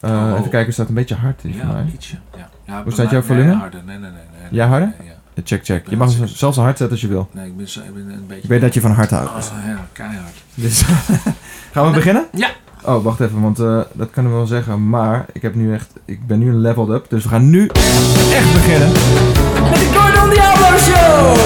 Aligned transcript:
Eh, 0.00 0.10
Oh. 0.10 0.30
Even 0.30 0.42
kijken, 0.42 0.64
het 0.64 0.74
staat 0.74 0.88
een 0.88 0.94
beetje 0.94 1.14
hard 1.14 1.42
hier 1.42 1.52
voor 1.54 1.66
Ja, 1.66 1.72
mij. 1.72 1.90
ietsje. 1.94 2.16
Ja. 2.36 2.48
Ja, 2.64 2.82
Hoe 2.82 2.92
staat 2.92 3.10
jouw 3.10 3.22
volume? 3.22 3.46
Nee, 3.46 3.56
harder. 3.56 3.80
Nee, 3.86 3.98
nee, 3.98 4.10
nee. 4.10 4.20
nee, 4.32 4.48
Ja, 4.60 4.66
harder? 4.66 4.92
Nee, 4.98 5.08
ja. 5.08 5.42
Check, 5.44 5.64
check. 5.64 5.88
Je 5.88 5.96
mag 5.96 6.10
zelfs 6.24 6.56
zo 6.56 6.62
hard 6.62 6.78
zetten 6.78 6.90
als 6.90 7.00
je 7.00 7.08
wil. 7.08 7.28
Nee, 7.32 7.46
ik 7.46 7.56
ben, 7.56 7.68
zo, 7.68 7.80
ik 7.80 7.94
ben 7.94 8.02
een 8.08 8.24
beetje... 8.26 8.42
Ik 8.42 8.48
weet 8.48 8.60
dat 8.60 8.74
je 8.74 8.80
van 8.80 8.90
hard 8.90 9.10
houdt. 9.10 9.30
Ah, 9.30 9.66
ja, 9.66 9.86
keihard. 9.92 10.34
Dus 10.54 10.82
gaan 11.72 11.86
we 11.86 11.92
beginnen? 11.92 12.26
Ja. 12.32 12.48
Oh, 12.84 13.04
wacht 13.04 13.20
even, 13.20 13.40
want 13.40 13.58
eh, 13.58 13.80
dat 13.92 14.10
kunnen 14.10 14.32
we 14.32 14.38
wel 14.38 14.46
zeggen. 14.46 14.88
Maar 14.88 15.24
ik 15.32 15.42
heb 15.42 15.54
nu 15.54 15.74
echt, 15.74 15.88
ik 16.04 16.26
ben 16.26 16.38
nu 16.38 16.48
een 16.48 16.60
leveled 16.60 16.88
up, 16.88 17.06
dus 17.08 17.22
we 17.22 17.28
gaan 17.28 17.50
nu 17.50 17.66
echt 18.32 18.52
beginnen 18.52 18.88
met 18.90 19.74
de 19.74 19.90
Gordon 19.94 20.30
Diablo 20.30 20.78
Show. 20.78 21.36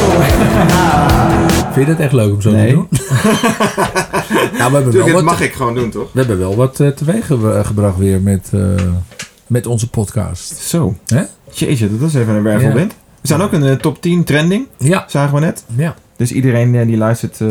Vind 1.73 1.87
je 1.87 1.93
dat 1.93 2.00
echt 2.03 2.12
leuk 2.12 2.32
om 2.32 2.41
zo 2.41 2.50
Nee. 2.50 2.69
te 2.69 2.75
doen? 2.75 2.89
nou, 4.32 4.70
we 4.70 4.76
hebben, 4.76 4.92
wel 4.92 5.22
wat, 5.22 5.40
ik 5.40 5.52
gewoon 5.52 5.74
doen, 5.74 5.90
toch? 5.90 6.12
we 6.12 6.18
hebben 6.18 6.38
wel 6.38 6.56
wat 6.56 6.80
eh, 6.80 6.88
teweeg 6.88 7.26
ge- 7.26 7.60
gebracht 7.64 7.96
weer 7.98 8.20
met, 8.20 8.48
eh, 8.52 8.60
met 9.46 9.66
onze 9.66 9.88
podcast. 9.90 10.56
Zo. 10.56 10.96
Hè? 11.06 11.23
Jeetje, 11.52 11.98
dat 11.98 12.09
is 12.09 12.14
even 12.14 12.34
een 12.34 12.42
wervelwind. 12.42 12.92
We 13.20 13.26
staan 13.28 13.42
ook 13.42 13.52
in 13.52 13.60
de 13.60 13.76
top 13.76 14.02
10 14.02 14.24
trending, 14.24 14.66
Ja, 14.78 15.04
zagen 15.09 15.34
we 15.34 15.40
net. 15.40 15.64
ja. 15.76 15.95
Dus 16.16 16.32
iedereen 16.32 16.74
eh, 16.74 16.87
die 16.87 16.96
luistert, 16.96 17.40
eh, 17.40 17.48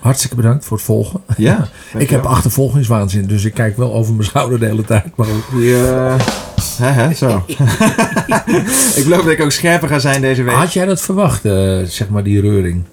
Hartstikke 0.00 0.36
bedankt 0.36 0.64
voor 0.64 0.76
het 0.76 0.86
volgen. 0.86 1.20
ja. 1.36 1.68
Ik 1.98 2.10
heb 2.10 2.24
achtervolgingswaanzin, 2.24 3.26
dus 3.26 3.44
ik 3.44 3.54
kijk 3.54 3.76
wel 3.76 3.94
over 3.94 4.12
mijn 4.14 4.24
schouder 4.26 4.58
de 4.58 4.66
hele 4.66 4.84
tijd. 4.84 5.16
Maar 5.16 5.26
eh, 5.26 6.14
hè, 6.82 7.14
zo. 7.14 7.42
ik 8.98 9.02
geloof 9.02 9.22
dat 9.22 9.32
ik 9.32 9.40
ook 9.40 9.52
scherper 9.52 9.88
ga 9.88 9.98
zijn 9.98 10.20
deze 10.20 10.42
week. 10.42 10.54
Had 10.54 10.72
jij 10.72 10.86
dat 10.86 11.00
verwacht, 11.00 11.44
eh, 11.44 11.78
zeg 11.84 12.08
maar, 12.08 12.22
die 12.22 12.40
reuring? 12.40 12.84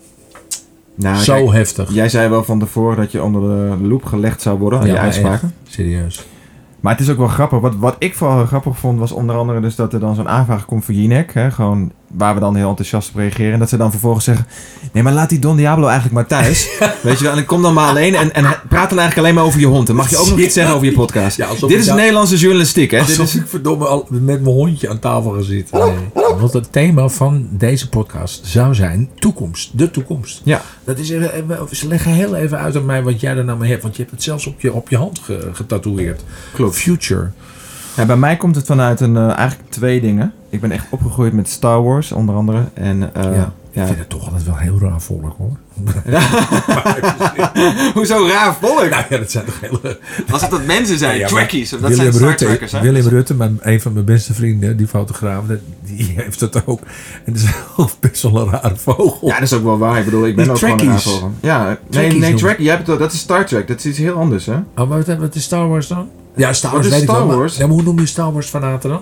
Nou, 0.96 1.18
Zo 1.18 1.34
kijk, 1.34 1.52
heftig. 1.52 1.94
jij 1.94 2.10
zei 2.10 2.30
wel 2.30 2.44
van 2.44 2.60
tevoren 2.60 2.98
dat 2.98 3.12
je 3.12 3.24
onder 3.24 3.42
de 3.42 3.88
loep 3.88 4.06
gelegd 4.06 4.42
zou 4.42 4.60
worden, 4.60 4.80
aan 4.80 4.88
Ja, 4.88 4.96
uitspraken. 4.98 5.54
Serieus. 5.64 6.26
Maar 6.80 6.92
het 6.92 7.02
is 7.02 7.10
ook 7.10 7.18
wel 7.18 7.28
grappig. 7.28 7.60
Wat, 7.60 7.76
wat 7.76 7.96
ik 8.00 8.16
vooral 8.16 8.46
grappig 8.46 8.78
vond, 8.78 9.00
was 9.00 9.12
onder 9.12 9.36
andere 9.36 9.60
dus 9.60 9.76
dat 9.76 9.94
er 9.94 10.00
dan 10.00 10.16
zo'n 10.16 10.30
aanvraag 10.30 10.66
komt 10.66 10.86
voor 10.86 10.94
Jinek. 10.94 11.34
Hè, 11.34 11.52
gewoon 11.52 11.92
waar 12.14 12.34
we 12.34 12.40
dan 12.40 12.56
heel 12.56 12.70
enthousiast 12.70 13.10
op 13.10 13.16
reageren. 13.16 13.54
En 13.54 13.60
dat 13.60 13.70
ze 13.70 13.78
dan 13.78 13.92
vervolgens 13.92 14.26
zeggen... 14.26 14.48
Nee, 14.92 15.04
maar 15.04 15.14
laat 15.14 15.30
die 15.30 15.40
Don 15.40 15.56
Diablo 15.58 15.86
eigenlijk 15.86 16.14
maar 16.14 16.28
thuis. 16.42 16.70
Weet 17.04 17.18
je 17.18 17.24
wel? 17.24 17.34
En 17.34 17.40
ik 17.40 17.46
kom 17.48 17.62
dan 17.62 17.74
maar 17.74 17.88
alleen 17.90 18.16
en, 18.16 18.34
en 18.34 18.44
praat 18.44 18.90
dan 18.90 19.00
eigenlijk 19.00 19.18
alleen 19.18 19.34
maar 19.36 19.44
over 19.44 19.60
je 19.60 19.66
hond. 19.66 19.88
Dan 19.88 19.96
mag 19.96 20.10
je 20.10 20.18
ook 20.18 20.30
nog 20.30 20.40
iets 20.40 20.54
zeggen 20.54 20.76
over 20.76 20.88
je 20.88 20.94
podcast. 20.94 21.38
Ja, 21.38 21.48
Dit 21.68 21.72
is 21.80 21.88
Nederlandse 21.94 22.38
journalistiek, 22.38 22.92
hè? 22.92 23.06
Dit 23.06 23.20
is, 23.20 23.36
ik 23.36 23.48
verdomme 23.48 23.86
al 23.86 24.06
met 24.10 24.24
mijn 24.24 24.44
hondje 24.56 24.90
aan 24.90 25.00
tafel 25.00 25.32
ga 25.32 25.42
zitten. 25.42 25.80
Nee. 25.80 26.24
Want 26.40 26.54
het 26.54 26.72
thema 26.72 27.08
van 27.10 27.48
deze 27.52 27.90
podcast 27.90 28.46
zou 28.46 28.76
zijn 28.76 29.10
toekomst. 29.16 29.78
De 29.78 29.92
toekomst. 29.92 30.42
ja, 30.44 30.62
Dat 30.84 30.98
is 30.98 31.10
even, 31.10 31.34
even- 31.36 31.76
ze 31.76 31.88
leggen 31.88 32.12
heel 32.12 32.36
even 32.36 32.58
uit 32.58 32.76
aan 32.76 32.86
mij 32.86 33.04
wat 33.04 33.20
jij 33.22 33.36
er 33.38 33.46
nou 33.46 33.58
mee 33.60 33.70
hebt. 33.70 33.82
Want 33.84 33.96
je 33.96 34.02
hebt 34.02 34.14
het 34.14 34.24
zelfs 34.24 34.46
op 34.48 34.62
je, 34.62 34.74
op 34.74 34.90
je 34.90 34.98
hand 34.98 35.20
ge- 35.20 35.50
getatoeëerd. 35.54 36.22
klopt. 36.54 36.76
Future. 36.76 37.32
Ja, 37.96 38.06
bij 38.06 38.18
mij 38.18 38.38
komt 38.38 38.56
het 38.56 38.66
vanuit 38.66 39.00
een, 39.00 39.18
eh, 39.18 39.38
eigenlijk 39.38 39.70
twee 39.70 40.02
dingen. 40.02 40.34
Ik 40.50 40.62
ben 40.62 40.72
echt 40.72 40.86
opgegroeid 40.90 41.34
met 41.34 41.50
Star 41.50 41.84
Wars, 41.84 42.12
onder 42.12 42.36
andere. 42.36 42.64
En 42.74 43.16
eh, 43.16 43.24
Ja. 43.24 43.54
ja. 43.72 43.82
Ik 43.82 43.88
vind 43.88 44.00
het 44.00 44.10
toch 44.10 44.26
altijd 44.26 44.46
wel 44.46 44.58
heel 44.58 44.80
raar 44.80 45.02
volk 45.02 45.36
hoor. 45.38 45.58
Hoezo 47.94 48.28
raar 48.28 48.56
volk? 48.60 48.90
Nou 48.90 49.04
ja, 49.10 49.18
dat 49.18 49.32
zijn 49.32 49.46
toch 49.46 49.60
hele... 49.62 50.00
Als 50.32 50.42
het 50.42 50.52
dat 50.52 50.66
mensen 50.66 50.98
zijn, 50.98 51.18
Ja, 51.20 51.28
trackies. 51.28 51.74
Of 51.74 51.80
dat 51.80 51.90
William 51.90 52.12
zijn 52.14 52.28
Rutte, 52.28 52.76
hè? 52.78 52.82
William 52.82 53.08
Rutte, 53.08 53.34
mijn, 53.34 53.60
een 53.62 53.82
van 53.82 53.94
mijn 53.94 54.06
beste 54.06 54.34
vrienden, 54.34 54.78
die 54.78 54.88
fotograaf, 54.88 55.44
die 55.86 56.14
heeft 56.16 56.40
dat 56.40 56.68
ook. 56.68 56.80
En 57.26 57.34
dat 57.34 57.42
is 57.42 57.50
wel 57.78 57.90
best 58.00 58.22
wel 58.22 58.42
een 58.42 58.50
rare 58.50 58.76
vogel. 58.76 59.28
Ja, 59.28 59.34
dat 59.34 59.44
is 59.44 59.54
ook 59.54 59.64
wel 59.64 59.78
waar. 59.78 60.00
Ik 60.00 60.06
bedoel, 60.06 60.28
ik 60.28 60.36
ben 60.36 60.44
Die 60.44 60.54
ook 60.54 60.60
gewoon 60.60 60.80
een 60.80 60.86
trackies. 60.86 61.12
raar 61.12 61.20
van. 61.20 61.36
Ja, 61.42 61.66
nee, 61.66 61.78
Trackies 61.90 62.20
nee, 62.20 62.34
track, 62.34 62.58
jij 62.58 62.74
hebt 62.76 62.86
dat 62.86 63.14
is 63.14 63.20
Star 63.20 63.46
Trek. 63.46 63.68
Dat 63.68 63.78
is 63.78 63.86
iets 63.86 63.98
heel 63.98 64.16
anders, 64.16 64.46
hè? 64.46 64.54
Oh, 64.56 64.90
maar 64.90 65.04
wat, 65.06 65.18
wat 65.18 65.36
is 65.36 65.44
Star 65.44 65.68
Wars 65.68 65.88
dan? 65.88 66.10
Ja, 66.36 66.54
Star 66.54 66.72
Wat 66.72 66.88
Wars 66.88 67.02
ik 67.02 67.08
maar-? 67.08 67.52
Ja, 67.58 67.68
maar 67.68 67.76
hoe 67.76 67.84
noem 67.84 68.00
je 68.00 68.06
Star 68.06 68.34
Wars 68.34 68.48
fanaten 68.48 68.90
dan? 68.90 69.02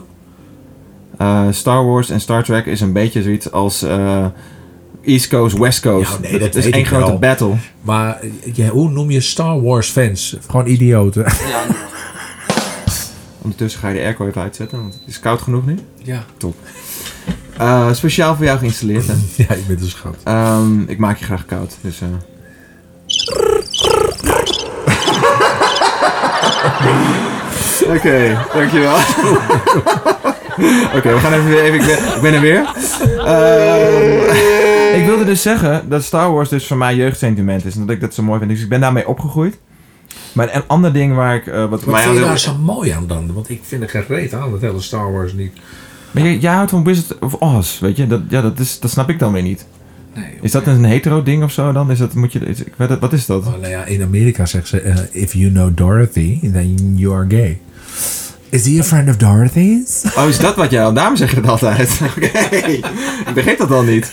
Eh, 1.17 1.47
Star 1.51 1.85
Wars 1.85 2.09
en 2.09 2.21
Star 2.21 2.43
Trek 2.43 2.65
is 2.65 2.81
een 2.81 2.93
beetje 2.93 3.23
zoiets 3.23 3.51
als 3.51 3.83
eh, 3.83 4.25
East 5.01 5.27
Coast, 5.27 5.57
West 5.57 5.79
Coast. 5.81 6.11
Ja, 6.11 6.19
nee, 6.19 6.31
dat 6.31 6.41
Het 6.41 6.55
is 6.55 6.65
één 6.65 6.73
ik 6.79 6.87
grote 6.87 7.05
wel. 7.05 7.19
battle. 7.19 7.53
Maar 7.81 8.19
ja, 8.53 8.67
hoe 8.67 8.89
noem 8.89 9.11
je 9.11 9.21
Star 9.21 9.61
Wars 9.61 9.89
fans? 9.89 10.37
Gewoon 10.49 10.67
idioten. 10.67 11.25
Ondertussen 13.41 13.79
ga 13.79 13.87
je 13.87 13.95
de 13.95 14.01
airco 14.03 14.27
even 14.27 14.41
uitzetten, 14.41 14.81
want 14.81 14.93
het 14.93 15.03
is 15.05 15.19
koud 15.19 15.41
genoeg 15.41 15.65
nu. 15.65 15.75
Ja. 16.03 16.23
Eh, 17.57 17.93
speciaal 17.93 18.35
voor 18.35 18.45
jou 18.45 18.57
geïnstalleerd, 18.59 19.07
hè? 19.07 19.13
Ja, 19.47 19.53
je 19.55 19.63
bent 19.67 19.81
een 19.81 19.87
schat. 19.87 20.15
Ehm, 20.23 20.81
ik 20.81 20.97
maak 20.97 21.17
je 21.17 21.25
graag 21.25 21.45
koud, 21.45 21.77
dus... 21.81 22.01
Oké, 27.95 28.37
dankjewel. 28.53 28.95
Oké, 30.95 31.13
we 31.13 31.19
gaan 31.19 31.33
even 31.33 31.47
weer. 31.49 31.63
Even, 31.63 31.79
ik, 31.79 31.85
ben, 31.85 32.15
ik 32.15 32.21
ben 32.21 32.33
er 32.33 32.41
weer. 32.41 32.65
Ehm, 33.25 34.99
ik 34.99 35.05
wilde 35.05 35.25
dus 35.25 35.41
zeggen 35.41 35.89
dat 35.89 36.03
Star 36.03 36.31
Wars 36.31 36.49
dus 36.49 36.67
voor 36.67 36.77
mij 36.77 36.95
jeugdsentiment 36.95 37.65
is. 37.65 37.75
En 37.75 37.79
dat 37.85 37.95
ik 37.95 38.01
dat 38.01 38.13
zo 38.13 38.23
mooi 38.23 38.39
vind. 38.39 38.51
Dus 38.51 38.61
ik 38.61 38.69
ben 38.69 38.79
daarmee 38.81 39.07
opgegroeid. 39.07 39.57
Maar 40.33 40.55
een 40.55 40.63
ander 40.67 40.93
ding 40.93 41.15
waar 41.15 41.35
ik... 41.35 41.47
eh, 41.47 41.59
wat 41.59 41.69
Wat 41.69 41.85
mij 41.85 42.01
vind 42.01 42.13
je 42.13 42.19
heel- 42.19 42.27
daar 42.27 42.39
zo 42.39 42.55
mooi 42.55 42.89
aan 42.91 43.07
dan? 43.07 43.33
Want 43.33 43.49
ik 43.49 43.61
vind 43.63 43.83
er 43.83 43.89
geen 43.89 44.03
reet 44.07 44.33
aan, 44.33 44.51
dat 44.51 44.61
hele 44.61 44.81
Star 44.81 45.11
Wars 45.13 45.33
niet. 45.33 45.53
Maar 46.11 46.23
jij, 46.23 46.37
jij 46.37 46.53
houdt 46.53 46.71
van 46.71 46.83
Wizard 46.83 47.19
of 47.19 47.33
Oz, 47.33 47.79
weet 47.79 47.97
je? 47.97 48.07
Dat, 48.07 48.21
ja, 48.29 48.41
dat, 48.41 48.59
is, 48.59 48.79
dat 48.79 48.91
snap 48.91 49.09
ik 49.09 49.19
dan 49.19 49.33
weer 49.33 49.41
niet. 49.41 49.65
Nee, 50.19 50.29
Is 50.41 50.51
dat 50.51 50.67
een 50.67 50.83
hetero 50.83 51.23
ding 51.23 51.43
of 51.43 51.51
zo 51.51 51.71
dan? 51.71 51.91
Is 51.91 51.97
dat, 51.97 52.13
moet 52.13 52.31
je, 52.33 52.39
is, 52.39 52.59
ik 52.63 52.73
weet 52.75 52.89
het- 52.89 52.99
wat 52.99 53.13
is 53.13 53.25
dat? 53.25 53.45
Oh, 53.45 53.51
nou 53.61 53.67
ja, 53.67 53.85
in 53.85 54.01
Amerika 54.03 54.45
zegt 54.45 54.67
ze, 54.67 54.81
eh, 54.81 54.95
if 55.11 55.33
you 55.33 55.51
know 55.51 55.77
Dorothy, 55.77 56.39
then 56.51 56.93
you 56.97 57.13
are 57.15 57.25
gay. 57.29 57.59
Is 58.49 58.65
he 58.65 58.79
a 58.79 58.83
friend 58.83 59.09
of 59.09 59.17
Dorothy's? 59.17 60.03
Oh, 60.17 60.27
is 60.27 60.39
dat 60.39 60.55
wat 60.55 60.71
jij 60.71 60.83
al? 60.83 60.93
Daarom 60.93 61.15
zeg 61.15 61.29
je 61.35 61.41
dat 61.41 61.49
altijd. 61.49 61.99
Oké. 62.17 62.27
Ik 63.27 63.33
begreep 63.33 63.57
dat 63.57 63.71
al 63.71 63.83
niet. 63.83 64.11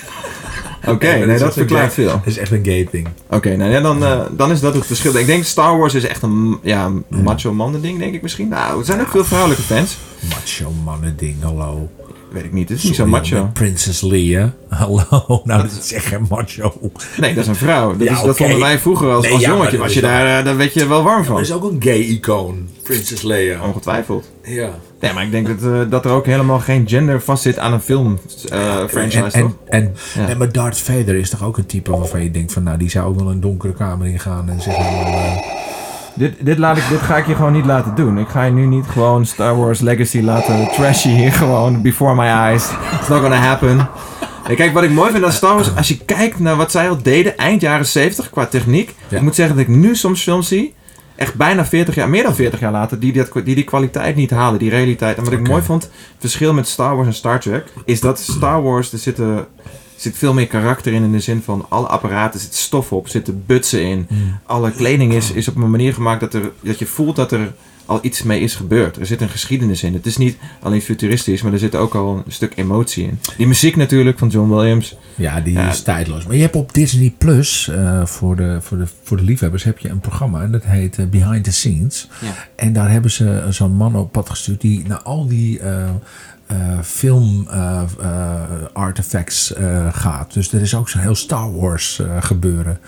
Oké, 0.86 1.06
nee, 1.26 1.38
dat 1.38 1.52
verklaart 1.52 1.92
veel. 1.92 2.06
Dat 2.08 2.20
is 2.24 2.38
echt 2.38 2.50
een 2.50 2.64
gay 2.64 2.88
thing. 2.90 3.08
Oké, 3.30 3.56
nou 3.56 3.70
ja, 3.70 3.80
dan, 3.80 4.04
eh, 4.04 4.20
dan 4.36 4.50
is 4.50 4.60
dat 4.60 4.74
het 4.74 4.86
verschil. 4.86 5.16
Ik 5.16 5.26
denk 5.26 5.44
Star 5.44 5.78
Wars 5.78 5.94
is 5.94 6.04
echt 6.04 6.22
een 6.22 6.58
ja, 6.62 6.90
macho 7.08 7.52
mannen 7.54 7.82
ding, 7.82 7.98
denk 7.98 8.14
ik 8.14 8.22
misschien. 8.22 8.48
Nou, 8.48 8.78
er 8.78 8.84
zijn 8.84 9.00
ook 9.00 9.08
veel 9.08 9.24
vrouwelijke 9.24 9.62
fans. 9.62 9.96
Macho 10.30 10.72
mannen 10.84 11.14
ding, 11.16 11.42
hallo. 11.42 11.90
Weet 12.36 12.44
ik 12.44 12.52
niet, 12.52 12.68
het 12.68 12.78
is 12.78 12.84
niet 12.84 12.94
zo 12.94 13.06
macho. 13.06 13.50
Princess 13.52 14.00
Leia, 14.00 14.54
hallo. 14.68 15.40
Nou, 15.44 15.62
dat 15.62 15.78
is 15.82 15.92
echt 15.92 16.06
geen 16.06 16.26
macho. 16.28 16.72
Nee, 17.16 17.34
dat 17.34 17.42
is 17.42 17.48
een 17.48 17.54
vrouw. 17.56 17.96
Dat, 17.96 18.08
Ja, 18.08 18.12
is, 18.14 18.22
dat 18.22 18.36
vonden 18.36 18.58
wij 18.60 18.78
vroeger 18.78 19.10
als, 19.12 19.24
Nee, 19.24 19.32
als 19.32 19.42
ja, 19.42 19.48
jongetje. 19.48 19.70
dat 19.70 19.80
Was 19.80 19.94
je 19.94 20.00
daar, 20.00 20.38
eh, 20.38 20.44
daar 20.44 20.56
werd 20.56 20.74
je 20.74 20.86
wel 20.86 21.02
warm 21.02 21.16
Dat 21.18 21.26
van. 21.26 21.40
is 21.40 21.52
ook 21.52 21.70
een 21.70 21.76
gay 21.82 21.98
icoon, 21.98 22.68
Princess 22.82 23.22
Leia. 23.22 23.60
Ongetwijfeld. 23.62 24.30
Ja. 24.42 24.70
Nee, 25.00 25.12
maar 25.12 25.24
ik 25.24 25.30
denk 25.30 25.46
dat, 25.46 25.72
eh, 25.72 25.80
dat 25.90 26.04
er 26.04 26.10
ook 26.10 26.26
helemaal 26.26 26.58
geen 26.60 26.88
gender 26.88 27.20
vastzit 27.22 27.58
aan 27.58 27.72
een 27.72 27.80
film 27.80 28.18
eh, 28.48 28.74
franchise, 28.88 29.22
en, 29.22 29.42
en, 29.44 29.54
en, 29.66 29.94
Ja. 30.14 30.28
en 30.28 30.38
maar 30.38 30.52
Darth 30.52 30.78
Vader 30.78 31.14
is 31.14 31.30
toch 31.30 31.44
ook 31.44 31.56
een 31.58 31.66
type 31.66 31.90
waarvan 31.90 32.22
je 32.22 32.30
denkt 32.30 32.52
van, 32.52 32.62
nou, 32.62 32.78
die 32.78 32.90
zou 32.90 33.06
ook 33.08 33.18
wel 33.20 33.30
een 33.30 33.40
donkere 33.40 33.72
kamer 33.74 34.06
ingaan 34.06 34.48
en 34.48 34.60
zich 34.60 34.76
helemaal... 34.76 35.44
Dit, 36.16 36.34
dit, 36.40 36.58
laat 36.58 36.76
ik, 36.76 36.88
dit 36.88 37.00
ga 37.00 37.16
ik 37.16 37.26
je 37.26 37.34
gewoon 37.34 37.52
niet 37.52 37.64
laten 37.64 37.94
doen. 37.94 38.18
Ik 38.18 38.28
ga 38.28 38.44
je 38.44 38.52
nu 38.52 38.66
niet 38.66 38.86
gewoon 38.86 39.26
Star 39.26 39.56
Wars 39.56 39.80
Legacy 39.80 40.20
laten 40.20 40.68
trashy 40.72 41.08
hier 41.08 41.32
gewoon 41.32 41.82
before 41.82 42.14
my 42.14 42.26
eyes. 42.26 42.70
It's 42.98 43.08
not 43.08 43.20
gonna 43.20 43.36
happen. 43.36 43.88
Nee, 44.46 44.56
kijk, 44.56 44.72
wat 44.72 44.82
ik 44.82 44.90
mooi 44.90 45.10
vind 45.10 45.24
aan 45.24 45.32
Star 45.32 45.54
Wars, 45.54 45.76
als 45.76 45.88
je 45.88 45.98
kijkt 45.98 46.38
naar 46.38 46.56
wat 46.56 46.70
zij 46.70 46.88
al 46.88 47.02
deden 47.02 47.36
eind 47.36 47.60
jaren 47.60 47.86
70 47.86 48.30
qua 48.30 48.46
techniek. 48.46 48.94
Ja. 49.08 49.16
Ik 49.16 49.22
moet 49.22 49.34
zeggen 49.34 49.56
dat 49.56 49.64
ik 49.68 49.74
nu 49.74 49.96
soms 49.96 50.22
films 50.22 50.48
zie, 50.48 50.74
echt 51.16 51.34
bijna 51.34 51.64
40 51.64 51.94
jaar, 51.94 52.08
meer 52.08 52.22
dan 52.22 52.34
40 52.34 52.60
jaar 52.60 52.72
later, 52.72 53.00
die 53.00 53.12
dat, 53.12 53.30
die, 53.44 53.54
die 53.54 53.64
kwaliteit 53.64 54.16
niet 54.16 54.30
halen, 54.30 54.58
die 54.58 54.70
realiteit. 54.70 55.16
En 55.16 55.24
wat 55.24 55.32
ik 55.32 55.48
mooi 55.48 55.62
vond, 55.62 55.82
het 55.82 55.92
verschil 56.18 56.52
met 56.52 56.68
Star 56.68 56.94
Wars 56.94 57.06
en 57.06 57.14
Star 57.14 57.40
Trek, 57.40 57.64
is 57.84 58.00
dat 58.00 58.18
Star 58.18 58.62
Wars, 58.62 58.92
er 58.92 58.98
zitten, 58.98 59.46
zit 59.96 60.16
veel 60.18 60.34
meer 60.34 60.46
karakter 60.46 60.92
in, 60.92 61.02
in 61.02 61.12
de 61.12 61.20
zin 61.20 61.42
van 61.42 61.66
alle 61.68 61.86
apparaten 61.86 62.40
zit 62.40 62.54
stof 62.54 62.92
op, 62.92 63.08
zitten 63.08 63.42
butsen 63.46 63.82
in 63.82 64.06
alle 64.46 64.70
kleding 64.70 65.12
is, 65.12 65.30
is 65.32 65.48
op 65.48 65.56
een 65.56 65.70
manier 65.70 65.94
gemaakt 65.94 66.20
dat, 66.20 66.34
er, 66.34 66.50
dat 66.60 66.78
je 66.78 66.86
voelt 66.86 67.16
dat 67.16 67.32
er 67.32 67.52
al 67.86 67.98
iets 68.02 68.22
mee 68.22 68.40
is 68.40 68.54
gebeurd. 68.54 68.96
Er 68.96 69.06
zit 69.06 69.20
een 69.20 69.28
geschiedenis 69.28 69.82
in. 69.82 69.92
Het 69.94 70.06
is 70.06 70.16
niet 70.16 70.36
alleen 70.60 70.82
futuristisch, 70.82 71.42
maar 71.42 71.52
er 71.52 71.58
zit 71.58 71.74
ook 71.74 71.94
al 71.94 72.22
een 72.26 72.32
stuk 72.32 72.52
emotie 72.56 73.04
in. 73.04 73.18
Die 73.36 73.46
muziek 73.46 73.76
natuurlijk 73.76 74.18
van 74.18 74.28
John 74.28 74.50
Williams. 74.54 74.96
Ja, 75.14 75.40
die 75.40 75.52
Ja. 75.52 75.68
is 75.68 75.82
tijdloos. 75.82 76.26
Maar 76.26 76.34
je 76.36 76.42
hebt 76.42 76.56
op 76.56 76.74
Disney 76.74 77.14
Plus, 77.18 77.68
eh, 77.68 78.06
voor, 78.06 78.36
de, 78.36 78.58
voor, 78.60 78.78
de, 78.78 78.86
voor 79.02 79.16
de 79.16 79.22
liefhebbers, 79.22 79.64
heb 79.64 79.78
je 79.78 79.88
een 79.88 80.00
programma 80.00 80.42
en 80.42 80.52
dat 80.52 80.64
heet 80.64 80.98
eh, 80.98 81.06
Behind 81.06 81.44
the 81.44 81.52
Scenes. 81.52 82.08
Ja. 82.20 82.34
En 82.56 82.72
daar 82.72 82.90
hebben 82.90 83.10
ze 83.10 83.30
eh, 83.30 83.50
zo'n 83.50 83.72
man 83.74 83.96
op 83.96 84.12
pad 84.12 84.30
gestuurd 84.30 84.60
die 84.60 84.82
naar 84.86 85.02
al 85.02 85.26
die 85.26 85.60
eh, 86.46 86.56
film 86.82 87.46
eh, 87.50 87.82
eh, 88.00 88.40
artifacts 88.72 89.54
eh, 89.54 89.86
gaat. 89.92 90.32
Dus 90.34 90.52
er 90.52 90.60
is 90.60 90.74
ook 90.74 90.88
zo'n 90.88 91.00
heel 91.00 91.14
Star 91.14 91.56
Wars 91.56 91.98
eh, 92.00 92.06
gebeuren. 92.20 92.78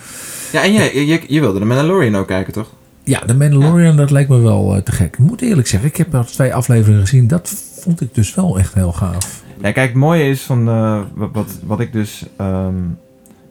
Ja, 0.53 0.63
en 0.63 0.73
jij, 0.73 1.07
je, 1.07 1.23
je 1.27 1.41
wilde 1.41 1.59
de 1.59 1.65
Mandalorian 1.65 2.17
ook 2.17 2.27
kijken, 2.27 2.53
toch? 2.53 2.71
Ja, 3.03 3.21
de 3.27 3.35
Mandalorian, 3.35 3.97
dat 3.97 4.11
leek 4.11 4.29
me 4.29 4.39
wel 4.41 4.81
te 4.85 4.93
gek. 4.93 5.13
Ik 5.13 5.19
moet 5.19 5.41
eerlijk 5.41 5.69
zeggen, 5.69 5.89
ik 5.89 5.97
heb 5.97 6.15
al 6.15 6.25
twee 6.25 6.55
afleveringen 6.55 7.01
gezien. 7.01 7.27
Dat 7.29 7.55
vond 7.81 8.01
ik 8.01 8.15
dus 8.15 8.35
wel 8.35 8.59
echt 8.59 8.75
heel 8.75 8.93
gaaf. 8.93 9.43
Ja, 9.63 9.73
kijk, 9.73 9.89
het 9.89 9.95
mooie 9.95 10.29
is 10.29 10.43
van 10.43 10.69
eh, 10.69 11.01
wat, 11.15 11.31
wat, 11.33 11.59
wat 11.63 11.81
ik 11.81 11.93
dus. 11.93 12.25
ehm, 12.37 12.75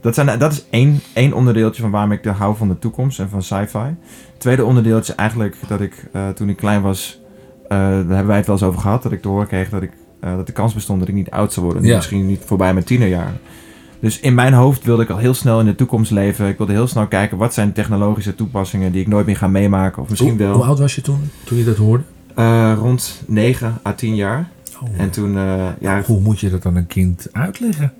dat, 0.01 0.13
zijn, 0.15 0.39
dat 0.39 0.51
is 0.51 0.65
één, 0.69 0.99
één 1.13 1.33
onderdeeltje 1.33 1.81
van 1.81 1.91
waarom 1.91 2.11
ik 2.11 2.23
de 2.23 2.29
hou 2.29 2.55
van 2.57 2.67
de 2.67 2.79
toekomst 2.79 3.19
en 3.19 3.29
van 3.29 3.43
sci-fi. 3.43 3.77
Het 3.77 3.95
tweede 4.37 4.65
onderdeeltje 4.65 5.11
is 5.13 5.19
eigenlijk 5.19 5.55
dat 5.67 5.81
ik 5.81 6.05
eh, 6.13 6.29
toen 6.29 6.49
ik 6.49 6.57
klein 6.57 6.81
was. 6.81 7.19
Eh, 7.69 7.77
daar 7.79 7.95
hebben 7.95 8.27
wij 8.27 8.37
het 8.37 8.45
wel 8.45 8.55
eens 8.55 8.65
over 8.65 8.81
gehad. 8.81 9.03
Dat 9.03 9.11
ik 9.11 9.21
te 9.21 9.27
horen 9.27 9.47
kreeg 9.47 9.69
dat, 9.69 9.81
ik, 9.81 9.91
eh, 10.19 10.35
dat 10.35 10.45
de 10.45 10.51
kans 10.53 10.73
bestond 10.73 10.99
dat 10.99 11.07
ik 11.07 11.13
niet 11.13 11.29
oud 11.31 11.53
zou 11.53 11.65
worden. 11.65 11.83
Ja. 11.83 11.95
Misschien 11.95 12.25
niet 12.25 12.41
voorbij 12.45 12.73
mijn 12.73 12.85
tienerjaren. 12.85 13.39
Dus 13.99 14.19
in 14.19 14.33
mijn 14.33 14.53
hoofd 14.53 14.83
wilde 14.83 15.03
ik 15.03 15.09
al 15.09 15.17
heel 15.17 15.33
snel 15.33 15.59
in 15.59 15.65
de 15.65 15.75
toekomst 15.75 16.11
leven. 16.11 16.47
Ik 16.47 16.57
wilde 16.57 16.73
heel 16.73 16.87
snel 16.87 17.07
kijken 17.07 17.37
wat 17.37 17.53
zijn 17.53 17.73
technologische 17.73 18.35
toepassingen 18.35 18.91
die 18.91 19.01
ik 19.01 19.07
nooit 19.07 19.25
meer 19.25 19.37
ga 19.37 19.47
meemaken. 19.47 20.01
Of 20.01 20.09
misschien 20.09 20.29
hoe, 20.29 20.37
wel 20.39 20.53
hoe 20.53 20.63
oud 20.63 20.79
was 20.79 20.95
je 20.95 21.01
toen, 21.01 21.29
toen 21.43 21.57
je 21.57 21.63
dat 21.63 21.77
hoorde? 21.77 22.03
eh, 22.35 22.73
rond 22.77 23.23
9 23.27 23.77
à 23.85 23.93
10 23.93 24.15
jaar. 24.15 24.47
Oh, 24.81 24.89
En 24.97 25.09
toen, 25.09 25.33
ja, 25.79 26.01
Hoe 26.05 26.19
moet 26.21 26.39
je 26.39 26.49
dat 26.49 26.65
aan 26.65 26.75
een 26.75 26.87
kind 26.87 27.27
uitleggen? 27.31 27.93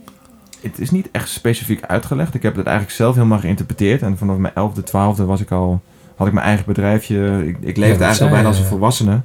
het 0.62 0.80
is 0.80 0.92
niet 0.92 1.10
echt 1.12 1.30
specifiek 1.30 1.82
uitgelegd. 1.84 2.34
Ik 2.34 2.44
heb 2.44 2.56
het 2.56 2.66
eigenlijk 2.66 2.96
zelf 2.98 3.16
helemaal 3.16 3.40
geïnterpreteerd. 3.40 4.02
En 4.02 4.18
vanaf 4.18 4.38
mijn 4.38 4.54
11e, 4.54 4.80
12e 4.84 5.26
was 5.26 5.42
ik 5.42 5.52
al, 5.52 5.82
had 6.16 6.28
ik 6.28 6.34
mijn 6.34 6.46
eigen 6.46 6.66
bedrijfje. 6.66 7.44
Ik, 7.48 7.58
ik 7.62 7.78
leefde 7.78 8.04
eigenlijk 8.04 8.20
al 8.22 8.30
bijna 8.30 8.48
als 8.48 8.60
een 8.60 8.66
volwassene. 8.66 9.20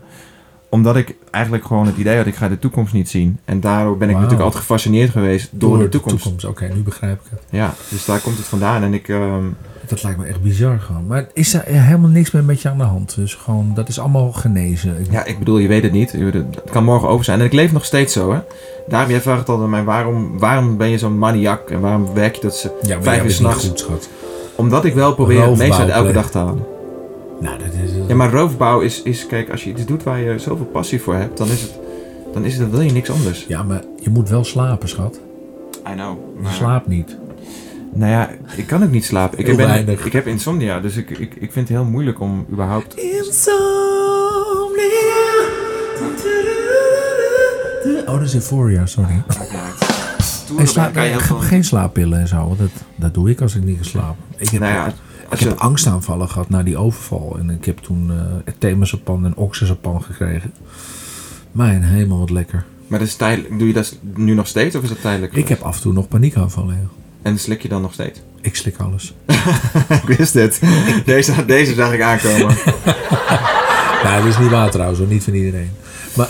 Omdat 0.72 0.96
ik 0.96 1.14
eigenlijk 1.30 1.64
gewoon 1.64 1.86
het 1.86 1.96
idee 1.96 2.16
had, 2.16 2.26
ik 2.26 2.34
ga 2.34 2.48
de 2.48 2.58
toekomst 2.58 2.92
niet 2.92 3.08
zien. 3.08 3.38
En 3.44 3.60
daardoor 3.60 3.96
ben 3.96 4.08
ik 4.08 4.14
natuurlijk 4.14 4.42
altijd 4.42 4.60
gefascineerd 4.60 5.10
geweest 5.10 5.48
door, 5.50 5.78
de 5.78 5.88
toekomst. 5.88 6.44
Oké, 6.44 6.70
nu 6.74 6.82
begrijp 6.82 7.20
ik 7.24 7.30
het. 7.30 7.42
Ja, 7.50 7.74
dus 7.88 8.04
daar 8.04 8.20
komt 8.20 8.36
het 8.36 8.46
vandaan. 8.46 8.82
En 8.82 8.94
ik, 8.94 9.08
ehm, 9.08 9.44
Dat 9.86 10.02
lijkt 10.02 10.19
me 10.19 10.26
echt 10.26 10.42
bizar 10.42 10.78
gewoon. 10.78 11.06
Maar 11.06 11.26
is 11.32 11.54
er 11.54 11.62
helemaal 11.64 12.10
niks 12.10 12.30
meer 12.30 12.44
met 12.44 12.62
je 12.62 12.69
aan 12.69 12.78
de 12.78 12.84
hand? 12.84 13.14
Dus 13.14 13.34
gewoon, 13.34 13.72
dat 13.74 13.88
is 13.88 13.98
allemaal 13.98 14.32
genezen. 14.32 15.06
Ja, 15.10 15.24
ik 15.24 15.38
bedoel, 15.38 15.58
je 15.58 15.69
weet 15.69 15.82
het 15.82 15.92
niet. 15.92 16.12
Het 16.12 16.70
kan 16.70 16.84
morgen 16.84 17.08
over 17.08 17.24
zijn. 17.24 17.40
En 17.40 17.46
ik 17.46 17.52
leef 17.52 17.72
nog 17.72 17.84
steeds 17.84 18.12
zo, 18.12 18.32
hè. 18.32 18.38
Daarom, 18.88 19.10
jij 19.10 19.20
vraagt 19.20 19.48
altijd 19.48 19.64
aan 19.64 19.70
mij, 19.70 19.84
waarom, 19.84 20.38
waarom 20.38 20.76
ben 20.76 20.88
je 20.88 20.98
zo'n 20.98 21.19
maniak? 21.19 21.70
En 21.70 21.80
waarom 21.80 22.14
werk 22.14 22.34
je 22.34 22.40
tot 22.40 22.54
ze 22.54 22.70
Ja, 22.82 23.02
vijf 23.02 23.24
uur 23.24 23.30
s'nachts? 23.30 23.72
Omdat 24.56 24.84
ik 24.84 24.94
wel 24.94 25.14
probeer 25.14 25.36
het 25.36 25.46
Roofbouw 25.46 25.66
meeste 25.66 25.82
uit 25.82 25.90
elke 25.90 26.12
dag 26.12 26.30
te 26.30 26.38
halen. 26.38 26.71
Nou, 27.42 27.58
dat 27.58 27.72
is... 27.84 27.90
Ja, 28.08 28.14
maar 28.14 28.30
roofbouw 28.30 28.80
is, 28.80 29.02
is, 29.02 29.26
kijk, 29.26 29.50
als 29.50 29.64
je 29.64 29.70
iets 29.70 29.84
doet 29.86 30.02
waar 30.02 30.18
je 30.20 30.38
zoveel 30.38 30.66
passie 30.66 31.00
voor 31.00 31.14
hebt, 31.14 31.38
dan 31.38 31.48
is 31.48 31.62
het, 31.62 31.78
dan 32.32 32.44
is 32.44 32.52
het, 32.52 32.62
dan 32.62 32.70
wil 32.70 32.80
je 32.80 32.92
niks 32.92 33.10
anders. 33.10 33.44
Ja, 33.48 33.62
maar 33.62 33.82
je 34.00 34.10
moet 34.10 34.28
wel 34.28 34.44
slapen, 34.44 34.88
schat. 34.88 35.20
I 35.90 35.92
know. 35.94 36.18
Je 36.42 36.48
slaapt 36.52 36.86
niet. 36.86 37.16
Nou 37.94 38.10
ja, 38.10 38.30
ik 38.56 38.66
kan 38.66 38.82
ook 38.82 38.90
niet 38.90 39.04
slapen. 39.04 39.38
Ik, 39.38 39.46
Heel 39.46 39.56
ben, 39.56 39.66
weinig. 39.66 40.04
ik 40.04 40.12
heb 40.12 40.26
insomnia, 40.26 40.80
dus 40.80 40.96
ik, 40.96 41.10
ik, 41.10 41.34
ik 41.34 41.52
vind 41.52 41.68
het 41.68 41.76
heel 41.78 41.84
moeilijk 41.84 42.20
om 42.20 42.46
überhaupt... 42.52 42.94
Oh, 48.06 48.18
dat 48.18 48.22
is 48.22 48.34
Euphoria, 48.34 48.86
sorry. 48.86 49.22
Hey, 50.56 50.66
slaap, 50.66 50.92
kan 50.92 51.02
je 51.04 51.08
heel 51.10 51.18
ge- 51.18 51.26
veel... 51.26 51.36
geen 51.38 51.64
slaappillen 51.64 52.20
en 52.20 52.28
zo. 52.28 52.36
want 52.46 52.58
Dat, 52.58 52.68
dat 52.96 53.14
doe 53.14 53.30
ik 53.30 53.40
als 53.40 53.54
ik 53.54 53.64
niet 53.64 53.78
geslapen. 53.78 54.16
Ik 54.36 54.48
heb, 54.48 54.60
Nou 54.60 54.72
ja, 54.72 54.92
ik 55.32 55.38
heb 55.38 55.58
angstaanvallen 55.58 56.29
gehad 56.29 56.49
na 56.49 56.62
die 56.62 56.76
overval. 56.76 57.37
En 57.38 57.50
ik 57.50 57.64
heb 57.64 57.79
toen 57.79 58.11
uh, 58.11 58.52
Themasapan 58.58 59.25
en 59.25 59.37
Oxazapan 59.37 60.02
gekregen. 60.02 60.52
Mijn 61.52 61.82
hemel, 61.82 62.19
wat 62.19 62.31
lekker. 62.31 62.64
maar 62.87 62.99
dat 62.99 63.08
is 63.08 63.17
tijdelijk. 63.17 63.58
Doe 63.58 63.67
je 63.69 63.75
dat 63.75 63.96
nu 64.14 64.34
nog 64.34 64.46
steeds 64.46 64.76
of 64.76 64.82
is 64.82 64.88
dat 64.88 65.00
tijdelijk? 65.00 65.34
Ik 65.34 65.49
heb 65.49 65.61
af 65.61 65.76
en 65.76 65.82
toe 65.82 65.93
nog 65.93 66.08
paniekaanvallen. 66.08 66.75
Ja. 66.75 66.88
En 67.23 67.38
slik 67.38 67.62
je 67.62 67.69
dan 67.69 67.82
nog 67.82 67.93
steeds? 67.93 68.20
Ik 68.40 68.56
slik 68.56 68.76
alles. 68.79 69.14
ik 70.02 70.17
wist 70.17 70.34
het. 70.34 70.61
Deze, 71.05 71.44
deze 71.44 71.75
zag 71.75 71.93
ik 71.93 72.00
aankomen. 72.00 72.56
Nou, 74.02 74.19
dat 74.23 74.32
is 74.32 74.38
niet 74.38 74.50
waar 74.50 74.70
trouwens, 74.70 74.99
hoor. 74.99 75.08
niet 75.08 75.25
van 75.25 75.34
iedereen. 75.34 75.70
Maar 76.17 76.26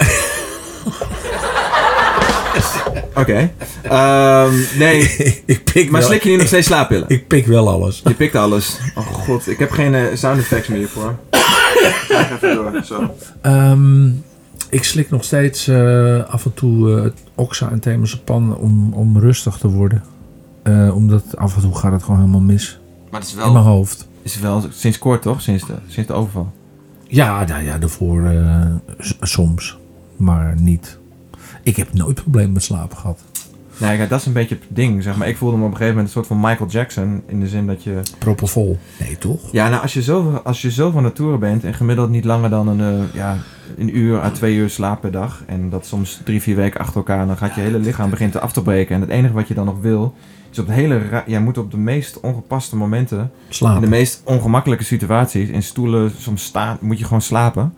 Oké. 3.15 3.51
Ehm, 3.83 4.53
nee, 4.79 5.01
ik 5.47 5.65
pik 5.73 5.91
maar 5.91 6.01
wel, 6.01 6.09
slik 6.11 6.23
je 6.23 6.31
nu 6.31 6.37
nog 6.37 6.47
steeds 6.47 6.67
slaappillen? 6.67 7.09
Ik 7.09 7.27
pik 7.27 7.47
wel 7.47 7.69
alles. 7.69 8.01
Je 8.05 8.15
pikt 8.15 8.35
alles. 8.35 8.79
Oh 8.95 9.07
god, 9.07 9.49
ik 9.49 9.59
heb 9.59 9.71
geen 9.71 9.95
eh, 9.95 10.03
sound 10.15 10.39
effects 10.39 10.69
meer 10.69 10.89
voor. 10.89 11.19
Ga 11.31 12.31
even 12.35 12.55
door, 12.55 12.83
zo. 12.85 13.15
Ehm, 13.41 14.07
ik 14.69 14.85
slik 14.85 15.11
nog 15.11 15.25
steeds 15.25 15.69
eh, 15.69 16.25
af 16.25 16.45
en 16.45 16.55
toe 16.55 17.01
eh 17.01 17.11
Oxa 17.35 17.71
en 17.71 17.81
Themasapan 17.81 18.57
om, 18.57 18.93
om 18.93 19.19
rustig 19.19 19.57
te 19.57 19.69
worden. 19.69 20.03
Eh, 20.63 20.95
omdat 20.97 21.37
af 21.37 21.55
en 21.57 21.63
toe 21.63 21.75
gaat 21.75 21.93
het 21.93 22.03
gewoon 22.03 22.21
helemaal 22.21 22.41
mis. 22.41 22.81
Maar 23.11 23.21
het 23.21 23.29
is 23.29 23.35
In 23.45 23.53
mijn 23.53 23.65
hoofd. 23.65 24.07
is 24.23 24.39
wel 24.39 24.65
sinds 24.71 24.99
kort 24.99 25.23
toch? 25.23 25.41
Sinds 25.41 25.67
de, 25.67 25.75
sinds 25.87 26.09
de 26.09 26.15
overval. 26.15 26.53
Ja, 27.07 27.45
nou 27.45 27.65
ja, 27.65 27.79
daarvoor 27.79 28.25
eh, 28.27 28.67
soms. 29.21 29.79
Maar 30.17 30.55
niet. 30.59 30.99
Ik 31.63 31.77
heb 31.77 31.93
nooit 31.93 32.15
problemen 32.15 32.53
met 32.53 32.63
slapen 32.63 32.97
gehad. 32.97 33.21
Nee, 33.77 34.09
dat 34.09 34.21
is 34.21 34.27
een 34.27 34.33
beetje 34.33 34.55
het 34.55 34.65
ding. 34.69 35.03
Zeg 35.03 35.17
maar. 35.17 35.29
Ik 35.29 35.37
voelde 35.37 35.57
me 35.57 35.65
op 35.65 35.71
een 35.71 35.77
gegeven 35.77 35.97
moment 35.97 36.15
een 36.15 36.23
soort 36.23 36.41
van 36.41 36.41
Michael 36.41 36.71
Jackson. 36.71 37.23
In 37.27 37.41
de 37.41 37.49
zin 37.49 37.67
dat 37.67 37.83
je... 37.83 38.01
Proppenvol. 38.19 38.79
Nee, 39.01 39.19
toch? 39.19 39.53
Ja, 39.53 39.69
nou, 39.69 39.83
als 39.83 39.93
je 39.93 40.03
zo, 40.03 40.41
als 40.45 40.63
je 40.63 40.71
zo 40.71 40.91
van 40.91 41.13
tour 41.13 41.39
bent 41.39 41.65
en 41.65 41.75
gemiddeld 41.75 42.11
niet 42.11 42.25
langer 42.25 42.51
dan 42.51 42.69
een, 42.69 42.81
eh, 42.81 43.15
ja, 43.15 43.37
een 43.77 43.97
uur 43.97 44.21
à 44.21 44.31
twee 44.31 44.57
uur 44.57 44.71
slaap 44.71 45.01
per 45.01 45.11
dag. 45.11 45.43
En 45.47 45.71
dat 45.71 45.87
soms 45.87 46.21
drie, 46.25 46.43
vier 46.43 46.57
weken 46.57 46.81
achter 46.81 46.97
elkaar. 46.97 47.27
Dan 47.27 47.37
gaat 47.37 47.55
je 47.55 47.61
hele 47.61 47.79
lichaam 47.79 48.11
begint 48.11 48.41
af 48.41 48.53
te 48.53 48.63
breken. 48.63 48.95
En 48.95 49.01
het 49.01 49.11
enige 49.11 49.35
wat 49.35 49.49
je 49.49 49.55
dan 49.55 49.67
nog 49.67 49.81
wil, 49.81 50.15
is 50.53 50.59
op 50.59 50.67
de 50.67 50.73
hele... 50.73 51.09
ra- 51.09 51.25
Jij 51.27 51.41
moet 51.41 51.59
op 51.59 51.71
de 51.71 51.77
meest 51.77 52.21
ongepaste 52.21 52.77
momenten 52.77 53.19
In 53.19 53.29
de 53.49 53.55
Slapen. 53.55 53.89
meest 53.89 54.23
ongemakkelijke 54.25 54.85
situaties, 54.85 55.49
in 55.49 55.63
stoelen, 55.63 56.11
soms 56.19 56.45
staan, 56.45 56.79
moet 56.81 56.99
je 56.99 57.05
gewoon 57.05 57.21
slapen. 57.23 57.75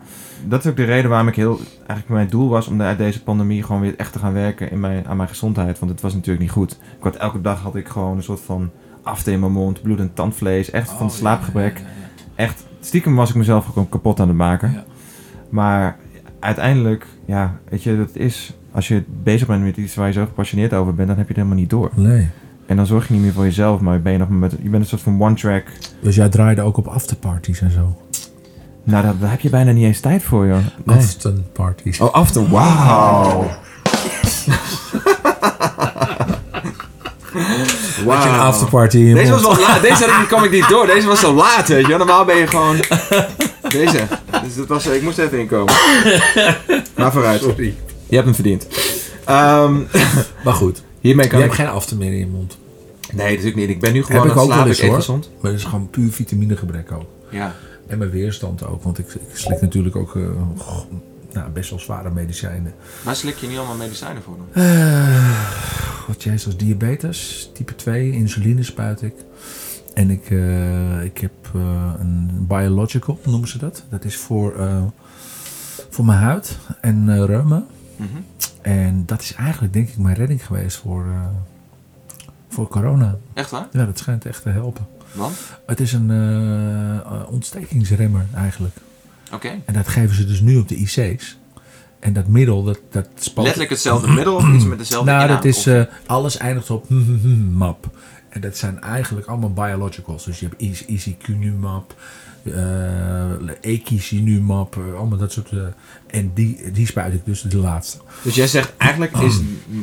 Dat 0.47 0.65
is 0.65 0.71
ook 0.71 0.76
de 0.76 0.85
reden 0.85 1.11
waarom 1.11 1.29
ik 1.29 1.37
heel, 1.37 1.59
eigenlijk 1.76 2.09
mijn 2.09 2.29
doel 2.29 2.49
was 2.49 2.67
om 2.69 2.82
uit 2.82 2.99
deze 2.99 3.23
pandemie 3.23 3.62
gewoon 3.62 3.81
weer 3.81 3.94
echt 3.97 4.12
te 4.12 4.19
gaan 4.19 4.32
werken 4.32 4.71
in 4.71 4.81
mijn, 4.81 5.06
aan 5.06 5.17
mijn 5.17 5.29
gezondheid. 5.29 5.79
Want 5.79 5.91
het 5.93 6.00
was 6.00 6.12
natuurlijk 6.15 6.41
niet 6.43 6.50
goed. 6.50 6.73
Ik 6.73 6.79
had, 7.03 7.17
elke 7.17 7.41
dag 7.41 7.61
had 7.62 7.76
ik 7.76 7.88
gewoon 7.88 8.17
een 8.17 8.23
soort 8.23 8.41
van 8.41 8.71
afte 9.03 9.31
in 9.32 9.41
mijn 9.41 9.53
mond, 9.53 9.82
bloedend 9.82 10.15
tandvlees, 10.17 10.71
echt 10.71 10.91
van 10.91 11.06
Oh, 11.06 11.12
slaapgebrek. 11.12 11.79
ja, 11.79 11.85
ja, 11.85 11.88
ja. 11.88 12.43
Echt, 12.44 12.65
stiekem 12.81 13.15
was 13.17 13.29
ik 13.31 13.35
mezelf 13.37 13.65
gewoon 13.67 13.88
kapot 13.88 14.21
aan 14.21 14.29
het 14.29 14.37
maken. 14.37 14.73
Ja. 14.73 14.85
Maar 15.49 15.97
uiteindelijk, 16.41 17.06
ja, 17.26 17.59
weet 17.69 17.82
je, 17.82 17.97
dat 17.97 18.11
is, 18.17 18.56
als 18.73 18.88
je 18.88 19.03
bezig 19.23 19.47
bent 19.47 19.62
met 19.62 19.76
iets 19.76 19.94
waar 19.94 20.06
je 20.06 20.12
zo 20.12 20.25
gepassioneerd 20.25 20.73
over 20.75 20.94
bent, 20.94 21.09
dan 21.09 21.17
heb 21.17 21.26
je 21.29 21.32
het 21.32 21.43
helemaal 21.43 21.61
niet 21.62 21.71
door. 21.71 21.91
Nee. 21.94 22.29
En 22.75 22.81
dan 22.81 22.88
zorg 22.88 23.06
je 23.06 23.12
niet 23.12 23.23
meer 23.23 23.32
voor 23.32 23.44
jezelf, 23.44 23.81
maar 23.81 24.03
ben 24.03 24.12
je 24.12 24.19
nog 24.19 24.29
met, 24.29 24.53
je 24.62 24.69
bent 24.69 24.82
een 24.82 24.88
soort 24.88 25.03
van 25.03 25.23
one-track 25.23 25.65
Dus 26.00 26.15
jij 26.15 26.29
draaide 26.29 26.62
ook 26.62 26.76
op 26.76 26.87
afterparties 26.87 27.61
en 27.61 27.71
zo. 27.71 27.97
Nou, 28.85 29.03
daar, 29.03 29.19
daar 29.19 29.31
heb 29.31 29.41
je 29.41 29.50
bijna 29.50 29.73
niet 29.73 29.85
eens 29.85 30.00
tijd 30.00 30.23
voor, 30.23 30.47
joh. 30.47 30.59
Nee. 30.85 30.97
Afterparties. 30.97 32.00
Oh, 32.00 32.12
after. 32.12 32.49
Wauw. 32.49 33.47
Je 38.05 38.11
een 38.11 38.38
afterparty 38.38 38.97
in 38.97 39.05
je 39.06 39.15
Deze 39.15 39.31
was 39.31 39.43
wel 39.43 39.56
laat. 39.56 39.82
Deze 39.82 40.06
kwam 40.29 40.44
ik 40.44 40.50
niet 40.50 40.69
door. 40.69 40.87
Deze 40.87 41.06
was 41.06 41.21
zo 41.21 41.35
laat, 41.35 41.69
weet 41.69 41.87
je. 41.87 41.97
Normaal 41.97 42.25
ben 42.25 42.37
je 42.37 42.47
gewoon... 42.47 42.76
Deze. 43.81 44.06
Dus 44.44 44.55
dat 44.56 44.67
was, 44.67 44.87
ik 44.87 45.03
moest 45.03 45.19
even 45.19 45.38
inkomen. 45.38 45.75
Maar 46.97 47.12
vooruit. 47.12 47.41
Sorry. 47.41 47.75
Je 48.09 48.15
hebt 48.15 48.25
hem 48.26 48.35
verdiend. 48.35 48.66
Ehm, 49.25 49.75
Maar 50.45 50.54
goed, 50.54 50.83
hiermee 51.00 51.25
je 51.25 51.31
kan 51.31 51.40
hebt 51.40 51.52
ik... 51.52 51.59
geen 51.59 51.69
after 51.69 51.97
meer 51.97 52.12
in 52.12 52.19
je 52.19 52.26
mond. 52.26 52.57
Nee, 53.16 53.30
natuurlijk 53.30 53.56
niet. 53.56 53.68
Ik 53.68 53.80
ben 53.80 53.92
nu 53.92 54.02
gewoon 54.02 54.21
Heb 54.23 54.30
ik 54.30 54.37
het 54.37 54.42
ook 54.49 54.54
wel 54.54 54.66
eens, 54.66 54.80
hoor. 54.80 54.94
gezond. 54.94 55.30
Maar 55.40 55.50
dat 55.50 55.61
is 55.61 55.66
gewoon 55.66 55.90
puur 55.90 56.12
vitaminegebrek 56.12 56.92
ook. 56.92 57.09
Ja. 57.30 57.54
En 57.87 57.99
mijn 57.99 58.11
weerstand 58.11 58.66
ook. 58.66 58.83
Want 58.83 58.99
ik, 58.99 59.06
ik 59.09 59.37
slik 59.37 59.61
natuurlijk 59.61 59.97
ook 59.97 60.16
eh, 60.16 60.23
goh, 60.56 60.78
nou, 61.33 61.50
best 61.50 61.71
wel 61.71 61.78
zware 61.78 62.11
medicijnen. 62.11 62.75
Maar 63.04 63.16
slik 63.16 63.37
je 63.37 63.47
niet 63.47 63.56
allemaal 63.56 63.76
medicijnen 63.76 64.23
voor 64.23 64.37
dan? 64.37 64.62
Eh, 64.62 66.06
wat 66.06 66.23
jij 66.23 66.38
zoals 66.38 66.56
diabetes, 66.56 67.50
type 67.54 67.75
2, 67.75 68.12
insuline 68.12 68.62
spuit 68.62 69.02
ik. 69.02 69.14
En 69.94 70.11
ik, 70.11 70.30
eh, 70.30 71.02
ik 71.02 71.18
heb 71.18 71.33
een 71.99 72.44
biological, 72.49 73.18
noemen 73.25 73.49
ze 73.49 73.59
dat. 73.59 73.85
Dat 73.88 74.04
is 74.04 74.16
voor, 74.16 74.54
voor 75.90 76.04
mijn 76.04 76.18
huid 76.18 76.59
en 76.80 77.26
reuma. 77.26 77.66
Mhm. 77.97 78.09
En 78.62 79.02
dat 79.06 79.21
is 79.21 79.35
eigenlijk 79.35 79.73
denk 79.73 79.88
ik 79.88 79.97
mijn 79.97 80.16
redding 80.16 80.47
geweest 80.47 80.76
voor, 80.76 81.06
voor 82.54 82.68
corona. 82.68 83.16
Echt 83.34 83.50
waar? 83.50 83.66
Ja, 83.73 83.84
dat 83.84 83.99
schijnt 83.99 84.25
echt 84.26 84.42
te 84.42 84.49
helpen. 84.49 84.87
Want? 85.12 85.34
Het 85.66 85.80
is 85.80 85.92
een 85.92 86.11
eh, 86.11 86.96
eh, 86.96 87.30
ontstekingsremmer 87.30 88.26
eigenlijk. 88.34 88.76
Oké. 89.32 89.49
En 89.64 89.75
dat 89.75 89.88
geven 89.88 90.16
ze 90.16 90.26
dus 90.26 90.40
nu 90.40 90.56
op 90.56 90.68
de 90.68 90.76
IC's. 90.76 91.38
En 91.99 92.12
dat 92.12 92.26
middel, 92.26 92.62
dat, 92.62 92.80
dat 92.90 93.08
spat... 93.14 93.42
Letterlijk 93.42 93.70
hetzelfde 93.70 94.08
middel 94.12 94.34
of 94.34 94.49
iets 94.52 94.64
met 94.64 94.78
dezelfde 94.78 95.11
Nou, 95.11 95.23
inhoud? 95.23 95.42
dat 95.42 95.52
is, 95.54 95.66
eh, 95.66 95.82
alles 96.06 96.37
eindigt 96.37 96.70
op 96.70 96.87
map. 97.50 97.99
En 98.28 98.40
dat 98.40 98.56
zijn 98.56 98.80
eigenlijk 98.80 99.26
allemaal 99.26 99.52
biologicals. 99.52 100.25
Dus 100.25 100.40
je 100.40 100.46
hebt 100.49 100.61
is- 100.61 100.84
eh 102.44 103.22
equisinumab, 103.60 104.76
eh, 104.76 104.98
allemaal 104.98 105.18
dat 105.18 105.32
soort... 105.32 105.50
eh, 105.52 105.58
en 106.06 106.30
die, 106.34 106.70
die 106.72 106.86
spuit 106.86 107.14
ik 107.14 107.24
dus 107.24 107.42
de 107.42 107.56
laatste. 107.58 107.98
Dus 108.22 108.34
jij 108.34 108.46
zegt 108.46 108.72
eigenlijk 108.76 109.16
is 109.16 109.40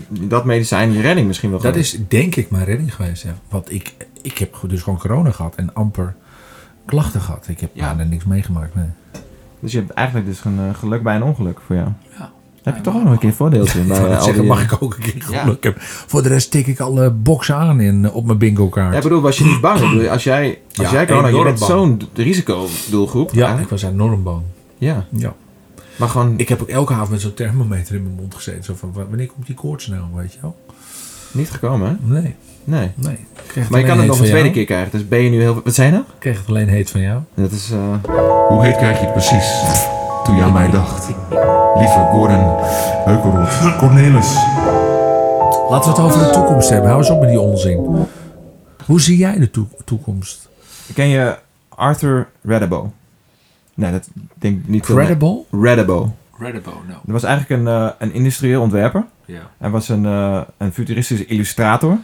dat 0.09 0.45
medicijn 0.45 0.91
je 0.91 1.01
redding 1.01 1.27
misschien 1.27 1.49
wel 1.49 1.59
Dat 1.59 1.75
is 1.75 1.97
denk 2.07 2.35
ik 2.35 2.49
mijn 2.51 2.65
redding 2.65 2.95
geweest. 2.95 3.23
Ja. 3.23 3.35
Want 3.49 3.71
ik, 3.71 3.93
ik 4.21 4.37
heb 4.37 4.59
dus 4.67 4.81
gewoon 4.81 4.99
corona 4.99 5.31
gehad 5.31 5.55
en 5.55 5.73
amper 5.73 6.15
klachten 6.85 7.21
gehad. 7.21 7.47
Ik 7.47 7.59
heb 7.59 7.69
Ja. 7.73 7.85
bijna 7.95 8.09
niks 8.09 8.25
meegemaakt. 8.25 8.75
Nee. 8.75 8.89
Dus 9.59 9.71
je 9.71 9.77
hebt 9.77 9.91
eigenlijk 9.91 10.27
dus 10.27 10.43
een 10.45 10.75
geluk 10.75 11.03
bij 11.03 11.15
een 11.15 11.23
ongeluk 11.23 11.59
voor 11.65 11.75
jou. 11.75 11.89
Ja. 12.17 12.31
Heb 12.63 12.75
je 12.75 12.81
toch 12.81 12.95
ook 12.95 13.03
nog 13.03 13.11
een 13.11 13.17
keer 13.19 13.33
voordeeltje 13.33 13.79
in? 13.79 13.87
Bij, 13.87 13.97
eh, 13.97 14.03
al 14.03 14.09
zeggen, 14.23 14.33
die, 14.33 14.43
mag 14.43 14.63
ik 14.63 14.77
ook 14.79 14.93
een 14.95 15.01
keer 15.01 15.21
geluk 15.41 15.63
hebben. 15.63 15.81
Voor 15.83 16.23
de 16.23 16.29
rest 16.29 16.51
tik 16.51 16.67
ik 16.67 16.79
alle 16.79 17.09
boksen 17.09 17.55
aan 17.55 17.79
in, 17.79 18.05
eh, 18.05 18.15
op 18.15 18.25
mijn 18.25 18.37
bingo 18.37 18.69
kaart. 18.69 18.91
Ja, 18.91 18.97
ik 18.97 19.03
bedoel, 19.03 19.21
was 19.21 19.37
je 19.37 19.43
niet 19.45 19.61
bang? 19.61 19.79
Ik 19.79 19.89
bedoel, 19.89 20.09
Als 20.09 20.23
jij, 20.23 20.59
als 20.75 20.87
Ja, 20.87 20.91
jij 20.93 21.05
corona, 21.05 21.27
je 21.27 21.43
bent 21.43 21.59
zo'n 21.59 22.01
risicodoelgroep. 22.13 23.31
ja, 23.33 23.55
hè? 23.55 23.61
ik 23.61 23.69
was 23.69 23.83
enorm 23.83 24.23
bang. 24.23 24.41
ja. 24.77 25.05
Ja. 25.09 25.33
Maar 25.95 26.09
gewoon 26.09 26.33
Ik 26.37 26.49
heb 26.49 26.61
ook 26.61 26.67
elke 26.69 26.93
avond 26.93 27.09
met 27.09 27.21
zo'n 27.21 27.33
thermometer 27.33 27.95
in 27.95 28.03
mijn 28.03 28.15
mond 28.15 28.35
gezeten. 28.35 28.63
Zo 28.63 28.73
van, 28.77 28.91
wa- 28.93 29.05
wanneer 29.09 29.27
komt 29.27 29.45
die 29.45 29.55
koorts 29.55 29.87
nou, 29.87 30.01
weet 30.15 30.33
je 30.33 30.39
wel? 30.41 30.55
niet 31.31 31.49
gekomen, 31.51 31.87
hè? 31.87 32.13
Nee, 32.13 32.35
Nee. 32.63 32.91
nee. 32.95 33.17
Maar 33.69 33.79
je 33.79 33.85
kan 33.85 33.97
het 33.97 34.07
nog 34.07 34.17
een 34.19 34.23
tweede 34.25 34.39
jou. 34.41 34.51
keer 34.53 34.65
krijgen. 34.65 34.91
Dus 34.91 35.07
ben 35.07 35.19
je 35.21 35.29
nu 35.29 35.39
heel... 35.41 35.61
Wat 35.63 35.73
zei 35.73 35.87
je 35.87 35.93
nou? 35.93 36.05
Ik 36.07 36.19
kreeg 36.19 36.37
het 36.37 36.47
alleen 36.47 36.67
heet 36.67 36.89
van 36.89 37.01
jou. 37.01 37.19
Dat 37.33 37.51
is... 37.51 37.71
eh, 37.71 38.11
Hoe 38.47 38.63
heet 38.65 38.77
krijg 38.77 38.99
je 38.99 39.03
het 39.05 39.13
precies? 39.13 39.61
Toen 40.23 40.35
je 40.35 40.41
aan 40.43 40.53
mij 40.53 40.69
dacht. 40.69 41.07
Lieve 41.75 42.07
Gordon, 42.11 42.55
Heukelroet, 43.05 43.77
Cornelis. 43.77 44.35
Laten 45.69 45.91
we 45.93 45.97
het 46.01 46.05
over 46.05 46.19
de 46.27 46.29
toekomst 46.33 46.69
hebben. 46.69 46.87
Hou 46.89 47.01
eens 47.01 47.09
op 47.11 47.19
met 47.19 47.29
die 47.29 47.39
onzin. 47.39 48.05
Hoe 48.85 49.01
zie 49.01 49.17
jij 49.17 49.37
de 49.39 49.51
toe- 49.51 49.67
toekomst? 49.85 50.49
ken 50.93 51.07
je 51.07 51.37
Arthur 51.69 52.27
Redabo? 52.41 52.91
Nee, 53.73 53.91
dat 53.91 54.09
denk 54.33 54.59
ik 54.59 54.67
niet. 54.67 54.83
Credible? 54.83 55.41
Redabo. 55.51 56.15
Redabo, 56.39 56.71
nou. 56.71 56.99
Dat 57.03 57.11
was 57.13 57.23
eigenlijk 57.23 57.61
een, 57.61 57.67
eh, 57.67 57.89
een 57.97 58.13
industrieel 58.13 58.61
ontwerper. 58.61 59.05
Ja. 59.25 59.41
Hij 59.57 59.69
was 59.69 59.89
een, 59.89 60.05
eh, 60.05 60.41
een 60.57 60.73
futuristische 60.73 61.25
illustrator. 61.25 61.97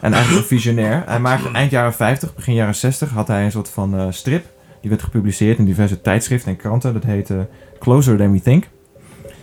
En 0.00 0.12
eigenlijk 0.12 0.42
een 0.42 0.48
visionair. 0.48 1.02
Hij 1.06 1.20
maakte 1.20 1.50
eind 1.60 1.70
jaren 1.70 1.94
50, 1.94 2.34
begin 2.34 2.54
jaren 2.54 2.74
60 2.74 3.10
had 3.10 3.28
hij 3.28 3.44
een 3.44 3.50
soort 3.50 3.68
van 3.68 3.98
eh, 3.98 4.06
strip. 4.10 4.46
Die 4.80 4.90
werd 4.90 5.02
gepubliceerd 5.02 5.58
in 5.58 5.64
diverse 5.64 6.00
tijdschriften 6.00 6.50
en 6.50 6.56
kranten. 6.56 6.92
Dat 6.92 7.04
heette 7.04 7.48
Closer 7.78 8.16
Than 8.16 8.32
We 8.32 8.40
Think. 8.40 8.68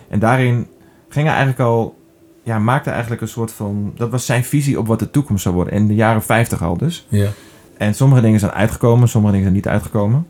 En 0.09 0.19
daarin 0.19 0.67
ging 1.09 1.25
hij 1.25 1.35
eigenlijk 1.35 1.59
al... 1.59 1.95
Ja, 2.43 2.59
maakte 2.59 2.89
eigenlijk 2.89 3.21
een 3.21 3.27
soort 3.27 3.51
van... 3.51 3.91
Dat 3.95 4.09
was 4.09 4.25
zijn 4.25 4.43
visie 4.43 4.79
op 4.79 4.87
wat 4.87 4.99
de 4.99 5.11
toekomst 5.11 5.43
zou 5.43 5.55
worden. 5.55 5.73
In 5.73 5.87
de 5.87 5.95
jaren 5.95 6.23
50 6.23 6.63
al 6.63 6.77
dus. 6.77 7.07
Ja. 7.09 7.29
En 7.77 7.93
sommige 7.93 8.21
dingen 8.21 8.39
zijn 8.39 8.51
uitgekomen, 8.51 9.09
sommige 9.09 9.33
dingen 9.33 9.47
zijn 9.47 9.57
niet 9.57 9.73
uitgekomen. 9.73 10.27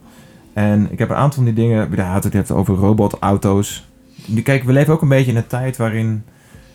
En 0.54 0.92
ik 0.92 1.00
heb 1.00 1.10
een 1.10 1.16
aantal 1.16 1.44
van 1.44 1.46
die 1.46 1.54
dingen... 1.54 1.90
Ja, 1.96 2.14
het 2.14 2.34
heeft 2.34 2.52
over 2.52 2.76
robotauto's. 2.76 3.88
Nu, 4.26 4.42
Kijk, 4.42 4.64
we 4.64 4.72
leven 4.72 4.94
ook 4.94 5.02
een 5.02 5.08
beetje 5.08 5.32
in 5.32 5.38
een 5.38 5.48
tijd 5.48 5.78
waarin 5.78 6.24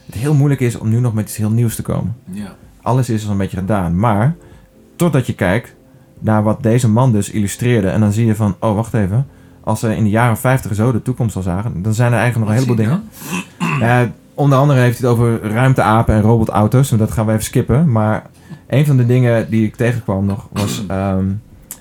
het 0.06 0.14
heel 0.14 0.34
moeilijk 0.34 0.60
is 0.60 0.78
om 0.78 0.88
nu 0.88 1.00
nog 1.00 1.14
met 1.14 1.24
iets 1.24 1.36
heel 1.36 1.50
nieuws 1.50 1.76
te 1.76 1.82
komen. 1.82 2.16
Ja. 2.30 2.56
Alles 2.82 3.10
is 3.10 3.24
al 3.24 3.30
een 3.30 3.36
beetje 3.36 3.56
gedaan. 3.56 3.98
Maar 3.98 4.34
totdat 4.96 5.26
je 5.26 5.34
kijkt 5.34 5.74
naar 6.22 6.42
wat 6.42 6.62
deze 6.62 6.88
man 6.88 7.12
dus 7.12 7.30
illustreerde... 7.30 7.88
en 7.88 8.00
dan 8.00 8.12
zie 8.12 8.26
je 8.26 8.34
van, 8.34 8.54
oh 8.58 8.74
wacht 8.74 8.94
even... 8.94 9.26
Als 9.64 9.80
ze 9.80 9.96
in 9.96 10.04
de 10.04 10.10
jaren 10.10 10.36
50 10.36 10.74
zo 10.74 10.92
de 10.92 11.02
toekomst 11.02 11.36
al 11.36 11.42
zagen... 11.42 11.82
dan 11.82 11.94
zijn 11.94 12.12
er 12.12 12.18
eigenlijk 12.18 12.48
nog 12.50 12.58
een 12.58 12.62
heleboel 12.62 12.84
dingen. 12.84 13.02
Onder 14.34 14.58
andere 14.58 14.80
heeft 14.80 14.98
hij 14.98 15.08
het 15.08 15.18
over 15.18 15.42
ruimteapen 15.42 16.14
en 16.14 16.20
robotauto's. 16.20 16.92
En 16.92 16.98
dat 16.98 17.10
gaan 17.10 17.26
we 17.26 17.32
even 17.32 17.44
skippen. 17.44 17.92
Maar 17.92 18.26
een 18.66 18.86
van 18.86 18.96
de 18.96 19.06
dingen 19.06 19.50
die 19.50 19.66
ik 19.66 19.76
tegenkwam 19.76 20.24
nog 20.24 20.48
was... 20.52 20.84
ehm, 20.88 21.26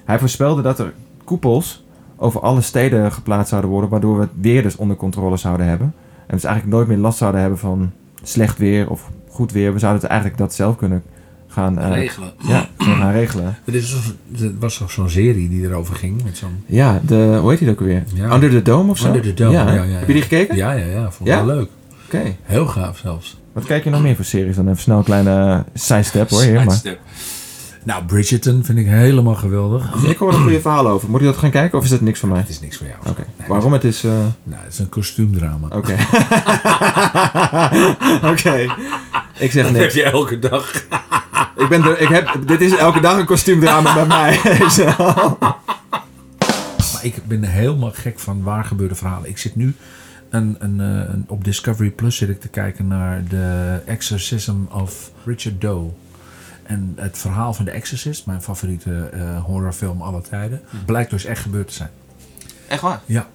hij 0.05 0.19
voorspelde 0.19 0.61
dat 0.61 0.79
er 0.79 0.93
koepels 1.23 1.85
over 2.17 2.41
alle 2.41 2.61
steden 2.61 3.11
geplaatst 3.11 3.49
zouden 3.49 3.71
worden... 3.71 3.89
waardoor 3.89 4.15
we 4.15 4.21
het 4.21 4.31
weer 4.41 4.63
dus 4.63 4.75
onder 4.75 4.95
controle 4.97 5.37
zouden 5.37 5.67
hebben. 5.67 5.93
En 6.27 6.35
dus 6.35 6.43
eigenlijk 6.43 6.75
nooit 6.75 6.87
meer 6.87 6.97
last 6.97 7.17
zouden 7.17 7.41
hebben 7.41 7.59
van 7.59 7.91
slecht 8.23 8.57
weer 8.57 8.89
of 8.89 9.09
goed 9.29 9.51
weer. 9.51 9.73
We 9.73 9.79
zouden 9.79 10.01
het 10.01 10.09
eigenlijk 10.09 10.39
dat 10.39 10.53
zelf 10.53 10.75
kunnen 10.75 11.03
gaan, 11.51 11.79
eh, 11.79 11.89
Regelen. 11.89 12.31
ja, 12.47 12.69
gaan 12.77 13.11
regelen. 13.21 13.57
Er, 13.65 13.75
er 14.39 14.51
was 14.59 14.77
toch 14.77 14.91
zo'n 14.91 15.09
serie 15.09 15.49
die 15.49 15.63
erover 15.67 15.95
ging? 15.95 16.23
Met 16.23 16.37
zo'n... 16.37 16.63
Ja, 16.65 17.01
de, 17.05 17.37
hoe 17.41 17.49
heet 17.49 17.59
die 17.59 17.69
ook 17.69 17.79
weer? 17.79 18.03
Ja. 18.13 18.33
Under 18.33 18.49
the 18.49 18.61
Dome 18.61 18.91
of 18.91 18.97
zo? 18.97 19.07
Under 19.07 19.21
the 19.21 19.33
Dome, 19.33 19.51
ja, 19.51 19.73
ja, 19.73 19.83
ja. 19.83 19.97
Heb 19.97 20.07
je 20.07 20.13
die 20.13 20.21
gekeken? 20.21 20.55
Ja, 20.55 20.71
ja, 20.71 20.85
ja. 20.85 21.11
Vond 21.11 21.29
ik 21.29 21.35
wel 21.35 21.45
leuk. 21.45 21.69
Oké. 22.05 22.35
Heel 22.43 22.65
gaaf 22.65 22.97
zelfs. 22.97 23.37
Wat 23.53 23.65
kijk 23.65 23.83
je 23.83 23.89
nog 23.89 24.01
meer 24.01 24.15
voor 24.15 24.25
series 24.25 24.55
dan? 24.55 24.67
Even 24.67 24.81
snel 24.81 24.97
een 24.97 25.03
kleine 25.03 25.63
sidestep 25.73 26.29
hoor. 26.29 26.41
Hier, 26.41 26.53
maar. 26.53 26.61
Sidestep. 26.63 26.99
Nou, 27.83 28.03
Bridgerton 28.05 28.63
vind 28.63 28.77
ik 28.77 28.85
helemaal 28.85 29.35
geweldig. 29.35 29.93
Ik 30.07 30.17
hoor 30.17 30.33
er 30.33 30.39
goede 30.39 30.61
verhalen 30.61 30.91
over. 30.91 31.09
Moet 31.09 31.19
je 31.19 31.25
dat 31.25 31.37
gaan 31.37 31.49
kijken 31.51 31.77
of 31.77 31.83
is 31.83 31.89
dat 31.89 32.01
niks 32.01 32.19
voor 32.19 32.29
mij? 32.29 32.39
Het 32.39 32.49
is 32.49 32.59
niks 32.59 32.77
voor 32.77 32.87
jou. 32.87 32.99
Oké. 33.09 33.25
Waarom? 33.47 33.73
Het 33.73 33.83
is... 33.83 34.03
eh, 34.03 34.11
Nou, 34.43 34.63
het 34.63 34.73
is 34.73 34.79
een 34.79 34.89
kostuumdrama. 34.89 35.67
Oké. 35.67 35.95
Oké. 38.31 38.73
Ik 39.39 39.51
zeg 39.51 39.71
niks. 39.71 39.93
je 39.93 40.03
elke 40.03 40.39
dag. 40.39 40.73
Ik 41.57 41.67
ben 41.69 41.83
er, 41.83 41.99
ik 41.99 42.07
heb, 42.07 42.37
dit 42.45 42.61
is 42.61 42.75
elke 42.75 42.99
dag 42.99 43.17
een 43.17 43.25
kostuumdrama 43.25 43.93
bij 43.93 44.05
mij. 44.05 44.39
Maar 46.93 47.05
ik 47.05 47.15
ben 47.27 47.43
helemaal 47.43 47.91
gek 47.93 48.19
van 48.19 48.43
waar 48.43 48.65
gebeurde 48.65 48.95
verhalen. 48.95 49.29
Ik 49.29 49.37
zit 49.37 49.55
nu 49.55 49.75
een, 50.29 50.55
een, 50.59 50.79
eh, 50.79 51.13
een, 51.13 51.25
op 51.27 51.43
Discovery 51.43 51.89
Plus 51.89 52.15
zit 52.17 52.29
ik 52.29 52.41
te 52.41 52.47
kijken 52.47 52.87
naar 52.87 53.23
The 53.29 53.79
Exorcism 53.85 54.53
of 54.69 55.11
Richard 55.25 55.61
Doe. 55.61 55.89
En 56.71 56.93
het 56.95 57.17
verhaal 57.17 57.53
van 57.53 57.65
The 57.65 57.71
Exorcist, 57.71 58.25
mijn 58.25 58.41
favoriete 58.41 59.09
eh, 59.13 59.43
horrorfilm 59.43 60.01
aller 60.01 60.21
tijden, 60.21 60.61
blijkt 60.85 61.09
dus 61.09 61.25
echt 61.25 61.41
gebeurd 61.41 61.67
te 61.67 61.73
zijn. 61.73 61.89
Echt 62.67 62.81
waar? 62.81 63.01
Ja. 63.05 63.27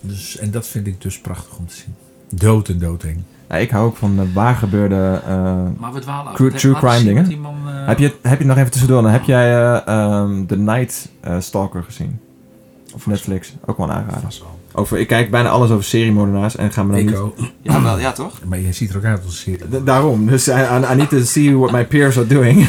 Dus, 0.00 0.36
en 0.36 0.50
dat 0.50 0.68
vind 0.68 0.86
ik 0.86 1.00
dus 1.00 1.20
prachtig 1.20 1.56
om 1.58 1.66
te 1.66 1.74
zien. 1.74 1.94
Dood 2.28 2.68
en 2.68 2.78
doodeng. 2.78 3.22
Nou, 3.48 3.60
ik 3.60 3.70
hou 3.70 3.86
ook 3.86 3.96
van 3.96 4.20
uh, 4.20 4.34
waar 4.34 4.54
gebeurde... 4.54 5.20
eh, 5.26 5.62
Maar 5.78 5.92
we 5.92 6.00
dwalen 6.00 6.26
af. 6.30 6.36
True- 6.36 6.50
true 6.52 6.74
crime 6.74 7.02
dingen. 7.04 7.30
eh, 7.66 7.86
heb, 7.86 7.98
je, 7.98 8.14
heb 8.22 8.38
je 8.38 8.44
nog 8.44 8.56
even 8.56 8.70
tussendoor? 8.70 9.02
Dan 9.02 9.10
heb 9.12 9.24
jij 9.24 9.54
eh, 9.56 9.86
ehm, 9.86 10.46
The 10.46 10.56
Night 10.56 11.08
eh, 11.20 11.40
Stalker 11.40 11.82
gezien? 11.82 12.20
Op 12.94 13.06
Netflix. 13.06 13.54
Ook 13.64 13.76
wel 13.76 13.86
een 13.90 13.94
aanrader. 13.94 14.40
Over, 14.78 14.98
ik 14.98 15.06
kijk 15.06 15.30
bijna 15.30 15.48
alles 15.48 15.70
over 15.70 15.84
seriemoordenaars 15.84 16.56
en 16.56 16.72
ga 16.72 16.82
me 16.82 16.90
dan 16.90 17.00
Ik 17.00 17.06
niet... 17.06 17.14
ook. 17.16 17.36
Ja, 17.62 17.82
wel, 17.82 17.98
ja 17.98 18.12
toch? 18.12 18.40
Maar 18.48 18.58
je 18.60 18.72
ziet 18.72 18.90
er 18.90 18.96
ook 18.96 19.04
uit 19.04 19.24
als 19.24 19.26
een 19.46 19.56
serie. 19.58 19.82
Daarom. 19.84 20.26
Dus 20.26 20.48
I, 20.48 20.52
I 20.92 20.94
need 20.96 21.08
to 21.08 21.20
see 21.20 21.56
what 21.56 21.70
my 21.72 21.86
peers 21.86 22.16
are 22.18 22.26
doing. 22.26 22.68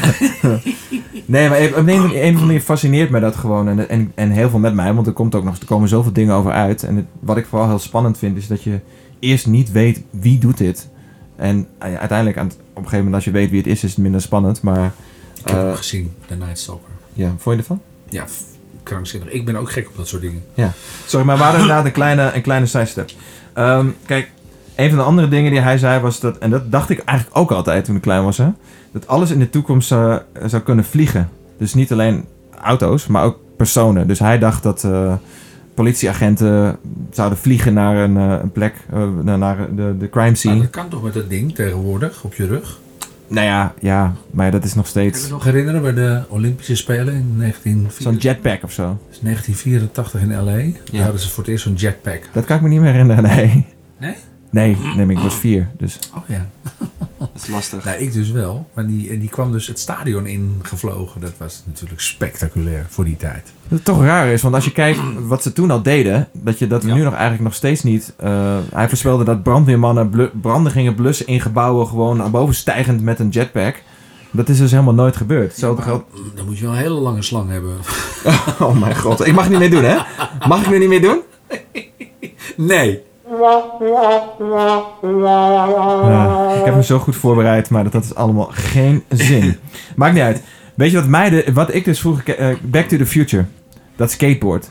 nee, 1.26 1.48
maar 1.48 1.58
op 1.62 1.76
een 1.86 2.00
of 2.00 2.04
andere 2.04 2.32
manier 2.32 2.60
fascineert 2.60 3.10
mij 3.10 3.20
dat 3.20 3.36
gewoon. 3.36 3.68
En, 3.68 3.88
en, 3.88 4.12
en 4.14 4.30
heel 4.30 4.50
veel 4.50 4.58
met 4.58 4.74
mij. 4.74 4.94
Want 4.94 5.06
er, 5.06 5.12
komt 5.12 5.34
ook 5.34 5.44
nog, 5.44 5.58
er 5.58 5.66
komen 5.66 5.88
zoveel 5.88 6.12
dingen 6.12 6.34
over 6.34 6.52
uit. 6.52 6.82
En 6.82 6.96
het, 6.96 7.04
wat 7.20 7.36
ik 7.36 7.46
vooral 7.46 7.68
heel 7.68 7.78
spannend 7.78 8.18
vind, 8.18 8.36
is 8.36 8.46
dat 8.46 8.62
je 8.62 8.80
eerst 9.18 9.46
niet 9.46 9.72
weet 9.72 10.02
wie 10.10 10.38
doet 10.38 10.58
dit. 10.58 10.88
En 11.36 11.58
uh, 11.58 11.94
uiteindelijk, 11.98 12.38
aan 12.38 12.46
het- 12.46 12.54
op 12.56 12.60
een 12.68 12.74
gegeven 12.82 12.96
moment 12.98 13.14
als 13.14 13.24
je 13.24 13.30
weet 13.30 13.50
wie 13.50 13.58
het 13.58 13.66
is, 13.68 13.84
is 13.84 13.90
het 13.90 13.98
minder 13.98 14.20
spannend. 14.20 14.62
Maar 14.62 14.92
Ik 15.34 15.48
heb 15.48 15.56
eh, 15.56 15.62
hem 15.62 15.74
gezien, 15.74 16.12
The 16.26 16.34
Night 16.34 16.58
Stalker. 16.58 16.90
ja, 17.12 17.28
vond 17.38 17.54
je 17.56 17.60
ervan? 17.62 17.80
Ja, 18.08 18.24
krankzinnig. 18.88 19.28
Ik 19.30 19.44
ben 19.44 19.56
ook 19.56 19.70
gek 19.72 19.88
op 19.88 19.96
dat 19.96 20.08
soort 20.08 20.22
dingen. 20.22 20.42
Sorry, 21.06 21.26
maar 21.26 21.36
we 21.36 21.42
hadden 21.42 21.60
inderdaad 21.60 21.84
een 21.84 21.92
kleine, 21.92 22.30
een 22.34 22.42
kleine 22.42 22.66
sidestep. 22.66 23.10
Ehm, 23.52 23.86
kijk, 24.06 24.30
een 24.76 24.88
van 24.88 24.98
de 24.98 25.04
andere 25.04 25.28
dingen 25.28 25.50
die 25.50 25.60
hij 25.60 25.78
zei 25.78 26.00
was 26.00 26.20
dat... 26.20 26.38
En 26.38 26.50
dat 26.50 26.70
dacht 26.72 26.90
ik 26.90 26.98
eigenlijk 27.04 27.38
ook 27.38 27.50
altijd 27.50 27.84
toen 27.84 27.96
ik 27.96 28.02
klein 28.02 28.24
was. 28.24 28.36
Hè, 28.38 28.48
dat 28.92 29.06
alles 29.06 29.30
in 29.30 29.38
de 29.38 29.50
toekomst 29.50 29.92
eh, 29.92 30.16
zou 30.46 30.62
kunnen 30.62 30.84
vliegen. 30.84 31.28
Dus 31.58 31.74
niet 31.74 31.92
alleen 31.92 32.24
auto's, 32.62 33.06
maar 33.06 33.24
ook 33.24 33.38
personen. 33.56 34.06
Dus 34.06 34.18
hij 34.18 34.38
dacht 34.38 34.62
dat 34.62 34.84
eh, 34.84 35.12
politieagenten 35.74 36.76
zouden 37.10 37.38
vliegen 37.38 37.74
naar 37.74 37.96
een, 37.96 38.16
eh, 38.16 38.38
een 38.42 38.52
plek... 38.52 38.74
eh, 38.92 39.02
naar- 39.36 39.74
de, 39.74 39.94
de 39.98 40.08
crime 40.10 40.26
Maar 40.26 40.36
scene. 40.36 40.60
dat 40.60 40.70
kan 40.70 40.88
toch 40.88 41.02
met 41.02 41.14
dat 41.14 41.28
ding 41.28 41.54
tegenwoordig 41.54 42.22
op 42.24 42.34
je 42.34 42.46
rug? 42.46 42.78
Nou 43.28 43.46
ja, 43.46 43.74
ja, 43.80 44.14
maar 44.30 44.50
dat 44.50 44.64
is 44.64 44.74
nog 44.74 44.92
Kan 44.92 45.02
je 45.02 45.08
steeds... 45.08 45.26
je 45.26 45.32
nog 45.32 45.44
herinneren 45.44 45.82
bij 45.82 45.92
de 45.92 46.22
Olympische 46.28 46.76
Spelen 46.76 47.14
in 47.14 47.34
1984, 47.38 48.02
Zo'n 48.02 48.16
jetpack 48.16 48.62
of 48.62 48.72
zo. 48.72 48.98
1984 49.20 50.20
in 50.20 50.28
LA? 50.30 50.80
Daar 50.92 51.02
hadden 51.02 51.20
ze 51.20 51.28
voor 51.28 51.42
het 51.42 51.52
eerst 51.52 51.64
zo'n 51.64 51.74
jetpack. 51.74 52.28
Dat 52.32 52.44
kan 52.44 52.56
ik 52.56 52.62
me 52.62 52.68
niet 52.68 52.80
meer 52.80 52.92
herinneren, 52.92 53.22
nee. 53.22 53.66
Nee? 53.98 54.14
Nee, 54.50 54.76
nee, 54.96 55.06
ik 55.08 55.18
was 55.18 55.34
vier, 55.34 55.68
dus... 55.78 55.98
Oh 56.16 56.22
ja. 56.26 56.46
Dat 57.18 57.30
is 57.34 57.46
lastig. 57.48 57.84
Nou, 57.84 57.98
ik 57.98 58.12
dus 58.12 58.30
wel. 58.30 58.68
Maar 58.74 58.86
die, 58.86 59.10
en 59.10 59.18
die 59.18 59.28
kwam 59.28 59.52
dus 59.52 59.66
het 59.66 59.78
stadion 59.78 60.26
ingevlogen. 60.26 61.20
Dat 61.20 61.32
was 61.36 61.62
natuurlijk 61.66 62.00
spectaculair 62.00 62.86
voor 62.88 63.04
die 63.04 63.16
tijd. 63.16 63.42
Dat 63.62 63.70
het 63.78 63.84
toch 63.84 64.02
raar 64.02 64.26
is, 64.28 64.42
want 64.42 64.54
als 64.54 64.64
je 64.64 64.72
kijkt 64.72 64.98
wat 65.26 65.42
ze 65.42 65.52
toen 65.52 65.70
al 65.70 65.82
deden, 65.82 66.28
dat, 66.32 66.58
je, 66.58 66.66
dat 66.66 66.82
we 66.82 66.88
Ja. 66.88 66.94
nu 66.94 67.02
nog 67.02 67.12
eigenlijk 67.12 67.42
nog 67.42 67.54
steeds 67.54 67.82
niet. 67.82 68.12
eh, 68.16 68.56
hij 68.72 68.88
voorspelde 68.88 69.24
dat 69.24 69.42
brandweermannen 69.42 70.08
blu- 70.10 70.30
branden 70.40 70.72
gingen 70.72 70.94
blussen 70.94 71.26
in 71.26 71.40
gebouwen 71.40 71.86
gewoon 71.86 72.16
naar 72.16 72.30
boven 72.30 72.54
stijgend 72.54 73.00
met 73.02 73.18
een 73.18 73.28
jetpack. 73.28 73.82
Dat 74.30 74.48
is 74.48 74.58
dus 74.58 74.70
helemaal 74.70 74.94
nooit 74.94 75.16
gebeurd. 75.16 75.60
Dan 75.60 76.44
moet 76.46 76.58
je 76.58 76.64
wel 76.64 76.72
een 76.72 76.78
hele 76.80 77.00
lange 77.00 77.22
slang 77.22 77.50
hebben. 77.50 77.76
Oh 78.60 78.80
mijn 78.80 78.96
god, 78.96 79.26
ik 79.26 79.32
mag 79.34 79.42
het 79.42 79.50
niet 79.50 79.58
meer 79.60 79.70
doen, 79.70 79.84
hè? 79.84 79.96
Mag 80.48 80.60
ik 80.62 80.70
nu 80.70 80.78
niet 80.78 80.88
meer 80.88 81.02
doen? 81.02 81.20
Nee. 82.56 83.00
Ja, 85.02 86.54
ik 86.58 86.64
heb 86.64 86.74
me 86.74 86.82
zo 86.84 86.98
goed 86.98 87.16
voorbereid, 87.16 87.70
maar 87.70 87.84
dat 87.84 87.92
had 87.92 88.02
dus 88.02 88.14
allemaal 88.14 88.48
geen 88.50 89.04
zin. 89.08 89.56
Maakt 89.96 90.14
niet 90.14 90.22
uit. 90.22 90.42
Weet 90.74 90.90
je 90.90 90.96
wat, 90.96 91.06
mij 91.06 91.30
de, 91.30 91.50
wat 91.54 91.74
ik 91.74 91.84
dus 91.84 92.00
vroeger... 92.00 92.38
eh, 92.38 92.56
Back 92.62 92.88
to 92.88 92.96
the 92.96 93.06
Future. 93.06 93.44
Dat 93.96 94.10
skateboard. 94.10 94.70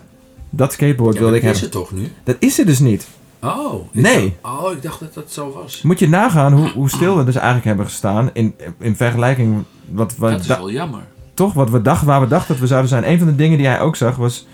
Dat 0.49 0.71
skateboard 0.73 1.13
Ja, 1.13 1.19
wilde 1.19 1.35
dat 1.35 1.43
ik 1.43 1.49
is 1.55 1.61
hebben. 1.61 1.79
het 1.79 1.89
toch 1.89 1.99
nu? 1.99 2.11
Dat 2.23 2.35
is 2.39 2.59
er 2.59 2.65
dus 2.65 2.79
niet. 2.79 3.07
Oh. 3.43 3.73
Nee. 3.91 4.35
oh, 4.41 4.71
ik 4.71 4.81
dacht 4.81 4.99
dat 4.99 5.13
dat 5.13 5.31
zo 5.31 5.51
was. 5.61 5.81
Moet 5.81 5.99
je 5.99 6.09
nagaan 6.09 6.53
hoe, 6.53 6.69
hoe 6.71 6.89
stil 6.89 7.17
we 7.17 7.23
dus 7.23 7.35
eigenlijk 7.35 7.65
hebben 7.65 7.85
gestaan 7.85 8.29
in, 8.33 8.55
in 8.79 8.95
vergelijking 8.95 9.63
wat 9.91 10.15
we 10.17 10.29
Dat 10.29 10.39
is 10.39 10.47
wel 10.47 10.71
jammer. 10.71 11.01
toch 11.33 11.53
wat 11.53 11.69
we 11.69 11.81
dachten 11.81 12.07
waar 12.07 12.21
we 12.21 12.27
dachten 12.27 12.47
dat 12.51 12.59
we 12.59 12.67
zouden 12.67 12.89
zijn. 12.89 13.09
Een 13.09 13.17
van 13.17 13.27
de 13.27 13.35
dingen 13.35 13.57
die 13.57 13.67
hij 13.67 13.79
ook 13.81 13.95
zag 13.95 14.15
was 14.15 14.47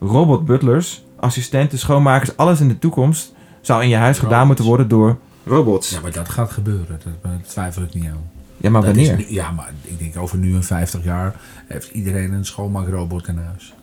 robot 0.00 0.44
butlers, 0.44 1.04
assistenten, 1.20 1.78
schoonmakers, 1.78 2.36
alles 2.36 2.60
in 2.60 2.68
de 2.68 2.78
toekomst 2.78 3.33
zou 3.66 3.82
in 3.82 3.88
je 3.88 3.96
huis 3.96 4.18
gedaan 4.18 4.46
moeten 4.46 4.64
worden 4.64 4.88
door 4.88 5.16
robots. 5.46 5.90
Ja, 5.90 6.00
maar 6.00 6.12
dat 6.12 6.28
gaat 6.28 6.50
gebeuren. 6.50 6.86
Dat, 6.88 7.00
daar 7.22 7.40
twijfel 7.46 7.82
ik 7.82 7.94
niet 7.94 8.04
aan. 8.06 8.30
Ja, 8.56 8.70
maar 8.70 8.82
Dat 8.82 8.94
wanneer? 8.94 9.16
nu- 9.16 9.24
ja, 9.28 9.50
maar 9.50 9.70
ik 9.82 9.98
denk 9.98 10.16
over 10.16 10.38
nu 10.38 10.54
en 10.54 10.62
50 10.64 11.04
jaar 11.04 11.34
heeft 11.68 11.90
iedereen 11.92 12.32
een 12.32 12.44
schoonmaakrobot 12.44 13.28
in 13.28 13.36
huis. 13.36 13.74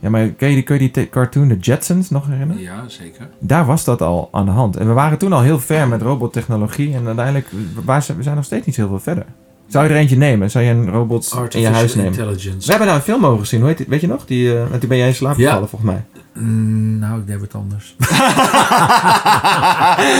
Ja, 0.00 0.10
maar 0.10 0.28
kun 0.28 0.48
je 0.48 0.54
die, 0.54 0.62
kun 0.64 0.82
je 0.82 0.90
die 0.92 1.08
cartoon, 1.08 1.48
de 1.48 1.56
Jetsons, 1.58 2.10
nog 2.10 2.26
herinneren? 2.26 2.62
Ja, 2.62 2.84
zeker. 2.88 3.28
Daar 3.38 3.66
was 3.66 3.84
dat 3.84 4.02
al 4.02 4.28
aan 4.32 4.44
de 4.44 4.50
hand. 4.50 4.76
En 4.76 4.86
we 4.86 4.92
waren 4.92 5.18
toen 5.18 5.32
al 5.32 5.40
heel 5.40 5.60
ver 5.60 5.88
met 5.88 6.02
robottechnologie. 6.02 6.94
En 6.94 7.06
uiteindelijk, 7.06 7.48
waar 7.84 8.02
zijn, 8.02 8.16
we 8.16 8.22
zijn 8.22 8.36
nog 8.36 8.44
steeds 8.44 8.66
niet 8.66 8.76
heel 8.76 8.88
veel 8.88 9.00
verder. 9.00 9.24
Zou 9.66 9.84
je 9.86 9.90
er 9.90 9.96
eentje 9.96 10.16
nemen? 10.16 10.50
Zou 10.50 10.64
je 10.64 10.70
een 10.70 10.90
robot 10.90 11.38
in 11.48 11.60
je 11.60 11.68
huis 11.68 11.94
nemen? 11.94 12.10
intelligence. 12.12 12.58
We 12.58 12.66
hebben 12.70 12.86
nou 12.86 12.98
een 12.98 13.04
film 13.04 13.20
mogen 13.20 13.38
gezien. 13.38 13.60
Hoe 13.60 13.68
heet 13.68 13.78
die? 13.78 13.86
Weet 13.88 14.00
je 14.00 14.06
nog? 14.06 14.26
Die, 14.26 14.58
eh, 14.58 14.64
die 14.78 14.88
ben 14.88 14.98
jij 14.98 15.06
in 15.08 15.14
slaap 15.14 15.36
Ja. 15.36 15.46
gevallen, 15.46 15.68
volgens 15.68 15.90
mij. 15.90 16.04
Mm, 16.34 16.98
nou, 16.98 17.20
ik 17.20 17.26
deed 17.26 17.40
wat 17.40 17.54
anders. 17.54 17.96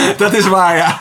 dat 0.17 0.33
is 0.33 0.47
waar, 0.47 0.77
ja. 0.77 0.97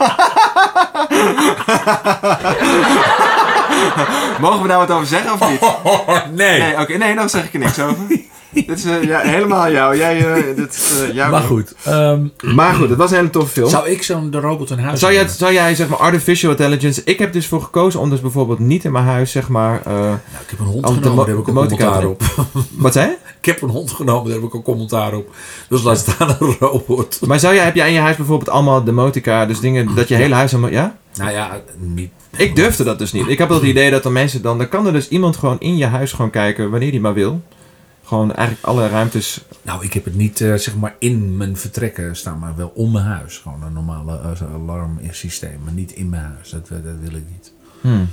Mogen 4.40 4.62
we 4.62 4.68
daar 4.68 4.78
wat 4.78 4.90
over 4.90 5.06
zeggen 5.06 5.32
of 5.32 5.48
niet? 5.48 5.60
nee. 6.40 6.60
Nee, 6.60 6.80
oké. 6.80 6.96
nee, 6.96 7.14
dan 7.14 7.30
zeg 7.30 7.44
ik 7.44 7.52
er 7.52 7.58
niks 7.58 7.78
over. 7.78 8.06
dit 8.66 8.78
is 8.78 8.84
eh, 8.84 9.02
ja, 9.02 9.20
helemaal 9.20 9.70
jou. 9.70 9.96
Jij, 9.96 10.34
eh, 10.34 10.56
dit 10.56 10.74
is, 10.74 11.00
eh, 11.08 11.14
jouw 11.14 11.30
Maar 11.30 11.42
goed. 11.42 11.74
ehm, 11.84 12.26
Maar 12.54 12.74
goed, 12.74 12.88
het 12.88 12.98
was 12.98 13.10
een 13.10 13.16
hele 13.16 13.30
toffe 13.30 13.52
film. 13.52 13.68
zou 13.68 13.88
ik 13.88 14.02
zo'n 14.02 14.30
de 14.30 14.40
robot 14.40 14.70
in 14.70 14.78
huis 14.78 15.00
Zou 15.00 15.12
jij, 15.12 15.28
zou 15.28 15.52
jij 15.52 15.74
zeg 15.74 15.88
maar 15.88 15.98
artificial 15.98 16.50
intelligence... 16.50 17.02
Ik 17.04 17.18
heb 17.18 17.32
dus 17.32 17.46
voor 17.46 17.62
gekozen 17.62 18.00
om 18.00 18.10
dus 18.10 18.20
bijvoorbeeld 18.20 18.58
niet 18.58 18.84
in 18.84 18.92
mijn 18.92 19.04
huis 19.04 19.30
zeg 19.30 19.48
maar... 19.48 19.80
eh, 19.86 19.92
Nou, 19.92 20.14
ik 20.14 20.50
heb 20.50 20.58
een 20.58 20.66
hond 20.66 20.86
de 20.86 20.92
genomen, 20.92 21.16
daar 21.16 21.26
heb 21.26 21.38
ik 21.38 21.44
de 21.44 21.50
een 21.50 21.56
commentaar 21.56 22.06
op. 22.06 22.22
wat 22.84 22.92
zei? 22.92 23.10
Ik 23.40 23.44
heb 23.46 23.62
een 23.62 23.68
hond 23.68 23.90
genomen, 23.90 24.24
daar 24.24 24.34
heb 24.40 24.44
ik 24.48 24.54
een 24.54 24.62
commentaar 24.62 25.14
op. 25.14 25.28
Dus 25.68 25.82
laat 25.82 25.98
staan 25.98 26.36
een 26.38 26.56
robot. 26.60 27.18
Maar 27.26 27.38
zou 27.40 27.54
jij, 27.54 27.64
heb 27.64 27.74
jij 27.74 27.86
in 27.88 27.94
je 27.94 28.00
huis 28.00 28.16
bijvoorbeeld 28.16 28.50
allemaal 28.50 28.84
demotica, 28.84 29.46
dus 29.46 29.60
dingen 29.60 29.94
dat 29.94 30.08
je 30.08 30.14
hele 30.14 30.34
huis 30.34 30.50
helemaal... 30.50 30.72
Ja? 30.72 30.96
Nou 31.14 31.30
ja, 31.30 31.60
niet. 31.78 32.10
Ik 32.36 32.56
durfde 32.56 32.84
dat 32.84 32.98
dus 32.98 33.12
niet. 33.12 33.28
Ik 33.28 33.38
heb 33.38 33.48
wel 33.48 33.58
het 33.58 33.66
idee 33.66 33.90
dat 33.90 34.04
er 34.04 34.12
mensen 34.12 34.42
dan... 34.42 34.58
Dan 34.58 34.68
kan 34.68 34.86
er 34.86 34.92
dus 34.92 35.08
iemand 35.08 35.36
gewoon 35.36 35.56
in 35.60 35.76
je 35.76 35.86
huis 35.86 36.12
gewoon 36.12 36.30
kijken 36.30 36.70
wanneer 36.70 36.90
die 36.90 37.00
maar 37.00 37.14
wil. 37.14 37.40
Gewoon 38.04 38.34
eigenlijk 38.34 38.66
alle 38.66 38.88
ruimtes... 38.88 39.40
Nou, 39.62 39.84
ik 39.84 39.92
heb 39.92 40.04
het 40.04 40.14
niet 40.14 40.40
eh, 40.40 40.54
zeg 40.54 40.76
maar 40.76 40.94
in 40.98 41.36
mijn 41.36 41.56
vertrekken 41.56 42.16
staan, 42.16 42.38
maar 42.38 42.56
wel 42.56 42.72
om 42.74 42.92
mijn 42.92 43.04
huis. 43.04 43.38
Gewoon 43.38 43.62
een 43.62 43.72
normale 43.72 44.20
uh, 44.42 44.54
alarmsysteem, 44.54 45.60
maar 45.64 45.72
niet 45.72 45.92
in 45.92 46.08
mijn 46.08 46.22
huis. 46.22 46.50
Dat, 46.50 46.68
dat 46.68 46.98
wil 47.00 47.12
ik 47.14 47.24
niet. 47.30 47.52
Hmm. 47.80 48.08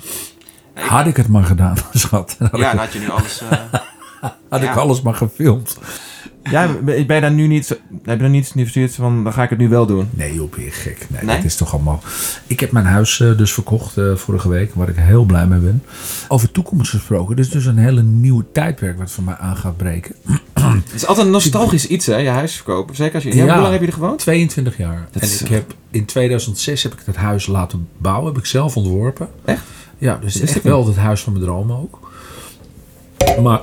Had 0.73 1.05
ik 1.05 1.17
het 1.17 1.27
maar 1.27 1.43
gedaan, 1.43 1.75
schat. 1.93 2.35
Had, 2.39 2.57
Ja, 2.57 2.69
dan 2.69 2.77
had 2.77 2.93
je 2.93 2.99
nu 2.99 3.09
alles... 3.09 3.41
eh, 3.41 3.59
had 4.49 4.61
ik 4.61 4.75
alles 4.75 5.01
maar 5.01 5.15
gefilmd. 5.15 5.77
Ja, 6.43 6.67
ben 6.83 7.05
ben 7.07 7.15
je 7.15 7.21
daar 7.21 7.31
nu 7.31 7.47
niet... 7.47 7.65
zo- 7.65 7.75
Heb 8.03 8.17
je 8.17 8.23
er 8.23 8.29
niet 8.29 8.53
zoiets 8.71 8.95
van, 8.95 9.23
dan 9.23 9.33
ga 9.33 9.43
ik 9.43 9.49
het 9.49 9.59
nu 9.59 9.69
wel 9.69 9.85
doen? 9.85 10.07
Nee, 10.11 10.33
joh, 10.33 10.51
ben 10.51 10.63
je 10.63 10.71
gek. 10.71 11.07
Nee, 11.09 11.23
Nee? 11.23 11.35
dat 11.35 11.45
is 11.45 11.55
toch 11.55 11.73
allemaal... 11.73 12.01
Ik 12.47 12.59
heb 12.59 12.71
mijn 12.71 12.85
huis 12.85 13.19
eh, 13.19 13.37
dus 13.37 13.53
verkocht 13.53 13.97
eh, 13.97 14.15
vorige 14.15 14.49
week, 14.49 14.73
waar 14.73 14.89
ik 14.89 14.95
heel 14.97 15.23
blij 15.23 15.47
mee 15.47 15.59
ben. 15.59 15.83
Over 16.27 16.51
toekomst 16.51 16.89
gesproken. 16.91 17.35
Dit 17.35 17.45
is 17.45 17.51
dus 17.51 17.65
een 17.65 17.77
hele 17.77 18.03
nieuwe 18.03 18.45
tijdperk 18.53 18.97
wat 18.97 19.11
voor 19.11 19.23
mij 19.23 19.35
aan 19.35 19.55
gaat 19.57 19.77
breken. 19.77 20.15
Het 20.53 20.93
is 20.93 21.05
altijd 21.05 21.25
een 21.25 21.31
nostalgisch 21.31 21.87
iets, 21.87 22.05
hè, 22.05 22.15
je 22.17 22.29
huis 22.29 22.55
verkopen. 22.55 22.95
Zeker 22.95 23.15
als 23.15 23.23
je... 23.23 23.35
Ja. 23.35 23.53
Hoe 23.53 23.61
lang 23.61 23.71
heb 23.71 23.81
je 23.81 23.87
er 23.87 23.93
gewoond? 23.93 24.19
22 24.19 24.77
jaar. 24.77 25.07
Dat 25.11 25.21
en 25.21 25.27
is, 25.27 25.41
ik 25.41 25.47
heb 25.47 25.73
in 25.91 26.05
2006 26.05 26.83
heb 26.83 26.93
ik 26.93 26.99
het 27.05 27.15
huis 27.15 27.47
laten 27.47 27.87
bouwen. 27.97 28.25
Heb 28.33 28.37
ik 28.41 28.45
zelf 28.45 28.77
ontworpen. 28.77 29.27
Echt? 29.45 29.61
Ja, 29.97 30.17
dus 30.21 30.33
Dat 30.33 30.41
echt 30.43 30.55
is 30.57 30.61
wel 30.63 30.87
het 30.87 30.95
huis 30.95 31.21
van 31.21 31.33
mijn 31.33 31.45
dromen 31.45 31.77
ook. 31.77 31.99
Maar 33.41 33.59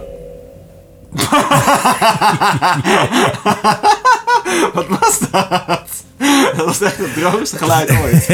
Wat 4.74 4.86
was 4.88 5.18
dat? 5.30 5.88
Dat 6.56 6.66
was 6.66 6.80
echt 6.80 6.96
het 6.96 7.14
droogste 7.14 7.58
geluid 7.58 7.90
ooit. 7.90 8.24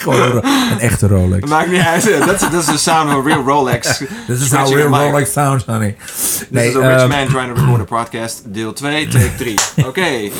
gewoon 0.00 0.20
een, 0.20 0.44
een 0.72 0.78
echte 0.78 1.06
Rolex. 1.06 1.48
Maakt 1.48 1.70
niet 1.70 1.80
uit. 1.80 2.04
Dat 2.04 2.34
is, 2.34 2.40
dat 2.40 2.52
is 2.52 2.66
de 2.66 2.78
sound 2.78 3.14
of 3.14 3.24
a 3.24 3.28
real 3.28 3.42
Rolex. 3.42 3.98
This 4.26 4.40
is 4.40 4.52
how 4.52 4.74
real. 4.74 4.88
Rolex 4.88 5.32
sounds, 5.32 5.64
honey. 5.64 5.96
This 6.06 6.44
is 6.52 6.76
a 6.76 6.80
rich 6.80 7.00
ehm, 7.00 7.08
man 7.08 7.28
trying 7.28 7.54
to 7.54 7.60
record 7.60 7.80
a 7.80 7.84
podcast. 7.84 8.42
Deel 8.44 8.72
2, 8.72 9.08
take 9.08 9.34
3. 9.36 9.54
Oké. 9.86 10.30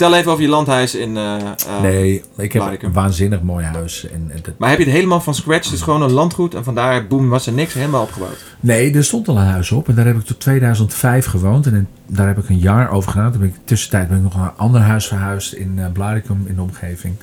Vertel 0.00 0.18
even 0.18 0.30
over 0.32 0.44
je 0.44 0.50
landhuis 0.50 0.94
in... 0.94 1.16
eh, 1.16 1.36
eh, 1.36 1.82
nee, 1.82 2.22
ik 2.36 2.52
heb 2.52 2.82
een 2.82 2.92
waanzinnig 2.92 3.42
mooi 3.42 3.64
huis. 3.64 4.08
En, 4.08 4.30
en 4.30 4.38
dat, 4.42 4.54
Maar 4.58 4.68
heb 4.68 4.78
je 4.78 4.84
het 4.84 4.94
helemaal 4.94 5.20
van 5.20 5.34
scratch? 5.34 5.70
Dus 5.70 5.82
gewoon 5.82 6.02
een 6.02 6.10
landgoed 6.12 6.54
en 6.54 6.64
vandaar, 6.64 7.06
boem, 7.06 7.28
was 7.28 7.46
er 7.46 7.52
niks 7.52 7.74
helemaal 7.74 8.02
opgebouwd. 8.02 8.44
nee, 8.60 8.94
er 8.94 9.04
stond 9.04 9.28
al 9.28 9.36
een 9.38 9.46
huis 9.46 9.70
op. 9.70 9.88
En 9.88 9.94
daar 9.94 10.06
heb 10.06 10.16
ik 10.16 10.24
tot 10.24 10.40
2005 10.40 11.26
gewoond. 11.26 11.66
En 11.66 11.74
in- 11.74 11.88
daar 12.06 12.26
heb 12.26 12.38
ik 12.38 12.48
een 12.48 12.58
jaar 12.58 12.90
over 12.90 13.10
gedaan. 13.10 13.30
Toen 13.30 13.40
ben 13.40 13.48
ik, 13.48 13.54
tussentijd 13.64 14.08
ben 14.08 14.16
ik 14.16 14.22
nog 14.22 14.36
naar 14.36 14.44
een 14.44 14.56
ander 14.56 14.80
huis 14.80 15.06
verhuisd 15.06 15.52
in 15.52 15.76
uh, 15.78 15.86
Blaricum 15.92 16.44
in 16.46 16.54
de 16.54 16.62
omgeving. 16.62 17.14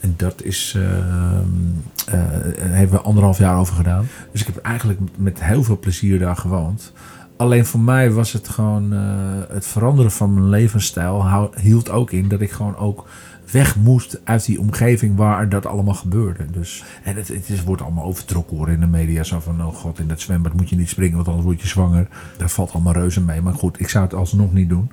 En 0.00 0.14
dat 0.16 0.42
is, 0.42 0.74
eh, 0.76 0.82
eh, 0.84 2.20
hebben 2.58 2.98
we 2.98 3.04
anderhalf 3.04 3.38
jaar 3.38 3.58
over 3.58 3.74
gedaan. 3.74 4.08
Dus 4.32 4.40
ik 4.40 4.46
heb 4.46 4.56
eigenlijk 4.56 4.98
met 5.16 5.42
heel 5.44 5.62
veel 5.62 5.78
plezier 5.78 6.18
daar 6.18 6.36
gewoond. 6.36 6.92
Alleen 7.36 7.66
voor 7.66 7.80
mij 7.80 8.10
was 8.10 8.32
het 8.32 8.48
gewoon 8.48 8.92
eh, 8.92 9.00
het 9.48 9.66
veranderen 9.66 10.10
van 10.10 10.34
mijn 10.34 10.48
levensstijl 10.48 11.50
hield 11.60 11.90
ook 11.90 12.10
in 12.10 12.28
dat 12.28 12.40
ik 12.40 12.50
gewoon 12.50 12.76
ook 12.76 13.06
weg 13.50 13.76
moest 13.76 14.20
uit 14.24 14.44
die 14.44 14.60
omgeving 14.60 15.16
waar 15.16 15.48
dat 15.48 15.66
allemaal 15.66 15.94
gebeurde. 15.94 16.50
Dus, 16.50 16.84
en 17.02 17.16
het, 17.16 17.28
het 17.28 17.48
is, 17.48 17.64
wordt 17.64 17.82
allemaal 17.82 18.04
overtrokken 18.04 18.56
hoor 18.56 18.70
in 18.70 18.80
de 18.80 18.86
media. 18.86 19.22
Zo 19.22 19.40
van, 19.40 19.64
oh 19.64 19.74
god, 19.74 19.98
in 19.98 20.08
dat 20.08 20.20
zwembad 20.20 20.52
moet 20.52 20.68
je 20.68 20.76
niet 20.76 20.88
springen, 20.88 21.16
want 21.16 21.28
anders 21.28 21.46
word 21.46 21.60
je 21.60 21.68
zwanger. 21.68 22.08
Daar 22.36 22.50
valt 22.50 22.72
allemaal 22.72 22.92
reuze 22.92 23.20
mee. 23.20 23.42
Maar 23.42 23.54
goed, 23.54 23.80
ik 23.80 23.88
zou 23.88 24.04
het 24.04 24.14
alsnog 24.14 24.52
niet 24.52 24.68
doen. 24.68 24.90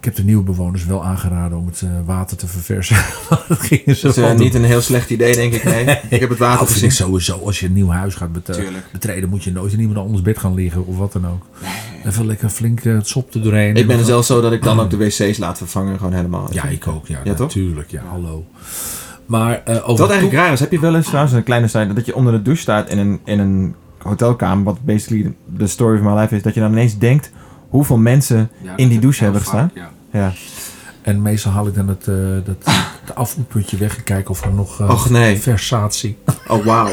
Ik 0.00 0.06
heb 0.06 0.14
de 0.14 0.24
nieuwe 0.24 0.42
bewoners 0.42 0.84
wel 0.84 1.04
aangeraden 1.04 1.58
om 1.58 1.66
het 1.66 1.82
eh, 1.82 1.90
water 2.04 2.36
te 2.36 2.46
verversen. 2.46 2.96
Dat 3.48 3.58
gingen 3.58 3.96
ze 3.96 4.06
Dat 4.06 4.16
is 4.16 4.24
eh, 4.24 4.34
niet 4.34 4.54
een 4.54 4.64
heel 4.64 4.80
slecht 4.80 5.10
idee, 5.10 5.34
denk 5.34 5.52
ik. 5.52 5.64
Nee, 5.64 5.98
ik 6.08 6.20
heb 6.20 6.28
het 6.28 6.38
water 6.38 6.66
gezien. 6.66 6.90
sowieso, 6.90 7.38
als 7.44 7.60
je 7.60 7.66
een 7.66 7.72
nieuw 7.72 7.88
huis 7.88 8.14
gaat 8.14 8.28
Tuurlijk. 8.44 8.84
betreden, 8.92 9.28
moet 9.28 9.44
je 9.44 9.52
nooit 9.52 9.72
in 9.72 9.80
iemand 9.80 9.98
anders 9.98 10.22
bed 10.22 10.38
gaan 10.38 10.54
liggen 10.54 10.86
of 10.86 10.96
wat 10.96 11.12
dan 11.12 11.26
ook. 11.26 11.46
Even 12.06 12.26
lekker 12.26 12.48
flink 12.48 12.80
eh, 12.80 12.94
het 12.94 13.08
sop 13.08 13.34
er 13.34 13.42
doorheen. 13.42 13.76
Ik 13.76 13.86
ben 13.86 13.98
er 13.98 14.04
zelfs 14.04 14.26
zo 14.26 14.40
dat 14.40 14.52
ik 14.52 14.62
dan 14.62 14.80
ook 14.80 14.90
de 14.90 14.96
wc's 15.04 15.38
laat 15.38 15.58
vervangen, 15.58 15.96
gewoon 15.96 16.12
helemaal. 16.12 16.48
Ja, 16.52 16.64
ik 16.64 16.86
ook. 16.86 17.06
Ja, 17.06 17.20
natuurlijk. 17.24 17.90
Ja, 17.90 18.02
hallo. 18.02 18.44
Maar 19.26 19.62
over 19.66 19.96
Wat 19.96 20.10
eigenlijk 20.10 20.40
raar 20.40 20.52
is, 20.52 20.60
heb 20.60 20.72
je 20.72 20.80
wel 20.80 20.96
eens 20.96 21.06
trouwens 21.06 21.34
een 21.34 21.42
kleine 21.42 21.68
site 21.68 21.92
dat 21.92 22.06
je 22.06 22.14
onder 22.14 22.32
de 22.32 22.42
douche 22.42 22.62
staat 22.62 22.88
in 22.88 22.98
een, 22.98 23.20
in 23.24 23.38
een 23.38 23.74
hotelkamer, 23.98 24.64
wat 24.64 24.84
basically 24.84 25.34
de 25.56 25.66
story 25.66 25.98
of 25.98 26.04
my 26.04 26.20
life 26.20 26.36
is, 26.36 26.42
dat 26.42 26.54
je 26.54 26.60
dan 26.60 26.72
ineens 26.72 26.98
denkt 26.98 27.30
hoeveel 27.70 27.96
mensen 27.98 28.50
Ja, 28.62 28.72
in 28.76 28.88
die 28.88 28.98
douche 28.98 29.24
heb 29.24 29.32
hebben 29.32 29.40
gestaan. 29.50 29.70
vaak, 29.74 29.90
Ja. 30.12 30.20
Ja. 30.20 30.32
En 31.02 31.22
meestal 31.22 31.52
haal 31.52 31.66
ik 31.66 31.74
dan 31.74 31.88
het, 31.88 32.08
eh 32.08 32.14
dat, 32.44 32.56
het 33.04 33.14
afvoerputje 33.14 33.76
weg 33.76 33.96
en 33.96 34.02
kijk 34.04 34.28
of 34.28 34.44
er 34.44 34.52
nog 34.52 34.80
eh, 34.80 34.90
Och 34.90 35.10
nee. 35.10 35.40
versatie. 35.40 36.18
Oh, 36.48 36.64
wauw. 36.64 36.90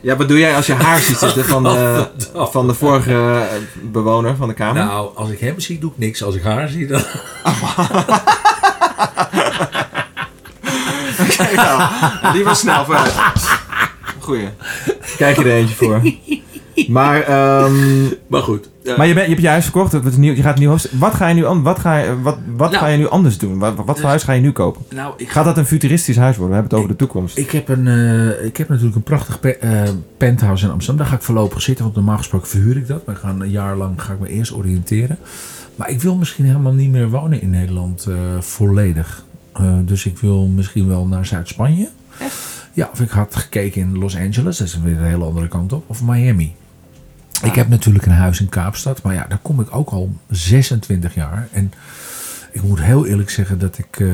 Ja, 0.00 0.16
wat 0.16 0.28
doe 0.28 0.38
jij 0.38 0.56
als 0.56 0.66
je 0.66 0.74
haar 0.74 1.00
ziet 1.00 1.16
zitten 1.16 1.44
van 1.44 1.62
de, 1.62 2.08
van 2.32 2.66
de 2.66 2.74
vorige 2.74 3.12
eh, 3.12 3.42
bewoner 3.90 4.36
van 4.36 4.48
de 4.48 4.54
kamer? 4.54 4.84
Nou, 4.84 5.16
als 5.16 5.30
ik 5.30 5.40
hem 5.40 5.60
zie, 5.60 5.78
doe 5.78 5.90
ik 5.90 5.98
niks. 5.98 6.22
Als 6.22 6.34
ik 6.34 6.42
haar 6.42 6.68
zie, 6.68 6.86
dan... 6.86 7.02
Kijk 11.36 11.54
nou, 11.54 11.82
die 12.32 12.44
was 12.44 12.58
snel 12.58 12.84
vooruit. 12.84 13.14
Goeie. 14.18 14.48
Kijk 15.16 15.36
je 15.36 15.44
er 15.44 15.50
eentje 15.50 15.74
voor. 15.74 16.00
Maar, 16.88 17.20
ehm, 17.22 17.74
Maar 18.26 18.42
goed. 18.42 18.70
maar 18.96 19.06
je, 19.06 19.14
bent, 19.14 19.24
je 19.26 19.30
hebt 19.32 19.40
je 19.42 19.48
huis 19.48 19.64
verkocht, 19.64 19.92
het 19.92 20.04
is 20.04 20.16
nieuw, 20.16 20.34
je 20.34 20.42
gaat 20.42 20.52
een 20.54 20.58
nieuw 20.60 20.68
huis. 20.68 20.86
Wat 20.90 21.14
ga 21.14 21.28
je 21.28 21.34
nu, 21.34 21.44
an- 21.44 21.62
wat 21.62 21.78
ga 21.78 21.96
je, 21.96 22.20
wat, 22.22 22.38
wat 22.56 22.70
Nou. 22.70 22.82
ga 22.82 22.88
je 22.90 22.98
nu 22.98 23.08
anders 23.08 23.38
doen? 23.38 23.58
Wat, 23.58 23.74
wat 23.74 23.84
voor 23.84 23.94
Dus- 23.94 24.02
huis 24.04 24.22
ga 24.22 24.32
je 24.32 24.40
nu 24.40 24.52
kopen? 24.52 24.82
nou, 24.94 25.14
ik 25.16 25.30
Gaat 25.30 25.44
dat 25.44 25.56
een 25.58 25.66
futuristisch 25.66 26.16
huis 26.16 26.36
worden? 26.36 26.56
We 26.56 26.60
hebben 26.60 26.78
het 26.78 26.86
over 26.86 26.98
de 26.98 27.04
toekomst. 27.04 27.38
Ik 27.38 27.50
heb, 27.50 27.68
een, 27.68 27.86
eh, 27.88 28.44
ik 28.44 28.56
heb 28.56 28.68
natuurlijk 28.68 28.96
een 28.96 29.02
prachtig 29.02 29.40
pe- 29.40 29.48
eh, 29.56 29.82
penthouse 30.16 30.64
in 30.64 30.70
Amsterdam. 30.70 30.96
Daar 31.00 31.06
ga 31.10 31.16
ik 31.16 31.22
voorlopig 31.22 31.62
zitten, 31.62 31.84
want 31.84 31.96
normaal 31.96 32.16
gesproken 32.16 32.48
verhuur 32.48 32.76
ik 32.76 32.86
dat. 32.86 33.06
Maar 33.06 33.14
ik 33.14 33.20
ga 33.20 33.28
een 33.28 33.50
jaar 33.50 33.76
lang 33.76 34.02
ga 34.02 34.12
ik 34.12 34.18
me 34.20 34.28
eerst 34.28 34.52
oriënteren. 34.54 35.18
Maar 35.76 35.90
ik 35.90 36.02
wil 36.02 36.14
misschien 36.16 36.44
helemaal 36.44 36.72
niet 36.72 36.90
meer 36.90 37.10
wonen 37.10 37.42
in 37.42 37.50
Nederland 37.50 38.06
eh, 38.08 38.14
volledig. 38.40 39.24
Eh, 39.52 39.72
dus 39.84 40.06
ik 40.06 40.18
wil 40.18 40.46
misschien 40.46 40.88
wel 40.88 41.06
naar 41.06 41.26
Zuid-Spanje. 41.26 41.88
Ja, 42.72 42.88
of 42.92 43.00
ik 43.00 43.10
had 43.10 43.36
gekeken 43.36 43.80
in 43.80 43.98
Los 43.98 44.16
Angeles, 44.16 44.56
dat 44.58 44.66
is 44.66 44.80
weer 44.82 44.96
een 44.96 45.04
hele 45.04 45.24
andere 45.24 45.48
kant 45.48 45.72
op. 45.72 45.84
Of 45.86 46.02
Miami. 46.04 46.54
Ik 47.42 47.54
heb 47.54 47.68
natuurlijk 47.68 48.06
een 48.06 48.12
huis 48.12 48.40
in 48.40 48.48
Kaapstad, 48.48 49.02
maar 49.02 49.14
ja, 49.14 49.26
daar 49.28 49.38
kom 49.42 49.60
ik 49.60 49.74
ook 49.74 49.90
al 49.90 50.12
26 50.28 51.14
jaar. 51.14 51.48
En 51.52 51.72
ik 52.52 52.62
moet 52.62 52.80
heel 52.80 53.06
eerlijk 53.06 53.30
zeggen 53.30 53.58
dat 53.58 53.78
ik 53.78 54.00
eh, 54.00 54.08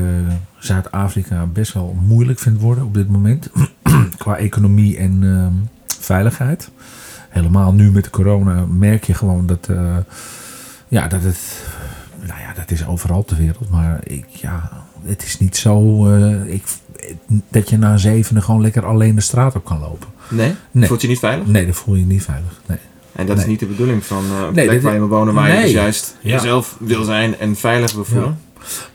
Zuid-Afrika 0.57 1.45
best 1.45 1.73
wel 1.73 1.97
moeilijk 2.01 2.39
vind 2.39 2.61
worden 2.61 2.83
op 2.83 2.93
dit 2.93 3.09
moment. 3.09 3.49
Qua 4.17 4.37
economie 4.37 4.97
en 4.97 5.19
ehm, 5.23 5.53
veiligheid. 5.99 6.69
Helemaal 7.29 7.73
nu 7.73 7.91
met 7.91 8.03
de 8.03 8.09
corona 8.09 8.65
merk 8.65 9.03
je 9.03 9.13
gewoon 9.13 9.45
dat, 9.45 9.67
eh, 9.69 9.97
ja, 10.87 11.07
dat 11.07 11.23
het. 11.23 11.63
Nou 12.27 12.39
ja, 12.39 12.53
dat 12.53 12.71
is 12.71 12.85
overal 12.85 13.25
ter 13.25 13.37
wereld. 13.37 13.69
Maar 13.69 13.99
ik, 14.03 14.25
ja, 14.27 14.71
het 15.05 15.23
is 15.23 15.39
niet 15.39 15.57
zo 15.57 16.07
eh, 16.07 16.53
ik, 16.53 16.63
dat 17.49 17.69
je 17.69 17.77
na 17.77 17.97
zevenen 17.97 18.43
gewoon 18.43 18.61
lekker 18.61 18.85
alleen 18.85 19.15
de 19.15 19.21
straat 19.21 19.55
op 19.55 19.65
kan 19.65 19.79
lopen. 19.79 20.07
Nee? 20.29 20.55
Nee. 20.71 20.87
Voelt 20.87 21.01
je 21.01 21.07
niet 21.07 21.19
veilig? 21.19 21.47
Nee, 21.47 21.65
dat 21.65 21.75
voel 21.75 21.95
je 21.95 22.05
niet 22.05 22.23
veilig. 22.23 22.61
Nee. 22.65 22.77
En 23.15 23.25
dat 23.25 23.37
is 23.37 23.45
niet 23.45 23.59
de 23.59 23.65
bedoeling 23.65 24.05
van 24.05 24.17
een 24.25 24.41
Nee, 24.41 24.51
plek 24.51 24.69
dit- 24.69 24.81
waar 24.83 24.93
je 24.93 24.99
wil 24.99 25.07
wonen, 25.07 25.33
waar 25.33 25.47
je 25.47 25.53
Nee. 25.53 25.63
dus 25.63 25.71
juist 25.71 26.15
Ja. 26.21 26.29
jezelf 26.31 26.75
wil 26.79 27.03
zijn 27.03 27.37
en 27.39 27.55
veilig 27.55 27.93
wil 27.93 28.05
voelen. 28.05 28.39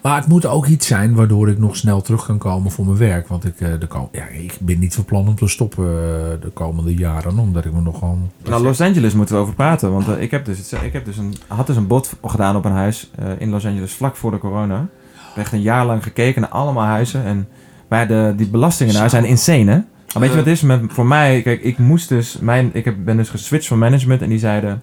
Maar 0.03 0.17
het 0.17 0.27
moet 0.27 0.47
ook 0.47 0.67
iets 0.67 0.87
zijn 0.87 1.15
waardoor 1.15 1.49
ik 1.49 1.59
nog 1.59 1.77
snel 1.77 2.01
terug 2.03 2.27
kan 2.27 2.39
komen 2.39 2.71
voor 2.71 2.85
mijn 2.85 2.97
werk. 2.99 3.29
Want 3.29 3.45
ik, 3.45 3.61
eh, 3.61 3.69
de 3.79 3.87
kom, 3.87 4.09
ja, 4.13 4.27
ik 4.27 4.57
ben 4.61 4.79
niet 4.79 4.95
van 4.95 5.05
plan 5.05 5.29
om 5.29 5.35
te 5.35 5.49
stoppen 5.49 5.85
eh, 5.85 5.93
de 6.41 6.51
komende 6.55 6.95
jaren. 6.95 7.39
Omdat 7.39 7.65
ik 7.65 7.73
me 7.73 7.81
nog 7.81 7.99
gewoon... 7.99 8.31
Nou, 8.49 8.63
Los 8.63 8.81
Angeles 8.81 9.15
moeten 9.15 9.35
we 9.35 9.41
over 9.41 9.55
praten. 9.55 9.93
Want 9.93 10.09
ik, 10.19 10.31
heb 10.31 10.45
dus, 10.45 10.59
het- 10.71 10.83
ik 10.83 10.93
heb 10.93 11.05
dus 11.05 11.17
een, 11.17 11.35
had 11.47 11.67
dus 11.67 11.77
een 11.77 11.87
bod 11.87 12.13
gedaan 12.25 12.57
op 12.57 12.65
een 12.65 12.73
huis 12.73 13.11
in 13.39 13.51
Los 13.51 13.67
Angeles 13.67 13.93
vlak 13.93 14.17
voor 14.17 14.31
de 14.31 14.39
corona. 14.39 14.81
Ik 15.15 15.37
heb 15.37 15.45
echt 15.45 15.53
een 15.53 15.63
jaar 15.63 15.87
lang 15.87 16.03
gekeken 16.03 16.41
naar 16.41 16.51
allemaal 16.51 16.85
huizen. 16.87 17.25
En, 17.25 17.49
maar 17.89 18.09
de, 18.09 18.33
die 18.37 18.49
belastingen 18.49 18.95
daar 18.95 19.11
zijn 19.11 19.25
insane, 19.25 19.71
hè? 19.73 19.79
Maar 20.13 20.23
weet 20.23 20.31
je 20.31 20.37
wat 20.37 20.47
het 20.47 20.55
is? 20.55 20.63
Met, 20.63 20.81
voor 20.89 21.07
mij, 21.07 21.43
kijk, 21.43 21.63
ik 21.63 21.79
moest 21.79 22.09
dus... 22.09 22.39
Mijn, 22.41 22.71
ik 22.73 22.85
heb, 22.85 22.95
ben 23.05 23.17
dus 23.17 23.29
geswitcht 23.29 23.69
van 23.69 23.79
management. 23.79 24.23
En 24.23 24.29
die 24.29 24.39
zeiden... 24.39 24.83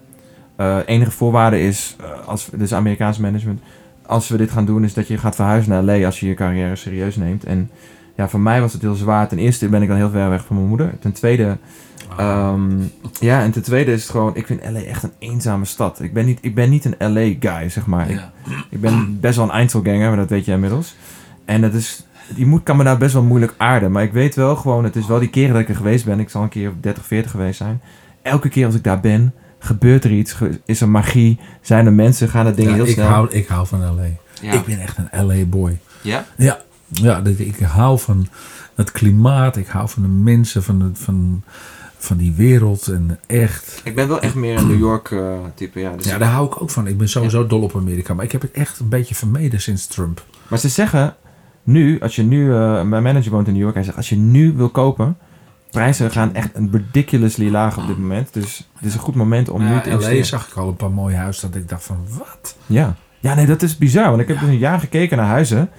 eh, 0.56 0.76
enige 0.86 1.10
voorwaarde 1.10 1.60
is, 1.60 1.96
eh, 2.00 2.26
als, 2.26 2.48
dus 2.52 2.74
Amerikaans 2.74 3.18
management... 3.18 3.60
Als 4.06 4.28
we 4.28 4.36
dit 4.36 4.50
gaan 4.50 4.64
doen, 4.64 4.84
is 4.84 4.94
dat 4.94 5.08
je 5.08 5.18
gaat 5.18 5.34
verhuizen 5.34 5.72
naar 5.72 5.82
LA 5.82 6.06
als 6.06 6.20
je 6.20 6.26
je 6.26 6.34
carrière 6.34 6.76
serieus 6.76 7.16
neemt. 7.16 7.44
En 7.44 7.70
ja, 8.16 8.28
voor 8.28 8.40
mij 8.40 8.60
was 8.60 8.72
het 8.72 8.82
heel 8.82 8.94
zwaar. 8.94 9.28
Ten 9.28 9.38
eerste 9.38 9.68
ben 9.68 9.82
ik 9.82 9.88
dan 9.88 9.96
heel 9.96 10.10
ver 10.10 10.30
weg 10.30 10.44
van 10.44 10.56
mijn 10.56 10.68
moeder. 10.68 10.92
Ten 11.00 11.12
tweede... 11.12 11.56
Ehm, 12.16 12.70
ja, 13.20 13.42
en 13.42 13.50
ten 13.50 13.62
tweede 13.62 13.92
is 13.92 14.02
het 14.02 14.10
gewoon, 14.10 14.36
ik 14.36 14.46
vind 14.46 14.60
LA 14.70 14.80
echt 14.80 15.02
een 15.02 15.12
eenzame 15.18 15.64
stad. 15.64 16.00
Ik 16.02 16.12
ben 16.12 16.26
niet, 16.26 16.38
ik 16.42 16.54
ben 16.54 16.70
niet 16.70 16.84
een 16.84 17.12
LA-guy, 17.12 17.68
zeg 17.68 17.86
maar. 17.86 18.32
Ik 18.70 18.80
ben 18.80 19.20
best 19.20 19.36
wel 19.36 19.44
een 19.44 19.50
Einzelganger, 19.50 20.08
maar 20.08 20.16
dat 20.16 20.30
weet 20.30 20.44
je 20.44 20.52
inmiddels. 20.52 20.96
En 21.44 21.60
dat 21.60 21.74
is, 21.74 22.06
die 22.34 22.46
moet, 22.46 22.62
kan 22.62 22.76
me 22.76 22.84
daar 22.84 22.98
best 22.98 23.12
wel 23.12 23.22
moeilijk 23.22 23.54
aarden. 23.56 23.92
Maar 23.92 24.02
ik 24.02 24.12
weet 24.12 24.34
wel 24.34 24.56
gewoon, 24.56 24.84
het 24.84 24.96
is 24.96 25.06
wel 25.06 25.18
die 25.18 25.28
keren 25.30 25.52
dat 25.52 25.60
ik 25.62 25.68
er 25.68 25.74
geweest 25.76 26.04
ben. 26.04 26.20
Ik 26.20 26.28
zal 26.30 26.42
een 26.42 26.48
keer 26.48 26.72
30, 26.80 27.06
40 27.06 27.30
geweest 27.30 27.56
zijn. 27.58 27.80
Elke 28.22 28.48
keer 28.48 28.66
als 28.66 28.74
ik 28.74 28.84
daar 28.84 29.00
ben, 29.00 29.34
gebeurt 29.58 30.04
er 30.04 30.10
iets. 30.10 30.36
Is 30.64 30.80
er 30.80 30.88
magie? 30.88 31.38
Zijn 31.60 31.86
er 31.86 31.92
mensen? 31.92 32.28
Gaan 32.28 32.46
er 32.46 32.54
dingen 32.54 32.70
Ja, 32.70 32.76
heel 32.76 32.86
ik, 32.86 32.92
snel? 32.92 33.06
hou, 33.08 33.28
ik 33.30 33.46
hou 33.46 33.66
van 33.66 33.80
L.A. 33.80 34.04
Ja. 34.42 34.52
Ik 34.52 34.64
ben 34.64 34.80
echt 34.80 34.96
een 35.10 35.26
LA-boy. 35.26 35.78
ja? 36.00 36.24
Ja, 36.36 36.58
ja 36.88 37.20
dat- 37.20 37.38
ik 37.38 37.58
hou 37.58 37.98
van 37.98 38.28
het 38.74 38.92
klimaat. 38.92 39.56
Ik 39.56 39.66
hou 39.66 39.88
van 39.88 40.02
de 40.02 40.08
mensen, 40.08 40.62
van, 40.62 40.78
de, 40.78 40.90
van, 40.92 41.42
van 41.98 42.16
die 42.16 42.32
wereld. 42.32 42.86
En 42.88 43.18
echt... 43.26 43.80
Ik 43.84 43.94
ben 43.94 44.08
wel 44.08 44.20
echt 44.20 44.34
meer 44.34 44.58
een 44.58 44.66
New 44.66 44.78
York 44.78 45.10
eh, 45.10 45.32
type, 45.54 45.80
ja. 45.80 45.96
Dus 45.96 46.06
Ja, 46.06 46.18
daar 46.18 46.30
hou 46.30 46.46
ik 46.46 46.62
ook 46.62 46.70
van. 46.70 46.86
Ik 46.86 46.98
ben 46.98 47.08
sowieso 47.08 47.46
dol 47.46 47.62
op 47.62 47.76
Amerika. 47.76 48.14
Maar 48.14 48.24
ik 48.24 48.32
heb 48.32 48.42
het 48.42 48.50
echt 48.50 48.78
een 48.78 48.88
beetje 48.88 49.14
vermeden 49.14 49.60
sinds 49.60 49.86
Trump. 49.86 50.24
Maar 50.48 50.58
ze 50.58 50.68
zeggen 50.68 51.14
nu, 51.68 52.00
als 52.00 52.16
je 52.16 52.22
nu, 52.22 52.54
eh, 52.54 52.82
mijn 52.82 53.02
manager 53.02 53.30
woont 53.30 53.46
in 53.46 53.52
New 53.52 53.62
York, 53.62 53.74
hij 53.74 53.84
zegt 53.84 53.96
als 53.96 54.08
je 54.08 54.16
nu 54.16 54.52
wil 54.52 54.68
kopen, 54.68 55.16
prijzen 55.70 56.10
gaan 56.10 56.34
echt 56.34 56.50
een 56.54 56.68
ridiculously 56.72 57.50
laag 57.50 57.78
op 57.78 57.86
dit 57.86 57.98
moment. 57.98 58.32
Dus 58.32 58.68
het 58.74 58.86
is 58.86 58.94
een 58.94 59.00
goed 59.00 59.14
moment 59.14 59.48
om 59.48 59.60
nu 59.60 59.80
te 59.80 59.90
investeren. 59.90 60.26
zag 60.26 60.48
ik 60.48 60.54
al 60.54 60.68
een 60.68 60.76
paar 60.76 60.90
mooie 60.90 61.16
huizen 61.16 61.50
dat 61.50 61.60
ik 61.60 61.68
dacht 61.68 61.84
van 61.84 62.06
wat? 62.18 62.56
Ja. 62.66 62.94
ja, 63.20 63.34
nee, 63.34 63.46
dat 63.46 63.62
is 63.62 63.78
bizar, 63.78 64.08
want 64.08 64.20
ik 64.20 64.28
heb 64.28 64.38
dus 64.40 64.48
een 64.48 64.58
jaar 64.58 64.80
gekeken 64.80 65.16
naar 65.16 65.26
huizen. 65.26 65.70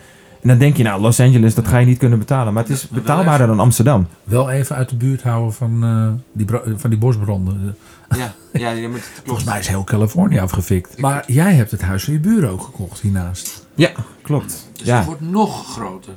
En 0.41 0.47
dan 0.47 0.57
denk 0.57 0.77
je, 0.77 0.83
nou, 0.83 1.01
Los 1.01 1.19
Angeles, 1.19 1.55
dat 1.55 1.67
ga 1.67 1.77
je 1.77 1.85
niet 1.85 1.97
kunnen 1.97 2.19
betalen. 2.19 2.53
Maar 2.53 2.63
het 2.63 2.71
is 2.71 2.87
betaalbaarder 2.89 3.47
dan 3.47 3.59
Amsterdam. 3.59 4.07
Wel 4.23 4.49
even 4.49 4.75
uit 4.75 4.89
de 4.89 4.95
buurt 4.95 5.23
houden 5.23 5.53
van, 5.53 5.83
eh, 5.83 6.07
die, 6.33 6.45
van 6.77 6.89
die 6.89 6.99
bosbranden. 6.99 7.75
Ja, 8.17 8.33
ja 8.53 8.69
je 8.71 8.87
moet, 8.87 9.09
Volgens 9.25 9.45
mij 9.45 9.59
is 9.59 9.67
heel 9.67 9.83
Californië 9.83 10.39
afgefikt. 10.39 10.97
Maar 11.01 11.23
jij 11.27 11.53
hebt 11.53 11.71
het 11.71 11.81
huis 11.81 12.03
van 12.03 12.13
je 12.13 12.19
buren 12.19 12.49
ook 12.49 12.61
gekocht 12.61 12.99
hiernaast. 13.01 13.65
Ja, 13.75 13.89
klopt. 14.21 14.69
Dus 14.77 14.87
Ja, 14.87 14.97
het 14.97 15.05
wordt 15.05 15.21
nog 15.21 15.71
groter. 15.71 16.13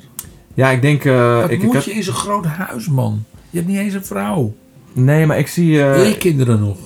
ja 0.55 0.71
ik 0.71 0.83
denk... 0.83 1.05
eh, 1.05 1.41
Wat 1.41 1.51
ik, 1.51 1.63
ik 1.63 1.73
moet 1.73 1.85
je 1.85 1.93
in 1.93 2.03
zo'n 2.03 2.15
groot 2.15 2.47
huis, 2.47 2.89
man? 2.89 3.25
Je 3.51 3.57
hebt 3.59 3.71
niet 3.71 3.79
eens 3.79 3.95
een 3.95 4.05
vrouw. 4.05 4.55
Nee, 4.93 5.27
maar 5.27 5.39
ik 5.39 5.47
zie... 5.49 5.83
eh, 5.85 5.95
Wil 5.95 6.05
je 6.05 6.17
kinderen 6.17 6.61
nog? 6.61 6.77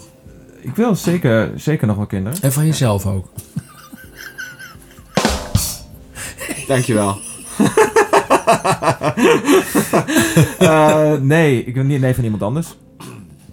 ik 0.61 0.77
wil 0.77 0.95
zeker, 0.95 1.51
zeker 1.57 1.87
nog 1.87 1.97
wel 1.97 2.07
kinderen. 2.07 2.39
En 2.43 2.53
van 2.53 2.67
jezelf 2.67 3.07
ook. 3.07 3.29
Dankjewel. 6.67 7.19
Eh 10.59 11.13
nee, 11.21 11.65
ik 11.65 11.75
wil 11.75 11.85
niet 11.85 12.01
nee 12.01 12.15
van 12.15 12.25
iemand 12.25 12.43
anders. 12.43 12.77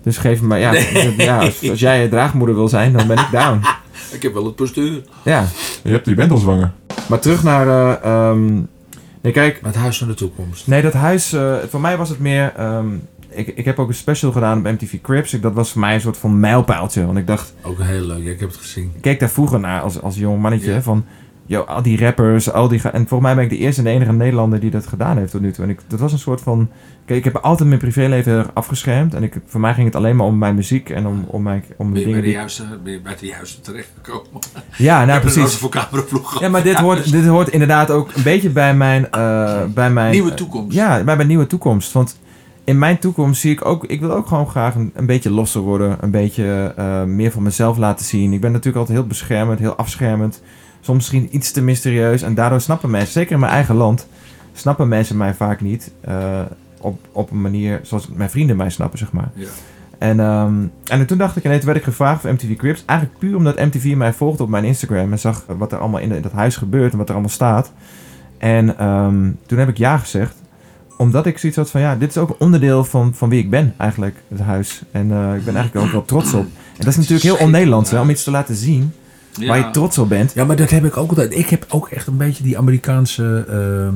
Dus 0.04 0.18
geef 0.18 0.42
me 0.42 0.48
maar, 0.48 0.60
ja, 0.60 0.74
ja 1.18 1.40
als, 1.40 1.70
als 1.70 1.80
jij 1.80 2.08
draagmoeder 2.08 2.56
wil 2.56 2.68
zijn, 2.68 2.94
dan 2.94 3.08
ben 3.08 3.18
ik 3.18 3.28
down. 3.32 3.62
Ik 4.12 4.22
heb 4.22 4.34
wel 4.34 4.46
het 4.46 4.56
postuur. 4.56 5.02
Ja, 5.24 5.46
Je, 5.84 5.90
hebt, 5.92 6.06
je 6.06 6.14
bent 6.16 6.32
al 6.32 6.38
zwanger. 6.38 6.72
maar 7.10 7.20
terug 7.20 7.44
naar, 7.44 7.68
eh, 7.68 8.04
ehm, 8.30 8.54
nee 9.22 9.32
kijk, 9.34 9.60
Het 9.64 9.76
huis 9.76 9.98
van 9.98 10.08
de 10.08 10.14
toekomst. 10.14 10.68
nee 10.68 10.82
dat 10.82 10.94
huis, 10.94 11.34
eh, 11.34 11.54
voor 11.70 11.82
mij 11.82 11.98
was 11.98 12.10
het 12.10 12.20
meer, 12.20 12.54
ehm, 12.58 12.88
ik, 13.30 13.48
ik 13.48 13.66
heb 13.66 13.80
ook 13.80 13.88
een 13.88 13.94
special 13.94 14.32
gedaan 14.32 14.58
op 14.58 14.64
MTV 14.64 15.02
Cribs. 15.02 15.34
Ik, 15.34 15.42
dat 15.42 15.54
was 15.54 15.72
voor 15.72 15.82
mij 15.82 15.94
een 15.94 16.02
soort 16.02 16.18
van 16.18 16.40
mijlpaaltje, 16.40 17.06
want 17.06 17.18
ik 17.18 17.28
dacht, 17.28 17.54
Ook 17.64 17.82
heel 17.82 18.06
leuk. 18.06 18.24
Ja, 18.24 18.32
ik 18.32 18.40
heb 18.40 18.50
het 18.50 18.58
gezien. 18.58 18.92
ik 18.96 19.02
keek 19.02 19.20
daar 19.20 19.30
vroeger 19.30 19.60
naar 19.60 19.82
als, 19.82 20.02
als 20.02 20.16
jong 20.16 20.42
mannetje, 20.42 20.72
Ja. 20.72 20.82
van, 20.82 21.06
yo, 21.54 21.62
al 21.62 21.82
die 21.82 22.00
rappers, 22.00 22.52
al 22.52 22.68
die, 22.68 22.82
en 22.82 23.08
volgens 23.08 23.22
mij 23.22 23.36
ben 23.36 23.44
ik 23.44 23.50
de 23.50 23.58
eerste 23.58 23.82
en 23.82 23.88
de 23.88 23.94
enige 23.94 24.12
Nederlander 24.12 24.60
die 24.60 24.70
dat 24.72 24.88
gedaan 24.88 25.18
heeft 25.18 25.32
tot 25.32 25.42
nu 25.42 25.52
toe. 25.52 25.64
En 25.64 25.70
ik, 25.70 25.80
dat 25.88 26.00
was 26.00 26.12
een 26.12 26.20
soort 26.20 26.42
van, 26.42 26.70
kijk, 27.06 27.18
ik 27.20 27.24
heb 27.34 27.36
altijd 27.36 27.68
mijn 27.68 27.80
privéleven 27.80 28.54
afgeschermd. 28.54 29.14
En 29.14 29.24
ik, 29.24 29.36
voor 29.46 29.60
mij 29.60 29.74
ging 29.74 29.86
het 29.86 29.96
alleen 29.96 30.16
maar 30.16 30.26
om 30.26 30.38
mijn 30.38 30.56
muziek 30.56 30.90
en 30.90 31.08
om, 31.08 31.26
om, 31.28 31.44
mijn, 31.44 31.64
om 31.78 31.86
Ben 31.86 31.94
de 31.94 32.00
je 32.00 32.06
bij 32.06 32.14
dingen 32.14 32.30
de 32.30 32.38
juiste, 32.38 32.64
ben 32.84 32.94
je 32.94 33.02
bij 33.02 33.16
de 33.20 33.26
juiste 33.26 33.62
terechtgekomen? 33.62 34.42
Ja, 34.78 35.06
nou 35.06 35.22
precies. 35.22 35.56
voor. 35.56 35.72
Ja, 36.40 36.50
maar 36.50 36.64
dit 36.64 36.76
hoort, 36.86 37.12
dit 37.12 37.26
hoort 37.26 37.50
inderdaad 37.50 37.92
ook 37.92 38.16
een 38.16 38.24
beetje 38.24 38.50
bij 38.50 38.76
mijn... 38.76 39.12
eh, 39.12 39.64
bij 39.74 39.92
mijn 39.92 40.12
Nieuwe 40.12 40.34
toekomst. 40.34 40.76
Ja, 40.76 41.04
bij 41.04 41.16
mijn 41.16 41.28
nieuwe 41.28 41.48
toekomst. 41.48 41.92
Want 41.92 42.20
in 42.64 42.80
mijn 42.80 43.00
toekomst 43.00 43.42
zie 43.42 43.52
ik 43.52 43.66
ook... 43.66 43.86
Ik 43.86 44.00
wil 44.00 44.12
ook 44.12 44.28
gewoon 44.28 44.50
graag 44.50 44.76
een, 44.76 44.92
een 44.94 45.06
beetje 45.06 45.30
losser 45.30 45.62
worden. 45.62 45.98
Een 46.02 46.12
beetje 46.12 46.74
eh, 46.78 47.04
meer 47.04 47.32
van 47.32 47.44
mezelf 47.44 47.78
laten 47.78 48.06
zien. 48.06 48.34
Ik 48.34 48.42
ben 48.42 48.52
natuurlijk 48.52 48.78
altijd 48.78 48.98
heel 48.98 49.08
beschermend, 49.08 49.60
heel 49.60 49.76
afschermend. 49.76 50.42
Soms 50.86 50.98
misschien 50.98 51.28
iets 51.36 51.52
te 51.52 51.62
mysterieus. 51.62 52.22
En 52.22 52.34
daardoor 52.36 52.62
snappen 52.62 52.90
mensen, 52.90 53.12
zeker 53.12 53.32
in 53.32 53.40
mijn 53.40 53.52
eigen 53.52 53.76
land... 53.76 54.08
snappen 54.54 54.88
mensen 54.88 55.18
mij 55.18 55.34
vaak 55.34 55.62
niet... 55.62 55.92
eh, 56.02 56.42
op, 56.80 57.00
op 57.12 57.32
een 57.32 57.42
manier 57.42 57.80
zoals 57.84 58.08
mijn 58.14 58.30
vrienden 58.30 58.56
mij 58.58 58.70
snappen, 58.70 59.00
zeg 59.00 59.12
maar. 59.12 59.32
Ja. 59.34 59.48
En, 59.98 60.20
ehm, 60.20 60.54
en 60.88 61.06
toen 61.06 61.18
dacht 61.18 61.36
ik, 61.36 61.44
en 61.44 61.52
toen 61.58 61.66
werd 61.66 61.78
ik 61.78 61.84
gevraagd 61.84 62.22
voor 62.22 62.32
MTV 62.34 62.56
Cribs. 62.56 62.84
Eigenlijk 62.86 63.20
puur 63.20 63.36
omdat 63.36 63.60
MTV 63.60 63.94
mij 63.96 64.14
volgde 64.14 64.44
op 64.44 64.50
mijn 64.50 64.64
Instagram 64.64 65.12
en 65.12 65.20
zag 65.20 65.46
wat 65.58 65.72
er 65.72 65.78
allemaal 65.78 66.00
in, 66.00 66.10
de- 66.10 66.16
in 66.16 66.22
dat 66.22 66.32
huis 66.32 66.56
gebeurt 66.56 66.92
en 66.92 66.98
wat 66.98 67.08
er 67.08 67.14
allemaal 67.14 67.32
staat. 67.32 67.72
En 68.38 68.78
ehm, 68.78 69.32
toen 69.46 69.58
heb 69.60 69.70
ik 69.70 69.78
ja 69.78 69.98
gezegd. 69.98 70.36
Omdat 70.98 71.26
ik 71.26 71.38
zoiets 71.38 71.58
had 71.58 71.70
van, 71.70 71.82
ja, 71.82 71.96
dit 71.96 72.10
is 72.10 72.18
ook 72.18 72.30
een 72.30 72.36
onderdeel 72.40 72.84
van, 72.86 73.14
van 73.16 73.30
wie 73.30 73.40
ik 73.40 73.50
ben 73.50 73.74
eigenlijk, 73.78 74.16
het 74.28 74.40
huis. 74.40 74.82
En 74.92 75.12
eh, 75.12 75.36
ik 75.36 75.46
ben 75.46 75.56
eigenlijk 75.56 75.86
ook 75.86 75.92
wel 75.92 76.06
trots 76.06 76.34
op. 76.34 76.44
En 76.46 76.50
dat 76.78 76.88
is 76.88 76.96
natuurlijk 76.98 77.24
heel 77.24 77.46
on-Nederlands, 77.46 77.94
om 77.94 78.10
iets 78.10 78.24
te 78.24 78.32
laten 78.32 78.56
zien 78.56 78.94
waar 79.48 79.58
je 79.58 79.70
trots 79.72 79.98
op 79.98 80.10
bent. 80.10 80.32
Ja, 80.34 80.46
maar 80.46 80.56
dat 80.56 80.70
heb 80.70 80.86
ik 80.86 80.98
ook 80.98 81.10
altijd. 81.10 81.38
Ik 81.38 81.50
heb 81.50 81.66
ook 81.70 81.90
echt 81.90 82.08
een 82.08 82.18
beetje 82.18 82.44
die 82.44 82.58
Amerikaanse 82.58 83.46
ehm, 83.50 83.94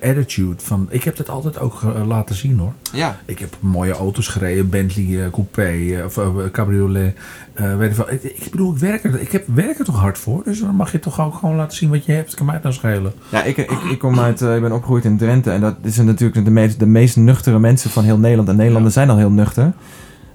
eh, 0.00 0.10
attitude. 0.10 0.62
Van, 0.62 0.86
ik 0.90 1.04
heb 1.04 1.16
dat 1.16 1.28
altijd 1.28 1.58
ook 1.58 1.82
eh, 1.82 2.06
laten 2.06 2.34
zien 2.34 2.58
hoor. 2.58 2.72
Ja. 2.92 3.20
Ik 3.24 3.38
heb 3.38 3.56
mooie 3.60 3.92
auto's 3.92 4.28
gereden, 4.28 4.68
Bentley 4.68 5.24
eh, 5.24 5.30
coupé 5.30 6.02
of 6.06 6.18
cabriolet. 6.52 7.14
eh, 7.54 7.76
weet 7.76 7.88
ik, 7.90 7.94
veel. 7.96 8.10
Ik, 8.10 8.22
ik 8.22 8.50
bedoel, 8.50 8.72
ik 8.72 8.78
werk, 8.78 9.04
er, 9.04 9.20
ik 9.20 9.32
heb, 9.32 9.44
werk 9.54 9.78
er 9.78 9.84
toch 9.84 9.98
hard 10.00 10.18
voor. 10.18 10.40
Dus 10.44 10.60
dan 10.60 10.74
mag 10.74 10.92
je 10.92 10.98
toch 10.98 11.20
ook 11.20 11.34
gewoon 11.34 11.56
laten 11.56 11.76
zien 11.76 11.90
wat 11.90 12.04
je 12.04 12.12
hebt. 12.12 12.34
Kan 12.34 12.44
mij 12.46 12.54
het 12.54 12.62
nou 12.64 12.74
schelen. 12.74 13.12
Ja, 13.28 13.42
ik, 13.42 13.56
ik, 13.56 13.70
ik 13.90 13.98
kom 13.98 14.18
uit, 14.20 14.42
eh, 14.42 14.54
ik 14.54 14.62
ben 14.62 14.72
opgegroeid 14.72 15.04
in 15.04 15.16
Drenthe. 15.16 15.50
En 15.50 15.60
dat 15.60 15.74
is 15.82 15.96
natuurlijk 15.96 16.44
de 16.44 16.50
meest, 16.50 16.78
de 16.78 16.86
meest 16.86 17.16
nuchtere 17.16 17.58
mensen 17.58 17.90
van 17.90 18.04
heel 18.04 18.18
Nederland. 18.18 18.48
En 18.48 18.56
Nederlanders 18.56 18.94
zijn 18.94 19.10
al 19.10 19.16
heel 19.16 19.30
nuchter. 19.30 19.72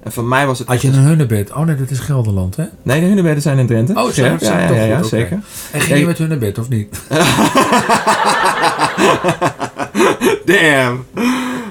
En 0.02 0.12
voor 0.12 0.24
mij 0.24 0.46
was 0.46 0.58
het... 0.58 0.68
Had 0.68 0.82
je 0.82 0.88
een 0.88 0.94
hunnebed? 0.94 1.52
Oh 1.52 1.64
nee, 1.66 1.76
dat 1.76 1.90
is 1.90 1.98
Gelderland 1.98 2.56
hè? 2.56 2.64
Nee, 2.82 3.00
de 3.00 3.06
hunebedden 3.06 3.42
zijn 3.42 3.58
in 3.58 3.66
Drenthe. 3.66 3.94
Oh, 3.94 4.10
zo, 4.10 4.24
ja, 4.24 4.36
ja, 4.84 5.02
zeker. 5.02 5.40
En 5.72 5.80
ging 5.80 5.98
je 5.98 6.06
met 6.06 6.18
hunnebed 6.18 6.58
of 6.58 6.68
niet? 6.68 6.96
Damn. 10.44 11.04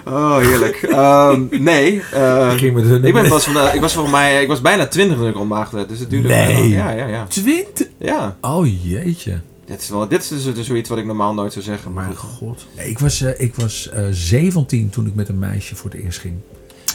Oh, 0.06 0.38
heerlijk. 0.38 0.76
Ehm, 0.76 1.42
nee. 1.50 2.02
eh, 2.13 2.52
ik 2.54 2.60
ging 2.60 2.74
met 2.74 3.04
ik, 3.06 3.13
ben 3.13 3.28
pas 3.28 3.44
van 3.44 3.74
ik 3.74 3.82
was 3.82 3.94
volgens 3.94 4.16
mij, 4.16 4.42
ik 4.42 4.48
was 4.48 4.62
bijna 4.62 4.88
twintig 4.88 5.18
toen 5.18 5.28
ik 5.28 5.38
ontmaagd 5.38 5.72
werd. 5.72 5.90
Dus 5.90 6.00
het 6.00 6.10
duurde 6.10 6.28
Nee. 6.28 6.70
Ja, 6.70 6.92
ja, 6.92 7.06
ja. 7.06 7.26
Twintig? 7.26 7.88
Ja. 7.98 8.36
Oh 8.42 8.68
jeetje. 8.84 9.40
Dit 9.66 9.82
is, 9.82 9.90
wel, 9.90 10.08
dit 10.08 10.22
is 10.22 10.28
dus, 10.28 10.54
dus 10.56 10.66
zoiets 10.68 10.90
wat 10.90 10.98
ik 10.98 11.06
normaal 11.06 11.34
nooit 11.34 11.54
zou 11.54 11.66
zeggen. 11.66 11.94
Maar 11.94 12.12
goed. 12.16 12.30
god. 12.30 12.66
Nee, 12.76 12.90
ik 12.90 13.00
was, 13.00 13.22
eh, 13.22 13.40
ik 13.40 13.56
was 13.56 13.90
eh 13.90 14.04
17 14.12 14.90
toen 14.90 15.08
ik 15.08 15.16
met 15.16 15.30
een 15.30 15.40
meisje 15.40 15.76
voor 15.76 15.90
het 15.90 16.00
eerst 16.00 16.20
ging. 16.20 16.36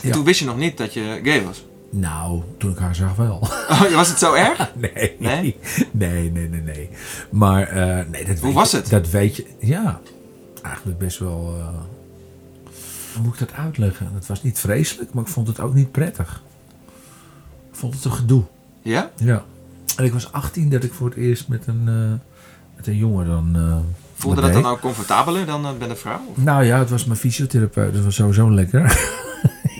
Ja. 0.03 0.13
Toen 0.13 0.25
wist 0.25 0.41
je 0.41 0.47
nog 0.47 0.57
niet 0.57 0.79
dat 0.79 0.95
je 0.95 1.21
gay 1.25 1.45
was. 1.45 1.65
Nou, 1.91 2.43
toen 2.59 2.71
ik 2.71 2.79
haar 2.79 2.95
zag 2.95 3.15
wel. 3.17 3.39
Oh, 3.71 3.95
was 3.95 4.09
het 4.09 4.19
zo 4.19 4.35
erg? 4.35 4.71
Nee. 4.95 5.17
Nee? 5.19 5.57
Nee, 5.91 6.31
nee, 6.31 6.49
nee, 6.49 6.61
nee. 6.61 6.89
Maar 7.31 7.63
eh, 7.69 8.07
nee, 8.11 8.25
dat 8.25 8.37
Hoe 8.39 8.45
weet 8.47 8.55
was 8.55 8.71
je- 8.71 8.77
het? 8.77 8.89
Dat 8.91 9.11
weet 9.11 9.37
je. 9.37 9.47
Ja, 9.61 10.01
eigenlijk 10.63 10.99
best 10.99 11.19
wel. 11.19 11.55
eh, 11.59 11.67
hoe 13.15 13.23
moet 13.23 13.33
ik 13.33 13.39
dat 13.39 13.53
uitleggen? 13.53 14.11
Het 14.15 14.27
was 14.27 14.43
niet 14.43 14.59
vreselijk, 14.59 15.13
maar 15.15 15.23
ik 15.25 15.29
vond 15.31 15.47
het 15.47 15.61
ook 15.61 15.75
niet 15.75 15.91
prettig. 15.93 16.43
Ik 17.71 17.79
vond 17.79 17.95
het 17.95 18.05
een 18.05 18.13
gedoe. 18.13 18.43
Ja? 18.83 19.11
Ja. 19.17 19.45
En 19.97 20.05
ik 20.05 20.13
was 20.13 20.33
18 20.33 20.71
dat 20.71 20.85
ik 20.85 20.93
voor 20.93 21.09
het 21.09 21.17
eerst 21.19 21.49
met 21.49 21.67
een, 21.67 21.83
eh, 21.89 22.27
met 22.77 22.87
een 22.87 22.97
jongen 22.97 23.27
dan. 23.27 23.57
Voelde 24.15 24.41
dat 24.41 24.53
dan 24.53 24.67
ook 24.67 24.81
comfortabeler 24.81 25.47
dan 25.47 25.79
bij 25.79 25.89
de 25.89 25.97
vrouw? 25.97 26.21
Of- 26.31 26.37
Nou 26.45 26.65
ja, 26.65 26.79
het 26.79 26.91
was 26.91 27.05
mijn 27.05 27.19
fysiotherapeut. 27.19 27.95
Dat 27.95 28.05
was 28.05 28.15
sowieso 28.15 28.51
lekker. 28.51 28.83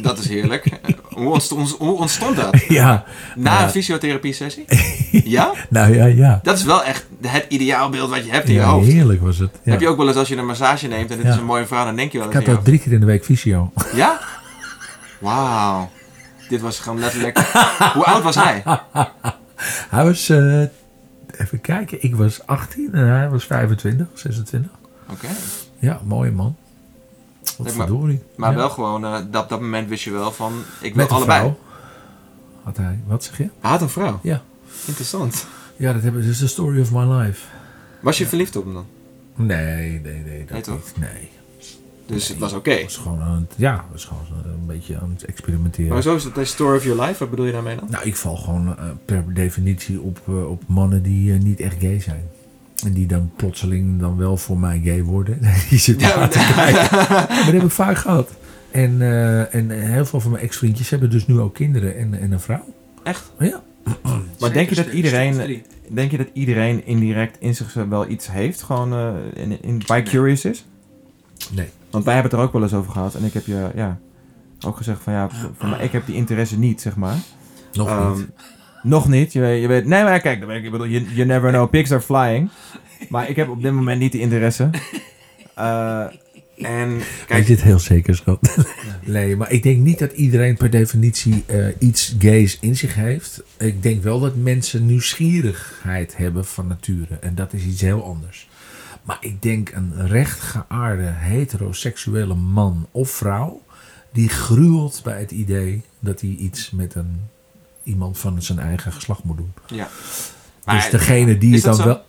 Dat 0.03 0.19
is 0.19 0.29
heerlijk. 0.29 0.67
hoe, 1.15 1.29
ontstond, 1.33 1.71
hoe 1.79 1.99
ontstond 1.99 2.37
dat? 2.37 2.61
ja, 2.69 3.05
Na 3.37 3.53
Ja. 3.59 3.63
een 3.65 3.71
fysiotherapie 3.71 4.33
sessie? 4.33 4.65
Ja? 5.25 5.53
nou 5.69 5.95
ja, 5.95 6.05
ja. 6.05 6.41
Dat 6.43 6.59
is 6.59 6.65
wel 6.65 6.85
echt 6.85 7.07
het 7.21 7.47
ideaalbeeld 7.49 8.11
wat 8.11 8.25
je 8.25 8.31
hebt 8.31 8.49
in 8.49 8.55
je 8.55 8.61
hoofd. 8.61 8.87
heerlijk 8.89 9.21
was 9.23 9.39
het. 9.39 9.51
Ja. 9.63 9.71
Heb 9.71 9.81
je 9.81 9.89
ook 9.89 9.97
wel 9.97 10.09
eens 10.09 10.17
als 10.17 10.29
je 10.29 10.37
een 10.37 10.47
massage 10.47 10.87
neemt 10.87 11.11
en 11.11 11.17
het 11.17 11.27
Ja. 11.27 11.33
is 11.33 11.39
een 11.39 11.45
mooie 11.45 11.67
vrouw, 11.67 11.85
dan 11.85 11.97
denk 11.97 12.13
je 12.13 12.19
wel 12.19 12.27
Ik 12.27 12.35
eens 12.35 12.45
had 12.45 12.53
in 12.53 12.59
ook 12.59 12.65
je 12.65 12.71
drie 12.71 12.83
keer 12.83 12.93
in 12.93 13.01
de 13.01 13.07
week 13.07 13.25
fysio. 13.25 13.73
Ja? 13.95 14.21
Wauw. 15.19 15.91
Dit 16.49 16.61
was 16.61 16.79
gewoon 16.81 16.99
letterlijk... 16.99 17.39
Hoe 17.95 18.05
oud 18.05 18.23
was 18.23 18.35
hij? 18.35 18.63
Hij 19.89 20.05
was, 20.05 20.29
eh, 20.29 20.61
even 21.39 21.61
kijken, 21.61 22.03
ik 22.03 22.17
was 22.17 22.47
18 22.47 22.89
en 22.93 23.07
hij 23.07 23.29
was 23.29 23.45
25, 23.45 24.07
26. 24.15 24.71
Oké. 25.11 25.27
Ja, 25.79 26.01
mooie 26.05 26.31
man. 26.31 26.57
Maar- 27.65 27.87
verdorie. 27.87 28.23
Maar 28.37 28.51
Ja. 28.51 28.57
wel 28.57 28.71
gewoon, 28.71 29.05
eh, 29.05 29.19
dat, 29.31 29.49
dat 29.49 29.61
moment 29.61 29.89
wist 29.89 30.05
je 30.05 30.11
wel 30.11 30.33
van, 30.33 30.53
ik 30.81 30.95
wil 30.95 31.07
allebei. 31.09 31.39
vrouw. 31.41 31.59
Had 32.63 32.77
hij, 32.77 32.99
wat 33.07 33.25
zeg 33.25 33.39
je? 33.39 33.49
Hij 33.61 33.71
had 33.71 33.81
een 33.83 33.89
vrouw. 33.89 34.19
Ja. 34.23 34.43
Interessant. 34.87 35.47
Ja, 35.77 35.93
dat 35.93 36.03
hebben, 36.03 36.21
dat 36.23 36.31
is 36.31 36.39
the 36.39 36.49
story 36.49 36.81
of 36.81 36.93
my 36.93 37.05
life. 37.05 37.47
Was 38.01 38.19
je 38.19 38.27
verliefd 38.27 38.57
op 38.57 38.65
hem 38.65 38.75
dan? 38.75 38.87
Nee, 39.35 40.01
nee, 40.01 40.23
nee. 40.23 40.39
Dat 40.39 40.51
Nee, 40.51 40.61
toch? 40.61 40.75
niet. 40.77 40.97
Nee. 40.99 41.29
Dus 42.07 42.29
het 42.29 42.39
was 42.39 42.53
oké. 42.53 42.71
Het 42.71 42.83
was 42.83 42.97
gewoon 42.97 43.21
aan 43.21 43.47
het, 43.49 43.55
ja, 43.57 43.73
het 43.73 43.83
was 43.93 44.05
gewoon 44.05 44.45
een 44.45 44.67
beetje 44.67 45.01
aan 45.01 45.11
het 45.11 45.25
experimenteren. 45.25 45.93
Maar 45.93 46.03
zo 46.03 46.15
is 46.15 46.25
het 46.25 46.35
de 46.35 46.45
story 46.45 46.77
of 46.77 46.85
your 46.85 47.01
life. 47.03 47.19
Wat 47.19 47.31
bedoel 47.31 47.45
je 47.47 47.53
daarmee 47.53 47.77
dan? 47.77 47.87
Nou, 47.91 48.05
ik 48.05 48.17
val 48.17 48.37
gewoon 48.37 48.79
eh, 48.79 48.85
per 49.05 49.35
definitie 49.35 50.01
op, 50.01 50.21
eh, 50.29 50.51
op 50.51 50.63
mannen 50.67 51.03
die 51.03 51.33
niet 51.33 51.61
echt 51.61 51.77
gay 51.81 52.01
zijn. 52.01 52.23
En 52.85 52.93
die 52.93 53.07
dan 53.07 53.31
plotseling 53.37 54.01
dan 54.01 54.17
wel 54.17 54.37
voor 54.37 54.59
mij 54.59 54.81
gay 54.85 55.03
worden. 55.03 55.39
die 55.71 55.79
zitten 55.79 56.09
Ja, 56.09 56.15
aan 56.15 56.29
te 56.29 56.53
kijken. 56.55 56.97
Maar 57.09 57.27
dat 57.45 57.53
heb 57.53 57.63
ik 57.63 57.71
vaak 57.71 57.97
gehad. 57.97 58.31
En, 58.71 59.03
eh, 59.03 59.55
en 59.55 59.71
heel 59.71 60.05
veel 60.07 60.21
van 60.21 60.31
mijn 60.31 60.43
ex-vriendjes 60.43 60.91
hebben 60.91 61.11
dus 61.11 61.27
nu 61.27 61.39
ook 61.41 61.55
kinderen 61.55 61.97
en, 61.97 62.21
en 62.21 62.33
een 62.33 62.41
vrouw. 62.41 62.65
Echt? 63.03 63.33
Ja. 63.39 63.63
Maar 64.41 64.53
denk 64.53 64.69
je 64.69 64.75
dat 64.75 64.87
iedereen, 64.87 65.63
denk 65.91 66.11
je 66.11 66.17
dat 66.17 66.29
iedereen 66.33 66.87
indirect 66.87 67.37
in 67.41 67.55
zichzelf 67.55 67.89
wel 67.89 68.09
iets 68.09 68.31
heeft, 68.31 68.63
gewoon 68.63 68.93
eh, 68.93 69.13
in, 69.43 69.63
in, 69.63 69.83
bij 69.87 70.03
curious 70.03 70.45
is? 70.45 70.67
Nee. 71.51 71.69
Want 71.91 72.05
wij 72.05 72.15
hebben 72.15 72.31
het 72.31 72.41
er 72.41 72.47
ook 72.47 72.53
wel 72.53 72.63
eens 72.63 72.75
over 72.75 72.93
gehad 72.93 73.15
en 73.15 73.25
ik 73.25 73.33
heb 73.33 73.47
je 73.47 73.71
ja, 73.75 73.99
ook 74.67 74.77
gezegd 74.77 75.03
van 75.03 75.13
ja, 75.13 75.29
mij, 75.61 75.79
ik 75.85 75.93
heb 75.93 76.07
die 76.07 76.15
interesse 76.15 76.59
niet, 76.59 76.81
zeg 76.81 76.97
maar. 76.97 77.17
Nog 77.73 77.89
Ehm, 77.89 78.17
niet. 78.17 78.27
Nog 78.83 79.09
niet. 79.09 79.33
Je 79.33 79.41
weet, 79.41 79.61
je 79.61 79.69
weet, 79.69 79.87
nee, 79.87 80.03
maar 80.03 80.21
kijk, 80.21 80.43
ik 80.43 80.65
ik 80.65 80.71
bedoel, 80.71 80.87
you, 80.87 81.05
you 81.15 81.27
never 81.27 81.51
know, 81.51 81.71
pigs 81.71 81.93
are 81.93 82.01
flying. 82.01 82.51
Maar 83.09 83.29
ik 83.29 83.37
heb 83.37 83.49
op 83.49 83.63
dit 83.63 83.73
moment 83.73 84.01
niet 84.01 84.13
de 84.13 84.21
interesse. 84.21 84.71
Eh, 85.55 86.07
en 86.57 87.01
kijk, 87.27 87.47
je 87.47 87.53
het 87.53 87.63
heel 87.63 87.79
zeker, 87.79 88.17
schat? 88.17 88.57
nee, 89.05 89.37
maar 89.37 89.51
ik 89.51 89.63
denk 89.63 89.79
niet 89.79 89.99
dat 89.99 90.13
iedereen 90.13 90.57
per 90.57 90.71
definitie 90.71 91.45
eh, 91.47 91.67
iets 91.79 92.15
gays 92.19 92.59
in 92.61 92.77
zich 92.77 92.95
heeft. 92.95 93.43
Ik 93.59 93.83
denk 93.83 94.03
wel 94.03 94.21
dat 94.21 94.37
mensen 94.37 94.87
nieuwsgierigheid 94.87 96.17
hebben 96.17 96.45
van 96.45 96.67
nature. 96.67 97.19
En 97.21 97.35
dat 97.35 97.53
is 97.53 97.65
iets 97.65 97.81
heel 97.81 98.05
anders. 98.05 98.49
Maar 99.03 99.19
ik 99.21 99.43
denk 99.43 99.71
een 99.71 100.07
rechtgeaarde 100.07 101.13
heteroseksuele 101.15 102.35
man 102.35 102.87
of 102.91 103.11
vrouw... 103.11 103.63
die 104.13 104.29
gruwelt 104.29 105.01
bij 105.05 105.19
het 105.19 105.31
idee 105.31 105.83
dat 106.01 106.21
hij 106.21 106.31
iets 106.31 106.71
met 106.71 106.95
een, 106.95 107.21
iemand 107.83 108.19
van 108.19 108.43
zijn 108.43 108.59
eigen 108.59 108.93
geslacht 108.93 109.25
moet 109.25 109.37
doen. 109.37 109.53
Ja. 109.67 109.89
dus 109.95 110.33
Maar- 110.65 110.89
degene 110.91 111.39
die 111.39 111.49
is 111.55 111.55
het 111.57 111.65
dan 111.65 111.75
zo? 111.75 111.85
wel... 111.85 112.01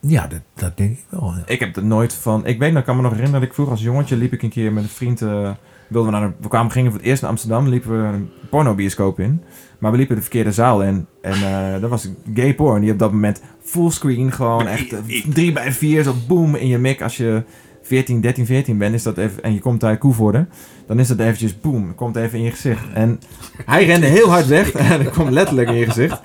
Ja, 0.00 0.26
dat, 0.26 0.40
dat 0.54 0.76
denk 0.76 0.90
ik 0.92 1.04
wel. 1.08 1.32
ja. 1.36 1.42
ik 1.46 1.60
heb 1.60 1.76
er 1.76 1.84
nooit 1.84 2.14
van... 2.14 2.46
Ik 2.46 2.58
weet 2.58 2.70
nog, 2.70 2.78
ik 2.80 2.84
kan 2.86 2.96
me 2.96 3.02
nog 3.02 3.10
herinneren 3.10 3.40
dat 3.40 3.48
ik 3.48 3.54
vroeger 3.54 3.74
als 3.74 3.82
jongetje 3.84 4.16
liep 4.16 4.32
ik 4.32 4.42
een 4.42 4.48
keer 4.50 4.72
met 4.72 4.82
een 4.82 4.88
vriend... 4.88 5.22
eh, 5.22 5.50
wilden 5.88 6.12
we, 6.12 6.18
naar 6.18 6.26
een, 6.26 6.34
we 6.40 6.48
kwamen, 6.48 6.72
gingen 6.72 6.90
voor 6.90 7.00
het 7.00 7.08
eerst 7.08 7.22
naar 7.22 7.30
Amsterdam, 7.30 7.68
liepen 7.68 7.90
we 7.90 8.06
een 8.16 8.30
pornobioscoop 8.50 9.20
in. 9.20 9.42
Maar 9.78 9.90
we 9.90 9.96
liepen 9.96 10.16
de 10.16 10.22
verkeerde 10.22 10.52
zaal 10.52 10.82
in. 10.82 11.06
En 11.22 11.32
eh 11.32 11.80
dat 11.80 11.90
was 11.90 12.08
gay 12.34 12.54
porn. 12.54 12.80
Die 12.80 12.92
op 12.92 12.98
dat 12.98 13.12
moment 13.12 13.42
fullscreen 13.62 14.32
gewoon 14.32 14.66
echt 14.66 14.94
drie 15.28 15.52
bij 15.52 15.72
vier 15.72 16.02
zo 16.02 16.14
boom 16.28 16.54
in 16.54 16.66
je 16.68 16.78
mik. 16.78 17.02
Als 17.02 17.16
je 17.16 17.42
14, 17.84 18.20
13, 18.20 18.46
14 18.46 18.78
bent 18.78 18.94
is 18.94 19.02
dat 19.02 19.18
even, 19.18 19.42
en 19.42 19.54
je 19.54 19.60
komt 19.60 19.84
uit 19.84 19.98
Koevoorde, 19.98 20.46
dan 20.86 20.98
is 20.98 21.08
dat 21.08 21.18
eventjes 21.18 21.60
boom. 21.60 21.94
Komt 21.94 22.16
even 22.16 22.38
in 22.38 22.44
je 22.44 22.50
gezicht. 22.50 22.92
En 22.94 23.20
hij 23.64 23.84
rende 23.84 24.06
heel 24.06 24.30
hard 24.30 24.46
weg. 24.46 24.72
En 24.92 25.04
dat 25.04 25.12
kwam 25.12 25.30
letterlijk 25.30 25.68
in 25.68 25.74
je 25.74 25.84
gezicht. 25.84 26.20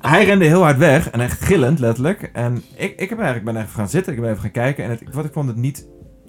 Hij 0.00 0.24
rende 0.24 0.44
heel 0.44 0.62
hard 0.62 0.78
weg. 0.78 1.10
En 1.10 1.20
echt 1.20 1.44
gillend, 1.44 1.78
letterlijk. 1.78 2.30
En 2.32 2.62
ik, 2.74 3.00
ik 3.00 3.08
heb 3.08 3.18
eigenlijk, 3.18 3.44
ben 3.44 3.56
even 3.56 3.74
gaan 3.74 3.88
zitten. 3.88 4.12
Ik 4.12 4.20
ben 4.20 4.30
even 4.30 4.42
gaan 4.42 4.50
kijken. 4.50 4.84
En 4.84 4.90
het, 4.90 5.02
wat, 5.12 5.24
ik 5.24 5.32
vond 5.32 5.48
het 5.48 5.56
niet 5.56 5.86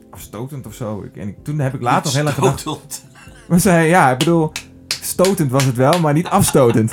afstotend 0.10 0.66
of 0.66 0.74
zo. 0.74 1.04
Ik, 1.04 1.22
en 1.22 1.28
ik, 1.28 1.44
toen 1.44 1.60
heb 1.60 1.74
ik 1.74 1.82
later 1.82 2.04
nog 2.04 2.14
heel 2.14 2.26
erg 2.26 2.36
gedacht... 2.36 3.06
Maar 3.48 3.60
zei, 3.60 3.88
ja, 3.88 4.12
ik 4.12 4.18
bedoel, 4.18 4.52
stotend 4.88 5.52
was 5.52 5.66
het 5.66 5.76
wel, 5.76 6.00
maar 6.00 6.14
niet 6.14 6.28
afstotend. 6.28 6.92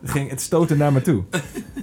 Het 0.00 0.10
ging 0.10 0.30
het 0.30 0.40
stoten 0.40 0.78
naar 0.78 0.92
me 0.92 1.02
toe. 1.02 1.24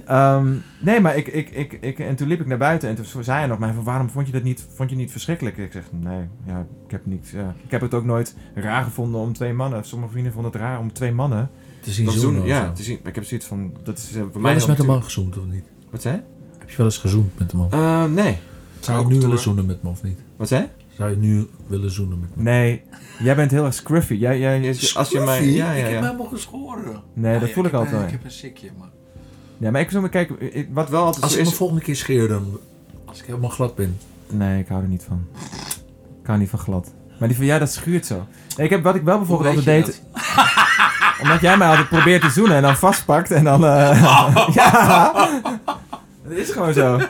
Ehm, 0.06 0.54
nee, 0.80 1.00
maar 1.00 1.16
ik, 1.16 1.26
ik, 1.26 1.50
ik, 1.50 1.78
ik, 1.80 1.98
en 1.98 2.16
toen 2.16 2.28
liep 2.28 2.40
ik 2.40 2.46
naar 2.46 2.58
buiten 2.58 2.88
en 2.88 2.94
toen 2.94 3.24
zei 3.24 3.38
hij 3.38 3.46
nog 3.46 3.58
mij 3.58 3.72
van, 3.72 3.84
waarom 3.84 4.10
vond 4.10 4.26
je 4.26 4.32
dat 4.32 4.42
niet, 4.42 4.66
vond 4.74 4.90
je 4.90 4.96
niet 4.96 5.10
verschrikkelijk? 5.10 5.56
Ik 5.56 5.72
zeg, 5.72 5.84
nee, 5.90 6.28
ja, 6.46 6.66
ik 6.84 6.90
heb 6.90 7.06
niet, 7.06 7.28
ja. 7.28 7.54
ik 7.64 7.70
heb 7.70 7.80
het 7.80 7.94
ook 7.94 8.04
nooit 8.04 8.34
raar 8.54 8.84
gevonden 8.84 9.20
om 9.20 9.32
twee 9.32 9.52
mannen. 9.52 9.84
Sommige 9.84 10.12
vrienden 10.12 10.32
vonden 10.32 10.52
het 10.52 10.60
raar 10.60 10.78
om 10.78 10.92
twee 10.92 11.12
mannen 11.12 11.50
Te 11.80 11.90
zien 11.90 12.10
zoenen 12.10 12.44
Ja, 12.44 12.72
te 12.72 12.82
zien. 12.82 12.98
Maar 12.98 13.08
ik 13.08 13.14
heb 13.14 13.24
zoiets 13.24 13.46
van, 13.46 13.72
dat 13.82 13.98
is 13.98 14.14
eh, 14.14 14.22
voor 14.32 14.40
mij 14.40 14.54
heel 14.54 14.66
met 14.66 14.78
een 14.78 14.86
man 14.86 15.02
gezoend 15.02 15.38
of 15.38 15.44
niet? 15.44 15.64
Wat 15.90 16.02
zei? 16.02 16.22
Heb 16.58 16.70
je 16.70 16.76
wel 16.76 16.86
eens 16.86 16.98
gezoend 16.98 17.38
met 17.38 17.52
een 17.52 17.58
man? 17.58 17.70
Eh, 17.70 18.04
nee. 18.04 18.38
Zou 18.80 18.98
Ook 18.98 19.08
nu 19.08 19.20
willen 19.20 19.38
zoenen 19.38 19.66
met 19.66 19.82
me 19.82 19.88
of 19.88 20.02
niet? 20.02 20.18
Wat 20.36 20.48
zei? 20.48 20.68
Zou 20.96 21.10
je 21.10 21.16
nu 21.16 21.48
willen 21.66 21.90
zoenen 21.90 22.18
met 22.20 22.36
me? 22.36 22.42
Nee. 22.42 22.82
Jij 23.18 23.36
bent 23.36 23.50
heel 23.50 23.64
erg 23.64 23.74
scruffy. 23.74 24.14
Jij, 24.14 24.38
jij, 24.38 24.76
als 24.94 25.10
je 25.10 25.20
mij, 25.20 25.44
ja, 25.44 25.72
ja, 25.72 25.72
Ik 25.72 25.82
heb 25.82 25.92
ja. 25.92 26.06
helemaal 26.06 26.26
geschoren. 26.26 27.02
Nee, 27.12 27.38
dat 27.38 27.48
Ja, 27.48 27.54
voel 27.54 27.64
ik 27.64 27.72
altijd 27.72 27.92
wel. 27.92 28.02
Ik 28.02 28.10
heb 28.10 28.24
een 28.24 28.30
sikje, 28.30 28.70
maar... 28.78 28.88
Ja, 29.58 29.70
maar 29.70 29.80
ik 29.80 29.90
zou 29.90 30.00
maar 30.02 30.10
kijken, 30.10 30.36
wat 30.72 30.88
wel 30.88 31.04
altijd 31.04 31.24
Als 31.24 31.34
ik 31.34 31.40
is... 31.40 31.48
me 31.50 31.54
volgende 31.54 31.82
keer 31.82 31.96
scheer, 31.96 32.28
dan... 32.28 32.58
Als 33.04 33.20
ik 33.20 33.26
helemaal 33.26 33.50
glad 33.50 33.74
ben. 33.74 33.98
Nee, 34.30 34.60
ik 34.60 34.68
hou 34.68 34.82
er 34.82 34.88
niet 34.88 35.04
van. 35.08 35.26
Ik 36.20 36.26
hou 36.26 36.38
niet 36.38 36.50
van 36.50 36.58
glad. 36.58 36.92
Maar 37.18 37.28
die 37.28 37.36
van 37.36 37.46
jij, 37.46 37.58
dat 37.58 37.72
schuurt 37.72 38.06
zo. 38.06 38.26
Nee, 38.56 38.66
ik 38.66 38.72
heb, 38.72 38.82
wat 38.82 38.94
ik 38.94 39.02
wel 39.02 39.18
bijvoorbeeld 39.18 39.56
altijd 39.56 39.84
deed... 39.86 40.02
Omdat 41.22 41.40
jij 41.40 41.56
mij 41.56 41.68
altijd 41.68 41.88
probeert 41.88 42.22
te 42.22 42.30
zoenen 42.30 42.56
en 42.56 42.62
dan 42.62 42.76
vastpakt 42.76 43.30
en 43.30 43.44
dan... 43.44 43.64
eh, 43.64 44.30
ja, 44.54 45.12
dat 46.22 46.32
is 46.32 46.50
gewoon 46.50 46.72
zo. 46.72 47.00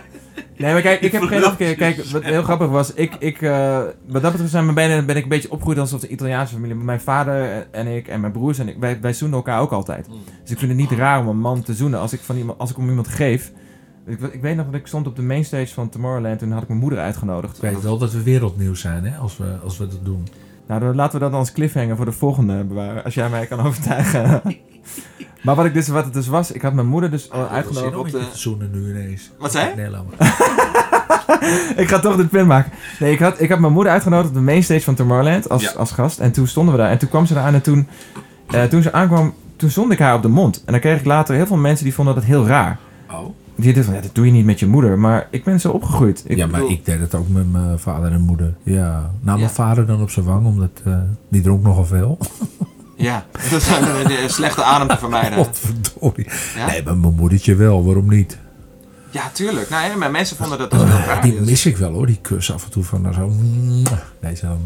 Nee, 0.58 0.72
maar 0.72 0.82
kijk, 0.82 1.00
ik 1.00 1.12
heb 1.12 1.22
geen 1.32 1.44
afkeer. 1.44 1.74
Kijk, 1.74 2.04
wat 2.04 2.22
heel 2.22 2.42
grappig 2.42 2.68
was, 2.68 2.94
ik, 2.94 3.14
ik, 3.18 3.42
eh, 3.42 3.78
wat 4.06 4.22
dat 4.22 4.30
betreft 4.30 4.50
zijn, 4.50 4.74
ben, 4.74 5.06
ben 5.06 5.16
ik 5.16 5.22
een 5.22 5.28
beetje 5.28 5.50
opgegroeid 5.50 5.78
als 5.78 5.92
een 5.92 6.12
Italiaanse 6.12 6.54
familie. 6.54 6.74
Mijn 6.76 7.00
vader 7.00 7.66
en 7.70 7.86
ik 7.86 8.08
en 8.08 8.20
mijn 8.20 8.32
broers 8.32 8.58
en 8.58 8.68
ik, 8.68 8.76
wij, 8.78 9.00
wij 9.00 9.12
zoenen 9.12 9.36
elkaar 9.36 9.60
ook 9.60 9.72
altijd. 9.72 10.06
Dus 10.42 10.50
ik 10.50 10.58
vind 10.58 10.70
het 10.70 10.80
niet 10.80 10.98
raar 10.98 11.20
om 11.20 11.28
een 11.28 11.40
man 11.40 11.62
te 11.62 11.74
zoenen 11.74 12.00
als 12.00 12.12
ik, 12.12 12.20
van 12.20 12.36
iemand, 12.36 12.58
als 12.58 12.70
ik 12.70 12.78
om 12.78 12.88
iemand 12.88 13.08
geef. 13.08 13.52
Ik, 14.06 14.20
ik 14.20 14.40
weet 14.40 14.56
nog 14.56 14.66
dat 14.66 14.80
ik 14.80 14.86
stond 14.86 15.06
op 15.06 15.16
de 15.16 15.22
mainstage 15.22 15.74
van 15.74 15.88
Tomorrowland 15.88 16.42
en 16.42 16.50
had 16.50 16.62
ik 16.62 16.68
mijn 16.68 16.80
moeder 16.80 16.98
uitgenodigd. 16.98 17.56
Ik 17.56 17.62
weet 17.62 17.82
wel 17.82 17.98
dat 17.98 18.12
we 18.12 18.22
wereldnieuws 18.22 18.80
zijn, 18.80 19.04
hè? 19.04 19.16
Als 19.16 19.36
we, 19.36 19.56
als 19.62 19.78
we 19.78 19.86
dat 19.86 20.04
doen. 20.04 20.26
Nou, 20.66 20.80
dan 20.80 20.94
laten 20.94 21.14
we 21.14 21.18
dat 21.20 21.30
dan 21.30 21.40
als 21.40 21.52
cliffhanger 21.52 21.96
voor 21.96 22.04
de 22.04 22.12
volgende 22.12 22.64
bewaren. 22.64 23.04
Als 23.04 23.14
jij 23.14 23.28
mij 23.28 23.46
kan 23.46 23.60
overtuigen. 23.60 24.42
maar 25.42 25.54
wat, 25.54 25.64
ik 25.64 25.74
dus, 25.74 25.88
wat 25.88 26.04
het 26.04 26.12
dus 26.14 26.26
was, 26.28 26.52
ik 26.52 26.62
had 26.62 26.72
mijn 26.72 26.86
moeder 26.86 27.10
dus 27.10 27.30
al 27.30 27.48
uitgenodigd. 27.48 27.94
op 27.94 28.00
Op 28.06 28.10
de- 28.10 28.24
zoenen 28.32 28.70
nu 28.72 28.90
ineens. 28.90 29.30
Wat 29.38 29.52
zei? 29.52 29.74
Nee, 29.76 29.90
laat 29.90 30.04
maar. 30.18 30.28
ik 31.76 31.88
ga 31.88 31.98
toch 31.98 32.16
dit 32.16 32.30
punt 32.30 32.46
maken. 32.48 32.72
Nee, 32.98 33.12
ik 33.12 33.18
had, 33.18 33.40
ik 33.40 33.50
had 33.50 33.58
mijn 33.58 33.72
moeder 33.72 33.92
uitgenodigd 33.92 34.28
op 34.28 34.34
de 34.34 34.40
mainstage 34.40 34.80
van 34.82 34.94
Tomorrowland 34.94 35.48
als, 35.48 35.62
Ja. 35.62 35.70
als 35.76 35.90
gast. 35.92 36.18
En 36.18 36.32
toen 36.32 36.46
stonden 36.46 36.74
we 36.74 36.80
daar. 36.80 36.90
En 36.90 36.98
toen 36.98 37.08
kwam 37.08 37.26
ze 37.26 37.34
eraan 37.34 37.54
en 37.54 37.62
toen, 37.62 37.86
eh, 38.50 38.62
toen 38.64 38.82
ze 38.82 38.92
aankwam, 38.92 39.34
toen 39.56 39.70
stond 39.70 39.92
ik 39.92 39.98
haar 39.98 40.14
op 40.14 40.22
de 40.22 40.28
mond. 40.28 40.62
En 40.64 40.72
dan 40.72 40.80
kreeg 40.80 40.98
ik 40.98 41.04
later 41.04 41.34
heel 41.34 41.46
veel 41.46 41.56
mensen 41.56 41.84
die 41.84 41.94
vonden 41.94 42.14
dat 42.14 42.24
heel 42.24 42.46
raar. 42.46 42.78
Oh. 43.10 43.18
Die 43.54 43.64
dachten 43.64 43.84
van, 43.84 43.94
ja, 43.94 44.00
dat 44.00 44.14
doe 44.14 44.26
je 44.26 44.32
niet 44.32 44.44
met 44.44 44.58
je 44.60 44.66
moeder. 44.66 44.98
Maar 44.98 45.26
ik 45.30 45.44
ben 45.44 45.60
zo 45.60 45.70
opgegroeid. 45.70 46.24
Ik 46.26 46.36
ja, 46.36 46.46
maar 46.46 46.60
bedoel- 46.60 46.74
ik 46.74 46.84
deed 46.84 47.00
het 47.00 47.14
ook 47.14 47.28
met 47.28 47.52
mijn 47.52 47.78
vader 47.78 48.12
en 48.12 48.20
moeder. 48.20 48.54
Ja. 48.62 48.90
Nou, 49.00 49.10
mijn 49.24 49.38
Ja. 49.38 49.48
vader 49.48 49.86
dan 49.86 50.00
op 50.02 50.10
zijn 50.10 50.26
wang, 50.26 50.46
omdat 50.46 50.70
eh, 50.84 50.98
die 51.28 51.40
dronk 51.42 51.62
nogal 51.62 51.84
veel. 51.84 52.18
Ja, 52.96 53.26
dat 53.50 53.60
is 53.60 53.68
een, 53.68 53.88
een- 54.00 54.22
een 54.22 54.30
slechte 54.30 54.62
adem 54.62 54.88
te 54.88 54.98
vermijden. 54.98 55.38
Godverdorie. 55.44 56.26
Ja? 56.56 56.66
Nee, 56.66 56.82
maar 56.82 56.96
mijn 56.96 57.14
moedertje 57.14 57.54
wel. 57.54 57.84
Waarom 57.84 58.08
niet? 58.08 58.38
Ja, 59.10 59.30
tuurlijk. 59.32 59.68
Nou, 59.70 59.90
ja, 59.90 59.96
maar 59.96 60.10
mensen 60.10 60.36
vonden 60.36 60.58
dat 60.58 60.70
dus 60.70 60.78
wel 60.80 60.88
raar. 60.88 61.22
Die 61.22 61.40
mis 61.40 61.66
ik 61.66 61.76
wel 61.76 61.92
hoor, 61.92 62.06
die 62.06 62.18
kus 62.22 62.52
af 62.52 62.64
en 62.64 62.70
toe 62.70 62.84
van 62.84 63.00
nou 63.02 63.14
zo. 63.14 63.32
Nee, 64.20 64.36
zo. 64.36 64.58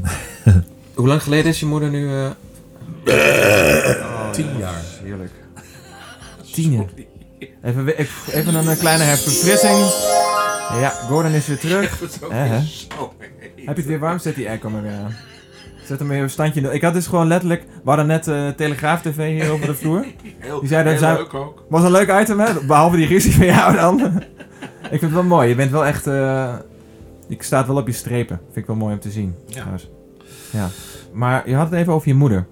Hoe 0.94 1.06
lang 1.08 1.22
geleden 1.22 1.50
is 1.50 1.60
je 1.60 1.66
moeder 1.66 1.90
nu? 1.90 2.10
eh? 2.14 2.30
Tien 4.32 4.58
jaar. 4.58 4.80
Heerlijk. 5.02 5.30
Tien 6.52 6.72
jaar. 6.72 6.86
Even, 7.62 7.98
even 8.32 8.54
een, 8.54 8.68
eh, 8.68 8.78
kleine 8.78 9.04
herverfrissing. 9.04 9.78
Ja, 10.80 10.88
Gordon 11.08 11.32
is 11.32 11.46
weer 11.46 11.58
terug. 11.58 11.98
Heb 12.00 12.08
je 13.56 13.72
het 13.74 13.84
weer 13.86 13.98
warm? 13.98 14.18
Zet 14.18 14.34
die 14.34 14.48
airco 14.48 14.70
maar 14.70 14.82
weer 14.82 14.92
aan. 14.92 15.14
Zet 15.90 15.98
hem 15.98 16.08
weer 16.08 16.22
een 16.22 16.30
standje. 16.30 16.72
Ik 16.72 16.82
had 16.82 16.92
dus 16.94 17.06
gewoon 17.06 17.26
letterlijk... 17.26 17.62
We 17.62 17.88
hadden 17.88 18.06
net 18.06 18.28
eh, 18.28 18.48
Telegraaf 18.48 19.00
TV 19.02 19.40
hier 19.40 19.50
over 19.50 19.66
de 19.66 19.74
vloer. 19.74 20.04
Heel, 20.38 20.60
Die 20.60 20.68
zei 20.68 20.82
dat 20.82 20.92
heel 20.92 21.00
zijn- 21.02 21.16
leuk 21.16 21.34
ook. 21.34 21.64
Was 21.68 21.82
een 21.84 21.90
leuk 21.90 22.20
item, 22.20 22.40
hè? 22.40 22.52
Behalve 22.66 22.96
die 22.96 23.06
ruzie 23.06 23.32
van 23.34 23.46
jou 23.46 23.76
dan. 23.76 24.00
ik 24.82 24.88
vind 24.88 25.00
het 25.00 25.12
wel 25.12 25.22
mooi. 25.22 25.48
Je 25.48 25.54
bent 25.54 25.70
wel 25.70 25.86
echt... 25.86 26.06
eh 26.06 26.52
je 27.28 27.36
staat 27.38 27.66
wel 27.66 27.76
op 27.76 27.86
je 27.86 27.92
strepen. 27.92 28.40
Vind 28.44 28.56
ik 28.56 28.66
wel 28.66 28.76
mooi 28.76 28.94
om 28.94 29.00
te 29.00 29.10
zien. 29.10 29.34
Ja. 29.46 29.52
trouwens. 29.54 29.88
Ja. 30.50 30.68
Maar 31.12 31.48
je 31.48 31.54
had 31.54 31.70
het 31.70 31.80
even 31.80 31.92
over 31.92 32.08
je 32.08 32.14
moeder. 32.14 32.46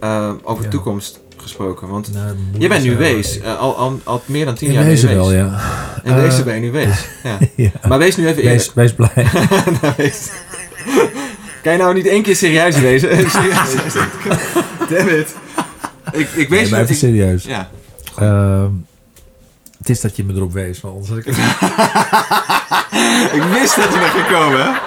Eh, 0.00 0.32
over 0.42 0.64
Ja. 0.64 0.70
toekomst 0.70 1.20
gesproken, 1.36 1.88
want 1.88 2.12
Nou, 2.14 2.36
je 2.58 2.68
bent 2.68 2.84
nu 2.84 2.96
wees. 2.96 3.40
eh, 3.40 3.58
al, 3.58 3.76
al, 3.76 4.00
al 4.04 4.22
meer 4.26 4.44
dan 4.44 4.54
tien 4.54 4.68
In 4.68 4.74
jaar 4.74 4.82
je 4.82 4.88
wezen 4.88 5.14
wel, 5.16 5.28
wees. 5.28 5.36
ja. 5.38 5.60
En 6.04 6.14
Eh, 6.16 6.20
deze 6.20 6.42
ben 6.42 6.54
je 6.54 6.60
nu 6.60 6.70
wees. 6.70 7.08
Ja. 7.22 7.38
Ja. 7.56 7.70
Maar 7.88 7.98
wees 7.98 8.16
nu 8.16 8.26
even 8.26 8.42
eerlijk. 8.42 8.70
Wees, 8.74 8.74
wees 8.74 8.94
blij. 8.94 9.26
Nou, 9.82 9.94
wees- 9.96 10.30
Kan 11.66 11.74
je 11.74 11.80
nou 11.82 11.94
niet 11.94 12.06
één 12.06 12.22
keer 12.22 12.36
serieus 12.36 12.78
wezen? 12.78 13.08
Serieus. 13.30 13.74
Damn 14.88 15.08
it. 15.08 15.34
Ik, 16.12 16.28
ik 16.34 16.36
Nee, 16.36 16.48
wees 16.60 16.68
maar 16.70 16.80
even 16.80 16.92
ik- 16.92 16.98
serieus. 17.00 17.44
Ja. 17.44 17.68
Ehm, 18.18 18.70
het 19.78 19.88
is 19.88 20.00
dat 20.00 20.16
je 20.16 20.24
me 20.24 20.34
erop 20.34 20.52
wees, 20.52 20.80
want 20.80 20.94
anders 20.94 21.10
had 21.12 21.18
ik 21.18 21.24
het 21.24 21.36
Ik 23.36 23.42
wist 23.42 23.76
dat 23.76 23.92
je 23.92 23.98
nog 23.98 24.10
ging 24.10 24.26
komen? 24.26 24.78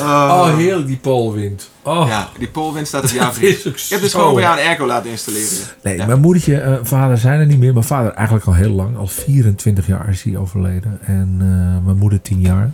Oh, 0.00 0.56
heerlijk 0.56 0.86
die 0.86 0.96
poolwind. 0.96 1.70
Oh. 1.82 2.04
Ja, 2.08 2.28
die 2.38 2.48
polwind 2.48 2.86
staat 2.86 3.04
op 3.04 3.10
is 3.40 3.66
ook 3.66 3.74
Ik 3.74 3.86
heb 3.88 4.00
dus 4.00 4.12
gewoon 4.12 4.34
bij 4.34 4.42
jou 4.42 4.58
een 4.60 4.66
airco 4.66 4.86
laten 4.86 5.10
installeren. 5.10 5.48
Nee, 5.82 5.96
Ja. 5.96 6.06
mijn 6.06 6.20
moedertje, 6.20 6.60
eh, 6.60 6.74
vader 6.82 7.18
zijn 7.18 7.40
er 7.40 7.46
niet 7.46 7.58
meer. 7.58 7.72
Mijn 7.72 7.84
vader 7.84 8.12
eigenlijk 8.12 8.46
al 8.46 8.54
heel 8.54 8.70
lang. 8.72 8.96
Al 8.96 9.06
24 9.06 9.86
jaar 9.86 10.08
is 10.08 10.22
hij 10.22 10.36
overleden. 10.36 10.98
En 11.02 11.36
eh, 11.40 11.84
mijn 11.86 11.98
moeder 11.98 12.22
10 12.22 12.40
jaar. 12.40 12.70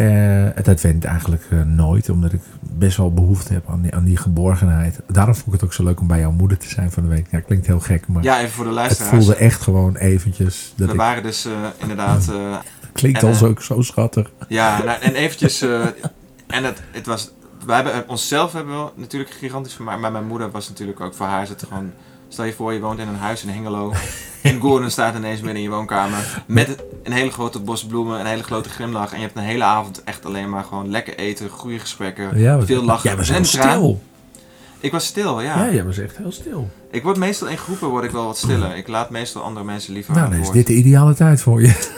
Eh, 0.00 0.64
dat 0.64 0.84
eigenlijk 1.04 1.42
eh, 1.50 1.62
nooit. 1.62 2.08
Omdat 2.08 2.32
ik 2.32 2.40
best 2.60 2.96
wel 2.96 3.14
behoefte 3.14 3.52
heb 3.52 3.68
aan 3.68 3.80
die, 3.82 3.94
aan 3.94 4.04
die 4.04 4.16
geborgenheid. 4.16 5.00
Daarom 5.06 5.34
vond 5.34 5.46
ik 5.46 5.52
het 5.52 5.64
ook 5.64 5.72
zo 5.72 5.84
leuk 5.84 6.00
om 6.00 6.06
bij 6.06 6.18
jouw 6.20 6.30
moeder 6.30 6.58
te 6.58 6.68
zijn 6.68 6.90
van 6.90 7.02
de 7.02 7.08
week. 7.08 7.26
Ja, 7.30 7.40
klinkt 7.40 7.66
heel 7.66 7.80
gek. 7.80 8.08
Maar 8.08 8.22
Ja, 8.22 8.40
even 8.40 8.50
voor 8.50 8.64
de 8.64 8.70
het 8.70 8.78
luisteraars. 8.78 9.14
voelde 9.14 9.34
echt 9.34 9.62
gewoon 9.62 9.96
eventjes. 9.96 10.72
Dat 10.76 10.86
We 10.86 10.92
ik, 10.92 10.98
waren 10.98 11.22
dus 11.22 11.44
eh, 11.44 11.52
inderdaad... 11.76 12.32
klinkt 12.92 13.22
al 13.22 13.28
eh, 13.28 13.56
zo, 13.58 13.82
schattig. 13.82 14.30
ja, 14.48 14.82
nou, 14.82 15.00
en 15.00 15.14
eventjes... 15.14 15.62
en 16.46 16.64
het, 16.64 16.82
het 16.90 17.06
was... 17.06 17.30
We 17.66 17.72
hebben 17.72 18.08
onszelf 18.08 18.52
hebben 18.52 18.84
we 18.84 18.90
natuurlijk 18.94 19.30
gigantisch 19.30 19.74
vermaakt. 19.74 20.00
Maar 20.00 20.12
mijn 20.12 20.26
moeder 20.26 20.50
was 20.50 20.68
natuurlijk 20.68 21.00
ook... 21.00 21.14
Voor 21.14 21.26
haar 21.26 21.42
is 21.42 21.48
het 21.48 21.64
gewoon... 21.68 21.92
Stel 22.32 22.44
je 22.44 22.52
voor, 22.52 22.72
je 22.72 22.80
woont 22.80 22.98
in 22.98 23.08
een 23.08 23.16
huis 23.16 23.42
in 23.42 23.48
Hengelo. 23.48 23.92
En 24.42 24.60
Gordon 24.60 24.90
staat 24.90 25.16
ineens 25.16 25.38
midden 25.40 25.56
in 25.56 25.62
je 25.62 25.68
woonkamer. 25.68 26.42
Met 26.46 26.82
een 27.02 27.12
hele 27.12 27.30
grote 27.30 27.60
bos 27.60 27.84
bloemen, 27.84 28.20
een 28.20 28.26
hele 28.26 28.42
grote 28.42 28.68
glimlach. 28.68 29.10
En 29.12 29.16
je 29.16 29.24
hebt 29.24 29.36
een 29.36 29.42
hele 29.42 29.64
avond 29.64 30.04
echt 30.04 30.26
alleen 30.26 30.50
maar 30.50 30.64
gewoon 30.64 30.90
lekker 30.90 31.18
eten, 31.18 31.48
goede 31.50 31.78
gesprekken, 31.78 32.38
Ja, 32.38 32.60
veel 32.62 32.84
lachen. 32.84 33.08
Jij 33.08 33.16
was 33.18 33.28
en 33.28 33.44
stil. 33.44 34.00
Ik 34.80 34.92
was 34.92 35.04
stil, 35.04 35.40
ja. 35.40 35.64
Ja, 35.64 35.72
jij 35.72 35.84
was 35.84 35.98
echt 35.98 36.16
heel 36.16 36.32
stil. 36.32 36.70
Ik 36.90 37.02
word 37.02 37.16
meestal 37.16 37.48
in 37.48 37.56
groepen 37.58 37.88
word 37.88 38.04
ik 38.04 38.10
wel 38.10 38.24
wat 38.26 38.38
stiller. 38.38 38.76
Ik 38.76 38.88
laat 38.88 39.10
meestal 39.10 39.42
andere 39.42 39.64
mensen 39.66 39.92
liever 39.92 40.14
Nou, 40.14 40.28
dan 40.30 40.38
is 40.38 40.44
woord. 40.44 40.56
dit 40.56 40.66
de 40.66 40.72
ideale 40.74 41.14
tijd 41.14 41.40
voor 41.40 41.62
je. 41.62 41.88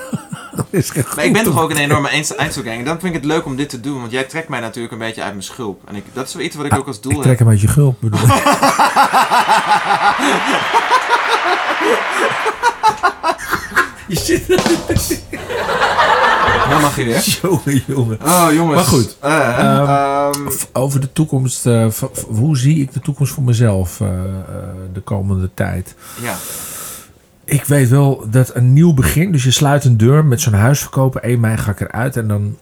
Is 0.71 0.93
Maar 1.17 1.25
ik 1.25 1.33
ben 1.33 1.45
toch 1.45 1.61
ook 1.61 1.71
een 1.71 1.77
enorme 1.77 2.09
einds- 2.09 2.35
eindselganger. 2.35 2.85
Dan 2.85 3.01
vind 3.01 3.15
ik 3.15 3.21
het 3.23 3.31
leuk 3.31 3.45
om 3.45 3.57
dit 3.57 3.69
te 3.69 3.81
doen, 3.81 4.01
want 4.01 4.13
jij 4.13 4.25
trekt 4.25 4.49
mij 4.49 4.61
natuurlijk 4.61 4.93
een 4.93 4.99
beetje 4.99 5.23
uit 5.23 5.31
mijn 5.33 5.43
schulp. 5.45 5.81
En 5.89 5.95
ik, 5.97 6.05
dat 6.13 6.27
is 6.29 6.35
wel 6.35 6.43
iets 6.45 6.57
wat 6.57 6.65
ik 6.67 6.75
ook 6.79 6.87
als 6.87 7.01
doel 7.01 7.11
Ik 7.13 7.17
heb. 7.17 7.27
trek 7.27 7.39
hem 7.39 7.49
uit 7.49 7.61
je 7.61 7.69
gulp, 7.69 7.97
bedoel 8.01 8.21
ik. 8.21 8.33
Je 14.09 14.17
zit 14.17 14.47
Dan 16.71 16.81
mag 16.81 16.97
je 16.97 17.05
weer. 17.05 17.39
Jongen, 17.43 17.83
jongen. 17.87 18.19
Oh 18.25 18.47
jongens. 18.53 18.75
Maar 18.75 18.85
goed. 18.85 19.17
Eh, 19.21 19.59
Ehm, 19.59 19.89
ehm, 19.89 20.49
Over 20.73 21.01
de 21.01 21.13
toekomst. 21.13 21.67
eh, 21.67 21.87
hoe 22.29 22.59
zie 22.59 22.81
ik 22.81 22.93
de 22.93 23.01
toekomst 23.01 23.33
voor 23.33 23.43
mezelf 23.43 24.01
eh, 24.01 24.09
de 24.93 25.01
komende 25.01 25.51
tijd? 25.55 25.95
ja. 26.23 26.35
Ik 27.53 27.65
weet 27.65 27.89
wel 27.89 28.31
dat 28.31 28.55
een 28.55 28.73
nieuw 28.73 28.95
begin. 28.95 29.33
Dus 29.33 29.45
je 29.45 29.51
sluit 29.51 29.85
een 29.85 29.97
deur 29.97 30.25
met 30.25 30.41
zo'n 30.41 30.53
huis 30.53 30.81
verkopen. 30.81 31.23
1 31.23 31.41
mei 31.41 31.57
ga 31.57 31.71
ik 31.71 31.81
eruit. 31.81 32.17
En 32.17 32.29
dan. 32.29 32.57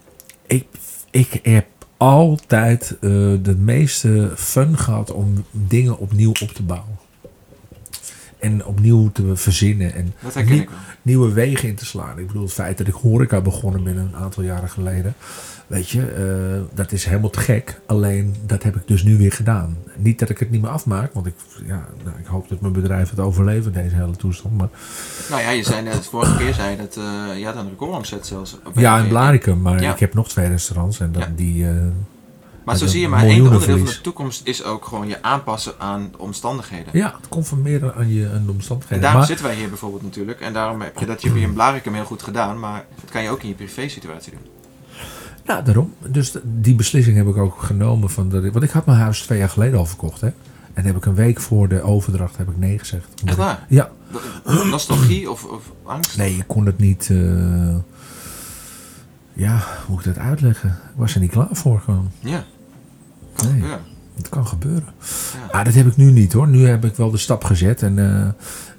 Ik, 0.46 0.66
ik 1.10 1.40
heb 1.42 1.66
altijd 1.96 2.90
eh, 3.00 3.10
de 3.42 3.56
meeste 3.58 4.32
fun 4.36 4.78
gehad 4.78 5.12
om 5.12 5.44
dingen 5.50 5.98
opnieuw 5.98 6.32
op 6.40 6.48
te 6.48 6.62
bouwen. 6.62 6.98
En 8.38 8.64
opnieuw 8.64 9.10
te 9.12 9.36
verzinnen. 9.36 9.94
En 9.94 10.14
nieuwe 11.02 11.32
wegen 11.32 11.68
in 11.68 11.74
te 11.74 11.86
slaan. 11.86 12.18
Ik 12.18 12.26
bedoel, 12.26 12.42
het 12.42 12.52
feit 12.52 12.78
dat 12.78 12.86
ik 12.86 12.94
horeca 12.94 13.40
begonnen 13.40 13.84
ben 13.84 13.96
een 13.96 14.16
aantal 14.16 14.42
jaren 14.42 14.68
geleden. 14.68 15.14
Weet 15.70 15.88
je, 15.90 16.06
eh, 16.06 16.76
dat 16.76 16.92
is 16.92 17.04
helemaal 17.04 17.30
te 17.30 17.40
gek. 17.40 17.80
Alleen, 17.86 18.34
dat 18.46 18.62
heb 18.62 18.76
ik 18.76 18.82
dus 18.86 19.02
nu 19.02 19.16
weer 19.16 19.32
gedaan. 19.32 19.76
Niet 19.96 20.18
dat 20.18 20.28
ik 20.28 20.38
het 20.38 20.50
niet 20.50 20.62
meer 20.62 20.70
afmaak. 20.70 21.12
Want 21.12 21.26
ik, 21.26 21.34
ja, 21.66 21.86
nou, 22.04 22.18
ik 22.18 22.26
hoop 22.26 22.48
dat 22.48 22.60
mijn 22.60 22.72
bedrijf 22.72 23.10
het 23.10 23.20
overleeft 23.20 23.72
deze 23.74 23.94
hele 23.94 24.16
toestand. 24.16 24.56
Maar, 24.58 24.68
Nou 25.30 25.42
ja, 25.42 25.50
je 25.50 25.62
zei 25.62 25.82
net, 25.82 26.06
vorige 26.06 26.36
keer 26.36 26.54
zei 26.54 26.70
je 26.70 26.76
dat 26.76 26.96
eh, 26.96 27.38
je 27.38 27.44
had 27.44 27.56
een 27.56 27.68
recordomzet 27.68 28.26
zelfs. 28.26 28.56
Ja, 28.74 28.96
een 28.98 29.02
in 29.02 29.08
Blaricum. 29.08 29.60
Maar 29.62 29.82
Ja. 29.82 29.92
ik 29.92 29.98
heb 30.00 30.14
nog 30.14 30.28
twee 30.28 30.48
restaurants. 30.48 31.00
En 31.00 31.12
dan 31.12 31.22
Ja. 31.22 31.32
die... 31.36 31.66
eh, 31.68 31.74
Maar 32.64 32.76
zo 32.76 32.86
zie 32.86 32.98
je 32.98 33.04
een 33.04 33.10
maar, 33.10 33.22
één 33.24 33.42
onderdeel 33.42 33.76
van 33.78 33.86
de 33.86 34.00
toekomst 34.00 34.40
is 34.46 34.64
ook 34.64 34.84
gewoon 34.84 35.08
je 35.08 35.22
aanpassen 35.22 35.72
aan 35.78 36.08
de 36.12 36.18
omstandigheden. 36.18 36.88
ja, 36.92 37.14
het 37.20 37.28
conformeren 37.28 37.94
aan, 37.94 38.12
je, 38.12 38.24
aan 38.26 38.30
de 38.32 38.36
En 38.38 38.50
omstandigheden. 38.50 39.00
daarom 39.02 39.18
Maar, 39.18 39.28
zitten 39.28 39.46
wij 39.46 39.54
hier 39.54 39.68
bijvoorbeeld 39.68 40.02
natuurlijk. 40.02 40.40
En 40.40 40.52
daarom 40.52 40.80
heb 40.80 40.98
je 40.98 41.06
dat 41.06 41.22
je 41.22 41.32
weer 41.32 41.42
in 41.42 41.52
Blaricum 41.52 41.94
heel 41.94 42.04
goed 42.04 42.22
gedaan. 42.22 42.58
Maar 42.58 42.84
dat 43.00 43.10
kan 43.10 43.22
je 43.22 43.30
ook 43.30 43.42
in 43.42 43.48
je 43.48 43.54
privé 43.54 43.88
situatie 43.88 44.32
doen. 44.32 44.59
Ja, 45.50 45.62
daarom. 45.62 45.94
Dus 46.06 46.32
die 46.44 46.74
beslissing 46.74 47.16
heb 47.16 47.26
ik 47.26 47.36
ook 47.36 47.62
genomen. 47.62 48.10
Van 48.10 48.28
dat 48.28 48.44
ik, 48.44 48.52
want 48.52 48.64
ik 48.64 48.70
had 48.70 48.86
mijn 48.86 48.98
huis 48.98 49.20
twee 49.22 49.38
jaar 49.38 49.48
geleden 49.48 49.78
al 49.78 49.86
verkocht. 49.86 50.20
Hè? 50.20 50.28
En 50.72 50.84
heb 50.84 50.96
ik 50.96 51.04
een 51.06 51.14
week 51.14 51.40
voor 51.40 51.68
de 51.68 51.82
overdracht 51.82 52.36
heb 52.36 52.48
ik 52.48 52.58
nee 52.58 52.78
gezegd. 52.78 53.06
Echt 53.24 53.36
waar? 53.36 53.66
Ja, 53.68 53.90
Nostalgie 54.70 55.30
of, 55.30 55.44
of 55.44 55.72
angst? 55.84 56.16
Nee, 56.16 56.36
ik 56.36 56.44
kon 56.46 56.66
het 56.66 56.78
niet. 56.78 57.08
eh, 57.10 57.74
ja, 59.32 59.56
hoe 59.56 59.88
moet 59.88 60.06
ik 60.06 60.14
dat 60.14 60.24
uitleggen? 60.24 60.68
Ik 60.68 60.96
was 60.96 61.14
er 61.14 61.20
niet 61.20 61.30
klaar 61.30 61.48
voor 61.50 61.80
gewoon. 61.80 62.10
Ja. 62.18 62.44
Nee, 63.44 63.60
ja. 63.62 63.80
het 64.16 64.28
kan 64.28 64.46
gebeuren. 64.46 64.88
Ja. 65.32 65.52
Maar 65.52 65.64
dat 65.64 65.74
heb 65.74 65.86
ik 65.86 65.96
nu 65.96 66.10
niet 66.10 66.32
hoor. 66.32 66.48
Nu 66.48 66.66
heb 66.66 66.84
ik 66.84 66.94
wel 66.96 67.10
de 67.10 67.18
stap 67.18 67.44
gezet. 67.44 67.82
En 67.82 67.98
eh, 67.98 68.28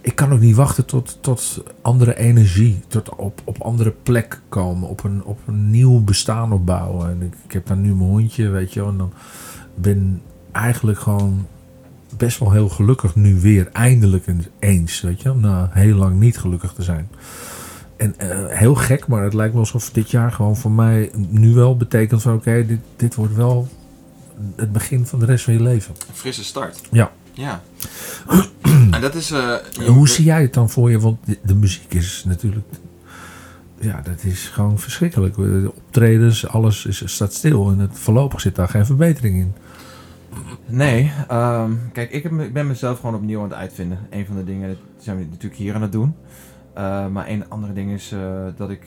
ik 0.01 0.15
kan 0.15 0.33
ook 0.33 0.39
niet 0.39 0.55
wachten 0.55 0.85
tot, 0.85 1.17
tot 1.21 1.63
andere 1.81 2.17
energie. 2.17 2.79
Tot 2.87 3.15
op, 3.15 3.41
op 3.43 3.61
andere 3.61 3.91
plek 4.03 4.41
komen. 4.49 4.89
Op 4.89 5.03
een, 5.03 5.23
op 5.23 5.39
een 5.45 5.69
nieuw 5.69 5.99
bestaan 5.99 6.51
opbouwen. 6.51 7.09
En 7.09 7.21
ik, 7.21 7.33
ik 7.45 7.51
heb 7.51 7.67
dan 7.67 7.81
nu 7.81 7.95
mijn 7.95 8.09
hondje, 8.09 8.49
weet 8.49 8.73
je 8.73 8.79
wel. 8.79 8.89
En 8.89 8.97
dan 8.97 9.13
ben 9.75 10.21
eigenlijk 10.51 10.99
gewoon 10.99 11.47
best 12.17 12.39
wel 12.39 12.51
heel 12.51 12.69
gelukkig 12.69 13.15
nu 13.15 13.39
weer. 13.39 13.69
Eindelijk 13.71 14.25
eens, 14.59 15.01
weet 15.01 15.21
je 15.21 15.29
wel. 15.29 15.37
Na 15.37 15.69
heel 15.73 15.95
lang 15.95 16.19
niet 16.19 16.37
gelukkig 16.37 16.73
te 16.73 16.83
zijn. 16.83 17.09
En 17.97 18.17
eh, 18.17 18.57
heel 18.57 18.75
gek, 18.75 19.07
maar 19.07 19.23
het 19.23 19.33
lijkt 19.33 19.53
me 19.53 19.59
alsof 19.59 19.89
dit 19.89 20.11
jaar 20.11 20.31
gewoon 20.31 20.57
voor 20.57 20.71
mij 20.71 21.11
nu 21.29 21.53
wel 21.53 21.77
betekent 21.77 22.21
van... 22.21 22.33
Oké, 22.33 22.65
dit, 22.65 22.79
dit 22.95 23.15
wordt 23.15 23.35
wel 23.35 23.67
het 24.55 24.71
begin 24.71 25.05
van 25.05 25.19
de 25.19 25.25
rest 25.25 25.43
van 25.43 25.53
je 25.53 25.61
leven. 25.61 25.95
Een 26.07 26.15
frisse 26.15 26.43
start. 26.43 26.81
Ja. 26.91 27.11
Ja. 27.33 27.61
en 28.91 29.01
dat 29.01 29.15
is... 29.15 29.31
eh, 29.31 29.55
hoe 29.87 30.09
zie 30.09 30.25
jij 30.25 30.41
het 30.41 30.53
dan 30.53 30.69
voor 30.69 30.91
je? 30.91 30.99
Want 30.99 31.17
de, 31.25 31.37
de 31.43 31.55
muziek 31.55 31.93
is 31.93 32.23
natuurlijk... 32.27 32.65
Ja, 33.79 34.01
dat 34.01 34.23
is 34.23 34.47
gewoon 34.47 34.79
verschrikkelijk. 34.79 35.35
De 35.35 35.71
optredens, 35.75 36.47
alles 36.47 36.85
is, 36.85 37.03
staat 37.05 37.33
stil. 37.33 37.69
En 37.71 37.79
het, 37.79 37.99
voorlopig 37.99 38.41
zit 38.41 38.55
daar 38.55 38.67
geen 38.69 38.85
verbetering 38.85 39.35
in. 39.39 39.53
Nee, 40.65 41.11
ehm, 41.27 41.71
kijk, 41.93 42.11
ik, 42.11 42.23
heb, 42.23 42.39
ik 42.39 42.53
ben 42.53 42.67
mezelf 42.67 42.99
gewoon 42.99 43.15
opnieuw 43.15 43.37
aan 43.37 43.49
het 43.49 43.53
uitvinden. 43.53 43.99
Een 44.09 44.25
van 44.25 44.35
de 44.35 44.43
dingen, 44.43 44.67
dat 44.67 44.77
zijn 45.03 45.17
we 45.17 45.23
natuurlijk 45.23 45.61
hier 45.61 45.75
aan 45.75 45.81
het 45.81 45.91
doen. 45.91 46.15
Eh, 46.73 47.07
maar 47.07 47.29
een 47.29 47.49
andere 47.49 47.73
ding 47.73 47.91
is 47.91 48.11
eh, 48.11 48.45
dat 48.55 48.69
ik 48.69 48.81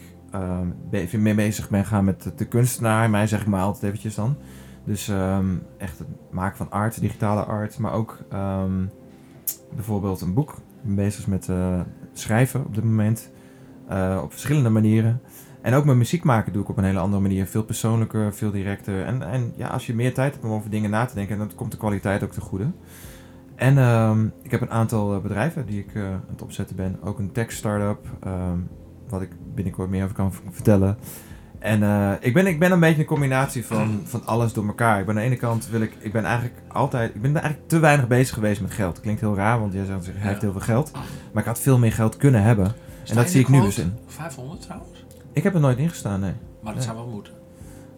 veel 0.90 1.20
meer 1.20 1.34
bezig 1.34 1.68
ben 1.68 1.84
gaan 1.84 2.04
met 2.04 2.22
de, 2.22 2.32
de 2.36 2.44
kunstenaar. 2.44 3.10
Mij 3.10 3.26
zeg 3.26 3.40
ik 3.40 3.46
maar 3.46 3.62
altijd 3.62 3.82
eventjes 3.82 4.14
dan. 4.14 4.36
Dus 4.84 5.08
ehm, 5.08 5.56
echt 5.76 5.98
het 5.98 6.08
maken 6.30 6.56
van 6.56 6.70
art, 6.70 7.00
digitale 7.00 7.44
art. 7.44 7.78
Maar 7.78 7.92
ook 7.92 8.18
ehm, 8.30 8.84
bijvoorbeeld 9.74 10.20
een 10.20 10.34
boek. 10.34 10.50
Ik 10.50 10.82
ben 10.82 10.94
bezig 10.94 11.26
met 11.26 11.48
eh, 11.48 11.80
schrijven 12.12 12.64
op 12.64 12.74
dit 12.74 12.84
moment. 12.84 13.30
eh, 13.88 14.20
op 14.22 14.30
verschillende 14.30 14.70
manieren. 14.70 15.20
En 15.62 15.74
ook 15.74 15.84
met 15.84 15.96
muziek 15.96 16.24
maken 16.24 16.52
doe 16.52 16.62
ik 16.62 16.68
op 16.68 16.76
een 16.76 16.84
hele 16.84 16.98
andere 16.98 17.22
manier. 17.22 17.46
Veel 17.46 17.64
persoonlijker, 17.64 18.34
veel 18.34 18.50
directer. 18.50 19.04
En, 19.04 19.22
en 19.22 19.52
ja, 19.56 19.68
als 19.68 19.86
je 19.86 19.94
meer 19.94 20.14
tijd 20.14 20.32
hebt 20.32 20.44
om 20.44 20.50
over 20.52 20.70
dingen 20.70 20.90
na 20.90 21.04
te 21.04 21.14
denken, 21.14 21.38
dan 21.38 21.50
komt 21.54 21.70
de 21.70 21.76
kwaliteit 21.76 22.22
ook 22.22 22.32
te 22.32 22.40
goede. 22.40 22.66
En 23.54 23.78
ehm, 23.78 24.26
ik 24.42 24.50
heb 24.50 24.60
een 24.60 24.70
aantal 24.70 25.14
eh, 25.14 25.20
bedrijven 25.20 25.66
die 25.66 25.78
ik 25.78 25.96
aan 25.96 26.24
het 26.30 26.42
opzetten 26.42 26.76
ben. 26.76 26.98
Ook 27.02 27.18
een 27.18 27.32
tech 27.32 27.52
startup, 27.52 28.06
ehm 28.20 28.58
wat 29.08 29.22
ik 29.22 29.30
binnenkort 29.54 29.90
meer 29.90 30.04
over 30.04 30.16
kan 30.16 30.32
vertellen. 30.50 30.96
En 31.64 31.82
eh, 31.82 32.10
ik, 32.20 32.32
ben, 32.34 32.46
ik 32.46 32.58
ben 32.58 32.72
een 32.72 32.80
beetje 32.80 33.00
een 33.00 33.06
combinatie 33.06 33.66
van, 33.66 34.02
van 34.04 34.26
alles 34.26 34.52
door 34.52 34.66
elkaar. 34.66 35.00
Ik 35.00 35.06
ben 35.06 35.14
aan 35.14 35.20
de 35.20 35.26
ene 35.26 35.36
kant 35.36 35.68
wil 35.68 35.80
ik, 35.80 35.92
ik 35.98 36.12
ben 36.12 36.24
eigenlijk 36.24 36.54
altijd, 36.68 37.14
ik 37.14 37.22
ben 37.22 37.36
eigenlijk 37.36 37.68
te 37.68 37.78
weinig 37.78 38.06
bezig 38.06 38.34
geweest 38.34 38.60
met 38.60 38.72
geld. 38.72 39.00
Klinkt 39.00 39.20
heel 39.20 39.36
raar, 39.36 39.60
want 39.60 39.72
jij 39.72 39.84
zegt, 39.84 40.06
hij 40.06 40.28
heeft 40.28 40.40
heel 40.40 40.52
veel 40.52 40.60
geld. 40.60 40.90
Maar 41.32 41.42
ik 41.42 41.48
had 41.48 41.60
veel 41.60 41.78
meer 41.78 41.92
geld 41.92 42.16
kunnen 42.16 42.42
hebben. 42.42 42.74
En 43.06 43.14
dat 43.14 43.30
zie 43.30 43.40
ik 43.40 43.48
nu 43.48 43.60
dus 43.60 43.78
in. 43.78 43.98
500 44.06 44.60
trouwens? 44.60 45.04
Ik 45.32 45.42
heb 45.42 45.54
er 45.54 45.60
nooit 45.60 45.78
ingestaan, 45.78 46.20
nee. 46.20 46.32
Maar 46.62 46.74
dat 46.74 46.82
zou 46.82 46.96
wel 46.96 47.06
moeten. 47.06 47.32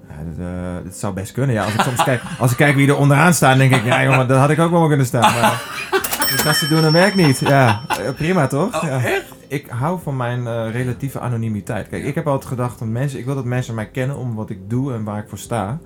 Ja, 0.09 0.15
dat, 0.25 0.47
eh, 0.47 0.85
dat 0.85 0.97
zou 0.97 1.15
best 1.15 1.33
kunnen. 1.33 1.55
Ja, 1.55 1.65
als 1.65 1.75
ik 1.75 1.81
soms 1.81 2.05
kijk, 2.05 2.23
als 2.39 2.51
ik 2.51 2.57
kijk 2.57 2.75
wie 2.75 2.89
er 2.89 2.97
onderaan 2.97 3.35
staat, 3.35 3.57
denk 3.57 3.75
ik, 3.75 3.85
ja 3.85 4.05
jongen, 4.05 4.29
dat 4.29 4.39
had 4.39 4.51
ik 4.51 4.59
ook 4.59 4.71
wel 4.71 4.89
kunnen 4.89 5.07
staan. 5.07 5.41
Maar 5.41 5.63
dat 6.31 6.41
gasten 6.41 6.69
doen 6.69 6.83
hun 6.83 6.93
werk 6.93 7.15
niet. 7.15 7.39
Ja, 7.39 7.81
eh, 7.89 8.13
prima 8.15 8.47
toch? 8.47 8.83
ja. 8.87 9.01
Ik 9.49 9.67
hou 9.67 10.01
van 10.01 10.17
mijn 10.17 10.47
eh, 10.47 10.71
relatieve 10.71 11.21
anonimiteit. 11.21 11.89
Kijk, 11.89 12.05
ik 12.05 12.15
heb 12.15 12.27
altijd 12.27 12.49
gedacht 12.49 12.79
dat 12.79 12.89
mensen, 12.89 13.19
ik 13.19 13.25
wil 13.25 13.35
dat 13.35 13.45
mensen 13.45 13.75
mij 13.75 13.89
kennen 13.89 14.17
om 14.17 14.35
wat 14.35 14.51
ik 14.51 14.71
doe 14.71 14.93
en 14.93 15.05
waar 15.05 15.19
ik 15.23 15.29
voor 15.29 15.39
sta. 15.39 15.79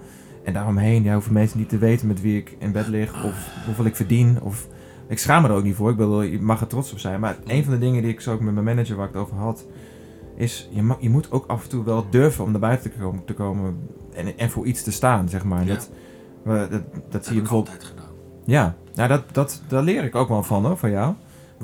En 0.45 0.53
daaromheen 0.53 1.03
ja, 1.03 1.13
hoeven 1.13 1.33
mensen 1.33 1.59
niet 1.59 1.69
te 1.69 1.79
weten 1.79 2.07
met 2.07 2.21
wie 2.21 2.39
ik 2.39 2.57
in 2.59 2.73
bed 2.73 2.87
lig 2.87 3.25
of 3.25 3.51
hoeveel 3.65 3.85
ik 3.85 3.97
verdien. 3.97 4.39
Of, 4.43 4.67
ik 5.09 5.19
schaam 5.19 5.43
me 5.43 5.49
er 5.49 5.55
ook 5.55 5.63
niet 5.65 5.75
voor. 5.75 5.91
Ik 5.91 5.97
bedoel, 5.97 6.23
je 6.23 6.41
mag 6.41 6.61
er 6.61 6.67
trots 6.67 6.93
op 6.93 6.99
zijn. 6.99 7.21
Maar 7.21 7.37
een 7.47 7.65
van 7.65 7.73
de 7.73 7.79
dingen 7.79 8.03
die 8.03 8.13
ik 8.13 8.21
zo 8.21 8.33
ook 8.33 8.41
met 8.41 8.53
mijn 8.55 8.65
manager 8.65 8.97
waar 8.97 9.09
ik 9.09 9.13
het 9.13 9.23
over 9.23 9.37
had, 9.37 9.67
is 10.37 10.69
je, 10.73 10.95
je 11.01 11.11
moet 11.11 11.33
ook 11.33 11.47
af 11.47 11.63
en 11.63 11.69
toe 11.69 11.85
wel 11.85 12.07
durven 12.11 12.45
om 12.45 12.51
naar 12.51 12.61
buiten 12.61 12.91
te 12.93 12.99
komen, 12.99 13.25
te 13.25 13.35
komen 13.35 13.77
en, 14.15 14.39
en 14.39 14.51
voor 14.51 14.67
iets 14.67 14.83
te 14.83 14.93
staan, 14.93 15.29
zeg 15.29 15.45
maar. 15.45 15.65
Ja. 15.67 15.75
Dat, 15.75 15.91
dat, 16.45 16.71
dat 16.71 16.83
Dat 17.11 17.25
zie 17.25 17.35
je 17.35 17.41
bijvoorbeeld. 17.41 17.85
gedaan. 17.85 18.05
Ja, 18.45 18.77
nou, 18.95 19.09
dat, 19.09 19.23
dat, 19.33 19.63
daar 19.69 19.83
leer 19.83 20.05
ik 20.05 20.15
ook 20.15 20.29
wel 20.29 20.43
van 20.43 20.65
hoor, 20.67 20.77
van 20.77 20.91
jou. 20.91 21.15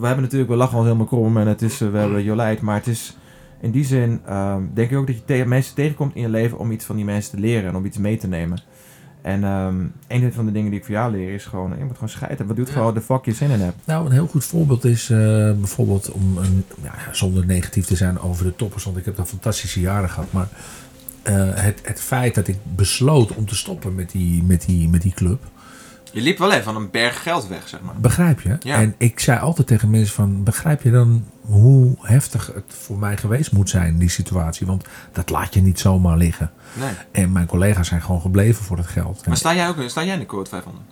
We 0.01 0.07
hebben 0.07 0.25
natuurlijk, 0.25 0.51
we 0.51 0.57
lachen 0.57 0.77
ons 0.77 0.87
helemaal 0.87 1.07
krom 1.07 1.37
en 1.37 1.47
het 1.47 1.63
is, 1.63 1.81
eh, 1.81 1.91
we 1.91 1.99
hebben 1.99 2.23
Jolijt, 2.23 2.61
maar 2.61 2.75
het 2.77 2.87
is 2.87 3.17
in 3.61 3.71
die 3.71 3.85
zin, 3.85 4.21
ehm, 4.27 4.63
denk 4.75 4.91
ik 4.91 4.97
ook 4.99 5.07
dat 5.07 5.37
je 5.37 5.45
mensen 5.45 5.75
tegenkomt 5.75 6.15
in 6.15 6.23
je 6.23 6.29
leven 6.29 6.59
om 6.59 6.71
iets 6.71 6.85
van 6.85 6.97
die 6.97 7.05
mensen 7.05 7.31
te 7.31 7.41
leren 7.41 7.69
en 7.71 7.77
om 7.77 7.85
iets 7.85 7.99
mee 7.99 8.17
te 8.17 8.27
nemen. 8.29 8.59
En 9.23 9.45
ehm, 9.45 9.77
een 10.09 10.33
van 10.33 10.47
de 10.47 10.53
dingen 10.53 10.71
die 10.71 10.79
ik 10.79 10.85
voor 10.85 10.95
jou 10.95 11.13
leer 11.13 11.35
is 11.35 11.45
gewoon, 11.45 11.75
je 11.79 11.85
moet 11.85 11.95
gewoon 11.95 12.09
scheiden. 12.09 12.47
Wat 12.47 12.57
doet 12.57 12.67
Ja. 12.69 12.73
gewoon 12.73 12.95
de 12.95 13.01
fuck 13.01 13.25
je 13.25 13.33
zin 13.33 13.51
in 13.51 13.61
hebt. 13.61 13.77
Nou, 13.87 14.07
een 14.07 14.13
heel 14.13 14.27
goed 14.27 14.45
voorbeeld 14.45 14.85
is 14.85 15.11
eh, 15.11 15.19
bijvoorbeeld 15.53 16.11
om 16.11 16.37
een, 16.39 16.65
ja, 16.83 16.95
zonder 17.13 17.47
negatief 17.47 17.87
te 17.87 17.97
zijn 17.97 18.19
over 18.21 18.45
de 18.45 18.57
toppers, 18.57 18.85
want 18.85 18.97
ik 18.97 19.05
heb 19.05 19.17
daar 19.17 19.27
fantastische 19.27 19.81
jaren 19.81 20.09
gehad. 20.11 20.33
Maar 20.33 20.49
eh, 21.23 21.35
het, 21.55 21.81
het 21.83 22.01
feit 22.01 22.35
dat 22.35 22.49
ik 22.49 22.57
besloot 22.77 23.35
om 23.35 23.47
te 23.47 23.57
stoppen 23.57 23.95
met 23.95 24.11
die, 24.11 24.43
met 24.43 24.65
die, 24.67 24.89
met 24.89 25.03
die 25.03 25.15
club, 25.15 25.45
Je 26.17 26.23
liep 26.23 26.39
wel 26.39 26.53
even 26.53 26.65
van 26.65 26.77
een 26.77 26.91
berg 26.91 27.23
geld 27.23 27.47
weg, 27.47 27.69
zeg 27.69 27.81
maar. 27.81 27.95
begrijp 27.97 28.41
je? 28.41 28.57
Ja. 28.61 28.77
En 28.77 28.95
ik 28.99 29.21
zei 29.21 29.41
altijd 29.41 29.67
tegen 29.67 29.91
mensen 29.91 30.15
van, 30.15 30.43
begrijp 30.45 30.83
je 30.83 30.91
dan 30.91 31.25
hoe 31.41 31.97
heftig 32.01 32.51
het 32.55 32.75
voor 32.85 32.99
mij 32.99 33.17
geweest 33.17 33.53
moet 33.53 33.71
zijn, 33.71 33.99
die 33.99 34.09
situatie? 34.09 34.67
Want 34.67 34.85
dat 35.13 35.31
laat 35.31 35.55
je 35.55 35.61
niet 35.61 35.81
zomaar 35.81 36.17
liggen. 36.17 36.51
Nee. 36.73 36.91
En 37.11 37.33
mijn 37.33 37.47
collega's 37.47 37.89
zijn 37.89 38.03
gewoon 38.03 38.21
gebleven 38.21 38.65
voor 38.65 38.77
het 38.77 38.87
geld. 38.87 39.27
Maar 39.27 39.37
sta 39.37 39.55
jij 39.55 39.69
ook 39.69 39.77
sta 39.87 40.05
jij 40.05 40.15
in 40.15 40.21
de 40.21 40.27
code 40.27 40.49
500? 40.49 40.85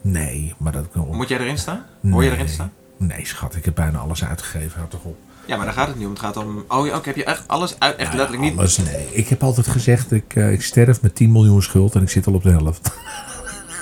nee, 0.00 0.54
maar 0.58 0.72
dat 0.72 0.88
kan 0.92 1.08
Moet 1.16 1.28
jij 1.28 1.38
erin 1.38 1.58
staan? 1.58 1.84
Hoor 2.10 2.22
je 2.22 2.28
Nee. 2.28 2.38
erin 2.38 2.48
staan? 2.52 2.72
Nee, 2.96 3.26
schat, 3.26 3.56
ik 3.56 3.64
heb 3.64 3.74
bijna 3.74 3.98
alles 3.98 4.24
uitgegeven. 4.24 4.78
Houd 4.78 4.90
toch 4.90 5.04
op. 5.04 5.16
Ja, 5.46 5.56
maar 5.56 5.64
daar 5.64 5.74
gaat 5.74 5.86
het 5.86 5.96
niet 5.96 6.04
om. 6.06 6.10
Het 6.12 6.20
gaat 6.20 6.36
om... 6.36 6.64
Oh 6.68 6.86
ja, 6.86 6.96
oké, 6.96 7.08
heb 7.08 7.16
je 7.16 7.24
echt 7.24 7.48
alles 7.48 7.76
uit... 7.78 7.96
Echt 7.96 7.98
Nou 7.98 8.10
ja, 8.10 8.16
letterlijk 8.16 8.50
niet... 8.50 8.58
alles, 8.58 8.76
nee. 8.78 9.06
Ik 9.12 9.28
heb 9.28 9.42
altijd 9.42 9.66
gezegd, 9.68 10.12
ik, 10.12 10.34
eh, 10.36 10.52
ik 10.52 10.62
sterf 10.62 11.02
met 11.02 11.14
10 11.14 11.32
miljoen 11.32 11.62
schuld 11.62 11.94
en 11.94 12.02
ik 12.02 12.10
zit 12.10 12.26
al 12.26 12.34
op 12.34 12.42
de 12.42 12.50
helft. 12.50 12.90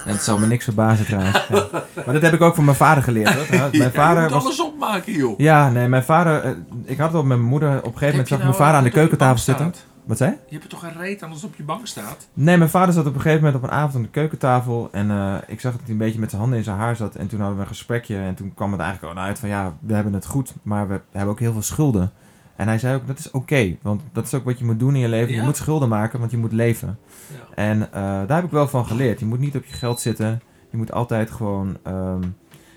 En 0.09 0.15
het 0.15 0.23
zou 0.23 0.41
me 0.41 0.47
niks 0.47 0.65
verbazen 0.65 1.07
trouwens. 1.07 1.47
Ja. 1.49 1.69
Maar 2.05 2.15
dat 2.15 2.23
heb 2.23 2.33
ik 2.33 2.41
ook 2.41 2.55
van 2.55 2.65
mijn 2.65 2.77
vader 2.77 3.03
geleerd 3.03 3.35
hoor. 3.35 3.69
Mijn 3.79 3.93
vader 3.93 4.29
was... 4.29 4.61
opmaken, 4.61 5.13
joh. 5.13 5.39
Ja, 5.39 5.71
nee, 5.71 5.89
mijn 5.89 6.05
vader... 6.05 6.43
eh, 6.43 6.51
ik 6.85 6.99
had 6.99 7.13
het 7.13 7.21
op 7.21 7.27
met 7.27 7.37
mijn 7.39 7.51
moeder. 7.51 7.79
Op 7.79 7.85
een 7.85 7.91
gegeven 7.91 8.11
moment 8.11 8.29
zag 8.29 8.39
ik 8.39 8.45
mijn 8.45 8.57
vader 8.57 8.77
aan 8.77 8.85
de 8.85 8.91
keukentafel 8.91 9.39
zitten. 9.39 9.75
Wat 10.05 10.17
zei 10.17 10.31
je? 10.31 10.37
Je 10.47 10.53
hebt 10.53 10.65
er 10.65 10.71
toch 10.71 10.83
een 10.83 10.99
reet 10.99 11.23
aan 11.23 11.31
als 11.31 11.43
het 11.43 11.51
op 11.51 11.57
je 11.57 11.63
bank 11.63 11.87
staat? 11.87 12.29
Nee, 12.35 12.57
mijn 12.57 12.71
vader 12.71 12.95
zat 12.95 13.07
op 13.07 13.15
een 13.15 13.21
gegeven 13.21 13.45
moment 13.45 13.63
op 13.63 13.71
een 13.71 13.77
avond 13.77 13.95
aan 13.95 14.03
de 14.03 14.09
keukentafel. 14.09 14.89
En 14.93 15.11
eh, 15.11 15.35
ik 15.47 15.61
zag 15.61 15.73
dat 15.73 15.81
hij 15.83 15.91
een 15.91 15.99
beetje 15.99 16.19
met 16.21 16.29
zijn 16.29 16.41
handen 16.41 16.59
in 16.59 16.65
zijn 16.65 16.77
haar 16.77 16.97
zat. 16.97 17.15
En 17.15 17.29
toen 17.29 17.39
hadden 17.39 17.57
we 17.57 17.63
een 17.63 17.69
gesprekje. 17.69 18.17
En 18.17 18.35
toen 18.35 18.55
kwam 18.55 18.73
het 18.73 18.81
eigenlijk 18.81 19.13
gewoon 19.13 19.29
uit 19.29 19.39
van 19.39 19.49
ja, 19.49 19.73
we 19.81 19.95
hebben 19.95 20.13
het 20.13 20.27
goed. 20.27 20.55
Maar 20.63 20.89
we 20.89 21.01
hebben 21.13 21.33
ook 21.33 21.41
heel 21.41 21.53
veel 21.53 21.63
schulden. 21.63 22.13
En 22.59 22.67
hij 22.69 22.79
zei 22.79 22.95
ook, 22.95 23.07
dat 23.07 23.19
is 23.19 23.31
oké. 23.31 23.77
want 23.83 24.03
dat 24.13 24.25
is 24.25 24.35
ook 24.35 24.45
wat 24.45 24.59
je 24.59 24.65
moet 24.65 24.79
doen 24.79 24.95
in 24.95 25.01
je 25.01 25.09
leven. 25.09 25.35
Je 25.35 25.43
moet 25.43 25.57
schulden 25.57 25.89
maken, 25.89 26.19
want 26.19 26.31
je 26.31 26.37
moet 26.37 26.53
leven. 26.53 26.99
Ja. 27.27 27.55
En 27.55 27.83
eh, 27.93 28.01
daar 28.03 28.37
heb 28.37 28.45
ik 28.45 28.51
wel 28.51 28.69
van 28.69 28.87
geleerd. 28.87 29.21
Je 29.21 29.27
moet 29.27 29.39
niet 29.39 29.57
op 29.57 29.65
je 29.65 29.75
geld 29.75 30.01
zitten. 30.01 30.41
Je 30.71 30.77
moet 30.77 30.93
altijd 30.93 31.31
gewoon... 31.31 31.77
ehm, 31.83 32.23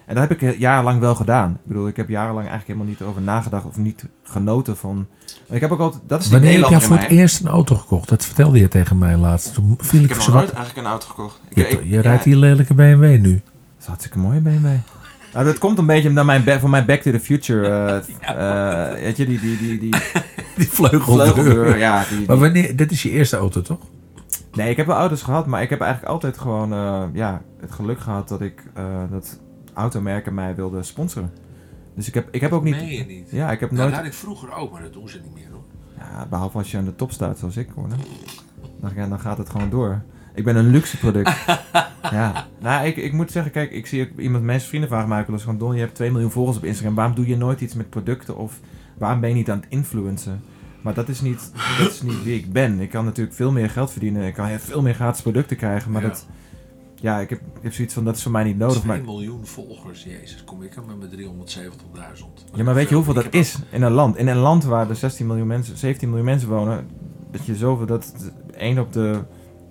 en 0.05 0.15
dat 0.17 0.29
heb 0.29 0.41
ik 0.41 0.57
jarenlang 0.57 0.99
wel 0.99 1.15
gedaan. 1.15 1.51
Ik 1.51 1.67
bedoel, 1.67 1.87
ik 1.87 1.95
heb 1.97 2.09
jarenlang 2.09 2.47
eigenlijk 2.47 2.67
helemaal 2.67 2.87
niet 2.87 2.99
erover 2.99 3.21
nagedacht 3.21 3.65
of 3.65 3.77
niet 3.77 4.05
genoten 4.23 4.77
van... 4.77 5.07
Ik 5.49 5.61
heb 5.61 5.71
ook 5.71 5.79
altijd... 5.79 6.03
Dat 6.07 6.19
is 6.21 6.29
die 6.29 6.39
Wanneer 6.39 6.59
heb 6.59 6.69
jij 6.69 6.81
voor 6.81 6.97
het 6.97 7.09
eerst 7.09 7.39
een 7.41 7.47
auto 7.47 7.75
gekocht? 7.75 8.09
Dat 8.09 8.25
vertelde 8.25 8.59
je 8.59 8.67
tegen 8.67 8.97
mij 8.97 9.17
laatst. 9.17 9.53
Toen 9.53 9.77
viel 9.81 9.99
Ik 9.99 10.05
ik, 10.09 10.11
heb 10.13 10.21
zo 10.21 10.31
nog 10.31 10.39
nooit 10.41 10.53
eigenlijk 10.53 10.85
een 10.85 10.91
auto 10.91 11.07
gekocht. 11.07 11.39
Ik, 11.49 11.57
Je, 11.57 11.67
ik- 11.67 11.83
je 11.83 11.89
ja, 11.89 12.01
rijdt 12.01 12.23
die 12.23 12.35
lelijke 12.35 12.73
BMW 12.73 13.03
nu. 13.03 13.31
Dat 13.33 13.41
is 13.79 13.85
hartstikke 13.85 14.17
mooi 14.19 14.39
BMW. 14.39 14.67
Nou, 15.33 15.45
dat 15.45 15.57
komt 15.57 15.77
een 15.77 15.85
beetje 15.85 16.09
naar 16.09 16.25
mijn 16.25 16.59
van 16.59 16.69
mijn 16.69 16.85
Back 16.85 17.01
to 17.01 17.11
the 17.11 17.19
Future. 17.19 17.67
eh, 18.21 18.87
eh, 18.89 18.93
weet 18.93 19.17
je, 19.17 19.25
die, 19.25 19.39
die, 19.39 19.57
die, 19.57 19.79
die 19.79 19.89
Die 20.55 20.69
vleugeldeur. 20.69 21.33
vleugeldeur. 21.33 21.77
Ja, 21.87 22.03
die, 22.09 22.27
Maar 22.27 22.37
wanneer, 22.37 22.75
dit 22.75 22.91
is 22.91 23.03
je 23.03 23.09
eerste 23.09 23.37
auto, 23.37 23.61
toch? 23.61 23.79
Nee, 24.51 24.69
ik 24.69 24.77
heb 24.77 24.85
wel 24.85 24.95
auto's 24.95 25.21
gehad, 25.21 25.45
maar 25.47 25.61
ik 25.61 25.69
heb 25.69 25.81
eigenlijk 25.81 26.11
altijd 26.11 26.37
gewoon 26.37 26.73
eh, 26.73 27.03
ja, 27.13 27.41
het 27.59 27.71
geluk 27.71 27.99
gehad 27.99 28.27
dat 28.27 28.41
ik 28.41 28.63
eh, 28.73 28.85
dat 29.11 29.39
automerken 29.73 30.33
mij 30.33 30.55
wilden 30.55 30.85
sponsoren. 30.85 31.31
Dus 31.95 32.07
ik 32.07 32.13
heb, 32.13 32.27
ik 32.31 32.41
heb 32.41 32.51
ook 32.51 32.63
niet. 32.63 32.75
je 32.75 33.05
niet. 33.05 33.29
Ja, 33.31 33.51
ik 33.51 33.59
heb 33.59 33.71
Nou, 33.71 33.81
nooit. 33.81 33.95
dat 33.95 34.03
had 34.03 34.13
ik 34.13 34.17
vroeger 34.19 34.53
ook, 34.53 34.71
maar 34.71 34.81
dat 34.81 34.93
doen 34.93 35.09
ze 35.09 35.19
niet 35.23 35.33
meer 35.33 35.47
hoor. 35.51 35.63
Ja, 35.97 36.25
behalve 36.29 36.57
als 36.57 36.71
je 36.71 36.77
aan 36.77 36.85
de 36.85 36.95
top 36.95 37.11
staat, 37.11 37.39
zoals 37.39 37.57
ik 37.57 37.69
hoor. 37.75 37.87
Dan, 38.79 39.09
dan 39.09 39.19
gaat 39.19 39.37
het 39.37 39.49
gewoon 39.49 39.69
door. 39.69 40.01
Ik 40.33 40.43
ben 40.43 40.55
een 40.55 40.67
luxe 40.67 40.97
product. 40.97 41.31
ja. 42.11 42.47
Nou, 42.59 42.85
ik, 42.85 42.97
ik 42.97 43.13
moet 43.13 43.31
zeggen, 43.31 43.51
kijk, 43.51 43.71
ik 43.71 43.87
zie 43.87 44.01
ook 44.01 44.19
iemand, 44.19 44.43
mensen, 44.43 44.67
vrienden 44.67 44.89
vragen 44.89 45.09
mij 45.09 45.23
wel 45.25 45.35
eens 45.35 45.43
van... 45.43 45.57
Don, 45.57 45.73
je 45.75 45.79
hebt 45.79 45.95
2 45.95 46.11
miljoen 46.11 46.31
volgers 46.31 46.57
op 46.57 46.63
Instagram. 46.63 46.95
Waarom 46.95 47.15
doe 47.15 47.27
je 47.27 47.37
nooit 47.37 47.61
iets 47.61 47.73
met 47.73 47.89
producten? 47.89 48.37
Of 48.37 48.59
waarom 48.97 49.19
ben 49.19 49.29
je 49.29 49.35
niet 49.35 49.49
aan 49.49 49.59
het 49.59 49.69
influencen? 49.69 50.43
Maar 50.81 50.93
dat 50.93 51.09
is 51.09 51.21
niet, 51.21 51.51
dat 51.79 51.91
is 51.91 52.01
niet 52.01 52.23
wie 52.23 52.37
ik 52.37 52.51
ben. 52.53 52.79
Ik 52.79 52.89
kan 52.89 53.05
natuurlijk 53.05 53.35
veel 53.35 53.51
meer 53.51 53.69
geld 53.69 53.91
verdienen. 53.91 54.27
Ik 54.27 54.33
kan 54.33 54.59
veel 54.59 54.81
meer 54.81 54.93
gratis 54.93 55.21
producten 55.21 55.57
krijgen. 55.57 55.91
Maar 55.91 56.01
Ja. 56.01 56.07
dat... 56.07 56.27
Ja, 56.95 57.19
ik 57.19 57.29
heb, 57.29 57.39
ik 57.39 57.61
heb 57.61 57.73
zoiets 57.73 57.93
van, 57.93 58.03
dat 58.05 58.15
is 58.15 58.23
voor 58.23 58.31
mij 58.31 58.43
niet 58.43 58.57
nodig. 58.57 58.75
2 58.81 58.87
Maar, 58.87 59.01
miljoen 59.05 59.45
volgers, 59.45 60.03
jezus, 60.03 60.43
kom 60.43 60.61
ik 60.63 60.75
er 60.75 60.83
met 60.85 60.99
mijn 60.99 61.31
370.000. 62.45 62.53
ja, 62.53 62.63
maar 62.63 62.73
weet 62.73 62.89
je 62.89 62.95
hoeveel 62.95 63.13
dat 63.13 63.25
Ik 63.25 63.33
is 63.33 63.57
in 63.69 63.81
een 63.81 63.91
land? 63.91 64.17
In 64.17 64.27
een 64.27 64.37
land 64.37 64.63
waar 64.63 64.89
er 64.89 64.95
16 64.95 65.27
miljoen 65.27 65.47
mensen, 65.47 65.77
17 65.77 66.07
miljoen 66.07 66.27
mensen 66.27 66.49
wonen, 66.49 66.87
dat 67.31 67.45
je 67.45 67.55
zoveel, 67.55 67.85
dat 67.85 68.13
1 68.57 68.79
op 68.79 68.93
de, 68.93 69.21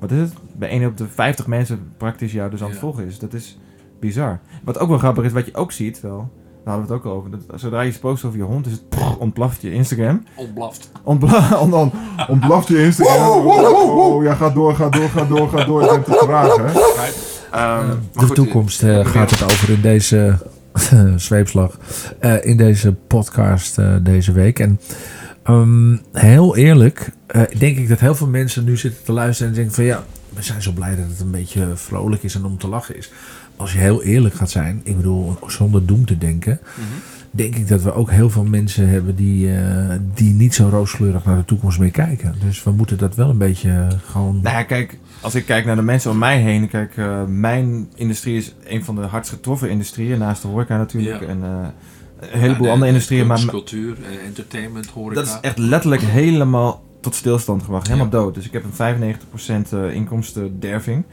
wat 0.00 0.10
is 0.10 0.18
het? 0.18 0.32
Bij 0.56 0.68
1 0.68 0.86
op 0.86 0.96
de 0.96 1.06
50 1.14 1.46
mensen 1.46 1.92
praktisch 1.96 2.32
jou 2.32 2.50
dus 2.50 2.60
aan 2.60 2.66
het 2.66 2.74
Ja. 2.74 2.80
volgen 2.80 3.06
is. 3.06 3.18
Dat 3.18 3.32
is 3.34 3.58
bizar. 4.00 4.40
Wat 4.64 4.78
ook 4.78 4.88
wel 4.88 4.98
grappig 4.98 5.24
is, 5.24 5.32
wat 5.32 5.46
je 5.46 5.54
ook 5.54 5.72
ziet 5.72 6.00
wel, 6.00 6.30
daar 6.64 6.74
hadden 6.74 6.86
we 6.86 6.92
het 6.92 7.04
ook 7.04 7.12
over, 7.12 7.30
dat 7.30 7.60
zodra 7.60 7.80
je 7.80 7.92
post 8.00 8.24
over 8.24 8.38
je 8.38 8.44
hond, 8.44 8.66
is 8.66 8.72
het 8.72 8.82
ontploft 9.18 9.62
je 9.62 9.72
Instagram. 9.72 10.24
Ontblaft. 10.36 10.90
Ontbla 11.02 11.48
on, 11.62 11.74
on, 11.74 11.92
Ontblaft 12.28 12.68
je 12.68 12.84
Instagram. 12.84 13.28
Oh, 13.28 14.22
ja, 14.22 14.34
ga 14.34 14.50
door, 14.50 14.74
ga 14.74 14.88
door, 14.88 15.08
ga 15.08 15.24
door, 15.24 15.48
ga 15.48 15.64
door. 15.64 15.82
Je 15.82 15.88
bent 15.90 16.04
te 16.04 16.26
hè? 16.28 16.64
Ehm, 17.50 17.86
maar 17.86 17.96
De 18.12 18.26
goed, 18.26 18.34
toekomst 18.34 18.82
eh, 18.82 19.06
gaat 19.06 19.30
het 19.30 19.42
over 19.42 19.70
in 19.70 19.80
deze 19.80 20.38
zweepslag. 21.16 21.78
eh, 22.18 22.44
in 22.44 22.56
deze 22.56 22.92
podcast 22.92 23.78
eh, 23.78 23.94
deze 24.02 24.32
week. 24.32 24.58
En 24.58 24.80
ehm, 25.42 25.96
heel 26.12 26.56
eerlijk, 26.56 27.10
eh, 27.26 27.42
denk 27.58 27.76
ik 27.76 27.88
dat 27.88 28.00
heel 28.00 28.14
veel 28.14 28.26
mensen 28.26 28.64
nu 28.64 28.76
zitten 28.76 29.04
te 29.04 29.12
luisteren 29.12 29.50
en 29.50 29.56
denken 29.56 29.74
van 29.74 29.84
ja, 29.84 30.04
we 30.34 30.42
zijn 30.42 30.62
zo 30.62 30.72
blij 30.72 30.96
dat 30.96 31.08
het 31.08 31.20
een 31.20 31.30
beetje 31.30 31.66
vrolijk 31.74 32.22
is 32.22 32.34
en 32.34 32.44
om 32.44 32.58
te 32.58 32.68
lachen 32.68 32.96
is. 32.96 33.12
Als 33.56 33.72
je 33.72 33.78
heel 33.78 34.02
eerlijk 34.02 34.34
gaat 34.34 34.50
zijn, 34.50 34.80
ik 34.84 34.96
bedoel, 34.96 35.36
zonder 35.46 35.86
doem 35.86 36.06
te 36.06 36.18
denken, 36.18 36.60
mhm. 36.74 36.86
denk 37.30 37.56
ik 37.56 37.68
dat 37.68 37.82
we 37.82 37.94
ook 37.94 38.10
heel 38.10 38.30
veel 38.30 38.44
mensen 38.44 38.88
hebben 38.88 39.16
die, 39.16 39.56
eh, 39.56 39.96
die 40.14 40.32
niet 40.32 40.54
zo 40.54 40.68
rooskleurig 40.68 41.24
naar 41.24 41.36
de 41.36 41.44
toekomst 41.44 41.78
meer 41.78 41.90
kijken. 41.90 42.34
Dus 42.44 42.62
we 42.62 42.70
moeten 42.70 42.98
dat 42.98 43.14
wel 43.14 43.30
een 43.30 43.38
beetje 43.38 43.88
gewoon. 44.04 44.40
Nou 44.42 44.56
ja, 44.56 44.62
kijk, 44.62 44.98
als 45.20 45.34
ik 45.34 45.44
kijk 45.46 45.64
naar 45.64 45.76
de 45.76 45.82
mensen 45.82 46.10
om 46.10 46.18
mij 46.18 46.40
heen, 46.40 46.68
kijk, 46.68 46.96
eh, 46.96 47.24
mijn 47.24 47.88
industrie 47.94 48.36
is 48.36 48.54
een 48.64 48.84
van 48.84 48.94
de 48.94 49.02
hardst 49.02 49.32
getroffen 49.32 49.70
industrieën, 49.70 50.18
naast 50.18 50.42
de 50.42 50.48
horeca 50.48 50.76
natuurlijk, 50.76 51.20
Ja. 51.20 51.26
en 51.26 51.42
een 52.20 52.38
heleboel 52.40 52.70
andere 52.70 52.90
industrieën, 52.90 53.26
maar 53.26 53.44
cultuur, 53.44 53.96
eh, 54.02 54.26
entertainment, 54.26 54.86
horeca. 54.86 55.14
dat 55.14 55.26
is 55.26 55.38
echt 55.40 55.58
letterlijk 55.58 56.02
helemaal 56.02 56.82
tot 57.00 57.14
stilstand 57.14 57.62
gebracht, 57.62 57.86
helemaal 57.86 58.06
Ja. 58.12 58.18
dood. 58.18 58.34
Dus 58.34 58.46
ik 58.46 58.52
heb 58.52 58.64
een 58.64 58.72
95% 58.72 59.72
eh, 59.72 59.94
inkomstenderving. 59.94 61.04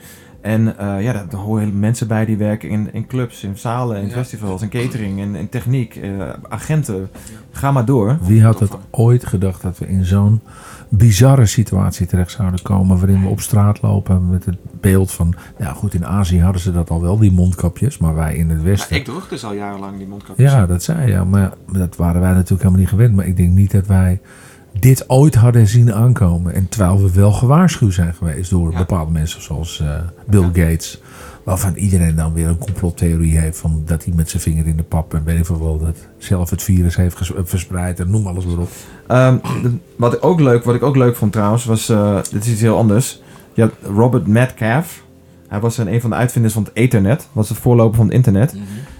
En 0.41 0.77
eh, 0.77 1.01
ja, 1.03 1.13
daar, 1.13 1.39
horen 1.39 1.79
mensen 1.79 2.07
bij 2.07 2.25
die 2.25 2.37
werken 2.37 2.69
in, 2.69 2.89
in 2.93 3.07
clubs, 3.07 3.43
in 3.43 3.57
zalen, 3.57 4.01
in 4.01 4.07
Ja. 4.07 4.13
festivals, 4.13 4.61
in 4.61 4.69
catering, 4.69 5.19
in, 5.19 5.35
in 5.35 5.49
techniek, 5.49 5.95
eh, 5.95 6.29
agenten. 6.49 7.09
Ga 7.51 7.71
maar 7.71 7.85
door. 7.85 8.17
Wie 8.21 8.43
had 8.43 8.59
het 8.59 8.71
ooit 8.89 9.25
gedacht 9.25 9.61
dat 9.61 9.77
we 9.77 9.87
in 9.87 10.05
zo'n 10.05 10.41
bizarre 10.89 11.45
situatie 11.45 12.05
terecht 12.05 12.31
zouden 12.31 12.61
komen. 12.61 12.97
waarin 12.97 13.21
we 13.21 13.27
op 13.27 13.41
straat 13.41 13.81
lopen 13.81 14.29
met 14.29 14.45
het 14.45 14.57
beeld 14.81 15.11
van. 15.11 15.33
Ja, 15.59 15.73
goed, 15.73 15.93
in 15.93 16.05
Azië 16.05 16.41
hadden 16.41 16.61
ze 16.61 16.71
dat 16.71 16.89
al 16.89 17.01
wel, 17.01 17.17
die 17.17 17.31
mondkapjes. 17.31 17.97
maar 17.97 18.15
wij 18.15 18.35
in 18.35 18.49
het 18.49 18.61
Westen. 18.61 18.95
ik 18.95 19.05
droeg 19.05 19.27
dus 19.27 19.43
al 19.45 19.53
jarenlang 19.53 19.97
die 19.97 20.07
mondkapjes. 20.07 20.51
Ja, 20.51 20.65
dat 20.65 20.83
zei 20.83 21.11
je. 21.11 21.23
Maar 21.23 21.53
dat 21.71 21.95
waren 21.95 22.21
wij 22.21 22.31
natuurlijk 22.31 22.61
helemaal 22.61 22.79
niet 22.79 22.89
gewend. 22.89 23.15
Maar 23.15 23.25
ik 23.27 23.37
denk 23.37 23.49
niet 23.51 23.71
dat 23.71 23.87
wij 23.87 24.19
dit 24.79 25.09
ooit 25.09 25.35
hadden 25.35 25.67
zien 25.67 25.93
aankomen. 25.93 26.53
En 26.53 26.69
terwijl 26.69 27.01
we 27.01 27.11
wel 27.13 27.31
gewaarschuwd 27.31 27.93
zijn 27.93 28.13
geweest 28.13 28.49
door 28.49 28.71
Ja. 28.71 28.77
bepaalde 28.77 29.11
mensen 29.11 29.41
zoals 29.41 29.79
eh, 29.79 29.89
Bill 30.27 30.43
Gates. 30.43 31.01
Waarvan 31.47 31.75
iedereen 31.75 32.15
dan 32.15 32.33
weer 32.33 32.47
een 32.47 32.57
complottheorie 32.57 33.37
heeft 33.37 33.57
van 33.57 33.81
dat 33.85 34.03
hij 34.03 34.13
met 34.15 34.29
zijn 34.29 34.41
vinger 34.41 34.67
in 34.67 34.77
de 34.77 34.83
pap 34.83 35.13
en 35.13 35.23
weet 35.23 35.37
ik 35.37 35.45
veel 35.45 35.59
wel 35.59 35.77
dat 35.77 35.95
zelf 36.17 36.49
het 36.49 36.63
virus 36.63 36.95
heeft 36.95 37.15
ges- 37.15 37.31
verspreid 37.43 37.99
en 37.99 38.09
noem 38.09 38.27
alles 38.27 38.45
maar 38.45 38.57
op. 38.57 38.69
Ehm, 39.07 39.37
wat, 39.95 40.13
ik 40.13 40.25
ook 40.25 40.39
leuk, 40.39 40.63
wat 40.63 40.75
ik 40.75 40.83
ook 40.83 40.95
leuk 40.95 41.15
vond 41.15 41.31
trouwens, 41.31 41.65
was, 41.65 41.89
eh, 41.89 42.15
dit 42.31 42.45
is 42.45 42.51
iets 42.51 42.61
heel 42.61 42.77
anders. 42.77 43.21
Je 43.53 43.61
had 43.61 43.71
Robert 43.95 44.27
Metcalf. 44.27 45.03
Hij 45.47 45.59
was 45.59 45.77
een, 45.77 45.93
een 45.93 46.01
van 46.01 46.09
de 46.09 46.15
uitvinders 46.15 46.53
van 46.53 46.63
het 46.63 46.71
Ethernet. 46.73 47.27
Was 47.31 47.49
het 47.49 47.57
voorloper 47.57 47.95
van 47.95 48.05
het 48.05 48.15
internet. 48.15 48.55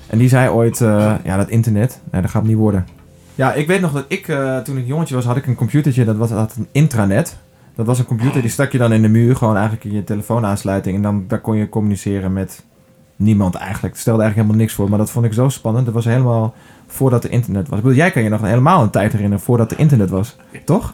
En 0.07 0.17
die 0.17 0.29
zei 0.29 0.49
ooit, 0.49 0.81
eh, 0.81 1.13
ja 1.23 1.37
dat 1.37 1.49
internet, 1.49 1.99
nee, 2.11 2.21
dat 2.21 2.29
gaat 2.31 2.41
het 2.41 2.51
niet 2.51 2.59
worden. 2.59 2.87
Ja, 3.35 3.53
ik 3.53 3.67
weet 3.67 3.81
nog 3.81 3.91
dat 3.91 4.05
ik, 4.07 4.27
eh, 4.27 4.57
toen 4.57 4.77
ik 4.77 4.87
jongetje 4.87 5.15
was, 5.15 5.25
had 5.25 5.37
ik 5.37 5.47
een 5.47 5.55
computertje, 5.55 6.05
dat 6.05 6.15
was 6.15 6.29
had 6.29 6.53
een 6.57 6.67
intranet. 6.71 7.37
Dat 7.77 7.85
was 7.85 7.99
een 7.99 8.05
computer, 8.05 8.41
die 8.41 8.49
stak 8.49 8.71
je 8.71 8.77
dan 8.77 8.93
in 8.93 9.01
de 9.01 9.07
muur, 9.07 9.35
gewoon 9.35 9.55
eigenlijk 9.55 9.85
in 9.85 9.93
je 9.93 10.03
telefoonaansluiting. 10.03 10.95
En 10.95 11.01
dan 11.01 11.25
daar 11.27 11.39
kon 11.39 11.55
je 11.55 11.69
communiceren 11.69 12.33
met 12.33 12.65
niemand 13.15 13.55
eigenlijk. 13.55 13.93
Het 13.93 14.01
stelde 14.01 14.21
eigenlijk 14.21 14.35
helemaal 14.35 14.67
niks 14.67 14.73
voor. 14.73 14.89
Maar 14.89 14.97
dat 14.97 15.11
vond 15.11 15.25
ik 15.25 15.33
zo 15.33 15.49
spannend. 15.49 15.85
Dat 15.85 15.93
was 15.93 16.05
helemaal 16.05 16.53
voordat 16.87 17.23
er 17.23 17.31
internet 17.31 17.67
was. 17.67 17.77
Ik 17.77 17.83
bedoel, 17.83 17.97
jij 17.97 18.11
kan 18.11 18.23
je 18.23 18.29
nog 18.29 18.41
helemaal 18.41 18.83
een 18.83 18.89
tijd 18.89 19.11
herinneren 19.11 19.43
voordat 19.43 19.71
er 19.71 19.79
internet 19.79 20.09
was. 20.09 20.35
Toch? 20.65 20.93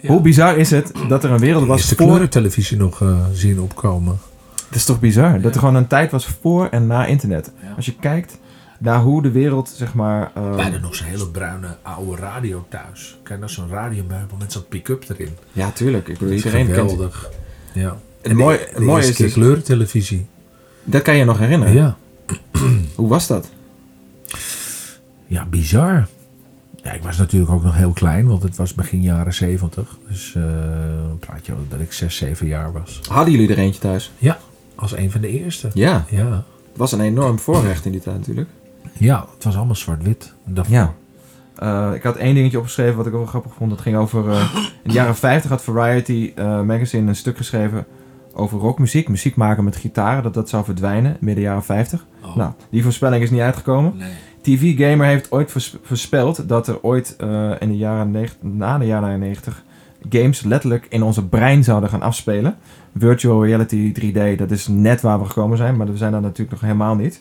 Ja. 0.00 0.08
Hoe 0.08 0.20
bizar 0.20 0.56
is 0.56 0.70
het 0.70 0.92
dat 1.08 1.24
er 1.24 1.30
een 1.30 1.38
wereld 1.38 1.66
was 1.66 1.80
Is 1.80 1.88
de 1.88 1.96
voor... 1.96 2.06
kleurentelevisie 2.06 2.76
nog 2.76 3.02
eh, 3.02 3.24
zien 3.32 3.60
opkomen? 3.60 4.18
Dat 4.68 4.76
is 4.76 4.84
toch 4.84 5.00
bizar? 5.00 5.40
Dat 5.40 5.54
er 5.54 5.60
gewoon 5.60 5.74
een 5.74 5.86
tijd 5.86 6.10
was 6.10 6.26
voor 6.26 6.66
en 6.66 6.86
na 6.86 7.06
internet. 7.06 7.52
Ja. 7.62 7.72
Als 7.76 7.86
je 7.86 7.94
kijkt 8.00 8.38
naar 8.78 9.00
hoe 9.00 9.22
de 9.22 9.30
wereld, 9.30 9.68
zeg 9.76 9.94
maar... 9.94 10.30
hadden 10.34 10.80
nog 10.80 10.94
zo'n 10.94 11.06
hele 11.06 11.28
bruine 11.28 11.76
oude 11.82 12.16
radio 12.22 12.66
thuis. 12.68 13.18
Kijk, 13.22 13.38
nou 13.40 13.50
zo'n 13.52 13.68
radiomeubel 13.68 14.36
met 14.38 14.52
zo'n 14.52 14.68
pick-up 14.68 15.04
erin. 15.08 15.36
ja, 15.52 15.70
tuurlijk. 15.70 16.08
Ik 16.08 16.18
bedoel, 16.18 16.28
Dat 16.28 16.44
iedereen 16.44 16.66
kent... 16.66 16.90
geweldig. 16.90 17.30
Ja. 17.72 17.96
Mooie, 18.32 18.58
de, 18.58 18.64
het 18.64 18.74
de 18.76 18.80
mooie 18.80 18.96
eerste 18.96 19.10
is 19.10 19.16
keer 19.16 19.26
dus, 19.26 19.34
kleurentelevisie. 19.34 20.26
dat 20.84 21.02
kan 21.02 21.16
je 21.16 21.24
nog 21.24 21.38
herinneren. 21.38 21.74
Ja. 21.74 21.96
Hoe 22.94 23.08
was 23.08 23.26
dat? 23.26 23.48
Ja, 25.26 25.44
bizar. 25.44 26.06
Ja, 26.82 26.92
ik 26.92 27.02
was 27.02 27.16
natuurlijk 27.16 27.52
ook 27.52 27.62
nog 27.62 27.74
heel 27.76 27.90
klein, 27.92 28.26
want 28.26 28.42
het 28.42 28.56
was 28.56 28.74
begin 28.74 29.02
jaren 29.02 29.34
zeventig. 29.34 29.96
Dus 30.08 30.34
eh 30.34 30.42
praat 31.20 31.46
je 31.46 31.52
over 31.52 31.64
dat 31.68 31.80
ik 31.80 31.92
zes, 31.92 32.16
zeven 32.16 32.46
jaar 32.46 32.72
was. 32.72 33.00
Hadden 33.08 33.32
jullie 33.34 33.48
er 33.50 33.58
eentje 33.58 33.80
thuis? 33.80 34.12
Ja, 34.18 34.38
als 34.74 34.96
een 34.96 35.10
van 35.10 35.20
de 35.20 35.28
eerste. 35.28 35.70
Ja. 35.74 36.04
Ja, 36.10 36.30
Het 36.32 36.76
was 36.76 36.92
een 36.92 37.00
enorm 37.00 37.38
voorrecht 37.38 37.84
in 37.84 37.92
die 37.92 38.00
tijd 38.00 38.16
natuurlijk. 38.16 38.48
Ja 38.98 39.26
het 39.34 39.44
was 39.44 39.56
allemaal 39.56 39.74
zwart-wit. 39.74 40.34
Ja. 40.68 40.94
Eh, 41.56 41.90
ik 41.94 42.02
had 42.02 42.16
één 42.16 42.34
dingetje 42.34 42.58
opgeschreven 42.58 42.96
wat 42.96 43.06
ik 43.06 43.12
ook 43.12 43.18
wel 43.18 43.28
grappig 43.28 43.52
vond. 43.54 43.70
Dat 43.70 43.80
ging 43.80 43.96
over... 43.96 44.30
eh, 44.30 44.54
in 44.82 44.90
de 44.90 44.92
jaren 44.92 45.16
50 45.16 45.50
had 45.50 45.62
Variety 45.62 46.32
eh, 46.34 46.60
Magazine 46.60 47.08
een 47.08 47.16
stuk 47.16 47.36
geschreven 47.36 47.86
over 48.32 48.58
rockmuziek. 48.58 49.08
Muziek 49.08 49.36
maken 49.36 49.64
met 49.64 49.76
gitaren, 49.76 50.22
dat 50.22 50.34
dat 50.34 50.48
zou 50.48 50.64
verdwijnen 50.64 51.16
midden 51.20 51.44
jaren 51.44 51.64
50. 51.64 52.04
Oh, 52.24 52.36
Nou, 52.36 52.52
die 52.70 52.82
voorspelling 52.82 53.22
is 53.22 53.30
niet 53.30 53.40
uitgekomen. 53.40 53.92
nee. 53.96 54.08
TV 54.42 54.78
Gamer 54.78 55.06
heeft 55.06 55.32
ooit 55.32 55.50
voors- 55.50 55.76
voorspeld 55.82 56.48
dat 56.48 56.68
er 56.68 56.82
ooit 56.82 57.16
in 57.58 57.68
de 57.68 57.76
jaren 57.76 58.10
90, 58.10 58.36
na 58.42 58.78
de 58.78 58.86
jaren 58.86 59.18
90 59.18 59.62
games 60.10 60.42
letterlijk 60.42 60.86
in 60.88 61.02
onze 61.02 61.24
brein 61.26 61.64
zouden 61.64 61.88
gaan 61.90 62.02
afspelen. 62.02 62.56
Virtual 62.96 63.44
reality 63.44 63.92
3D, 64.00 64.36
dat 64.38 64.50
is 64.50 64.66
net 64.68 65.00
waar 65.00 65.18
we 65.18 65.24
gekomen 65.24 65.56
zijn, 65.56 65.76
maar 65.76 65.86
we 65.86 65.96
zijn 65.96 66.12
daar 66.12 66.20
natuurlijk 66.20 66.50
nog 66.50 66.60
helemaal 66.60 66.94
niet. 66.94 67.20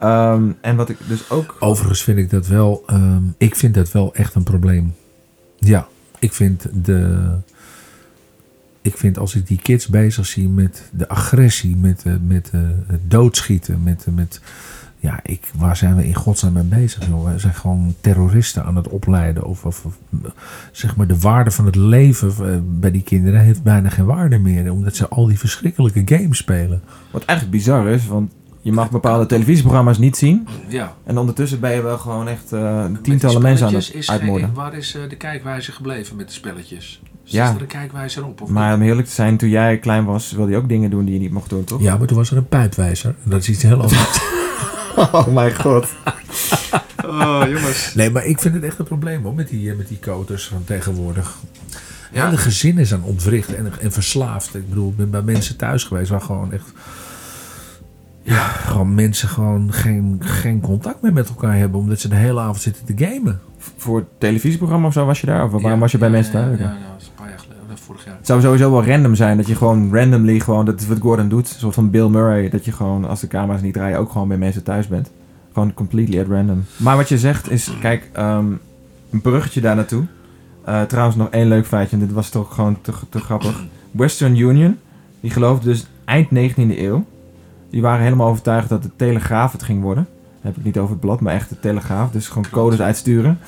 Ehm, 0.00 0.50
en 0.60 0.76
wat 0.76 0.88
ik 0.88 0.96
dus 1.06 1.30
ook... 1.30 1.56
Overigens 1.58 2.02
vind 2.02 2.18
ik 2.18 2.30
dat 2.30 2.46
wel, 2.46 2.82
ehm, 2.86 3.22
ik 3.36 3.54
vind 3.54 3.74
dat 3.74 3.92
wel 3.92 4.14
echt 4.14 4.34
een 4.34 4.42
probleem. 4.42 4.94
Ja, 5.58 5.88
ik 6.18 6.32
vind 6.32 6.66
de, 6.84 7.30
ik 8.82 8.96
vind 8.96 9.18
als 9.18 9.34
ik 9.34 9.46
die 9.46 9.60
kids 9.62 9.88
bezig 9.88 10.26
zie 10.26 10.48
met 10.48 10.90
de 10.92 11.08
agressie, 11.08 11.76
met, 11.76 12.02
eh, 12.04 12.12
met 12.22 12.50
eh, 12.52 12.60
het 12.86 13.10
doodschieten, 13.10 13.82
met, 13.82 14.04
eh, 14.06 14.14
met, 14.14 14.40
ja, 14.98 15.20
ik, 15.22 15.50
waar 15.54 15.76
zijn 15.76 15.96
we 15.96 16.06
in 16.06 16.14
godsnaam 16.14 16.52
mee 16.52 16.62
bezig? 16.62 17.06
Joh? 17.06 17.32
We 17.32 17.38
zijn 17.38 17.54
gewoon 17.54 17.94
terroristen 18.00 18.64
aan 18.64 18.76
het 18.76 18.88
opleiden. 18.88 19.44
Of, 19.44 19.64
of, 19.64 19.84
of, 19.84 19.98
zeg 20.72 20.96
maar 20.96 21.06
de 21.06 21.18
waarde 21.18 21.50
van 21.50 21.66
het 21.66 21.76
leven 21.76 22.80
bij 22.80 22.90
die 22.90 23.02
kinderen 23.02 23.40
heeft 23.40 23.62
bijna 23.62 23.88
geen 23.88 24.04
waarde 24.04 24.38
meer. 24.38 24.72
Omdat 24.72 24.96
ze 24.96 25.08
al 25.08 25.26
die 25.26 25.38
verschrikkelijke 25.38 26.02
games 26.04 26.38
spelen. 26.38 26.82
Wat 27.10 27.24
eigenlijk 27.24 27.58
bizar 27.58 27.88
is, 27.88 28.06
want 28.06 28.32
je 28.60 28.72
mag 28.72 28.90
bepaalde 28.90 29.26
televisieprogramma's 29.26 29.98
niet 29.98 30.16
zien. 30.16 30.48
Ja, 30.68 30.94
En 31.04 31.18
ondertussen 31.18 31.60
ben 31.60 31.74
je 31.74 31.82
wel 31.82 31.98
gewoon 31.98 32.28
echt 32.28 32.52
eh, 32.52 32.84
tientallen 33.02 33.42
mensen 33.42 33.66
aan 33.66 33.74
het 33.74 34.02
uitmoorden. 34.06 34.54
waar 34.54 34.74
is 34.74 34.94
eh, 34.94 35.02
de 35.08 35.16
kijkwijze 35.16 35.72
gebleven 35.72 36.16
met 36.16 36.26
de 36.26 36.32
spelletjes? 36.32 37.00
Ja. 37.22 37.54
er 37.54 37.60
een 37.60 37.66
kijkwijze 37.66 38.24
op? 38.24 38.48
Maar 38.48 38.74
om 38.74 38.82
eerlijk 38.82 39.06
te 39.06 39.14
zijn, 39.14 39.36
toen 39.36 39.48
jij 39.48 39.78
klein 39.78 40.04
was, 40.04 40.32
wilde 40.32 40.50
je 40.50 40.56
ook 40.56 40.68
dingen 40.68 40.90
doen 40.90 41.04
die 41.04 41.14
je 41.14 41.20
niet 41.20 41.32
mocht 41.32 41.50
doen, 41.50 41.64
toch? 41.64 41.82
Ja, 41.82 41.96
maar 41.96 42.06
toen 42.06 42.16
was 42.16 42.30
er 42.30 42.36
een 42.36 42.48
pijpwijzer. 42.48 43.14
Dat 43.22 43.40
is 43.40 43.48
iets 43.48 43.62
heel 43.62 43.80
anders. 43.80 44.18
Oh 44.96 45.26
mijn 45.26 45.54
god. 45.54 45.86
Oh 47.04 47.42
jongens. 47.46 47.94
nee, 47.94 48.10
maar 48.10 48.24
ik 48.26 48.40
vind 48.40 48.54
het 48.54 48.64
echt 48.64 48.78
een 48.78 48.84
probleem 48.84 49.22
hoor, 49.22 49.34
met 49.34 49.48
die, 49.48 49.70
eh, 49.70 49.76
met 49.76 49.88
die 49.88 49.98
koters 49.98 50.46
van 50.46 50.64
tegenwoordig. 50.64 51.36
Ja, 52.12 52.30
de 52.30 52.36
gezinnen 52.36 52.86
zijn 52.86 53.02
ontwricht 53.02 53.54
en, 53.54 53.72
en 53.80 53.92
verslaafd. 53.92 54.54
Ik 54.54 54.68
bedoel, 54.68 54.88
ik 54.88 54.96
ben 54.96 55.10
bij 55.10 55.22
mensen 55.22 55.56
thuis 55.56 55.84
geweest 55.84 56.10
waar 56.10 56.20
gewoon 56.20 56.52
echt... 56.52 56.72
Ja, 58.30 58.42
gewoon 58.42 58.94
mensen 58.94 59.28
gewoon 59.28 59.72
geen, 59.72 60.16
geen 60.24 60.60
contact 60.60 61.02
meer 61.02 61.12
met 61.12 61.28
elkaar 61.28 61.56
hebben. 61.56 61.80
Omdat 61.80 62.00
ze 62.00 62.08
de 62.08 62.14
hele 62.14 62.40
avond 62.40 62.60
zitten 62.60 62.84
te 62.84 63.04
gamen. 63.04 63.40
Voor 63.58 63.98
het 63.98 64.06
televisieprogramma 64.18 64.86
of 64.86 64.92
zo 64.92 65.06
was 65.06 65.20
je 65.20 65.26
daar? 65.26 65.44
Of 65.44 65.62
waarom 65.62 65.80
was 65.80 65.92
je 65.92 65.98
bij 65.98 66.10
mensen 66.10 66.32
thuis? 66.32 66.58
Ja, 66.58 66.64
ja, 66.64 66.70
dat 66.70 67.00
is 67.00 67.06
een 67.06 67.12
paar 67.14 67.28
jaar 67.28 67.38
geleden. 67.38 67.58
Vorig 67.74 68.04
jaar. 68.04 68.16
Het 68.16 68.26
zou 68.26 68.40
sowieso 68.40 68.70
wel 68.70 68.84
random 68.84 69.14
zijn 69.14 69.36
dat 69.36 69.46
je 69.46 69.54
gewoon 69.54 69.94
randomly 69.94 70.40
gewoon, 70.40 70.64
dat 70.64 70.80
is 70.80 70.86
wat 70.86 70.98
Gordon 71.00 71.28
doet, 71.28 71.48
een 71.48 71.58
soort 71.58 71.74
van 71.74 71.90
Bill 71.90 72.08
Murray, 72.08 72.48
dat 72.48 72.64
je 72.64 72.72
gewoon 72.72 73.04
als 73.04 73.20
de 73.20 73.26
camera's 73.26 73.62
niet 73.62 73.72
draaien 73.72 73.98
ook 73.98 74.10
gewoon 74.10 74.28
bij 74.28 74.36
mensen 74.36 74.62
thuis 74.62 74.88
bent. 74.88 75.10
Gewoon 75.52 75.74
completely 75.74 76.20
at 76.20 76.26
random. 76.28 76.64
Maar 76.76 76.96
wat 76.96 77.08
je 77.08 77.18
zegt 77.18 77.50
is, 77.50 77.70
kijk, 77.80 78.10
ehm, 78.12 78.46
een 79.10 79.20
bruggetje 79.20 79.60
daar 79.60 79.76
naartoe. 79.76 80.04
Eh, 80.64 80.82
trouwens 80.82 81.16
nog 81.16 81.28
één 81.30 81.48
leuk 81.48 81.66
feitje, 81.66 81.96
en 81.96 82.02
dit 82.02 82.12
was 82.12 82.28
toch 82.28 82.54
gewoon 82.54 82.78
te, 82.80 82.92
te 83.08 83.20
grappig. 83.20 83.64
Western 83.90 84.36
Union, 84.36 84.78
die 85.20 85.30
geloofde 85.30 85.68
dus 85.68 85.86
eind 86.04 86.30
19e 86.30 86.82
eeuw, 86.82 87.04
die 87.70 87.82
waren 87.82 88.04
helemaal 88.04 88.28
overtuigd 88.28 88.68
dat 88.68 88.82
de 88.82 88.90
telegraaf 88.96 89.52
het 89.52 89.62
ging 89.62 89.82
worden. 89.82 90.06
Dan 90.42 90.50
heb 90.52 90.56
ik 90.56 90.64
niet 90.64 90.78
over 90.78 90.90
het 90.90 91.00
blad, 91.00 91.20
maar 91.20 91.34
echt 91.34 91.48
de 91.48 91.60
telegraaf. 91.60 92.10
Dus 92.10 92.28
gewoon 92.28 92.50
codes 92.50 92.80
uitsturen. 92.80 93.38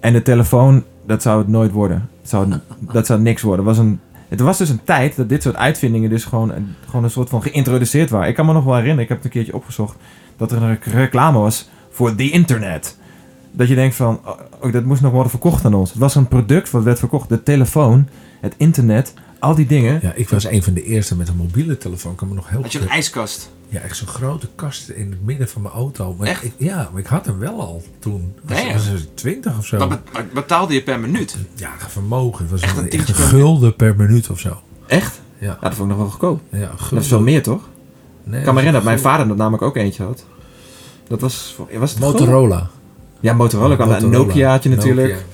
En 0.00 0.12
de 0.12 0.22
telefoon, 0.22 0.82
dat 1.06 1.22
zou 1.22 1.38
het 1.38 1.48
nooit 1.48 1.70
worden. 1.72 2.08
Het 2.20 2.30
zou, 2.30 2.52
dat 2.92 3.06
zou 3.06 3.20
niks 3.20 3.42
worden. 3.42 3.66
Het 3.66 3.76
was, 3.76 3.86
een, 3.86 4.00
het 4.28 4.40
was 4.40 4.58
dus 4.58 4.68
een 4.68 4.84
tijd 4.84 5.16
dat 5.16 5.28
dit 5.28 5.42
soort 5.42 5.56
uitvindingen 5.56 6.10
dus 6.10 6.24
gewoon, 6.24 6.50
een- 6.52 6.74
gewoon 6.86 7.04
een 7.04 7.10
soort 7.10 7.28
van 7.28 7.42
geïntroduceerd 7.42 8.10
waren. 8.10 8.28
Ik 8.28 8.34
kan 8.34 8.46
me 8.46 8.52
nog 8.52 8.64
wel 8.64 8.72
herinneren, 8.74 9.02
ik 9.02 9.08
heb 9.08 9.16
het 9.16 9.26
een 9.26 9.32
keertje 9.32 9.54
opgezocht, 9.54 9.96
dat 10.36 10.52
er 10.52 10.62
een 10.62 10.68
rec- 10.68 10.84
reclame 10.84 11.38
was 11.38 11.68
voor 11.90 12.14
the 12.14 12.30
internet. 12.30 12.98
Dat 13.52 13.68
je 13.68 13.74
denkt 13.74 13.94
van, 13.94 14.20
oh, 14.24 14.40
oh, 14.62 14.72
dat 14.72 14.84
moest 14.84 15.02
nog 15.02 15.12
worden 15.12 15.30
verkocht 15.30 15.64
aan 15.64 15.74
ons. 15.74 15.90
Het 15.90 15.98
was 15.98 16.14
een 16.14 16.28
product 16.28 16.70
wat 16.70 16.82
werd 16.82 16.98
verkocht. 16.98 17.28
De 17.28 17.42
telefoon, 17.42 18.08
het 18.40 18.54
internet, 18.56 19.14
al 19.38 19.54
die 19.54 19.66
dingen. 19.66 19.98
Ja, 20.02 20.12
ik 20.14 20.28
was 20.28 20.44
een 20.44 20.62
van 20.62 20.72
de 20.74 20.84
eerste 20.84 21.16
met 21.16 21.28
een 21.28 21.36
mobiele 21.36 21.78
telefoon. 21.78 22.12
Ik 22.12 22.18
kan 22.18 22.28
me 22.28 22.34
nog 22.34 22.48
heel 22.48 22.62
Had 22.62 22.72
je 22.72 22.80
een 22.80 22.88
ijskast? 22.88 23.50
Ja, 23.74 23.80
echt 23.80 23.96
zo'n 23.96 24.08
grote 24.08 24.48
kast 24.54 24.88
in 24.88 25.10
het 25.10 25.24
midden 25.24 25.48
van 25.48 25.62
mijn 25.62 25.74
auto. 25.74 26.14
Maar 26.18 26.26
Echt? 26.26 26.44
Ik, 26.44 26.52
ja, 26.56 26.88
maar 26.92 27.00
ik 27.00 27.06
had 27.06 27.26
hem 27.26 27.38
wel 27.38 27.60
al 27.60 27.82
toen. 27.98 28.34
Was, 28.42 28.62
Nee, 28.62 28.72
was 28.72 28.86
het 28.86 29.16
20 29.16 29.58
of 29.58 29.66
zo. 29.66 29.88
Betaalde 30.34 30.74
je 30.74 30.82
per 30.82 31.00
minuut? 31.00 31.36
Ja, 31.54 31.70
vermogen. 31.88 32.42
Het 32.42 32.50
was 32.50 32.60
Echt 32.60 32.78
een, 32.78 32.90
echt 32.90 33.08
een 33.08 33.14
gulden 33.14 33.76
per 33.76 33.96
minuut 33.96 34.30
of 34.30 34.40
zo. 34.40 34.60
Echt? 34.86 35.20
Ja, 35.38 35.46
Ja, 35.46 35.56
dat 35.60 35.74
vond 35.74 35.90
ik 35.90 35.96
nog 35.96 35.96
wel 35.96 36.08
goedkoop. 36.10 36.40
ja 36.50 36.70
Dat 36.90 37.02
is 37.02 37.10
wel 37.10 37.20
meer, 37.20 37.42
toch? 37.42 37.68
Nee, 38.24 38.38
Ik 38.38 38.44
kan 38.44 38.54
me 38.54 38.60
herinneren 38.60 38.72
dat 38.72 38.82
mijn 38.84 38.98
vader 38.98 39.28
dat 39.28 39.36
namelijk 39.36 39.62
ook 39.62 39.76
eentje 39.76 40.02
had. 40.02 40.24
Dat 41.08 41.20
was, 41.20 41.56
was 41.78 41.90
het? 41.90 42.00
Motorola. 42.00 42.70
Ja, 43.20 43.32
Motorola. 43.32 43.76
kan 43.76 43.92
een. 43.92 44.10
Nokiaatje 44.10 44.70
natuurlijk. 44.70 45.08
Nokia. 45.08 45.24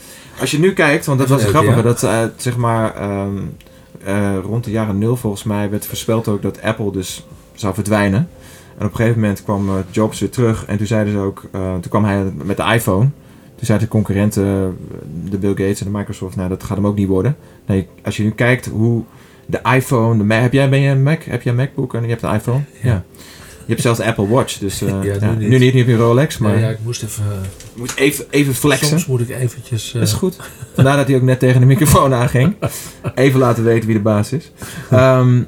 Als 0.40 0.50
je 0.50 0.58
nu 0.58 0.72
kijkt, 0.72 1.06
want 1.06 1.18
dat 1.18 1.28
was 1.28 1.42
het 1.42 1.52
leuk, 1.52 1.62
grappige, 1.62 1.86
dat 1.86 2.02
eh, 2.02 2.24
zeg 2.36 2.56
maar 2.56 2.94
ehm, 2.94 3.38
eh, 4.04 4.36
rond 4.42 4.64
de 4.64 4.70
jaren 4.70 4.98
nul 4.98 5.16
volgens 5.16 5.42
mij 5.42 5.70
werd 5.70 5.86
voorspeld 5.86 6.28
ook 6.28 6.42
dat 6.42 6.62
Apple 6.62 6.92
dus 6.92 7.26
zou 7.60 7.74
verdwijnen. 7.74 8.28
En 8.78 8.86
op 8.86 8.92
een 8.92 8.96
gegeven 8.96 9.20
moment 9.20 9.42
kwam 9.42 9.68
eh, 9.68 9.74
Jobs 9.90 10.20
weer 10.20 10.30
terug 10.30 10.64
en 10.66 10.76
toen 10.76 10.86
zeiden 10.86 11.12
ze 11.12 11.18
ook, 11.18 11.48
eh, 11.52 11.72
toen 11.72 11.90
kwam 11.90 12.04
hij 12.04 12.32
met 12.44 12.56
de 12.56 12.62
iPhone. 12.62 13.08
Toen 13.54 13.66
zeiden 13.66 13.88
de 13.88 13.94
concurrenten, 13.94 14.44
eh, 14.44 15.30
de 15.30 15.38
Bill 15.38 15.50
Gates 15.50 15.80
en 15.80 15.92
de 15.92 15.98
Microsoft, 15.98 16.36
nou 16.36 16.48
dat 16.48 16.62
gaat 16.62 16.76
hem 16.76 16.86
ook 16.86 16.96
niet 16.96 17.08
worden. 17.08 17.36
Nee, 17.66 17.88
als 18.04 18.16
je 18.16 18.22
nu 18.22 18.30
kijkt 18.30 18.66
hoe 18.66 19.04
de 19.46 19.60
iPhone, 19.74 20.18
de 20.18 20.24
Mac, 20.24 20.40
heb 20.40 20.52
jij, 20.52 20.68
ben 20.68 20.80
je 20.80 20.90
een 20.90 21.02
Mac, 21.02 21.22
heb 21.22 21.42
je 21.42 21.50
een 21.50 21.56
MacBook 21.56 21.94
en 21.94 22.02
je 22.02 22.08
hebt 22.08 22.22
een 22.22 22.34
iPhone? 22.34 22.62
Ja. 22.82 23.04
Je 23.60 23.76
hebt 23.76 23.80
zelfs 23.80 23.98
de 23.98 24.04
Apple 24.04 24.28
Watch, 24.28 24.58
dus 24.58 24.78
Ja, 24.78 25.00
nu 25.00 25.12
ja, 25.12 25.30
niet. 25.30 25.48
nu 25.48 25.58
niet, 25.58 25.72
nu 25.72 25.78
heb 25.78 25.88
je 25.88 25.92
een 25.92 25.98
Rolex, 25.98 26.38
maar 26.38 26.58
ja, 26.58 26.68
ik 26.68 26.78
moest 26.82 27.02
even... 27.02 27.24
moet 27.74 27.96
even, 27.96 28.24
even 28.30 28.54
flexen. 28.54 28.88
Soms 28.88 29.06
moet 29.06 29.20
ik 29.20 29.28
eventjes... 29.28 29.90
Dat 29.92 30.02
is 30.02 30.12
goed. 30.12 30.36
Vandaar 30.74 30.96
dat 30.96 31.06
hij 31.06 31.16
ook 31.16 31.22
net 31.22 31.38
tegen 31.38 31.60
de 31.60 31.66
microfoon 31.66 32.14
aanging. 32.22 32.54
Even 33.14 33.40
laten 33.40 33.64
weten 33.64 33.86
wie 33.86 33.96
de 33.96 34.02
baas 34.02 34.32
is. 34.32 34.52
Ehm, 34.90 35.42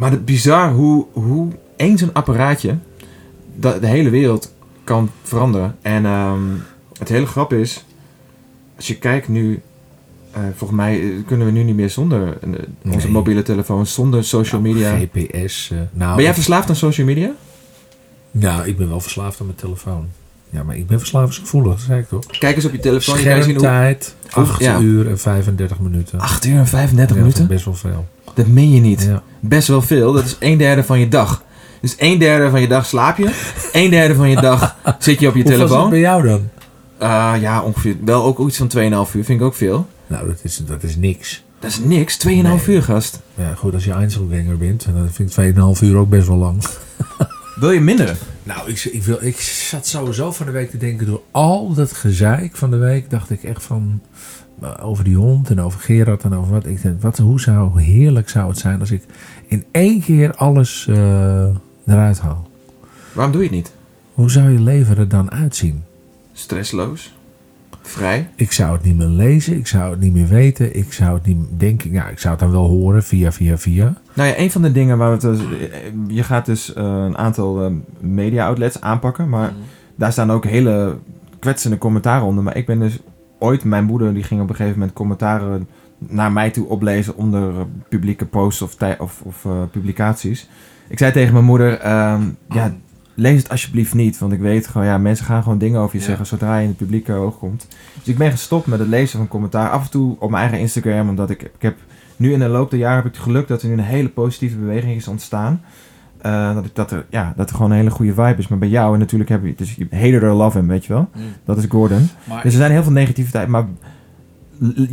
maar 0.00 0.10
het 0.10 0.24
bizar 0.24 0.72
hoe, 0.72 1.06
hoe 1.12 1.48
één 1.76 1.98
zo'n 1.98 2.12
apparaatje 2.12 2.76
de, 3.56 3.78
de 3.80 3.86
hele 3.86 4.10
wereld 4.10 4.54
kan 4.84 5.10
veranderen. 5.22 5.76
En 5.82 6.04
ehm, 6.06 6.40
het 6.98 7.08
hele 7.08 7.26
grap 7.26 7.52
is, 7.52 7.84
als 8.76 8.86
je 8.86 8.96
kijkt 8.98 9.28
nu, 9.28 9.62
eh, 10.30 10.40
volgens 10.56 10.78
mij 10.80 11.00
eh, 11.02 11.08
kunnen 11.26 11.46
we 11.46 11.52
nu 11.52 11.62
niet 11.62 11.74
meer 11.76 11.90
zonder 11.90 12.38
eh, 12.40 12.48
onze 12.84 13.06
Nee. 13.06 13.10
mobiele 13.10 13.42
telefoon, 13.42 13.86
zonder 13.86 14.24
social 14.24 14.60
media. 14.60 14.96
GPS. 14.98 15.72
nou, 15.92 16.14
Ben 16.14 16.24
jij 16.24 16.34
verslaafd 16.34 16.68
aan 16.68 16.76
social 16.76 17.06
media? 17.06 17.30
Nou, 18.30 18.66
ik 18.68 18.76
ben 18.76 18.88
wel 18.88 19.00
verslaafd 19.00 19.40
aan 19.40 19.46
mijn 19.46 19.58
telefoon. 19.58 20.08
Ja, 20.50 20.62
maar 20.62 20.76
ik 20.76 20.86
ben 20.86 20.98
verslavingsgevoelig, 20.98 21.72
dat 21.72 21.80
zei 21.80 22.00
ik 22.00 22.08
toch? 22.08 22.26
Kijk 22.26 22.56
eens 22.56 22.64
op 22.64 22.72
je 22.72 22.78
telefoon. 22.78 23.18
Je 23.18 23.24
kan 23.24 23.42
zien 23.42 23.54
hoe... 23.54 23.64
Schermtijd, 23.64 24.14
hoe- 24.30 24.42
8 24.44 24.60
ja. 24.60 24.78
uur 24.80 25.08
en 25.08 25.18
35 25.18 25.78
minuten. 25.80 26.18
8 26.20 26.44
uur 26.44 26.58
en 26.58 26.66
35 26.66 27.16
Ja, 27.16 27.22
dat 27.22 27.32
is 27.32 27.38
minuten? 27.38 27.46
best 27.54 27.64
wel 27.64 27.74
veel. 27.74 28.06
Dat 28.34 28.46
meen 28.46 28.70
je 28.74 28.80
niet. 28.80 29.02
Ja. 29.02 29.22
best 29.40 29.68
wel 29.68 29.82
veel. 29.82 30.12
Dat 30.12 30.24
is 30.24 30.36
een 30.40 30.58
derde 30.58 30.84
van 30.84 30.98
je 31.00 31.08
dag. 31.08 31.42
Dus 31.80 31.94
een 31.98 32.18
derde 32.18 32.50
van 32.50 32.60
je 32.60 32.68
dag 32.68 32.86
slaap 32.86 33.16
je. 33.18 33.30
Een 33.72 33.90
derde 33.90 34.14
van 34.14 34.28
je 34.30 34.40
dag 34.40 34.76
zit 34.98 35.20
je 35.20 35.28
op 35.28 35.34
je 35.34 35.42
Hoe 35.42 35.50
het 35.52 35.60
telefoon. 35.60 35.90
bij 35.90 35.98
jou 35.98 36.22
dan? 36.26 36.48
Ah, 36.98 37.34
ja, 37.40 37.62
ongeveer. 37.62 37.96
Wel 38.04 38.24
ook 38.24 38.48
iets 38.48 38.56
van 38.56 38.68
2,5 38.76 39.14
uur. 39.14 39.24
Vind 39.24 39.28
ik 39.40 39.42
ook 39.42 39.54
veel. 39.54 39.86
Nou, 40.06 40.26
dat 40.26 40.38
is, 40.42 40.56
dat 40.66 40.82
is 40.82 40.96
niks. 40.96 41.42
Dat 41.58 41.70
is 41.70 41.78
niks. 41.78 42.16
2,5 42.16 42.22
Nee. 42.42 42.58
uur, 42.66 42.82
gast. 42.82 43.20
Ja, 43.34 43.54
goed, 43.54 43.74
als 43.74 43.84
je 43.84 43.92
Einzelganger 43.92 44.56
bent, 44.58 44.84
dan 44.94 45.08
vind 45.12 45.36
ik 45.36 45.54
2,5 45.54 45.82
uur 45.82 45.96
ook 45.96 46.08
best 46.08 46.26
wel 46.26 46.36
lang. 46.36 46.62
Wil 47.60 47.70
je 47.70 47.80
minderen? 47.80 48.16
Nou, 48.42 48.68
ik, 48.70 48.84
ik, 48.84 49.02
wil, 49.02 49.18
ik 49.20 49.40
zat 49.40 49.86
sowieso 49.86 50.32
van 50.32 50.46
de 50.46 50.52
week 50.52 50.70
te 50.70 50.76
denken 50.76 51.06
door 51.06 51.20
al 51.30 51.74
dat 51.74 51.92
gezeik 51.92 52.56
van 52.56 52.70
de 52.70 52.76
week. 52.76 53.10
Dacht 53.10 53.30
ik 53.30 53.42
echt 53.42 53.62
van 53.62 54.00
over 54.80 55.04
die 55.04 55.16
hond 55.16 55.50
en 55.50 55.60
over 55.60 55.80
Gerard 55.80 56.22
en 56.22 56.34
over 56.34 56.52
wat. 56.52 56.66
Ik 56.66 56.82
denk, 56.82 57.02
wat, 57.02 57.18
hoe 57.18 57.40
zou 57.40 57.82
heerlijk 57.82 58.28
zou 58.28 58.48
het 58.48 58.58
zijn 58.58 58.80
als 58.80 58.90
ik 58.90 59.02
in 59.46 59.64
één 59.70 60.00
keer 60.00 60.34
alles 60.34 60.86
eh, 60.88 61.44
eruit 61.86 62.20
haal. 62.20 62.48
Waarom 63.12 63.32
doe 63.32 63.42
je 63.42 63.48
het 63.48 63.56
niet? 63.56 63.72
Hoe 64.14 64.30
zou 64.30 64.50
je 64.50 64.60
leven 64.60 64.96
er 64.96 65.08
dan 65.08 65.30
uitzien? 65.30 65.84
Stressloos? 66.32 67.14
Vrij? 67.82 68.28
Ik 68.34 68.52
zou 68.52 68.72
het 68.72 68.84
niet 68.84 68.96
meer 68.96 69.06
lezen, 69.06 69.56
ik 69.56 69.66
zou 69.66 69.90
het 69.90 70.00
niet 70.00 70.12
meer 70.12 70.28
weten, 70.28 70.76
ik 70.76 70.92
zou 70.92 71.14
het 71.14 71.26
niet 71.26 71.38
denken. 71.56 71.90
Ja, 71.92 72.08
ik 72.08 72.18
zou 72.18 72.34
het 72.34 72.42
dan 72.42 72.52
wel 72.52 72.66
horen 72.66 73.02
via, 73.02 73.32
via, 73.32 73.58
via. 73.58 73.94
Nou 74.14 74.28
ja, 74.28 74.38
een 74.38 74.50
van 74.50 74.62
de 74.62 74.72
dingen 74.72 74.98
waar 74.98 75.18
we 75.18 75.26
het... 75.26 75.38
dus- 75.38 75.46
Je 76.08 76.22
gaat 76.22 76.46
dus 76.46 76.72
eh, 76.72 76.84
een 76.84 77.18
aantal 77.18 77.64
eh, 77.64 77.72
media-outlets 78.00 78.80
aanpakken, 78.80 79.28
maar 79.28 79.52
daar 79.94 80.12
staan 80.12 80.32
ook 80.32 80.44
hele 80.44 80.96
kwetsende 81.38 81.78
commentaren 81.78 82.26
onder. 82.26 82.44
Maar 82.44 82.56
ik 82.56 82.66
ben 82.66 82.78
dus 82.78 82.98
ooit... 83.40 83.64
Mijn 83.64 83.84
moeder 83.84 84.14
die 84.14 84.22
ging 84.22 84.40
op 84.40 84.48
een 84.48 84.54
gegeven 84.54 84.78
moment 84.78 84.96
commentaren 84.96 85.68
naar 85.98 86.32
mij 86.32 86.50
toe 86.50 86.66
oplezen 86.68 87.16
onder 87.16 87.48
eh, 87.48 87.60
publieke 87.88 88.26
posts 88.26 88.62
of, 88.62 88.76
of, 88.98 89.20
of 89.22 89.44
eh, 89.44 89.62
publicaties. 89.70 90.48
Ik 90.88 90.98
zei 90.98 91.12
tegen 91.12 91.32
mijn 91.32 91.44
moeder... 91.44 91.78
ehm, 91.78 92.22
ja, 92.48 92.74
lees 93.14 93.38
het 93.38 93.50
alsjeblieft 93.50 93.94
niet. 93.94 94.18
Want 94.18 94.32
ik 94.32 94.40
weet 94.40 94.66
gewoon, 94.66 94.86
ja, 94.86 94.98
mensen 94.98 95.26
gaan 95.26 95.42
gewoon 95.42 95.58
dingen 95.58 95.80
over 95.80 95.94
je 95.94 96.00
Ja. 96.00 96.06
zeggen 96.06 96.26
zodra 96.26 96.56
je 96.56 96.62
in 96.62 96.68
het 96.68 96.76
publieke 96.76 97.12
oog 97.12 97.38
komt. 97.38 97.66
Dus 97.98 98.08
ik 98.08 98.18
ben 98.18 98.30
gestopt 98.30 98.66
met 98.66 98.78
het 98.78 98.88
lezen 98.88 99.18
van 99.18 99.28
commentaar. 99.28 99.70
Af 99.70 99.84
en 99.84 99.90
toe 99.90 100.16
op 100.18 100.30
mijn 100.30 100.42
eigen 100.42 100.60
Instagram, 100.60 101.08
omdat 101.08 101.30
ik, 101.30 101.42
ik 101.42 101.50
heb 101.58 101.76
nu 102.16 102.32
in 102.32 102.38
de 102.38 102.48
loop 102.48 102.70
der 102.70 102.78
jaren 102.78 102.96
heb 102.96 103.06
ik 103.06 103.12
het 103.14 103.22
geluk 103.22 103.48
dat 103.48 103.62
er 103.62 103.68
nu 103.68 103.74
een 103.74 103.80
hele 103.80 104.08
positieve 104.08 104.56
beweging 104.56 104.96
is 104.96 105.08
ontstaan. 105.08 105.60
Eh, 106.22 106.54
dat, 106.54 106.64
ik, 106.64 106.74
dat, 106.74 106.90
er, 106.90 107.06
ja, 107.10 107.32
dat 107.36 107.50
er 107.50 107.56
gewoon 107.56 107.70
een 107.70 107.76
hele 107.76 107.90
goede 107.90 108.14
vibe 108.14 108.34
is. 108.36 108.48
Maar 108.48 108.58
bij 108.58 108.68
jou, 108.68 108.92
en 108.94 108.98
natuurlijk 108.98 109.30
heb 109.30 109.44
je, 109.44 109.54
dus 109.56 109.74
je 109.74 109.86
hater 109.90 110.30
or 110.30 110.34
love 110.34 110.58
him, 110.58 110.68
weet 110.68 110.84
je 110.84 110.92
wel. 110.92 111.08
Dat 111.44 111.56
is 111.56 111.64
Gordon. 111.68 112.08
Maar 112.28 112.42
Dus 112.42 112.52
er 112.52 112.58
zijn 112.58 112.72
heel 112.72 112.82
veel 112.82 112.92
negativiteit, 112.92 113.48
maar 113.48 113.66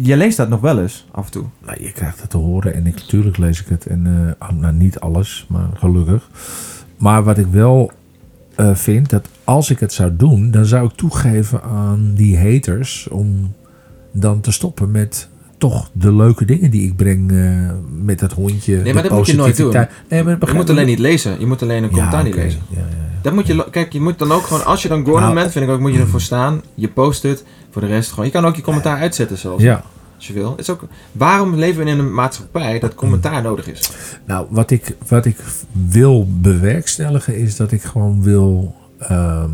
je 0.02 0.18
leest 0.18 0.38
dat 0.38 0.50
nog 0.50 0.62
wel 0.62 0.82
eens, 0.82 1.08
af 1.12 1.26
en 1.26 1.32
toe. 1.32 1.46
Nou, 1.66 1.84
je 1.84 1.92
krijgt 1.92 2.22
het 2.22 2.30
te 2.30 2.38
horen 2.38 2.74
en 2.74 2.86
ik, 2.86 2.96
natuurlijk 2.96 3.38
lees 3.38 3.62
ik 3.62 3.68
het. 3.68 3.86
En 3.86 4.36
eh, 4.40 4.50
nou, 4.50 4.74
niet 4.74 5.00
alles, 5.00 5.46
maar 5.50 5.68
gelukkig. 5.74 6.30
Maar 6.98 7.24
wat 7.24 7.38
ik 7.38 7.48
wel 7.48 7.92
eh, 8.56 8.76
vind, 8.76 9.10
dat 9.10 9.30
als 9.44 9.70
ik 9.70 9.80
het 9.80 9.94
zou 9.94 10.16
doen, 10.16 10.52
dan 10.52 10.66
zou 10.66 10.86
ik 10.86 10.92
toegeven 10.92 11.64
aan 11.64 12.14
die 12.14 12.40
haters 12.40 13.08
om 13.08 13.54
dan 14.12 14.40
te 14.42 14.52
stoppen 14.52 14.92
met 14.92 15.30
toch 15.58 15.90
de 15.94 16.14
leuke 16.14 16.46
dingen 16.46 16.72
die 16.72 16.88
ik 16.88 16.96
breng 16.96 17.32
eh, 17.32 17.72
met 18.04 18.20
dat 18.20 18.32
hondje. 18.34 18.76
Nee, 18.82 18.94
maar 18.94 19.04
dat 19.04 19.12
moet 19.12 19.28
je 19.28 19.36
nooit 19.36 19.50
positiviteit. 19.50 19.92
Nee, 20.10 20.24
maar 20.24 20.38
Je 20.40 20.54
moet 20.54 20.70
alleen 20.70 20.86
niet 20.86 21.00
lezen. 21.00 21.40
Je 21.40 21.46
moet 21.46 21.62
alleen 21.62 21.84
een 21.84 21.90
commentaar 21.90 22.24
niet 22.24 22.36
lezen. 22.36 22.62
Ja, 22.70 22.80
ja, 22.80 22.86
ja. 22.86 23.08
Dat 23.22 23.34
moet 23.34 23.48
je, 23.48 23.70
kijk, 23.72 23.94
je 23.94 24.02
moet 24.02 24.20
dan 24.20 24.32
ook 24.32 24.44
gewoon, 24.44 24.66
als 24.66 24.82
je 24.82 24.88
dan 24.88 25.04
Gordon 25.04 25.22
Nou, 25.22 25.34
bent, 25.34 25.52
vind 25.52 25.66
ik 25.66 25.72
ook, 25.72 25.80
moet 25.80 25.94
je 25.94 26.00
ervoor 26.00 26.22
staan. 26.22 26.62
Je 26.76 26.88
post 26.88 27.24
het, 27.24 27.44
voor 27.72 27.82
de 27.82 27.88
rest 27.88 28.10
gewoon. 28.10 28.26
Je 28.26 28.32
kan 28.32 28.46
ook 28.46 28.56
je 28.56 28.62
commentaar 28.62 28.98
uitzetten 29.00 29.38
zelfs, 29.38 29.64
Ja, 29.64 29.84
als 30.16 30.28
je 30.28 30.34
wil. 30.34 30.52
Het 30.52 30.60
is 30.60 30.70
ook, 30.70 30.84
waarom 31.12 31.56
leven 31.56 31.84
we 31.84 31.92
in 31.92 32.00
een 32.00 32.14
maatschappij 32.14 32.80
dat 32.80 32.96
commentaar 32.96 33.42
nodig 33.42 33.70
is? 33.70 33.92
nou, 34.26 34.48
wat 34.50 34.72
ik, 34.72 34.96
wat 35.08 35.26
ik 35.26 35.38
wil 35.72 36.28
bewerkstelligen 36.30 37.38
is 37.38 37.56
dat 37.56 37.72
ik 37.72 37.82
gewoon 37.82 38.24
wil 38.24 38.76
ehm, 39.00 39.52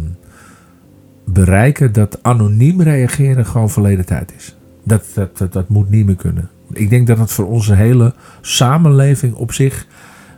bereiken 1.26 1.94
dat 1.94 2.20
anoniem 2.22 2.82
reageren 2.82 3.46
gewoon 3.46 3.70
verleden 3.70 4.06
tijd 4.06 4.34
is. 4.38 4.56
Dat, 4.84 5.04
dat, 5.14 5.38
dat, 5.38 5.54
dat 5.54 5.70
moet 5.70 5.90
niet 5.90 6.06
meer 6.06 6.16
kunnen. 6.16 6.50
Ik 6.74 6.90
denk 6.90 7.08
dat 7.08 7.18
het 7.18 7.32
voor 7.32 7.48
onze 7.48 7.74
hele 7.76 8.14
samenleving 8.42 9.34
op 9.34 9.54
zich 9.54 9.88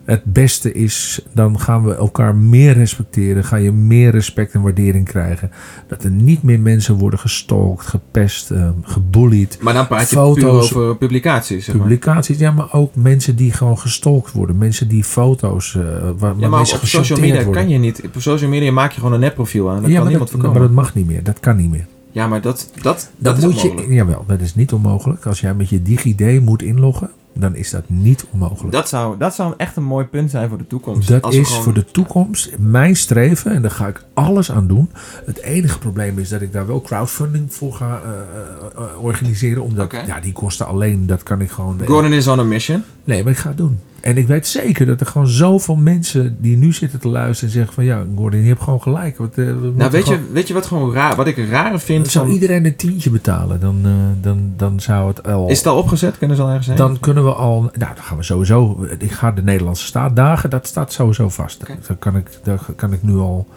het 0.04 0.24
beste 0.24 0.72
is. 0.74 1.26
Dan 1.34 1.60
gaan 1.60 1.84
we 1.86 1.96
elkaar 1.96 2.36
meer 2.36 2.74
respecteren. 2.74 3.44
Ga 3.44 3.56
je 3.56 3.72
meer 3.72 4.12
respect 4.12 4.54
en 4.54 4.62
waardering 4.62 5.06
krijgen. 5.06 5.52
Dat 5.88 6.04
er 6.04 6.10
niet 6.12 6.44
meer 6.44 6.60
mensen 6.60 6.96
worden 6.96 7.20
gestalkt, 7.20 7.86
gepest, 7.86 8.52
ehm, 8.52 8.72
gebullied. 8.82 9.58
Maar 9.62 9.74
dan 9.74 9.88
praat 9.88 10.10
je 10.10 10.16
Foto's- 10.16 10.74
over 10.74 10.96
publicaties, 10.98 11.66
zeg 11.66 11.76
maar. 11.76 11.84
Publicaties, 11.88 12.38
ja, 12.38 12.52
maar 12.52 12.74
ook 12.74 12.96
mensen 12.96 13.36
die 13.36 13.52
gewoon 13.52 13.80
gestalkt 13.80 14.32
worden. 14.32 14.58
Mensen 14.58 14.88
die 14.88 15.04
foto's, 15.04 15.78
waar, 16.18 16.34
Ja, 16.38 16.48
maar 16.50 16.60
op 16.60 16.66
social 16.84 17.20
media 17.20 17.36
worden. 17.44 17.54
kan 17.54 17.70
je 17.70 17.78
niet. 17.78 18.02
Op 18.06 18.22
social 18.22 18.50
media 18.50 18.72
maak 18.72 18.92
je 18.92 18.98
gewoon 19.00 19.14
een 19.14 19.20
nepprofiel 19.20 19.70
aan. 19.70 19.76
Dat 19.82 19.86
ja, 19.86 19.90
kan 19.90 19.96
maar 19.96 20.08
niemand 20.10 20.32
dat, 20.32 20.40
voorkomen. 20.42 20.60
maar 20.60 20.76
dat 20.76 20.86
mag 20.86 20.96
niet 20.96 21.08
meer. 21.08 21.24
Dat 21.24 21.40
kan 21.40 21.56
niet 21.58 21.70
meer. 21.72 21.86
Ja, 22.16 22.28
maar 22.28 22.42
dat, 22.42 22.70
dat, 22.82 23.10
dat 23.18 23.40
moet 23.42 23.62
je, 23.62 23.86
jawel, 23.90 24.24
dat 24.28 24.40
is 24.40 24.56
niet 24.56 24.74
onmogelijk. 24.74 25.26
Als 25.26 25.40
jij 25.42 25.54
met 25.54 25.70
je 25.70 25.82
DigiD 25.82 26.42
moet 26.42 26.62
inloggen, 26.62 27.10
dan 27.34 27.56
is 27.56 27.70
dat 27.70 27.84
niet 27.88 28.26
onmogelijk. 28.32 28.72
Dat 28.72 28.90
zou, 28.90 29.18
dat 29.18 29.36
zou 29.36 29.54
echt 29.58 29.76
een 29.76 29.84
mooi 29.84 30.06
punt 30.06 30.32
zijn 30.32 30.50
voor 30.50 30.58
de 30.58 30.68
toekomst. 30.68 31.08
Dat 31.08 31.22
Als 31.22 31.36
is 31.36 31.48
gewoon- 31.48 31.64
voor 31.64 31.74
de 31.74 31.86
toekomst 31.86 32.58
mijn 32.58 32.96
streven 32.96 33.52
en 33.52 33.62
daar 33.62 33.72
ga 33.72 33.88
ik 33.88 34.04
alles 34.14 34.52
aan 34.52 34.68
doen. 34.68 34.90
Het 35.26 35.42
enige 35.42 35.80
probleem 35.80 36.20
is 36.20 36.30
dat 36.30 36.42
ik 36.42 36.52
daar 36.52 36.68
wel 36.68 36.82
crowdfunding 36.82 37.54
voor 37.54 37.74
ga 37.74 38.02
eh, 38.04 38.10
eh, 38.10 38.84
eh, 38.96 39.04
organiseren. 39.04 39.64
Omdat 39.64 39.92
ja, 40.08 40.20
die 40.20 40.34
kosten 40.34 40.68
alleen, 40.68 41.06
dat 41.08 41.24
kan 41.24 41.42
ik 41.42 41.50
gewoon. 41.50 41.80
Gordon 41.86 42.14
is 42.14 42.28
on 42.28 42.40
a 42.40 42.44
mission. 42.44 42.84
Nee, 43.04 43.24
maar 43.24 43.32
ik 43.32 43.38
ga 43.38 43.48
het 43.48 43.58
doen. 43.58 43.80
En 44.06 44.18
ik 44.18 44.28
weet 44.28 44.48
zeker 44.48 44.86
dat 44.86 45.00
er 45.00 45.06
gewoon 45.06 45.28
zoveel 45.28 45.76
mensen 45.76 46.38
die 46.40 46.58
nu 46.58 46.74
zitten 46.74 47.00
te 47.00 47.08
luisteren 47.08 47.50
en 47.50 47.56
zeggen 47.56 47.74
van 47.74 47.84
ja, 47.86 48.04
Gordon, 48.16 48.42
je 48.42 48.48
hebt 48.48 48.62
gewoon 48.62 48.82
gelijk. 48.82 49.20
Eh, 49.20 49.46
Nou, 49.76 49.92
weet 49.92 50.08
je, 50.08 50.20
weet 50.32 50.48
je 50.48 50.54
wat 50.54 50.66
gewoon 50.66 50.94
raar, 50.94 51.16
wat 51.16 51.28
ik 51.28 51.38
raar 51.50 51.80
vind? 51.80 52.08
zou 52.08 52.26
Van, 52.26 52.34
iedereen 52.34 52.66
een 52.66 52.76
tientje 52.76 53.10
betalen, 53.10 53.60
dan, 53.60 53.80
eh, 53.84 53.92
dan, 54.22 54.54
dan 54.58 54.80
zou 54.80 55.08
het 55.08 55.28
al. 55.28 55.50
is 55.50 55.58
het 55.58 55.68
al 55.68 55.78
opgezet? 55.78 56.18
Kunnen 56.18 56.38
ze 56.38 56.44
al 56.44 56.50
ergens 56.50 56.68
heen? 56.68 56.76
Dan 56.76 57.00
kunnen 57.00 57.24
we 57.24 57.34
al. 57.34 57.62
Nou, 57.62 57.72
dan 57.96 58.04
gaan 58.04 58.18
we 58.18 58.24
sowieso. 58.24 58.86
Ik 58.98 59.12
ga 59.12 59.32
de 59.32 59.44
Nederlandse 59.44 59.86
staat 59.86 60.16
dagen. 60.16 60.50
Dat 60.50 60.68
staat 60.68 60.94
sowieso 60.94 61.30
vast. 61.30 61.60
Dat 61.88 62.00
kan 62.00 62.18
ik, 62.18 62.30
daar 62.44 62.60
kan 62.76 62.94
ik 62.94 63.04
nu 63.04 63.18
al. 63.18 63.48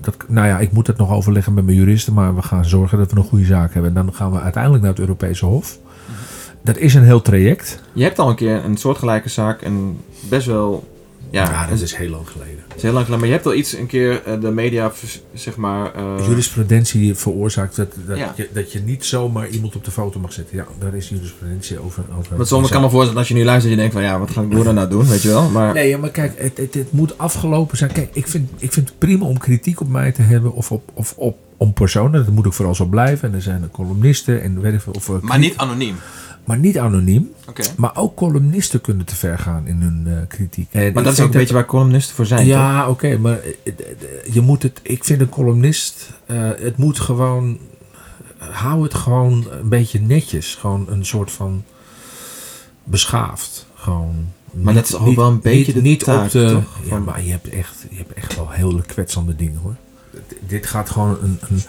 Dat, 0.00 0.16
nou 0.28 0.46
ja, 0.46 0.58
ik 0.58 0.72
moet 0.72 0.86
het 0.86 0.96
nog 0.96 1.10
overleggen 1.10 1.54
met 1.54 1.64
mijn 1.64 1.76
juristen. 1.76 2.12
Maar 2.12 2.34
we 2.34 2.42
gaan 2.42 2.64
zorgen 2.64 2.98
dat 2.98 3.12
we 3.12 3.16
een 3.18 3.24
goede 3.24 3.44
zaak 3.44 3.72
hebben. 3.74 3.96
En 3.96 4.04
dan 4.04 4.14
gaan 4.14 4.32
we 4.32 4.40
uiteindelijk 4.40 4.82
naar 4.82 4.92
het 4.92 5.00
Europese 5.00 5.46
Hof. 5.46 5.78
Dat 6.64 6.76
is 6.78 6.94
een 6.94 7.04
heel 7.04 7.22
traject. 7.22 7.80
Je 7.92 8.02
hebt 8.02 8.18
al 8.18 8.28
een 8.28 8.34
keer 8.36 8.64
een 8.64 8.76
soortgelijke 8.76 9.28
zaak 9.28 9.62
en 9.62 9.96
best 10.28 10.46
wel... 10.46 10.92
Ja, 11.30 11.66
dat 11.66 11.80
is, 11.80 11.94
heel 11.94 12.08
lang 12.10 12.28
geleden. 12.28 12.58
het 12.68 12.76
is 12.76 12.82
heel 12.82 12.92
lang 12.92 13.04
geleden. 13.04 13.18
Maar 13.18 13.28
je 13.28 13.34
hebt 13.34 13.46
al 13.46 13.54
iets 13.54 13.72
een 13.76 13.86
keer 13.86 14.22
eh, 14.24 14.40
de 14.40 14.50
media, 14.50 14.92
zeg 15.34 15.56
maar... 15.56 15.94
eh, 15.94 16.26
Jurisprudentie 16.26 17.14
veroorzaakt 17.14 17.76
dat, 17.76 17.94
dat, 18.06 18.16
Ja. 18.18 18.32
je, 18.36 18.48
dat 18.52 18.72
je 18.72 18.80
niet 18.80 19.04
zomaar 19.04 19.48
iemand 19.48 19.76
op 19.76 19.84
de 19.84 19.90
foto 19.90 20.20
mag 20.20 20.32
zetten. 20.32 20.56
Ja, 20.56 20.66
daar 20.78 20.94
is 20.94 21.08
jurisprudentie 21.08 21.78
over. 21.78 22.04
over 22.18 22.36
Want 22.36 22.48
soms 22.48 22.70
kan 22.70 22.80
me 22.82 22.90
voorstellen 22.90 23.18
als 23.18 23.28
je 23.28 23.34
nu 23.34 23.44
luistert, 23.44 23.72
je 23.72 23.78
denkt 23.78 23.92
van 23.94 24.02
ja, 24.02 24.18
wat 24.18 24.30
gaat 24.30 24.44
Gordon 24.52 24.74
nou 24.74 24.88
doen, 24.88 25.06
weet 25.06 25.22
je 25.22 25.28
wel? 25.28 25.48
Maar 25.50 25.74
Nee, 25.74 25.88
ja, 25.88 25.98
maar 25.98 26.10
kijk, 26.10 26.32
het, 26.36 26.56
het, 26.56 26.74
het 26.74 26.92
moet 26.92 27.18
afgelopen 27.18 27.76
zijn. 27.76 27.92
Kijk, 27.92 28.08
ik 28.12 28.26
vind, 28.26 28.50
ik 28.58 28.72
vind 28.72 28.88
het 28.88 28.98
prima 28.98 29.24
om 29.26 29.38
kritiek 29.38 29.80
op 29.80 29.88
mij 29.88 30.12
te 30.12 30.22
hebben 30.22 30.52
of 30.52 30.72
op, 30.72 30.90
of 30.94 31.14
op 31.16 31.38
om 31.56 31.72
personen. 31.72 32.24
Dat 32.24 32.34
moet 32.34 32.46
ook 32.46 32.52
vooral 32.54 32.74
zo 32.74 32.84
blijven. 32.84 33.28
En 33.28 33.34
er 33.34 33.42
zijn 33.42 33.68
columnisten 33.72 34.42
en 34.42 34.60
weet 34.60 34.74
ik. 34.74 34.80
Of, 34.96 35.08
eh, 35.08 35.14
Maar 35.20 35.38
niet 35.38 35.56
anoniem. 35.56 35.96
Maar 36.44 36.58
niet 36.58 36.78
anoniem. 36.78 37.32
Maar 37.76 37.96
ook 37.96 38.16
columnisten 38.16 38.80
kunnen 38.80 39.06
te 39.06 39.16
ver 39.16 39.38
gaan 39.38 39.66
in 39.66 39.80
hun 39.80 40.02
eh, 40.06 40.12
kritiek. 40.28 40.68
En 40.70 40.92
Maar 40.92 41.02
dat 41.02 41.12
is 41.12 41.20
ook 41.20 41.26
een 41.26 41.32
beetje 41.38 41.54
waar 41.54 41.64
columnisten 41.66 42.14
voor 42.14 42.26
zijn, 42.26 42.40
toch? 42.40 42.48
Ja, 42.48 42.88
oké, 42.88 43.18
maar 43.18 43.38
eh, 43.40 43.50
eh, 43.64 43.74
je 44.34 44.40
moet 44.40 44.62
het. 44.62 44.80
Ik 44.82 45.04
vind 45.04 45.20
een 45.20 45.28
columnist. 45.28 46.10
eh, 46.26 46.36
het 46.58 46.76
moet 46.76 47.00
gewoon. 47.00 47.58
Hou 48.38 48.82
het 48.82 48.94
gewoon 48.94 49.46
een 49.50 49.68
beetje 49.68 50.00
netjes. 50.00 50.54
Gewoon 50.54 50.86
een 50.88 51.04
soort 51.06 51.30
van. 51.32 51.62
beschaafd. 52.84 53.66
Gewoon. 53.74 54.26
Maar 54.52 54.74
dat 54.74 54.84
is 54.88 54.94
ook 54.96 55.14
wel 55.16 55.28
een 55.30 55.40
beetje 55.40 55.72
de 55.72 55.80
niet 55.82 56.04
taak, 56.04 56.24
op 56.24 56.30
de. 56.30 56.48
toch? 56.50 56.78
Ja, 56.82 56.88
Van- 56.88 57.04
maar 57.04 57.22
je 57.24 57.30
hebt 57.30 57.48
echt, 57.48 57.86
je 57.90 57.96
hebt 57.96 58.12
echt 58.12 58.36
wel 58.36 58.50
hele 58.50 58.82
kwetsende 58.82 59.36
dingen 59.36 59.60
hoor. 59.62 59.74
Dit 60.46 60.66
gaat 60.66 60.90
gewoon 60.90 61.16
een, 61.22 61.38
een 61.48 61.62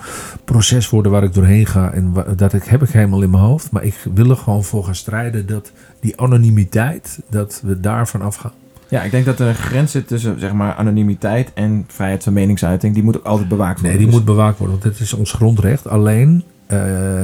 proces 0.43 0.89
worden 0.89 1.11
waar 1.11 1.23
ik 1.23 1.34
doorheen 1.34 1.65
ga. 1.65 1.91
En 1.91 2.13
dat 2.36 2.53
ik, 2.53 2.63
heb 2.63 2.84
ik 2.84 2.89
helemaal 2.89 3.21
in 3.21 3.30
mijn 3.30 3.43
hoofd. 3.43 3.71
Maar 3.71 3.84
ik 3.84 3.95
wil 4.13 4.30
er 4.30 4.38
gewoon 4.38 4.63
voor 4.63 4.84
gaan 4.84 4.95
strijden 4.95 5.47
dat 5.47 5.71
die 5.99 6.21
anonimiteit, 6.21 7.19
dat 7.30 7.61
we 7.63 7.80
daarvan 7.80 8.21
afgaan. 8.21 8.51
Ja, 8.88 9.01
ik 9.03 9.11
denk 9.11 9.26
dat 9.26 9.39
er 9.39 9.47
een 9.47 9.55
grens 9.55 9.91
zit 9.91 10.07
tussen 10.07 10.39
zeg 10.39 10.53
maar 10.53 10.73
anonimiteit 10.76 11.51
en 11.53 11.84
vrijheid 11.88 12.23
van 12.23 12.34
meningsuiting. 12.34 12.93
Die 12.93 13.03
moet 13.03 13.17
ook 13.17 13.26
altijd 13.26 13.47
bewaakt 13.47 13.73
worden. 13.82 13.89
Nee, 13.89 13.97
die 13.97 14.05
Dus- 14.05 14.15
moet 14.15 14.26
bewaakt 14.36 14.57
worden, 14.57 14.80
want 14.80 14.93
het 14.93 14.99
is 15.03 15.13
ons 15.13 15.32
grondrecht. 15.32 15.88
Alleen 15.88 16.43
eh, 16.68 16.78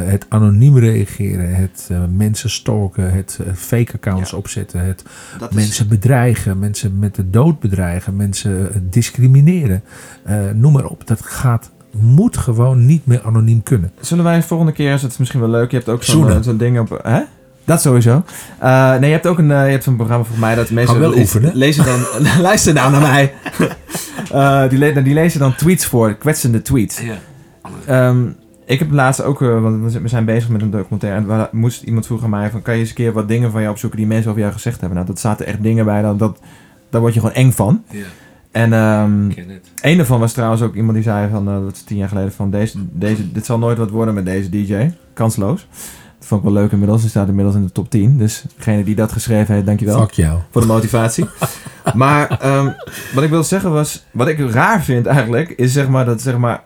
het 0.06 0.26
anoniem 0.30 0.78
reageren, 0.78 1.56
het 1.56 1.88
eh, 1.92 1.98
mensen 2.16 2.50
stalken, 2.50 3.12
het 3.14 3.40
eh, 3.48 3.54
fake 3.56 3.94
accounts 3.94 4.32
Ja. 4.32 4.38
opzetten, 4.38 4.86
het 4.86 5.04
Dat 5.40 5.50
is, 5.50 5.56
mensen 5.56 5.88
bedreigen, 5.88 6.60
mensen 6.60 7.00
met 7.00 7.16
de 7.16 7.30
dood 7.30 7.60
bedreigen, 7.60 8.16
mensen 8.16 8.70
discrimineren, 8.90 9.84
eh, 10.24 10.36
noem 10.54 10.74
maar 10.74 10.86
op. 10.86 11.08
Dat 11.08 11.22
gaat, 11.26 11.70
moet 11.92 12.38
gewoon 12.38 12.86
niet 12.86 13.06
meer 13.06 13.22
anoniem 13.24 13.64
kunnen. 13.64 13.92
Zullen 14.00 14.24
wij 14.24 14.44
volgende 14.44 14.72
keer, 14.72 14.94
is 14.94 15.02
het 15.02 15.20
misschien 15.20 15.40
wel 15.40 15.50
leuk, 15.50 15.72
je 15.72 15.78
hebt 15.78 15.90
ook 15.90 16.04
zo'n 16.04 16.16
Zoenen. 16.22 16.44
zo'n 16.44 16.58
ding 16.58 16.80
op... 16.80 17.00
Hè? 17.04 17.22
Dat 17.66 17.82
sowieso. 17.82 18.24
Eh, 18.60 18.90
nee, 18.92 19.06
je 19.10 19.16
hebt 19.16 19.28
ook 19.28 19.38
een, 19.38 19.48
je 19.48 19.54
hebt 19.54 19.84
zo'n 19.84 19.96
programma 19.96 20.24
voor 20.26 20.40
mij 20.40 20.56
dat 20.56 20.70
mensen... 20.70 20.94
Gaan 20.96 21.04
we 21.04 21.10
wel 21.10 21.20
oefenen? 21.20 21.56
Lezen 21.56 21.86
dan... 21.86 22.00
luister 22.42 22.74
nou 22.74 22.92
naar 22.92 23.02
mij. 23.02 23.34
Eh, 24.32 24.70
die, 24.70 24.78
le- 24.78 25.02
die 25.02 25.14
lezen 25.14 25.40
dan 25.40 25.56
tweets 25.56 25.86
voor, 25.86 26.14
kwetsende 26.14 26.62
tweets. 26.62 27.02
ja. 27.02 27.14
Ehm, 27.86 28.18
ik 28.72 28.80
heb 28.80 28.92
laatst 28.92 29.24
ook, 29.24 29.42
eh, 29.42 29.62
want 29.62 29.94
we 29.94 30.08
zijn- 30.08 30.26
bezig 30.26 30.50
met 30.50 30.62
een 30.62 30.70
documentaire. 30.72 31.20
En 31.20 31.26
waar 31.26 31.50
moest 31.52 31.84
iemand 31.84 32.06
vroeg 32.06 32.24
aan 32.24 32.30
mij 32.30 32.50
van, 32.50 32.62
kan 32.62 32.74
je 32.74 32.80
eens 32.80 32.90
een 32.90 32.96
keer 32.96 33.14
wat 33.14 33.28
dingen 33.28 33.52
van 33.52 33.60
jou 33.62 33.74
opzoeken 33.74 34.00
die 34.00 34.08
mensen 34.08 34.30
over 34.30 34.42
jou 34.42 34.54
gezegd 34.54 34.80
hebben? 34.80 34.96
Nou, 34.98 35.10
dat 35.10 35.20
zaten 35.20 35.46
echt 35.46 35.62
dingen 35.64 35.86
bij, 35.86 36.02
dat, 36.02 36.20
dat, 36.20 36.40
daar 36.90 37.02
word 37.02 37.14
je 37.14 37.20
gewoon 37.20 37.36
eng 37.36 37.52
van. 37.52 37.84
Ja. 37.90 38.04
En 38.52 38.74
ehm, 38.74 39.30
een 39.82 39.98
daarvan 39.98 40.20
was 40.20 40.34
trouwens 40.34 40.62
ook 40.62 40.76
iemand 40.76 40.94
die 40.94 41.04
zei 41.04 41.30
van, 41.30 41.48
eh, 41.48 41.54
dat 41.54 41.72
is 41.76 41.84
tien 41.84 41.98
jaar 41.98 42.08
geleden, 42.08 42.32
van 42.32 42.52
deze, 42.52 42.78
deze, 42.92 43.32
dit 43.32 43.46
zal 43.46 43.58
nooit 43.58 43.78
wat 43.78 43.90
worden 43.90 44.14
met 44.14 44.26
deze 44.26 44.50
DJ. 44.50 44.90
Kansloos. 45.14 45.68
Dat 46.18 46.28
vond 46.30 46.44
ik 46.44 46.52
wel 46.52 46.62
leuk 46.62 46.72
inmiddels. 46.72 47.02
Hij 47.02 47.10
staat 47.10 47.28
inmiddels 47.28 47.56
in 47.56 47.64
de 47.64 47.72
top 47.72 47.90
10. 47.90 48.18
Dus 48.18 48.44
degene 48.58 48.84
die 48.84 48.96
dat 48.96 49.12
geschreven 49.12 49.54
heeft, 49.54 49.66
dankjewel 49.66 50.00
Fuck 50.00 50.12
jou. 50.12 50.40
voor 50.52 50.62
de 50.62 50.68
motivatie. 50.68 51.26
maar 51.94 52.40
ehm, 52.40 52.70
wat 53.14 53.24
ik 53.24 53.30
wil 53.30 53.44
zeggen 53.44 53.72
was, 53.72 54.06
wat 54.12 54.28
ik 54.28 54.40
raar 54.40 54.84
vind 54.84 55.06
eigenlijk, 55.06 55.50
is 55.50 55.74
zeg 55.74 55.88
maar 55.90 56.06
dat, 56.06 56.22
zeg 56.22 56.38
maar, 56.38 56.64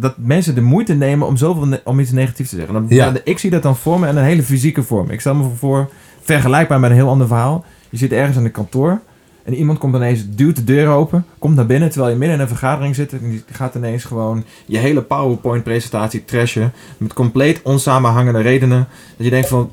dat 0.00 0.14
mensen 0.16 0.54
de 0.54 0.60
moeite 0.60 0.94
nemen 0.94 1.26
om 1.26 1.36
zoveel 1.36 1.78
om 1.84 2.00
iets 2.00 2.10
negatiefs 2.10 2.50
te 2.50 2.56
zeggen. 2.56 2.74
Dan, 2.74 2.86
Ja. 2.88 3.04
dan- 3.10 3.20
ik 3.24 3.38
zie 3.38 3.50
dat 3.50 3.62
dan 3.62 3.76
voor 3.76 4.00
me 4.00 4.08
in 4.08 4.16
een 4.16 4.24
hele 4.24 4.42
fysieke 4.42 4.82
vorm. 4.82 5.10
Ik 5.10 5.20
stel 5.20 5.34
me 5.34 5.48
voor, 5.56 5.90
vergelijkbaar 6.20 6.80
met 6.80 6.90
een 6.90 6.96
heel 6.96 7.08
ander 7.08 7.26
verhaal. 7.26 7.64
Je 7.90 7.96
zit 7.96 8.12
ergens 8.12 8.36
in 8.36 8.44
een 8.44 8.50
kantoor 8.50 9.00
en 9.44 9.54
iemand 9.54 9.78
komt 9.78 9.94
ineens, 9.94 10.24
duwt 10.30 10.56
de 10.56 10.64
deur 10.64 10.88
open, 10.88 11.24
komt 11.38 11.54
naar 11.56 11.66
binnen 11.66 11.88
terwijl 11.90 12.12
je 12.12 12.18
midden 12.18 12.36
in 12.36 12.42
een 12.42 12.48
vergadering 12.48 12.94
zit 12.94 13.12
en 13.12 13.30
die 13.30 13.42
gaat 13.50 13.74
ineens 13.74 14.04
gewoon 14.04 14.44
je 14.66 14.78
hele 14.78 15.02
PowerPoint 15.02 15.64
presentatie 15.64 16.24
trashen 16.24 16.72
met 16.96 17.12
compleet 17.12 17.60
onsamenhangende 17.62 18.40
redenen. 18.40 18.86
Dat 19.16 19.24
je 19.26 19.30
denkt 19.32 19.48
van, 19.48 19.70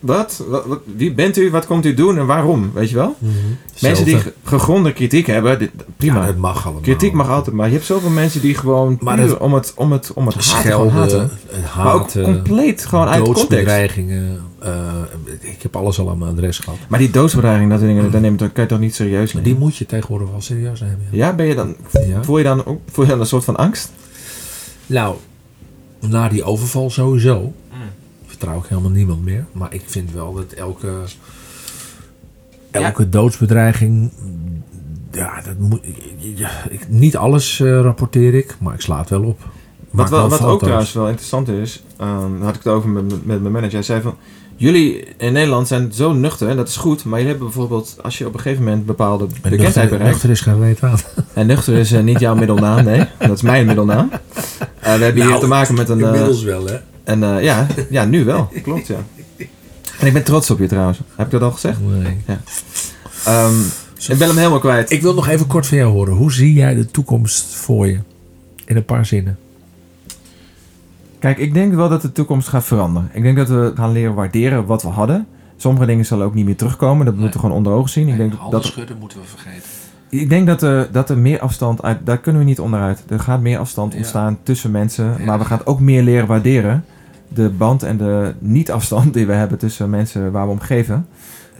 wat? 0.00 0.44
Wat- 0.48 0.66
wat? 0.66 0.80
Wie 0.96 1.12
bent 1.14 1.36
u? 1.36 1.50
Wat 1.50 1.66
komt 1.66 1.86
u 1.86 1.94
doen 1.94 2.18
en 2.18 2.26
waarom? 2.26 2.70
Weet 2.74 2.90
je 2.90 2.96
wel? 2.96 3.16
Mensen 3.80 4.04
die 4.04 4.16
gegronde 4.44 4.92
kritiek 4.92 5.26
hebben, 5.26 5.58
dit, 5.58 5.70
prima. 5.96 6.26
Ja, 6.26 6.34
mag 6.36 6.64
allemaal. 6.64 6.82
kritiek 6.82 7.12
mag 7.12 7.28
altijd, 7.28 7.56
maar 7.56 7.66
je 7.66 7.72
hebt 7.72 7.84
zoveel 7.86 8.10
mensen 8.10 8.40
die 8.40 8.54
gewoon 8.54 8.96
Maar 9.00 9.16
dat- 9.16 9.38
om 9.38 9.54
het, 9.54 9.72
om 9.76 9.92
het, 9.92 10.12
om 10.14 10.26
het 10.26 10.34
haten, 10.34 10.50
Schelden, 10.50 10.92
haten. 10.92 11.20
het 11.20 11.74
Maar 11.76 11.94
ook 11.94 12.00
haten, 12.00 12.22
compleet 12.22 12.84
gewoon 12.86 13.06
uit 13.08 13.22
context. 13.22 13.48
doodsbedreigingen. 13.50 14.40
eh, 14.58 14.92
ik 15.40 15.62
heb 15.62 15.76
alles 15.76 15.98
al 15.98 16.10
aan 16.10 16.18
mijn 16.18 16.30
adres 16.30 16.58
gehad. 16.58 16.78
Maar 16.88 16.98
die 16.98 17.10
doodsbedreiging, 17.10 17.70
dat 17.70 17.80
dingen, 17.80 18.10
daar 18.10 18.20
neem 18.20 18.32
je, 18.38 18.50
kan 18.50 18.62
je 18.64 18.68
toch 18.70 18.78
niet 18.78 18.94
serieus 18.94 19.32
nemen? 19.32 19.50
die 19.50 19.58
moet 19.58 19.76
je 19.76 19.86
tegenwoordig 19.86 20.30
wel 20.30 20.40
serieus 20.40 20.80
nemen. 20.80 20.98
Ja. 21.10 21.26
Ja, 21.26 21.34
ben 21.34 21.46
je 21.46 21.54
dan, 21.54 21.76
Ja. 22.06 22.22
voel 22.24 22.38
je 22.38 22.44
dan 22.44 22.64
ook 22.66 22.80
voel 22.92 23.04
je 23.04 23.10
dan 23.10 23.20
een 23.20 23.26
soort 23.26 23.44
van 23.44 23.56
angst? 23.56 23.90
Nou, 24.86 25.14
na 26.00 26.28
die 26.28 26.44
overval 26.44 26.90
sowieso. 26.90 27.52
Vertrouw 28.42 28.62
ik 28.62 28.68
helemaal 28.68 28.90
niemand 28.90 29.24
meer. 29.24 29.44
Maar 29.52 29.74
ik 29.74 29.82
vind 29.86 30.12
wel 30.12 30.34
dat 30.34 30.52
elke, 30.52 30.92
elke 32.70 33.08
doodsbedreiging. 33.08 34.12
Ja, 35.12 35.40
dat 35.40 35.58
moet, 35.58 35.80
ja, 36.18 36.50
ik, 36.70 36.88
niet 36.88 37.16
alles 37.16 37.60
eh, 37.60 37.80
rapporteer 37.80 38.34
ik, 38.34 38.56
maar 38.60 38.74
ik 38.74 38.80
sla 38.80 38.98
het 38.98 39.08
wel 39.08 39.22
op. 39.22 39.40
Wat, 39.90 40.10
wel, 40.10 40.28
wat 40.28 40.42
ook 40.42 40.62
trouwens 40.62 40.92
wel 40.92 41.06
interessant 41.06 41.48
is, 41.48 41.82
ehm, 41.96 42.40
had 42.40 42.54
ik 42.54 42.62
het 42.62 42.72
over 42.72 42.88
met, 42.88 43.08
met 43.08 43.26
met 43.26 43.40
mijn 43.40 43.52
manager. 43.52 43.72
Hij 43.72 43.82
zei 43.82 44.00
van, 44.00 44.16
jullie 44.56 45.04
in 45.16 45.32
Nederland 45.32 45.68
zijn 45.68 45.92
zo 45.92 46.12
nuchter 46.12 46.48
en 46.48 46.56
dat 46.56 46.68
is 46.68 46.76
goed. 46.76 47.04
Maar 47.04 47.18
jullie 47.18 47.34
hebben 47.34 47.46
bijvoorbeeld, 47.52 47.96
als 48.02 48.18
je 48.18 48.26
op 48.26 48.34
een 48.34 48.40
gegeven 48.40 48.64
moment 48.64 48.86
bepaalde 48.86 49.24
En 49.24 49.30
bekendheid 49.30 49.74
nuchter, 49.74 49.88
bereikt. 49.88 50.12
nuchter 50.12 50.30
is 50.30 50.40
geen 50.40 50.60
reet 50.60 50.82
aan. 50.82 50.98
En 51.32 51.46
nuchter 51.46 51.74
is 51.74 51.92
eh, 51.92 52.02
niet 52.02 52.20
jouw 52.20 52.34
middelnaam, 52.34 52.84
nee. 52.84 53.04
Dat 53.18 53.30
is 53.30 53.42
mijn 53.42 53.66
middelnaam. 53.66 54.10
Eh, 54.10 54.18
we 54.80 55.04
hebben 55.04 55.14
hier 55.14 55.24
Nou, 55.30 55.40
te 55.40 55.46
maken 55.46 55.74
met 55.74 55.88
een... 55.88 56.00
Inmiddels 56.00 56.42
wel, 56.42 56.66
hè? 56.66 56.76
En 57.04 57.22
eh, 57.22 57.42
ja, 57.42 57.66
ja, 57.90 58.04
nu 58.04 58.24
wel. 58.24 58.48
Klopt, 58.62 58.86
ja. 58.86 58.98
En 59.98 60.06
ik 60.06 60.12
ben 60.12 60.24
trots 60.24 60.50
op 60.50 60.58
je 60.58 60.66
trouwens. 60.66 61.00
Heb 61.16 61.26
ik 61.26 61.32
dat 61.32 61.42
al 61.42 61.50
gezegd? 61.50 61.78
Nee. 61.80 62.16
Ehm, 63.24 63.60
ik 64.08 64.18
ben 64.18 64.28
hem 64.28 64.36
helemaal 64.36 64.58
kwijt. 64.58 64.90
Ik 64.90 65.02
wil 65.02 65.14
nog 65.14 65.28
even 65.28 65.46
kort 65.46 65.66
van 65.66 65.78
jou 65.78 65.92
horen. 65.92 66.14
Hoe 66.14 66.32
zie 66.32 66.52
jij 66.52 66.74
de 66.74 66.86
toekomst 66.86 67.54
voor 67.54 67.86
je? 67.86 67.98
In 68.64 68.76
een 68.76 68.84
paar 68.84 69.06
zinnen. 69.06 69.38
Kijk, 71.18 71.38
ik 71.38 71.54
denk 71.54 71.74
wel 71.74 71.88
dat 71.88 72.02
de 72.02 72.12
toekomst 72.12 72.48
gaat 72.48 72.64
veranderen. 72.64 73.10
Ik 73.12 73.22
denk 73.22 73.36
dat 73.36 73.48
we 73.48 73.72
gaan 73.74 73.92
leren 73.92 74.14
waarderen 74.14 74.66
wat 74.66 74.82
we 74.82 74.88
hadden. 74.88 75.26
Sommige 75.56 75.86
dingen 75.86 76.04
zullen 76.04 76.26
ook 76.26 76.34
niet 76.34 76.44
meer 76.44 76.56
terugkomen. 76.56 77.06
Dat 77.06 77.14
moeten 77.14 77.32
we 77.32 77.38
gewoon 77.38 77.56
onder 77.56 77.72
ogen 77.72 77.90
zien. 77.90 78.08
Ik 78.08 78.16
denk 78.16 78.32
dat, 78.50 78.64
schudden 78.64 78.98
moeten 78.98 79.18
we 79.18 79.26
vergeten. 79.26 79.68
Ik 80.20 80.28
denk 80.28 80.46
dat, 80.46 80.62
er, 80.62 80.88
dat 80.92 81.10
er 81.10 81.18
meer 81.18 81.40
afstand 81.40 81.82
uit... 81.82 81.98
Daar 82.06 82.18
kunnen 82.18 82.40
we 82.40 82.46
niet 82.46 82.60
onderuit. 82.60 83.04
Er 83.08 83.20
gaat 83.20 83.40
meer 83.40 83.58
afstand 83.58 83.92
Ja. 83.92 83.98
ontstaan 83.98 84.38
tussen 84.42 84.70
mensen. 84.70 85.14
Ja. 85.18 85.24
Maar 85.24 85.38
we 85.38 85.44
gaan 85.44 85.60
ook 85.64 85.80
meer 85.80 86.02
leren 86.02 86.26
waarderen. 86.26 86.84
De 87.28 87.50
band 87.50 87.82
en 87.82 87.96
de 87.96 88.34
niet-afstand 88.38 89.14
die 89.14 89.26
we 89.26 89.32
hebben 89.32 89.58
tussen 89.58 89.90
mensen 89.90 90.32
waar 90.32 90.46
we 90.46 90.52
om 90.52 90.60
geven. 90.60 91.06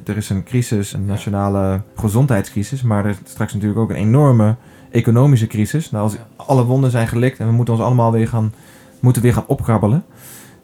Er 0.04 0.16
is 0.16 0.30
een 0.30 0.44
crisis, 0.44 0.92
een 0.92 1.06
nationale 1.06 1.80
gezondheidscrisis. 1.96 2.82
Maar 2.82 3.04
er 3.04 3.10
is 3.10 3.16
straks 3.24 3.52
natuurlijk 3.52 3.80
ook 3.80 3.90
een 3.90 3.96
enorme 3.96 4.54
economische 4.90 5.46
crisis. 5.46 5.90
Nou, 5.90 6.04
als 6.04 6.16
alle 6.36 6.64
wonden 6.64 6.90
zijn 6.90 7.08
gelikt 7.08 7.38
en 7.38 7.46
we 7.46 7.52
moeten 7.52 7.74
ons 7.74 7.82
allemaal 7.82 8.12
weer 8.12 8.28
gaan, 8.28 8.52
moeten 9.00 9.22
weer 9.22 9.32
gaan 9.34 9.44
opkrabbelen. 9.46 10.04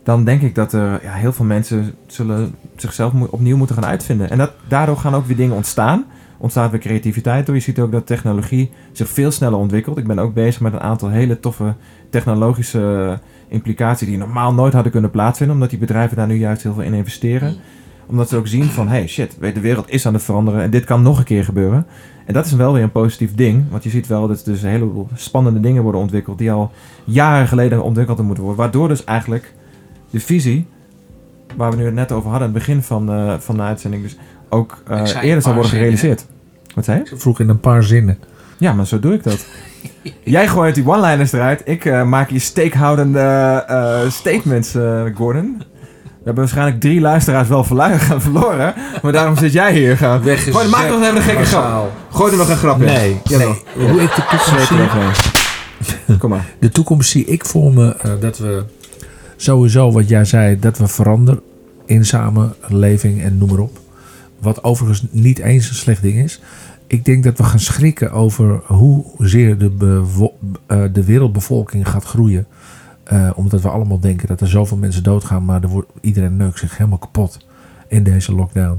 Dan 0.03 0.25
denk 0.25 0.43
ik 0.43 0.55
dat 0.55 0.73
er 0.73 1.03
ja, 1.03 1.13
heel 1.13 1.33
veel 1.33 1.45
mensen 1.45 1.95
zullen 2.07 2.55
zichzelf 2.77 3.13
opnieuw 3.31 3.57
moeten 3.57 3.75
gaan 3.77 3.87
uitvinden. 3.87 4.31
En 4.31 4.39
dat, 4.39 4.53
daardoor 4.69 4.97
gaan 4.97 5.15
ook 5.15 5.27
weer 5.27 5.37
dingen 5.37 5.57
ontstaan. 5.57 6.05
Ontstaat 6.39 6.71
weer 6.71 6.81
creativiteit 6.81 7.47
door. 7.47 7.55
Je 7.55 7.61
ziet 7.61 7.79
ook 7.79 7.93
dat 7.93 8.07
technologie 8.07 8.71
zich 8.93 9.09
veel 9.09 9.31
sneller 9.31 9.59
ontwikkelt. 9.59 9.99
Ik 9.99 10.07
ben 10.07 10.19
ook 10.19 10.35
bezig 10.35 10.61
met 10.61 10.73
een 10.73 10.81
aantal 10.81 11.09
hele 11.09 11.41
toffe 11.41 11.75
technologische 12.11 13.19
implicaties 13.49 14.09
die 14.09 14.19
normaal 14.19 14.55
nooit 14.55 14.73
hadden 14.73 14.93
kunnen 14.93 15.11
plaatsvinden. 15.11 15.57
Omdat 15.57 15.71
die 15.71 15.79
bedrijven 15.79 16.17
daar 16.17 16.27
nu 16.27 16.35
juist 16.35 16.63
heel 16.63 16.75
veel 16.75 16.83
in 16.83 16.95
investeren. 16.95 17.57
Omdat 18.07 18.29
ze 18.29 18.37
ook 18.37 18.47
zien 18.47 18.65
van, 18.65 18.89
hey 18.89 19.07
shit, 19.07 19.37
de 19.41 19.61
wereld 19.61 19.91
is 19.91 20.07
aan 20.07 20.15
het 20.15 20.23
veranderen 20.23 20.63
en 20.63 20.71
dit 20.71 20.85
kan 20.85 21.03
nog 21.03 21.19
een 21.19 21.25
keer 21.25 21.45
gebeuren. 21.45 21.87
En 22.27 22.35
dat 22.35 22.47
is 22.47 22.53
wel 22.53 22.73
weer 22.73 22.83
een 22.83 22.93
positief 22.93 23.35
ding. 23.35 23.65
Want 23.71 23.83
je 23.83 23.91
ziet 23.91 24.07
wel 24.07 24.29
dat 24.29 24.39
er 24.39 24.53
dus 24.53 24.63
een 24.63 24.71
heleboel 24.71 25.09
spannende 25.15 25.61
dingen 25.61 25.83
worden 25.83 26.01
ontwikkeld 26.01 26.39
die 26.39 26.53
al 26.53 26.71
jaren 27.05 27.49
geleden 27.49 27.83
ontwikkeld 27.83 28.19
moeten 28.23 28.45
worden. 28.45 28.63
Waardoor 28.63 28.89
dus 28.89 29.05
eigenlijk 29.05 29.55
de 30.11 30.21
visie, 30.21 30.67
waar 31.57 31.71
we 31.71 31.77
nu 31.77 31.85
het 31.85 31.95
net 31.95 32.13
over 32.13 32.31
hadden, 32.31 32.49
aan 32.49 32.55
het 32.55 32.65
begin 32.65 32.83
van, 32.83 33.11
eh, 33.11 33.35
van 33.39 33.57
de 33.57 33.63
uitzending, 33.63 34.03
dus 34.03 34.17
ook 34.49 34.79
eh, 34.87 34.99
eerder 34.99 35.43
paar 35.43 35.55
worden 35.55 35.71
zinnen, 35.71 35.71
gerealiseerd. 35.71 36.27
Wat 36.75 36.85
zei 36.85 37.03
je? 37.05 37.17
Vroeg 37.17 37.41
in 37.41 37.49
een 37.49 37.61
paar 37.61 37.83
zinnen. 37.83 38.19
Ja, 38.57 38.73
maar 38.73 38.87
zo 38.87 39.01
doe 39.01 39.15
ik 39.15 39.23
dat. 39.23 39.47
Jij 40.23 40.49
gooit 40.49 40.75
die 40.75 40.87
one-liners 40.89 41.33
eruit. 41.33 41.63
Ik 41.65 41.85
eh, 41.85 42.05
maak 42.05 42.31
je 42.31 42.39
steekhoudende 42.39 43.21
eh, 43.69 44.11
statements, 44.11 44.75
eh, 44.75 45.03
Gordon. 45.15 45.63
We 46.03 46.25
hebben 46.25 46.43
waarschijnlijk 46.45 46.81
drie 46.81 47.01
luisteraars 47.01 47.49
wel 47.49 47.65
gaan 47.99 48.21
verloren. 48.23 48.75
Maar 49.03 49.13
daarom 49.13 49.37
zit 49.37 49.53
jij 49.53 49.73
hier. 49.73 49.97
Gaan. 49.97 50.23
Weggezet. 50.23 50.55
Gooi, 50.55 50.69
maak 50.69 50.89
nog 50.89 51.03
even 51.03 51.17
een 51.17 51.23
gekke 51.23 51.45
grap. 51.45 51.93
Gooi 52.11 52.33
er 52.33 52.39
nog 52.39 52.49
een 52.49 52.57
grap 52.57 52.81
in. 52.81 52.85
Nee, 52.85 53.21
nee. 53.25 53.47
Hoe 53.89 54.01
ik 54.01 54.15
de 54.15 54.25
toekomst 54.29 54.69
zie. 54.69 54.77
Kom 56.19 56.31
maar. 56.31 56.47
de 56.59 56.69
toekomst 56.69 57.11
zie 57.11 57.25
ik 57.25 57.45
voor 57.45 57.73
me 57.73 57.97
eh, 57.97 58.11
dat 58.21 58.39
we 58.39 58.65
sowieso 59.37 59.93
wat 59.93 60.09
jij 60.09 60.25
zei, 60.25 60.59
dat 60.59 60.79
we 60.79 60.89
veranderen 60.89 61.41
in 61.87 62.05
samenleving 62.05 63.23
en 63.23 63.39
noem 63.39 63.49
maar 63.49 63.59
op. 63.59 63.79
Wat 64.41 64.65
overigens 64.65 65.05
niet 65.11 65.39
eens 65.39 65.69
een 65.69 65.75
slecht 65.75 66.03
ding 66.03 66.15
is. 66.19 66.41
Ik 66.87 67.05
denk 67.05 67.25
dat 67.25 67.39
we 67.39 67.45
gaan 67.45 67.61
schrikken 67.61 68.13
over 68.13 68.61
hoezeer 68.67 69.59
de, 69.59 69.99
eh, 70.67 70.83
de 70.93 71.05
wereldbevolking 71.05 71.89
gaat 71.89 72.05
groeien. 72.05 72.47
Eh, 73.05 73.31
omdat 73.35 73.61
we 73.63 73.69
allemaal 73.69 73.99
denken 74.01 74.29
dat 74.29 74.41
er 74.41 74.49
zoveel 74.49 74.77
mensen 74.77 75.03
doodgaan, 75.03 75.45
maar 75.45 75.63
er 75.63 75.69
wordt, 75.69 75.89
iedereen 76.01 76.37
neukt 76.37 76.59
zich 76.59 76.77
helemaal 76.77 76.99
kapot 76.99 77.47
in 77.89 78.03
deze 78.03 78.35
lockdown. 78.35 78.79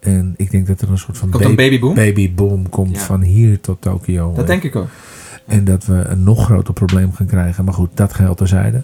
En 0.00 0.34
ik 0.36 0.50
denk 0.50 0.66
dat 0.66 0.80
er 0.80 0.90
een 0.90 0.98
soort 0.98 1.18
van 1.18 1.30
Komt 1.30 1.42
baby- 1.42 1.56
babyboom? 1.56 1.94
babyboom 1.94 2.68
komt 2.68 2.96
Ja. 2.96 3.00
van 3.02 3.20
hier 3.22 3.60
tot 3.60 3.80
Tokio. 3.80 4.32
Dat 4.34 4.46
denk 4.46 4.62
ik 4.62 4.76
ook. 4.76 4.88
En 5.46 5.64
dat 5.64 5.86
we 5.86 5.94
een 5.94 6.22
nog 6.22 6.44
groter 6.44 6.74
probleem 6.74 7.12
gaan 7.12 7.26
krijgen. 7.26 7.64
Maar 7.64 7.74
goed, 7.74 7.90
dat 7.94 8.14
geldt 8.14 8.38
terzijde. 8.38 8.82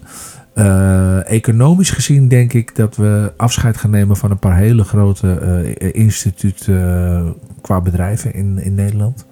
Eh 0.56 1.30
economisch 1.30 1.90
gezien 1.90 2.28
denk 2.28 2.52
ik 2.52 2.76
dat 2.76 2.96
we 2.96 3.32
afscheid 3.36 3.76
gaan 3.76 3.90
nemen 3.90 4.16
van 4.16 4.30
een 4.30 4.38
paar 4.38 4.56
hele 4.56 4.84
grote 4.84 5.32
eh 5.78 5.94
instituten 5.94 7.06
eh, 7.16 7.30
qua 7.60 7.80
bedrijven 7.80 8.34
in, 8.34 8.58
in 8.58 8.74
Nederland. 8.74 9.26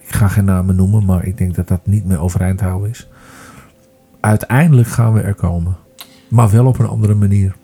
Ik 0.00 0.14
ga 0.14 0.28
geen 0.28 0.44
namen 0.44 0.76
noemen, 0.76 1.04
maar 1.04 1.26
ik 1.26 1.38
denk 1.38 1.54
dat 1.54 1.68
dat 1.68 1.80
niet 1.86 2.04
meer 2.04 2.20
overeind 2.20 2.60
houden 2.60 2.90
is. 2.90 3.08
Uiteindelijk 4.20 4.88
gaan 4.88 5.12
we 5.12 5.20
er 5.20 5.34
komen. 5.34 5.76
Maar 6.28 6.50
wel 6.50 6.66
op 6.66 6.78
een 6.78 6.86
andere 6.86 7.14
manier. 7.14 7.54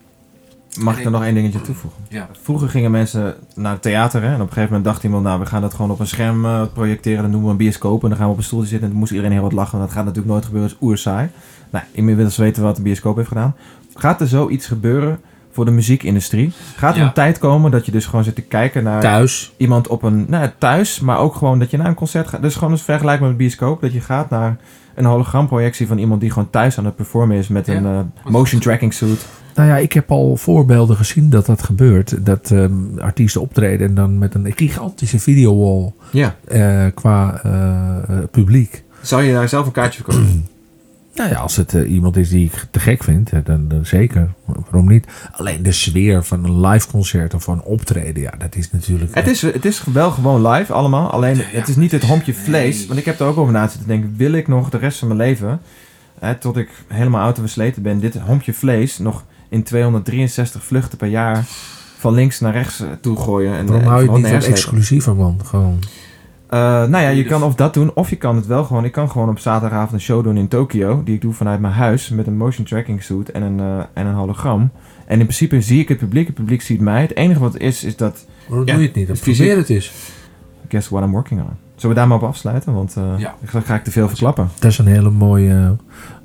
Mag 0.80 0.98
ik 0.98 1.04
er 1.04 1.10
nog 1.10 1.22
één 1.24 1.34
dingetje 1.34 1.60
toevoegen? 1.60 2.00
Ja. 2.08 2.28
Vroeger 2.42 2.68
gingen 2.68 2.90
mensen 2.90 3.34
naar 3.54 3.72
het 3.72 3.82
theater 3.82 4.22
hè, 4.22 4.26
en 4.28 4.34
op 4.34 4.40
een 4.40 4.46
gegeven 4.46 4.64
moment 4.68 4.84
dacht 4.84 5.04
iemand, 5.04 5.24
nou 5.24 5.40
we 5.40 5.46
gaan 5.46 5.60
dat 5.60 5.74
gewoon 5.74 5.90
op 5.90 6.00
een 6.00 6.06
scherm 6.06 6.44
eh, 6.44 6.62
projecteren, 6.72 7.20
dan 7.22 7.30
noemen 7.30 7.46
we 7.46 7.52
een 7.52 7.58
bioscoop 7.64 8.02
en 8.02 8.08
dan 8.08 8.18
gaan 8.18 8.26
we 8.26 8.32
op 8.32 8.38
een 8.38 8.44
stoeltje 8.44 8.68
zitten 8.68 8.84
en 8.86 8.90
dan 8.92 8.98
moest 9.00 9.12
iedereen 9.12 9.32
heel 9.32 9.42
wat 9.42 9.52
lachen. 9.52 9.78
Dat 9.78 9.90
gaat 9.90 10.04
natuurlijk 10.04 10.32
nooit 10.32 10.44
gebeuren, 10.44 10.68
dat 10.70 10.78
is 10.80 10.86
oerzaai. 10.86 11.28
Nou, 11.70 11.84
inmiddels 11.92 12.36
weten 12.36 12.62
we 12.62 12.68
wat 12.68 12.76
de 12.76 12.82
bioscoop 12.82 13.16
heeft 13.16 13.28
gedaan. 13.28 13.54
Gaat 13.94 14.20
er 14.20 14.26
zoiets 14.28 14.66
gebeuren 14.66 15.20
voor 15.52 15.64
de 15.64 15.70
muziekindustrie? 15.70 16.52
Gaat 16.76 16.94
er 16.94 17.00
Ja. 17.00 17.06
een 17.06 17.12
tijd 17.12 17.38
komen 17.38 17.70
dat 17.70 17.86
je 17.86 17.92
dus 17.92 18.06
gewoon 18.06 18.24
zit 18.24 18.34
te 18.34 18.42
kijken 18.42 18.82
naar 18.84 19.00
Thuis. 19.00 19.52
iemand 19.56 19.88
op 19.88 20.02
een, 20.02 20.24
nou 20.28 20.50
thuis, 20.58 21.00
maar 21.00 21.18
ook 21.18 21.34
gewoon 21.34 21.58
dat 21.58 21.70
je 21.70 21.76
naar 21.76 21.86
een 21.86 21.94
concert 21.94 22.28
gaat. 22.28 22.42
Dus 22.42 22.54
gewoon 22.54 22.70
eens 22.72 22.82
vergelijken 22.82 23.22
met 23.22 23.30
een 23.30 23.36
bioscoop, 23.38 23.80
dat 23.80 23.92
je 23.92 24.00
gaat 24.00 24.30
naar 24.30 24.56
een 24.94 25.04
hologramprojectie 25.04 25.86
van 25.86 25.98
iemand 25.98 26.20
die 26.20 26.30
gewoon 26.30 26.50
thuis 26.50 26.78
aan 26.78 26.84
het 26.84 26.96
performen 26.96 27.36
is 27.36 27.48
met 27.48 27.66
Ja, 27.66 27.74
een 27.74 27.86
eh, 27.86 28.30
motion 28.32 28.60
tracking 28.60 28.94
suit. 28.94 29.26
Nou 29.54 29.68
ja, 29.68 29.76
ik 29.76 29.92
heb 29.92 30.10
al 30.10 30.36
voorbeelden 30.36 30.96
gezien 30.96 31.30
dat 31.30 31.46
dat 31.46 31.62
gebeurt. 31.62 32.26
Dat 32.26 32.50
ehm, 32.50 32.98
artiesten 32.98 33.40
optreden 33.40 33.88
en 33.88 33.94
dan 33.94 34.18
met 34.18 34.34
een 34.34 34.52
gigantische 34.56 35.18
videowall 35.18 35.92
Ja. 36.10 36.36
eh, 36.48 36.84
qua 36.94 37.40
eh, 37.42 38.18
publiek. 38.30 38.82
Zou 39.00 39.22
je 39.22 39.32
daar 39.32 39.48
zelf 39.48 39.66
een 39.66 39.72
kaartje 39.72 40.02
verkopen? 40.02 40.44
Nou 41.14 41.30
ja, 41.30 41.36
als 41.36 41.56
het 41.56 41.74
eh, 41.74 41.90
iemand 41.90 42.16
is 42.16 42.28
die 42.28 42.44
ik 42.44 42.66
te 42.70 42.80
gek 42.80 43.02
vind, 43.02 43.30
dan, 43.44 43.68
dan 43.68 43.86
zeker. 43.86 44.32
Waarom 44.44 44.88
niet? 44.88 45.06
Alleen 45.32 45.62
de 45.62 45.72
sfeer 45.72 46.24
van 46.24 46.44
een 46.44 46.60
live 46.66 46.88
concert 46.88 47.34
of 47.34 47.42
van 47.44 47.62
optreden, 47.62 48.22
ja, 48.22 48.32
dat 48.38 48.54
is 48.56 48.70
natuurlijk... 48.70 49.14
Het 49.14 49.26
is, 49.26 49.42
het 49.42 49.64
is 49.64 49.84
wel 49.92 50.10
gewoon 50.10 50.46
live 50.48 50.72
allemaal. 50.72 51.10
Alleen 51.10 51.36
het 51.40 51.68
is 51.68 51.76
niet 51.76 51.90
het 51.90 52.02
hompje 52.02 52.34
vlees. 52.34 52.86
Want 52.86 52.98
ik 52.98 53.04
heb 53.04 53.20
er 53.20 53.26
ook 53.26 53.36
over 53.36 53.52
na 53.52 53.68
zitten 53.68 53.88
denken. 53.88 54.14
Wil 54.16 54.32
ik 54.32 54.48
nog 54.48 54.70
de 54.70 54.78
rest 54.78 54.98
van 54.98 55.08
mijn 55.08 55.20
leven, 55.20 55.60
hè, 56.18 56.34
tot 56.34 56.56
ik 56.56 56.68
helemaal 56.88 57.22
oud 57.24 57.36
en 57.36 57.42
versleten 57.42 57.82
ben, 57.82 58.00
dit 58.00 58.18
hompje 58.18 58.52
vlees 58.52 58.98
nog 58.98 59.24
in 59.54 59.62
263 59.62 60.64
vluchten 60.64 60.98
per 60.98 61.08
jaar 61.08 61.44
van 61.98 62.14
links 62.14 62.40
naar 62.40 62.52
rechts 62.52 62.80
eh, 62.80 62.86
toe 63.00 63.16
gooien? 63.16 63.52
En, 63.54 63.66
Waarom 63.66 63.82
en 63.84 63.88
hou 63.90 64.02
je 64.02 64.06
het 64.08 64.16
niet 64.16 64.22
neerslepen? 64.26 64.56
exclusiever, 64.56 65.14
man? 65.16 65.40
Gewoon. 65.44 65.78
Eh, 66.48 66.60
nou 66.60 66.98
ja, 67.02 67.08
je 67.08 67.24
kan 67.24 67.42
of 67.42 67.54
dat 67.54 67.74
doen, 67.74 67.94
of 67.94 68.10
je 68.10 68.16
kan 68.16 68.36
het 68.36 68.46
wel 68.46 68.64
gewoon. 68.64 68.84
Ik 68.84 68.92
kan 68.92 69.10
gewoon 69.10 69.28
op 69.28 69.38
zaterdagavond 69.38 69.92
een 69.92 70.00
show 70.00 70.24
doen 70.24 70.36
in 70.36 70.48
Tokio, 70.48 71.02
die 71.04 71.14
ik 71.14 71.20
doe 71.20 71.32
vanuit 71.32 71.60
mijn 71.60 71.72
huis 71.74 72.08
met 72.08 72.26
een 72.26 72.36
motion 72.36 72.64
tracking 72.64 73.02
suit 73.02 73.30
en 73.30 73.42
een, 73.42 73.60
eh, 73.60 73.78
en 73.92 74.06
een 74.06 74.14
hologram. 74.14 74.70
En 75.06 75.18
in 75.18 75.24
principe 75.26 75.60
zie 75.60 75.80
ik 75.80 75.88
het 75.88 75.98
publiek, 75.98 76.26
het 76.26 76.34
publiek 76.34 76.62
ziet 76.62 76.80
mij. 76.80 77.00
Het 77.00 77.16
enige 77.16 77.40
wat 77.40 77.58
is, 77.58 77.84
is 77.84 77.96
dat, 77.96 78.26
Waarom 78.48 78.66
Ja, 78.66 78.72
doe 78.72 78.82
je 78.82 78.88
het 78.88 78.96
niet? 78.96 79.06
Dan 79.06 79.16
probeer 79.18 79.56
het 79.56 79.68
eens. 79.70 79.92
guess 80.68 80.88
what 80.88 81.02
I'm 81.04 81.10
working 81.10 81.40
on. 81.40 81.48
Zullen 81.74 81.94
we 81.94 82.00
daar 82.00 82.08
maar 82.08 82.18
op 82.22 82.28
afsluiten? 82.28 82.74
Want 82.74 82.96
eh 82.96 83.02
Ja. 83.16 83.34
dan 83.52 83.62
ga 83.62 83.74
ik 83.74 83.84
te 83.84 83.90
veel 83.90 84.08
verklappen. 84.08 84.48
Dat 84.58 84.70
is 84.70 84.78
een 84.78 84.86
hele 84.86 85.10
mooie, 85.10 85.76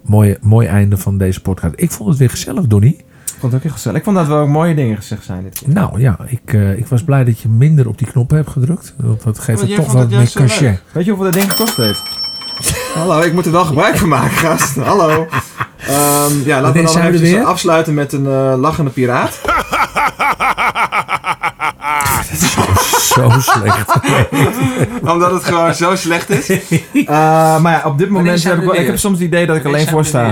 mooie, 0.01 0.37
mooi 0.41 0.67
einde 0.67 0.97
van 0.97 1.17
deze 1.17 1.41
podcast. 1.41 1.73
Ik 1.77 1.91
vond 1.91 2.09
het 2.09 2.17
weer 2.17 2.29
gezellig, 2.29 2.67
Donnie. 2.67 3.03
Ik 3.33 3.39
vond 3.39 3.51
het 3.53 3.61
ook 3.61 3.63
heel 3.67 3.71
gezellig. 3.71 3.97
Ik 3.97 4.03
vond 4.03 4.15
dat 4.15 4.27
wel 4.27 4.37
ook 4.37 4.47
mooie 4.47 4.75
dingen 4.75 4.95
gezegd 4.97 5.23
zijn 5.23 5.43
dit 5.43 5.59
keer. 5.59 5.69
Nou 5.73 5.99
ja, 6.01 6.17
ik, 6.27 6.53
eh, 6.53 6.77
ik 6.77 6.87
was 6.87 7.03
blij 7.03 7.23
dat 7.23 7.39
je 7.39 7.47
minder 7.49 7.87
op 7.87 7.97
die 7.97 8.07
knoppen 8.07 8.37
hebt 8.37 8.49
gedrukt. 8.49 8.93
Want 8.97 9.23
dat 9.23 9.39
geeft 9.39 9.61
het 9.61 9.75
toch 9.75 9.91
wat 9.91 10.09
meer 10.09 10.25
zo 10.27 10.39
cachet. 10.39 10.61
leuk. 10.61 10.81
Weet 10.91 11.05
je 11.05 11.11
hoeveel 11.11 11.31
dat 11.31 11.39
ding 11.41 11.51
gekost 11.51 11.77
heeft? 11.77 12.01
Hallo, 12.95 13.19
ik 13.21 13.33
moet 13.33 13.45
er 13.45 13.51
wel 13.51 13.65
gebruik 13.65 13.97
van 13.97 14.07
maken, 14.09 14.37
gast. 14.37 14.75
Hallo. 14.75 15.27
Ehm, 15.87 16.33
ja, 16.45 16.61
laten 16.61 16.83
we 16.85 16.91
dan 16.93 17.01
even 17.01 17.19
weer? 17.21 17.43
afsluiten 17.43 17.93
met 17.93 18.13
een 18.13 18.25
eh, 18.25 18.53
lachende 18.57 18.91
piraat. 18.91 19.39
Zo 23.13 23.29
slecht. 23.39 23.99
Omdat 25.13 25.31
het 25.31 25.43
gewoon 25.43 25.73
zo 25.75 25.95
slecht 25.95 26.29
is. 26.29 26.49
Eh, 26.49 27.59
maar 27.59 27.71
ja, 27.71 27.81
op 27.85 27.97
dit 27.97 28.09
moment 28.09 28.43
heb 28.43 28.57
ik, 28.57 28.63
wel- 28.63 28.75
ik 28.75 28.85
heb 28.85 28.97
soms 28.97 29.17
het 29.17 29.27
idee 29.27 29.45
dat 29.45 29.55
ik 29.55 29.65
alleen 29.65 29.87
voor 29.87 30.05
sta. 30.05 30.31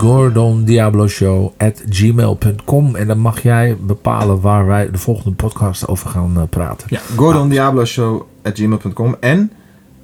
GordonDiabloShow 0.00 1.52
at 1.56 1.82
gmail.com 1.88 2.96
En 2.96 3.06
dan 3.06 3.18
mag 3.18 3.42
jij 3.42 3.76
bepalen 3.80 4.40
waar 4.40 4.66
wij 4.66 4.90
de 4.90 4.98
volgende 4.98 5.36
podcast 5.36 5.88
over 5.88 6.10
gaan 6.10 6.32
eh, 6.36 6.42
praten. 6.50 6.86
Ja, 6.90 7.00
gordondiabloshow.gmail.com 7.16 9.16
En 9.20 9.38
we 9.48 9.54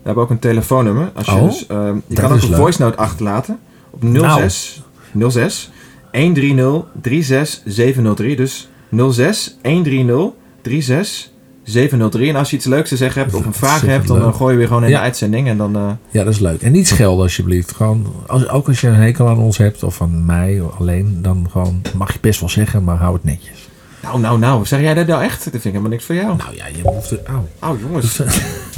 hebben 0.02 0.22
ook 0.22 0.30
een 0.30 0.38
telefoonnummer. 0.38 1.10
Als 1.14 1.26
je, 1.26 1.32
Oh, 1.32 1.42
dus, 1.42 1.66
ehm, 1.66 1.94
je 1.94 2.00
dat 2.06 2.18
kan 2.20 2.32
ook 2.32 2.42
een 2.42 2.48
leuk. 2.48 2.58
voice 2.58 2.82
note 2.82 2.96
achterlaten. 2.96 3.58
Op 3.90 4.02
Nou. 4.02 4.40
06 4.40 4.82
06 5.28 5.70
130 6.12 6.84
36 7.02 7.60
703. 7.64 8.36
Dus 8.36 8.68
06 9.10 9.56
130 9.62 10.30
36 10.62 11.30
703. 11.66 12.28
En 12.28 12.36
als 12.36 12.50
je 12.50 12.56
iets 12.56 12.66
leuks 12.66 12.88
te 12.88 12.96
zeggen 12.96 13.22
hebt 13.22 13.34
of 13.34 13.46
een 13.46 13.52
vraag 13.54 13.80
hebt, 13.80 14.06
dan 14.06 14.20
eh, 14.22 14.34
gooi 14.34 14.52
je 14.52 14.58
weer 14.58 14.66
gewoon 14.68 14.82
in 14.84 14.88
Ja. 14.90 14.96
de 14.96 15.02
uitzending. 15.02 15.48
En 15.48 15.56
dan, 15.56 15.76
eh, 15.76 15.90
Ja, 16.10 16.24
dat 16.24 16.32
is 16.32 16.38
leuk. 16.40 16.62
En 16.62 16.72
niet 16.72 16.88
schelden 16.88 17.22
alsjeblieft. 17.22 17.72
Gewoon, 17.74 18.06
als, 18.26 18.48
ook 18.48 18.68
als 18.68 18.80
je 18.80 18.86
een 18.88 18.94
hekel 18.94 19.28
aan 19.28 19.38
ons 19.38 19.58
hebt 19.58 19.82
of 19.82 20.02
aan 20.02 20.24
mij 20.24 20.62
alleen, 20.78 21.18
dan 21.22 21.46
gewoon, 21.50 21.82
mag 21.96 22.12
je 22.12 22.18
best 22.20 22.40
wel 22.40 22.48
zeggen, 22.48 22.84
maar 22.84 22.96
hou 22.96 23.14
het 23.14 23.24
netjes. 23.24 23.68
nou, 24.02 24.20
nou, 24.20 24.38
nou. 24.38 24.66
Zeg 24.66 24.80
jij 24.80 24.94
dat 24.94 25.06
nou 25.06 25.22
echt? 25.22 25.34
Dat 25.42 25.52
vind 25.52 25.64
ik 25.64 25.70
helemaal 25.70 25.90
niks 25.90 26.04
voor 26.04 26.14
jou. 26.14 26.36
Nou 26.36 26.54
ja, 26.56 26.64
je 26.66 26.82
hoeft 26.82 27.10
het... 27.10 27.20
Au. 27.60 27.72
Oh, 27.72 27.80
jongens. 27.80 28.20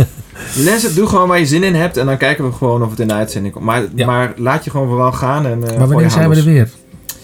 Mensen, 0.64 0.94
doe 0.94 1.06
gewoon 1.06 1.28
waar 1.28 1.38
je 1.38 1.46
zin 1.46 1.62
in 1.62 1.74
hebt. 1.74 1.96
En 1.96 2.06
dan 2.06 2.16
kijken 2.16 2.44
we 2.44 2.52
gewoon 2.52 2.82
of 2.82 2.90
het 2.90 3.00
in 3.00 3.08
de 3.08 3.14
uitzending 3.14 3.54
komt. 3.54 3.64
Maar, 3.64 3.82
Ja. 3.94 4.06
maar 4.06 4.32
laat 4.36 4.64
je 4.64 4.70
gewoon 4.70 4.96
wel 4.96 5.12
gaan. 5.12 5.46
En, 5.46 5.70
eh, 5.70 5.78
maar 5.78 5.88
wanneer 5.88 6.10
zijn 6.10 6.30
we 6.30 6.36
er 6.36 6.44
weer? 6.44 6.68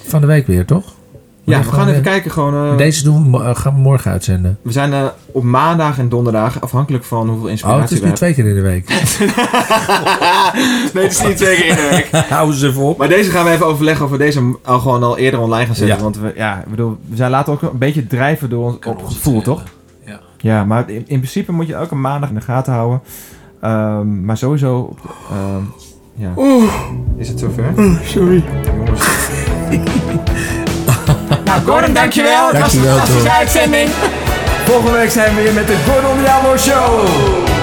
Van 0.07 0.21
de 0.21 0.27
week 0.27 0.47
weer, 0.47 0.65
toch? 0.65 0.95
Ja, 1.45 1.59
we 1.59 1.65
gaan 1.65 1.81
even 1.81 1.93
weer? 1.93 2.01
kijken. 2.01 2.31
Gewoon, 2.31 2.71
eh, 2.73 2.77
Deze 2.77 3.05
doen 3.05 3.33
we, 3.33 3.39
eh, 3.43 3.55
gaan 3.57 3.75
we 3.75 3.81
morgen 3.81 4.11
uitzenden. 4.11 4.59
We 4.63 4.73
zijn 4.73 4.93
eh, 4.93 5.05
op 5.27 5.43
maandag 5.43 5.99
en 5.99 6.09
donderdag, 6.09 6.61
afhankelijk 6.61 7.05
van 7.05 7.29
hoeveel 7.29 7.45
Oh, 7.45 7.51
het 7.51 7.51
inspiratie 7.51 7.97
is 7.97 8.03
we 8.03 8.09
nu 8.09 8.13
twee 8.13 8.35
keer 8.35 8.47
in 8.47 8.55
de 8.55 8.61
week. 8.61 8.89
Nee, 10.95 11.03
het 11.05 11.13
is 11.13 11.23
niet 11.23 11.37
twee 11.37 11.57
keer 11.57 11.67
in 11.67 11.75
de 11.75 11.89
week. 11.91 12.23
Hou 12.29 12.51
eens 12.51 12.63
even 12.63 12.83
op. 12.83 12.99
Maar 12.99 13.09
deze 13.09 13.31
gaan 13.31 13.45
we 13.45 13.51
even 13.51 13.67
overleggen 13.67 14.05
of 14.05 14.11
we 14.11 14.19
deze 14.19 14.57
al 14.65 14.79
gewoon 14.79 15.03
al 15.03 15.19
eerder 15.19 15.41
online 15.41 15.67
gaan 15.67 15.75
zetten. 15.75 15.97
Ja. 15.97 16.03
Want 16.03 16.19
we, 16.19 16.33
ja, 16.37 16.59
ik 16.59 16.71
bedoel, 16.71 16.99
we 17.09 17.17
zijn 17.17 17.31
later 17.31 17.53
ook 17.53 17.63
een 17.63 17.79
beetje 17.79 18.07
drijven 18.07 18.49
door 18.51 18.65
ons 18.65 18.77
op 18.87 19.05
gevoel, 19.05 19.43
toch? 19.43 19.63
Ja. 20.07 20.21
Ja, 20.39 20.65
maar 20.65 20.91
in, 20.91 21.05
in 21.07 21.19
principe 21.19 21.53
moet 21.53 21.67
je 21.67 21.75
elke 21.75 21.95
maandag 21.95 22.29
in 22.29 22.35
de 22.35 22.41
gaten 22.41 22.73
houden. 22.73 23.01
Ehm, 23.61 24.25
maar 24.25 24.37
sowieso, 24.37 24.97
ehm, 25.31 25.63
ja. 26.15 26.33
Is 27.17 27.29
het 27.29 27.39
zover? 27.39 27.73
Sorry. 28.05 28.45
Jongens. 28.77 29.09
Nou, 31.55 31.67
Gordon, 31.67 31.93
dankjewel. 31.95 32.49
Het 32.49 32.61
was 32.61 32.75
een 32.75 32.85
fantastische 32.85 33.31
uitzending. 33.31 33.91
Volgende 34.65 34.99
week 34.99 35.11
zijn 35.11 35.35
we 35.35 35.43
weer 35.43 35.53
met 35.53 35.67
de 35.67 35.77
Gordon 35.87 36.19
Diablo 36.19 36.57
Show. 36.57 37.54